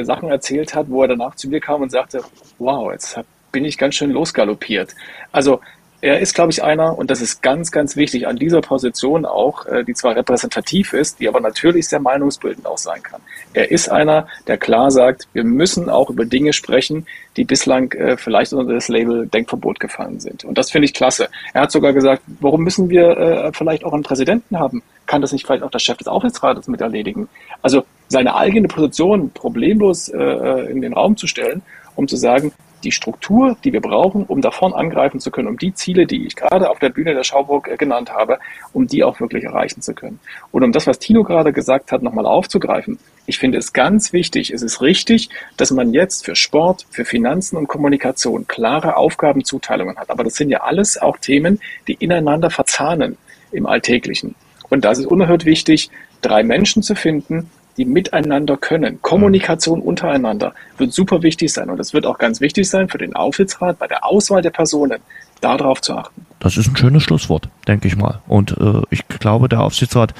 Sachen 0.05 0.29
erzählt 0.29 0.73
hat, 0.73 0.89
wo 0.89 1.03
er 1.03 1.09
danach 1.09 1.35
zu 1.35 1.47
mir 1.49 1.59
kam 1.59 1.83
und 1.83 1.91
sagte, 1.91 2.23
wow, 2.57 2.91
jetzt 2.91 3.19
bin 3.51 3.63
ich 3.63 3.77
ganz 3.77 3.93
schön 3.93 4.09
losgaloppiert. 4.09 4.95
Also 5.31 5.61
er 5.99 6.19
ist, 6.19 6.35
glaube 6.35 6.51
ich, 6.51 6.63
einer, 6.63 6.97
und 6.97 7.09
das 7.09 7.21
ist 7.21 7.41
ganz, 7.41 7.71
ganz 7.71 7.95
wichtig, 7.95 8.27
an 8.27 8.35
dieser 8.35 8.61
Position 8.61 9.25
auch, 9.25 9.65
äh, 9.65 9.83
die 9.83 9.93
zwar 9.93 10.15
repräsentativ 10.15 10.93
ist, 10.93 11.19
die 11.19 11.27
aber 11.27 11.39
natürlich 11.39 11.87
sehr 11.87 11.99
meinungsbildend 11.99 12.67
auch 12.67 12.77
sein 12.77 13.01
kann. 13.01 13.21
Er 13.53 13.71
ist 13.71 13.89
einer, 13.89 14.27
der 14.45 14.57
klar 14.57 14.91
sagt, 14.91 15.27
wir 15.33 15.43
müssen 15.43 15.89
auch 15.89 16.11
über 16.11 16.25
Dinge 16.25 16.53
sprechen, 16.53 17.07
die 17.35 17.45
bislang 17.45 17.91
äh, 17.93 18.15
vielleicht 18.15 18.53
unter 18.53 18.73
das 18.73 18.89
Label 18.89 19.27
Denkverbot 19.27 19.79
gefallen 19.79 20.19
sind. 20.19 20.43
Und 20.43 20.57
das 20.57 20.69
finde 20.69 20.85
ich 20.85 20.93
klasse. 20.93 21.29
Er 21.53 21.61
hat 21.61 21.71
sogar 21.71 21.93
gesagt, 21.93 22.21
warum 22.41 22.63
müssen 22.63 22.89
wir 22.89 23.17
äh, 23.17 23.51
vielleicht 23.53 23.83
auch 23.83 23.93
einen 23.93 24.03
Präsidenten 24.03 24.59
haben? 24.59 24.83
Kann 25.07 25.21
das 25.21 25.31
nicht 25.31 25.47
vielleicht 25.47 25.63
auch 25.63 25.71
der 25.71 25.79
Chef 25.79 25.97
des 25.97 26.07
Aufsichtsrates 26.07 26.67
mit 26.67 26.81
erledigen? 26.81 27.27
Also 27.61 27.85
seine 28.07 28.35
eigene 28.35 28.67
Position 28.67 29.31
problemlos 29.31 30.09
in 30.09 30.81
den 30.81 30.93
Raum 30.93 31.15
zu 31.17 31.27
stellen, 31.27 31.61
um 31.95 32.07
zu 32.07 32.17
sagen, 32.17 32.51
die 32.87 32.93
Struktur, 32.93 33.57
die 33.65 33.73
wir 33.73 33.81
brauchen, 33.81 34.23
um 34.23 34.39
da 34.39 34.49
vorn 34.49 34.71
angreifen 34.71 35.19
zu 35.19 35.29
können, 35.29 35.49
um 35.49 35.57
die 35.57 35.73
Ziele, 35.73 36.07
die 36.07 36.25
ich 36.25 36.37
gerade 36.37 36.69
auf 36.69 36.79
der 36.79 36.87
Bühne 36.87 37.13
der 37.13 37.25
Schauburg 37.25 37.67
äh, 37.67 37.75
genannt 37.75 38.13
habe, 38.13 38.39
um 38.71 38.87
die 38.87 39.03
auch 39.03 39.19
wirklich 39.19 39.43
erreichen 39.43 39.81
zu 39.81 39.93
können. 39.93 40.19
Und 40.53 40.63
um 40.63 40.71
das, 40.71 40.87
was 40.87 40.99
Tino 40.99 41.23
gerade 41.23 41.51
gesagt 41.51 41.91
hat, 41.91 42.01
nochmal 42.01 42.25
aufzugreifen. 42.25 42.97
Ich 43.25 43.39
finde 43.39 43.57
es 43.57 43.73
ganz 43.73 44.13
wichtig, 44.13 44.51
es 44.51 44.61
ist 44.61 44.81
richtig, 44.81 45.27
dass 45.57 45.71
man 45.71 45.93
jetzt 45.93 46.23
für 46.23 46.37
Sport, 46.37 46.85
für 46.89 47.03
Finanzen 47.03 47.57
und 47.57 47.67
Kommunikation 47.67 48.47
klare 48.47 48.95
Aufgabenzuteilungen 48.95 49.97
hat. 49.97 50.09
Aber 50.09 50.23
das 50.23 50.35
sind 50.35 50.49
ja 50.49 50.61
alles 50.61 50.97
auch 50.97 51.17
Themen, 51.17 51.59
die 51.89 51.95
ineinander 51.95 52.49
verzahnen 52.49 53.17
im 53.51 53.65
Alltäglichen. 53.65 54.35
Und 54.69 54.85
das 54.85 54.97
ist 54.97 55.07
unerhört 55.07 55.43
wichtig, 55.43 55.89
drei 56.21 56.41
Menschen 56.41 56.83
zu 56.83 56.95
finden, 56.95 57.51
die 57.77 57.85
miteinander 57.85 58.57
können. 58.57 59.01
Kommunikation 59.01 59.81
untereinander 59.81 60.53
wird 60.77 60.93
super 60.93 61.21
wichtig 61.21 61.53
sein 61.53 61.69
und 61.69 61.79
es 61.79 61.93
wird 61.93 62.05
auch 62.05 62.17
ganz 62.17 62.41
wichtig 62.41 62.69
sein 62.69 62.89
für 62.89 62.97
den 62.97 63.15
Aufsichtsrat 63.15 63.79
bei 63.79 63.87
der 63.87 64.05
Auswahl 64.05 64.41
der 64.41 64.49
Personen, 64.49 64.99
darauf 65.41 65.81
zu 65.81 65.95
achten. 65.95 66.25
Das 66.39 66.57
ist 66.57 66.67
ein 66.67 66.75
schönes 66.75 67.03
Schlusswort, 67.03 67.49
denke 67.67 67.87
ich 67.87 67.95
mal. 67.95 68.21
Und 68.27 68.57
äh, 68.57 68.81
ich 68.89 69.07
glaube, 69.07 69.49
der 69.49 69.61
Aufsichtsrat 69.61 70.13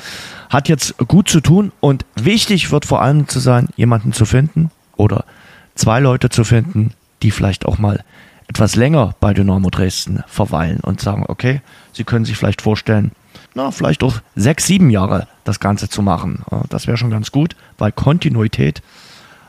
hat 0.49 0.69
jetzt 0.69 0.97
gut 1.07 1.29
zu 1.29 1.41
tun 1.41 1.71
und 1.79 2.05
wichtig 2.15 2.71
wird 2.71 2.85
vor 2.85 3.01
allem 3.01 3.27
zu 3.27 3.39
sein, 3.39 3.69
jemanden 3.75 4.13
zu 4.13 4.25
finden 4.25 4.71
oder 4.95 5.25
zwei 5.75 5.99
Leute 5.99 6.29
zu 6.29 6.43
finden, 6.43 6.93
die 7.23 7.31
vielleicht 7.31 7.65
auch 7.65 7.77
mal 7.77 8.03
etwas 8.47 8.75
länger 8.75 9.15
bei 9.19 9.33
Dynamo 9.33 9.69
Dresden 9.69 10.23
verweilen 10.27 10.79
und 10.81 11.01
sagen, 11.01 11.25
okay, 11.27 11.61
sie 11.93 12.03
können 12.03 12.25
sich 12.25 12.37
vielleicht 12.37 12.61
vorstellen, 12.61 13.11
na, 13.57 13.71
vielleicht 13.71 14.03
auch 14.03 14.21
sechs, 14.35 14.67
sieben 14.67 14.89
Jahre 14.91 15.27
das 15.43 15.59
Ganze 15.59 15.89
zu 15.89 16.01
machen. 16.01 16.43
Das 16.69 16.85
wäre 16.85 16.95
schon 16.95 17.09
ganz 17.09 17.31
gut, 17.31 17.55
weil 17.77 17.91
Kontinuität 17.91 18.81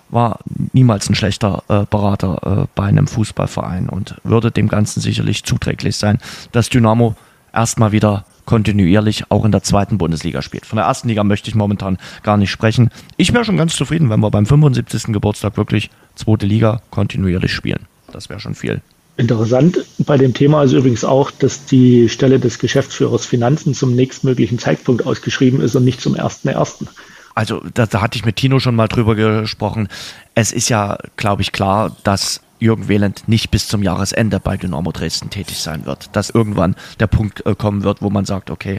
war 0.08 0.38
niemals 0.72 1.10
ein 1.10 1.14
schlechter 1.14 1.62
äh, 1.68 1.84
Berater 1.84 2.62
äh, 2.62 2.66
bei 2.74 2.84
einem 2.84 3.06
Fußballverein 3.06 3.90
und 3.90 4.16
würde 4.24 4.50
dem 4.50 4.68
Ganzen 4.68 5.00
sicherlich 5.02 5.44
zuträglich 5.44 5.96
sein, 5.96 6.18
dass 6.52 6.70
Dynamo 6.70 7.14
erstmal 7.52 7.92
wieder 7.92 8.24
kontinuierlich 8.46 9.30
auch 9.30 9.44
in 9.44 9.52
der 9.52 9.62
zweiten 9.62 9.98
Bundesliga 9.98 10.40
spielt. 10.40 10.64
Von 10.64 10.78
der 10.78 10.86
ersten 10.86 11.08
Liga 11.08 11.22
möchte 11.22 11.50
ich 11.50 11.54
momentan 11.54 11.98
gar 12.22 12.38
nicht 12.38 12.50
sprechen. 12.50 12.88
Ich 13.18 13.34
wäre 13.34 13.44
schon 13.44 13.58
ganz 13.58 13.76
zufrieden, 13.76 14.08
wenn 14.08 14.20
wir 14.20 14.30
beim 14.30 14.46
75. 14.46 15.12
Geburtstag 15.12 15.58
wirklich 15.58 15.90
zweite 16.14 16.46
Liga 16.46 16.80
kontinuierlich 16.90 17.52
spielen. 17.52 17.86
Das 18.10 18.30
wäre 18.30 18.40
schon 18.40 18.54
viel. 18.54 18.80
Interessant 19.18 19.84
bei 19.98 20.16
dem 20.16 20.32
Thema 20.32 20.62
ist 20.62 20.72
übrigens 20.72 21.04
auch, 21.04 21.32
dass 21.32 21.64
die 21.64 22.08
Stelle 22.08 22.38
des 22.38 22.60
Geschäftsführers 22.60 23.26
Finanzen 23.26 23.74
zum 23.74 23.96
nächstmöglichen 23.96 24.60
Zeitpunkt 24.60 25.04
ausgeschrieben 25.04 25.60
ist 25.60 25.74
und 25.74 25.84
nicht 25.84 26.00
zum 26.00 26.14
1.1. 26.14 26.86
Also 27.34 27.60
da, 27.74 27.86
da 27.86 28.00
hatte 28.00 28.16
ich 28.16 28.24
mit 28.24 28.36
Tino 28.36 28.60
schon 28.60 28.76
mal 28.76 28.86
drüber 28.86 29.16
gesprochen. 29.16 29.88
Es 30.36 30.52
ist 30.52 30.68
ja, 30.68 30.98
glaube 31.16 31.42
ich, 31.42 31.50
klar, 31.50 31.96
dass 32.04 32.40
Jürgen 32.60 32.86
Wehland 32.86 33.24
nicht 33.26 33.50
bis 33.50 33.66
zum 33.66 33.82
Jahresende 33.82 34.38
bei 34.38 34.56
Dynamo 34.56 34.92
Dresden 34.92 35.30
tätig 35.30 35.58
sein 35.58 35.84
wird. 35.84 36.14
Dass 36.14 36.30
irgendwann 36.30 36.76
der 37.00 37.08
Punkt 37.08 37.44
äh, 37.44 37.56
kommen 37.56 37.82
wird, 37.82 38.02
wo 38.02 38.10
man 38.10 38.24
sagt, 38.24 38.50
okay, 38.50 38.78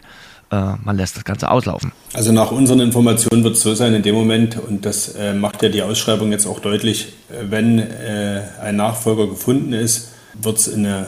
äh, 0.51 0.73
man 0.81 0.95
lässt 0.95 1.17
das 1.17 1.25
Ganze 1.25 1.51
auslaufen. 1.51 1.91
Also 2.13 2.31
nach 2.31 2.51
unseren 2.51 2.79
Informationen 2.79 3.43
wird 3.43 3.55
es 3.55 3.61
so 3.61 3.75
sein 3.75 3.93
in 3.93 4.03
dem 4.03 4.15
Moment, 4.15 4.57
und 4.57 4.85
das 4.85 5.15
äh, 5.15 5.33
macht 5.33 5.61
ja 5.63 5.67
die 5.67 5.81
Ausschreibung 5.81 6.31
jetzt 6.31 6.45
auch 6.45 6.61
deutlich, 6.61 7.13
äh, 7.29 7.43
wenn 7.49 7.79
äh, 7.79 8.43
ein 8.61 8.77
Nachfolger 8.77 9.27
gefunden 9.27 9.73
ist, 9.73 10.13
wird 10.33 10.57
es 10.57 10.73
eine 10.73 11.07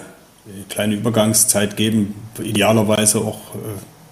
kleine 0.69 0.95
Übergangszeit 0.95 1.77
geben, 1.77 2.15
idealerweise 2.41 3.19
auch, 3.19 3.55
äh, 3.55 3.59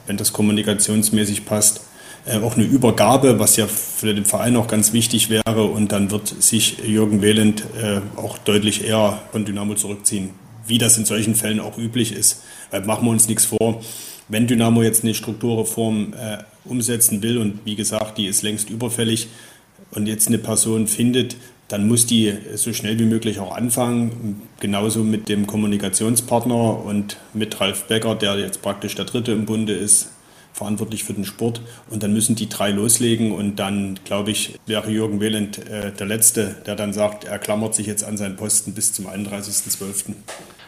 wenn 0.07 0.17
das 0.17 0.33
kommunikationsmäßig 0.33 1.45
passt, 1.45 1.81
äh, 2.25 2.37
auch 2.39 2.55
eine 2.55 2.65
Übergabe, 2.65 3.39
was 3.39 3.55
ja 3.55 3.67
für 3.67 4.13
den 4.13 4.25
Verein 4.25 4.55
auch 4.55 4.67
ganz 4.67 4.93
wichtig 4.93 5.29
wäre. 5.29 5.63
Und 5.63 5.91
dann 5.91 6.11
wird 6.11 6.27
sich 6.27 6.79
Jürgen 6.85 7.21
Wehland 7.21 7.63
äh, 7.81 8.01
auch 8.15 8.37
deutlich 8.37 8.85
eher 8.85 9.19
von 9.31 9.45
Dynamo 9.45 9.75
zurückziehen, 9.75 10.31
wie 10.67 10.77
das 10.77 10.97
in 10.97 11.05
solchen 11.05 11.35
Fällen 11.35 11.59
auch 11.59 11.77
üblich 11.77 12.11
ist. 12.11 12.43
Weil 12.71 12.85
machen 12.85 13.05
wir 13.05 13.11
uns 13.11 13.27
nichts 13.27 13.45
vor. 13.45 13.81
Wenn 14.27 14.45
Dynamo 14.45 14.83
jetzt 14.83 15.03
eine 15.03 15.15
Strukturreform 15.15 16.13
umsetzen 16.63 17.23
will, 17.23 17.39
und 17.39 17.61
wie 17.65 17.75
gesagt, 17.75 18.19
die 18.19 18.27
ist 18.27 18.43
längst 18.43 18.69
überfällig, 18.69 19.27
und 19.89 20.05
jetzt 20.05 20.27
eine 20.27 20.37
Person 20.37 20.85
findet, 20.85 21.35
dann 21.69 21.87
muss 21.87 22.07
die 22.07 22.33
so 22.55 22.73
schnell 22.73 22.99
wie 22.99 23.05
möglich 23.05 23.39
auch 23.39 23.55
anfangen. 23.55 24.41
Genauso 24.59 25.03
mit 25.03 25.29
dem 25.29 25.47
Kommunikationspartner 25.47 26.83
und 26.83 27.17
mit 27.33 27.61
Ralf 27.61 27.85
Becker, 27.85 28.15
der 28.15 28.37
jetzt 28.39 28.61
praktisch 28.61 28.95
der 28.95 29.05
Dritte 29.05 29.31
im 29.31 29.45
Bunde 29.45 29.73
ist, 29.73 30.09
verantwortlich 30.51 31.03
für 31.03 31.13
den 31.13 31.25
Sport. 31.25 31.61
Und 31.89 32.01
dann 32.01 32.11
müssen 32.11 32.35
die 32.35 32.49
drei 32.49 32.71
loslegen. 32.71 33.31
Und 33.31 33.57
dann, 33.57 33.99
glaube 34.03 34.31
ich, 34.31 34.59
wäre 34.65 34.89
Jürgen 34.89 35.21
Wehland 35.21 35.59
äh, 35.69 35.91
der 35.91 36.07
Letzte, 36.07 36.55
der 36.65 36.75
dann 36.75 36.91
sagt, 36.91 37.25
er 37.25 37.37
klammert 37.37 37.75
sich 37.75 37.85
jetzt 37.85 38.03
an 38.03 38.17
seinen 38.17 38.35
Posten 38.35 38.73
bis 38.73 38.91
zum 38.91 39.07
31.12. 39.07 40.15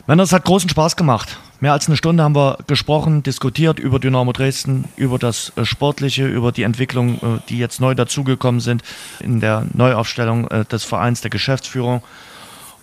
Männer, 0.08 0.24
es 0.24 0.34
hat 0.34 0.46
großen 0.46 0.70
Spaß 0.70 0.96
gemacht. 0.96 1.38
Mehr 1.60 1.74
als 1.74 1.88
eine 1.88 1.96
Stunde 1.96 2.24
haben 2.24 2.36
wir 2.36 2.58
gesprochen, 2.66 3.22
diskutiert 3.22 3.78
über 3.78 4.00
Dynamo 4.00 4.34
Dresden, 4.34 4.86
über 4.96 5.20
das 5.20 5.54
äh, 5.56 5.64
Sportliche, 5.64 6.26
über 6.26 6.52
die 6.52 6.64
Entwicklung, 6.64 7.18
äh, 7.18 7.40
die 7.50 7.60
jetzt 7.60 7.80
neu 7.80 7.94
dazugekommen 7.94 8.62
sind 8.62 8.82
in 9.20 9.42
der 9.42 9.68
Neuaufstellung 9.74 10.48
äh, 10.48 10.66
des 10.66 10.84
Vereins, 10.84 11.22
der 11.22 11.30
Geschäftsführung. 11.30 12.02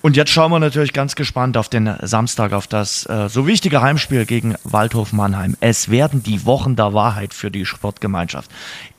Und 0.00 0.16
jetzt 0.16 0.30
schauen 0.30 0.52
wir 0.52 0.60
natürlich 0.60 0.92
ganz 0.92 1.16
gespannt 1.16 1.56
auf 1.56 1.68
den 1.68 1.92
Samstag, 2.02 2.52
auf 2.52 2.68
das 2.68 3.02
so 3.26 3.48
wichtige 3.48 3.82
Heimspiel 3.82 4.26
gegen 4.26 4.54
Waldhof 4.62 5.12
Mannheim. 5.12 5.56
Es 5.58 5.90
werden 5.90 6.22
die 6.22 6.46
Wochen 6.46 6.76
der 6.76 6.94
Wahrheit 6.94 7.34
für 7.34 7.50
die 7.50 7.66
Sportgemeinschaft. 7.66 8.48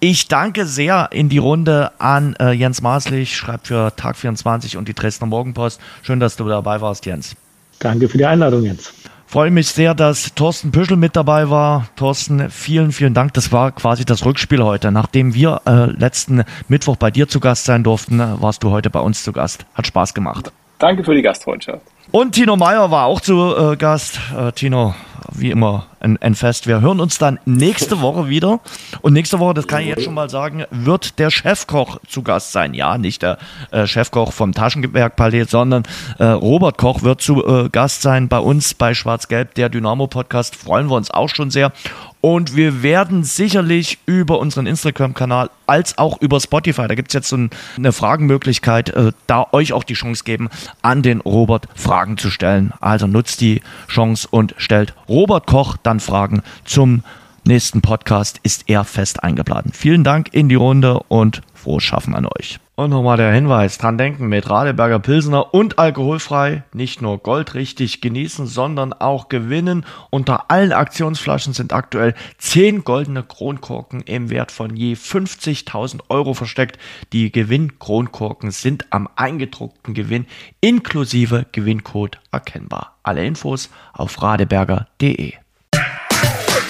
Ich 0.02 0.28
danke 0.28 0.66
sehr 0.66 1.08
in 1.14 1.30
die 1.30 1.38
Runde 1.38 1.94
an 2.00 2.36
Jens 2.52 2.82
Maßlich, 2.82 3.38
schreibt 3.38 3.68
für 3.68 3.96
Tag 3.96 4.18
24 4.18 4.76
und 4.76 4.90
die 4.90 4.94
Dresdner 4.94 5.28
Morgenpost. 5.28 5.80
Schön, 6.02 6.20
dass 6.20 6.36
du 6.36 6.50
dabei 6.50 6.82
warst, 6.82 7.06
Jens. 7.06 7.38
Danke 7.80 8.10
für 8.10 8.18
die 8.18 8.26
Einladung, 8.26 8.64
Jens. 8.64 8.94
Freue 9.26 9.52
mich 9.52 9.68
sehr, 9.68 9.94
dass 9.94 10.34
Thorsten 10.34 10.72
Püschel 10.72 10.98
mit 10.98 11.16
dabei 11.16 11.52
war. 11.52 11.88
Thorsten, 11.96 12.50
vielen, 12.50 12.92
vielen 12.92 13.14
Dank. 13.14 13.34
Das 13.36 13.52
war 13.52 13.72
quasi 13.72 14.04
das 14.04 14.26
Rückspiel 14.26 14.64
heute. 14.64 14.92
Nachdem 14.92 15.36
wir 15.36 15.62
äh, 15.68 15.86
letzten 15.86 16.44
Mittwoch 16.68 16.96
bei 16.96 17.12
dir 17.12 17.28
zu 17.28 17.40
Gast 17.40 17.66
sein 17.66 17.84
durften, 17.84 18.20
warst 18.42 18.64
du 18.64 18.72
heute 18.72 18.90
bei 18.90 19.00
uns 19.00 19.24
zu 19.24 19.32
Gast. 19.32 19.68
Hat 19.76 19.86
Spaß 19.86 20.16
gemacht. 20.16 20.52
Danke 20.80 21.04
für 21.04 21.14
die 21.14 21.22
Gastfreundschaft. 21.22 21.84
Und 22.10 22.34
Tino 22.34 22.56
Meyer 22.56 22.90
war 22.90 23.06
auch 23.06 23.22
zu 23.22 23.56
äh, 23.56 23.76
Gast. 23.76 24.20
Äh, 24.36 24.52
Tino, 24.54 24.96
wie 25.32 25.52
immer, 25.52 25.86
ein, 26.00 26.18
ein, 26.22 26.36
Fest. 26.36 26.68
Wir 26.68 26.82
hören 26.82 27.00
uns 27.00 27.18
dann 27.18 27.40
nächste 27.46 28.02
Woche 28.02 28.30
wieder. 28.30 28.60
Und 29.02 29.14
nächste 29.14 29.40
Woche, 29.40 29.54
das 29.54 29.68
kann 29.68 29.82
ich 29.82 29.88
jetzt 29.88 30.04
schon 30.04 30.14
mal 30.14 30.30
sagen, 30.30 30.66
wird 30.72 31.20
der 31.20 31.30
Chefkoch 31.30 32.00
zu 32.08 32.24
Gast 32.24 32.52
sein. 32.52 32.74
Ja, 32.74 32.98
nicht 32.98 33.22
der 33.22 33.38
äh, 33.72 33.88
Chefkoch 33.88 34.34
vom 34.34 34.54
Taschenwerkpalais, 34.54 35.46
sondern 35.50 35.84
äh, 36.18 36.26
Robert 36.26 36.78
Koch 36.78 37.04
wird 37.04 37.22
zu 37.22 37.46
äh, 37.46 37.70
Gast 37.70 38.02
sein 38.02 38.28
bei 38.28 38.40
uns 38.40 38.74
bei 38.74 38.94
Schwarz-Gelb, 38.94 39.56
der 39.56 39.70
Dynamo-Podcast. 39.70 40.56
Freuen 40.56 40.88
wir 40.88 40.96
uns 40.96 41.12
auch 41.12 41.30
schon 41.30 41.52
sehr. 41.52 41.72
Und 42.22 42.56
wir 42.56 42.84
werden 42.84 43.24
sicherlich 43.24 43.98
über 44.06 44.40
unseren 44.40 44.66
Instagram-Kanal 44.66 45.50
als 45.68 45.98
auch 45.98 46.20
über 46.20 46.40
Spotify, 46.42 46.88
da 46.88 46.96
gibt 46.96 47.10
es 47.10 47.14
jetzt 47.14 47.30
so 47.30 47.38
eine 47.78 47.92
Fragenmöglichkeit, 47.94 48.90
äh, 48.90 49.12
da 49.28 49.48
euch 49.52 49.72
auch 49.72 49.84
die 49.84 49.94
Chance 49.94 50.24
geben, 50.24 50.50
an 50.82 51.02
den 51.02 51.22
Robert 51.22 51.68
Fragen 51.76 52.18
zu 52.18 52.30
stellen. 52.30 52.74
Also 52.82 53.08
nutzt 53.08 53.40
die 53.40 53.62
Chance 53.88 54.28
und 54.32 54.56
stellt 54.58 54.96
Robert 55.08 55.46
Koch 55.46 55.78
dann 55.90 56.00
Fragen 56.00 56.44
zum 56.66 57.04
nächsten 57.46 57.82
Podcast. 57.82 58.40
Ist 58.44 58.66
er 58.68 58.84
fest 58.84 59.24
eingeladen. 59.24 59.72
Vielen 59.74 60.04
Dank 60.04 60.34
in 60.34 60.50
die 60.50 60.56
Runde 60.56 61.00
und 61.08 61.42
frohes 61.54 61.84
Schaffen 61.84 62.16
an 62.16 62.28
euch. 62.28 62.60
Und 62.76 62.92
nochmal 62.92 63.18
der 63.18 63.34
Hinweis, 63.34 63.78
dran 63.78 63.98
denken, 63.98 64.28
mit 64.28 64.50
Radeberger 64.50 65.00
Pilsener 65.00 65.54
und 65.54 65.80
alkoholfrei 65.80 66.64
nicht 66.72 67.02
nur 67.02 67.18
goldrichtig 67.18 68.00
genießen, 68.00 68.48
sondern 68.48 68.94
auch 68.94 69.28
gewinnen. 69.28 69.86
Unter 70.12 70.50
allen 70.50 70.72
Aktionsflaschen 70.72 71.54
sind 71.54 71.74
aktuell 71.74 72.14
10 72.38 72.86
goldene 72.86 73.24
Kronkorken 73.24 74.02
im 74.02 74.30
Wert 74.30 74.54
von 74.54 74.78
je 74.78 74.94
50.000 74.94 76.04
Euro 76.08 76.34
versteckt. 76.34 76.78
Die 77.12 77.34
Gewinnkronkorken 77.34 78.52
sind 78.52 78.86
am 78.92 79.10
eingedruckten 79.18 79.94
Gewinn 79.94 80.26
inklusive 80.62 81.48
Gewinncode 81.52 82.20
erkennbar. 82.32 82.96
Alle 83.04 83.26
Infos 83.26 83.70
auf 83.92 84.22
radeberger.de. 84.22 85.34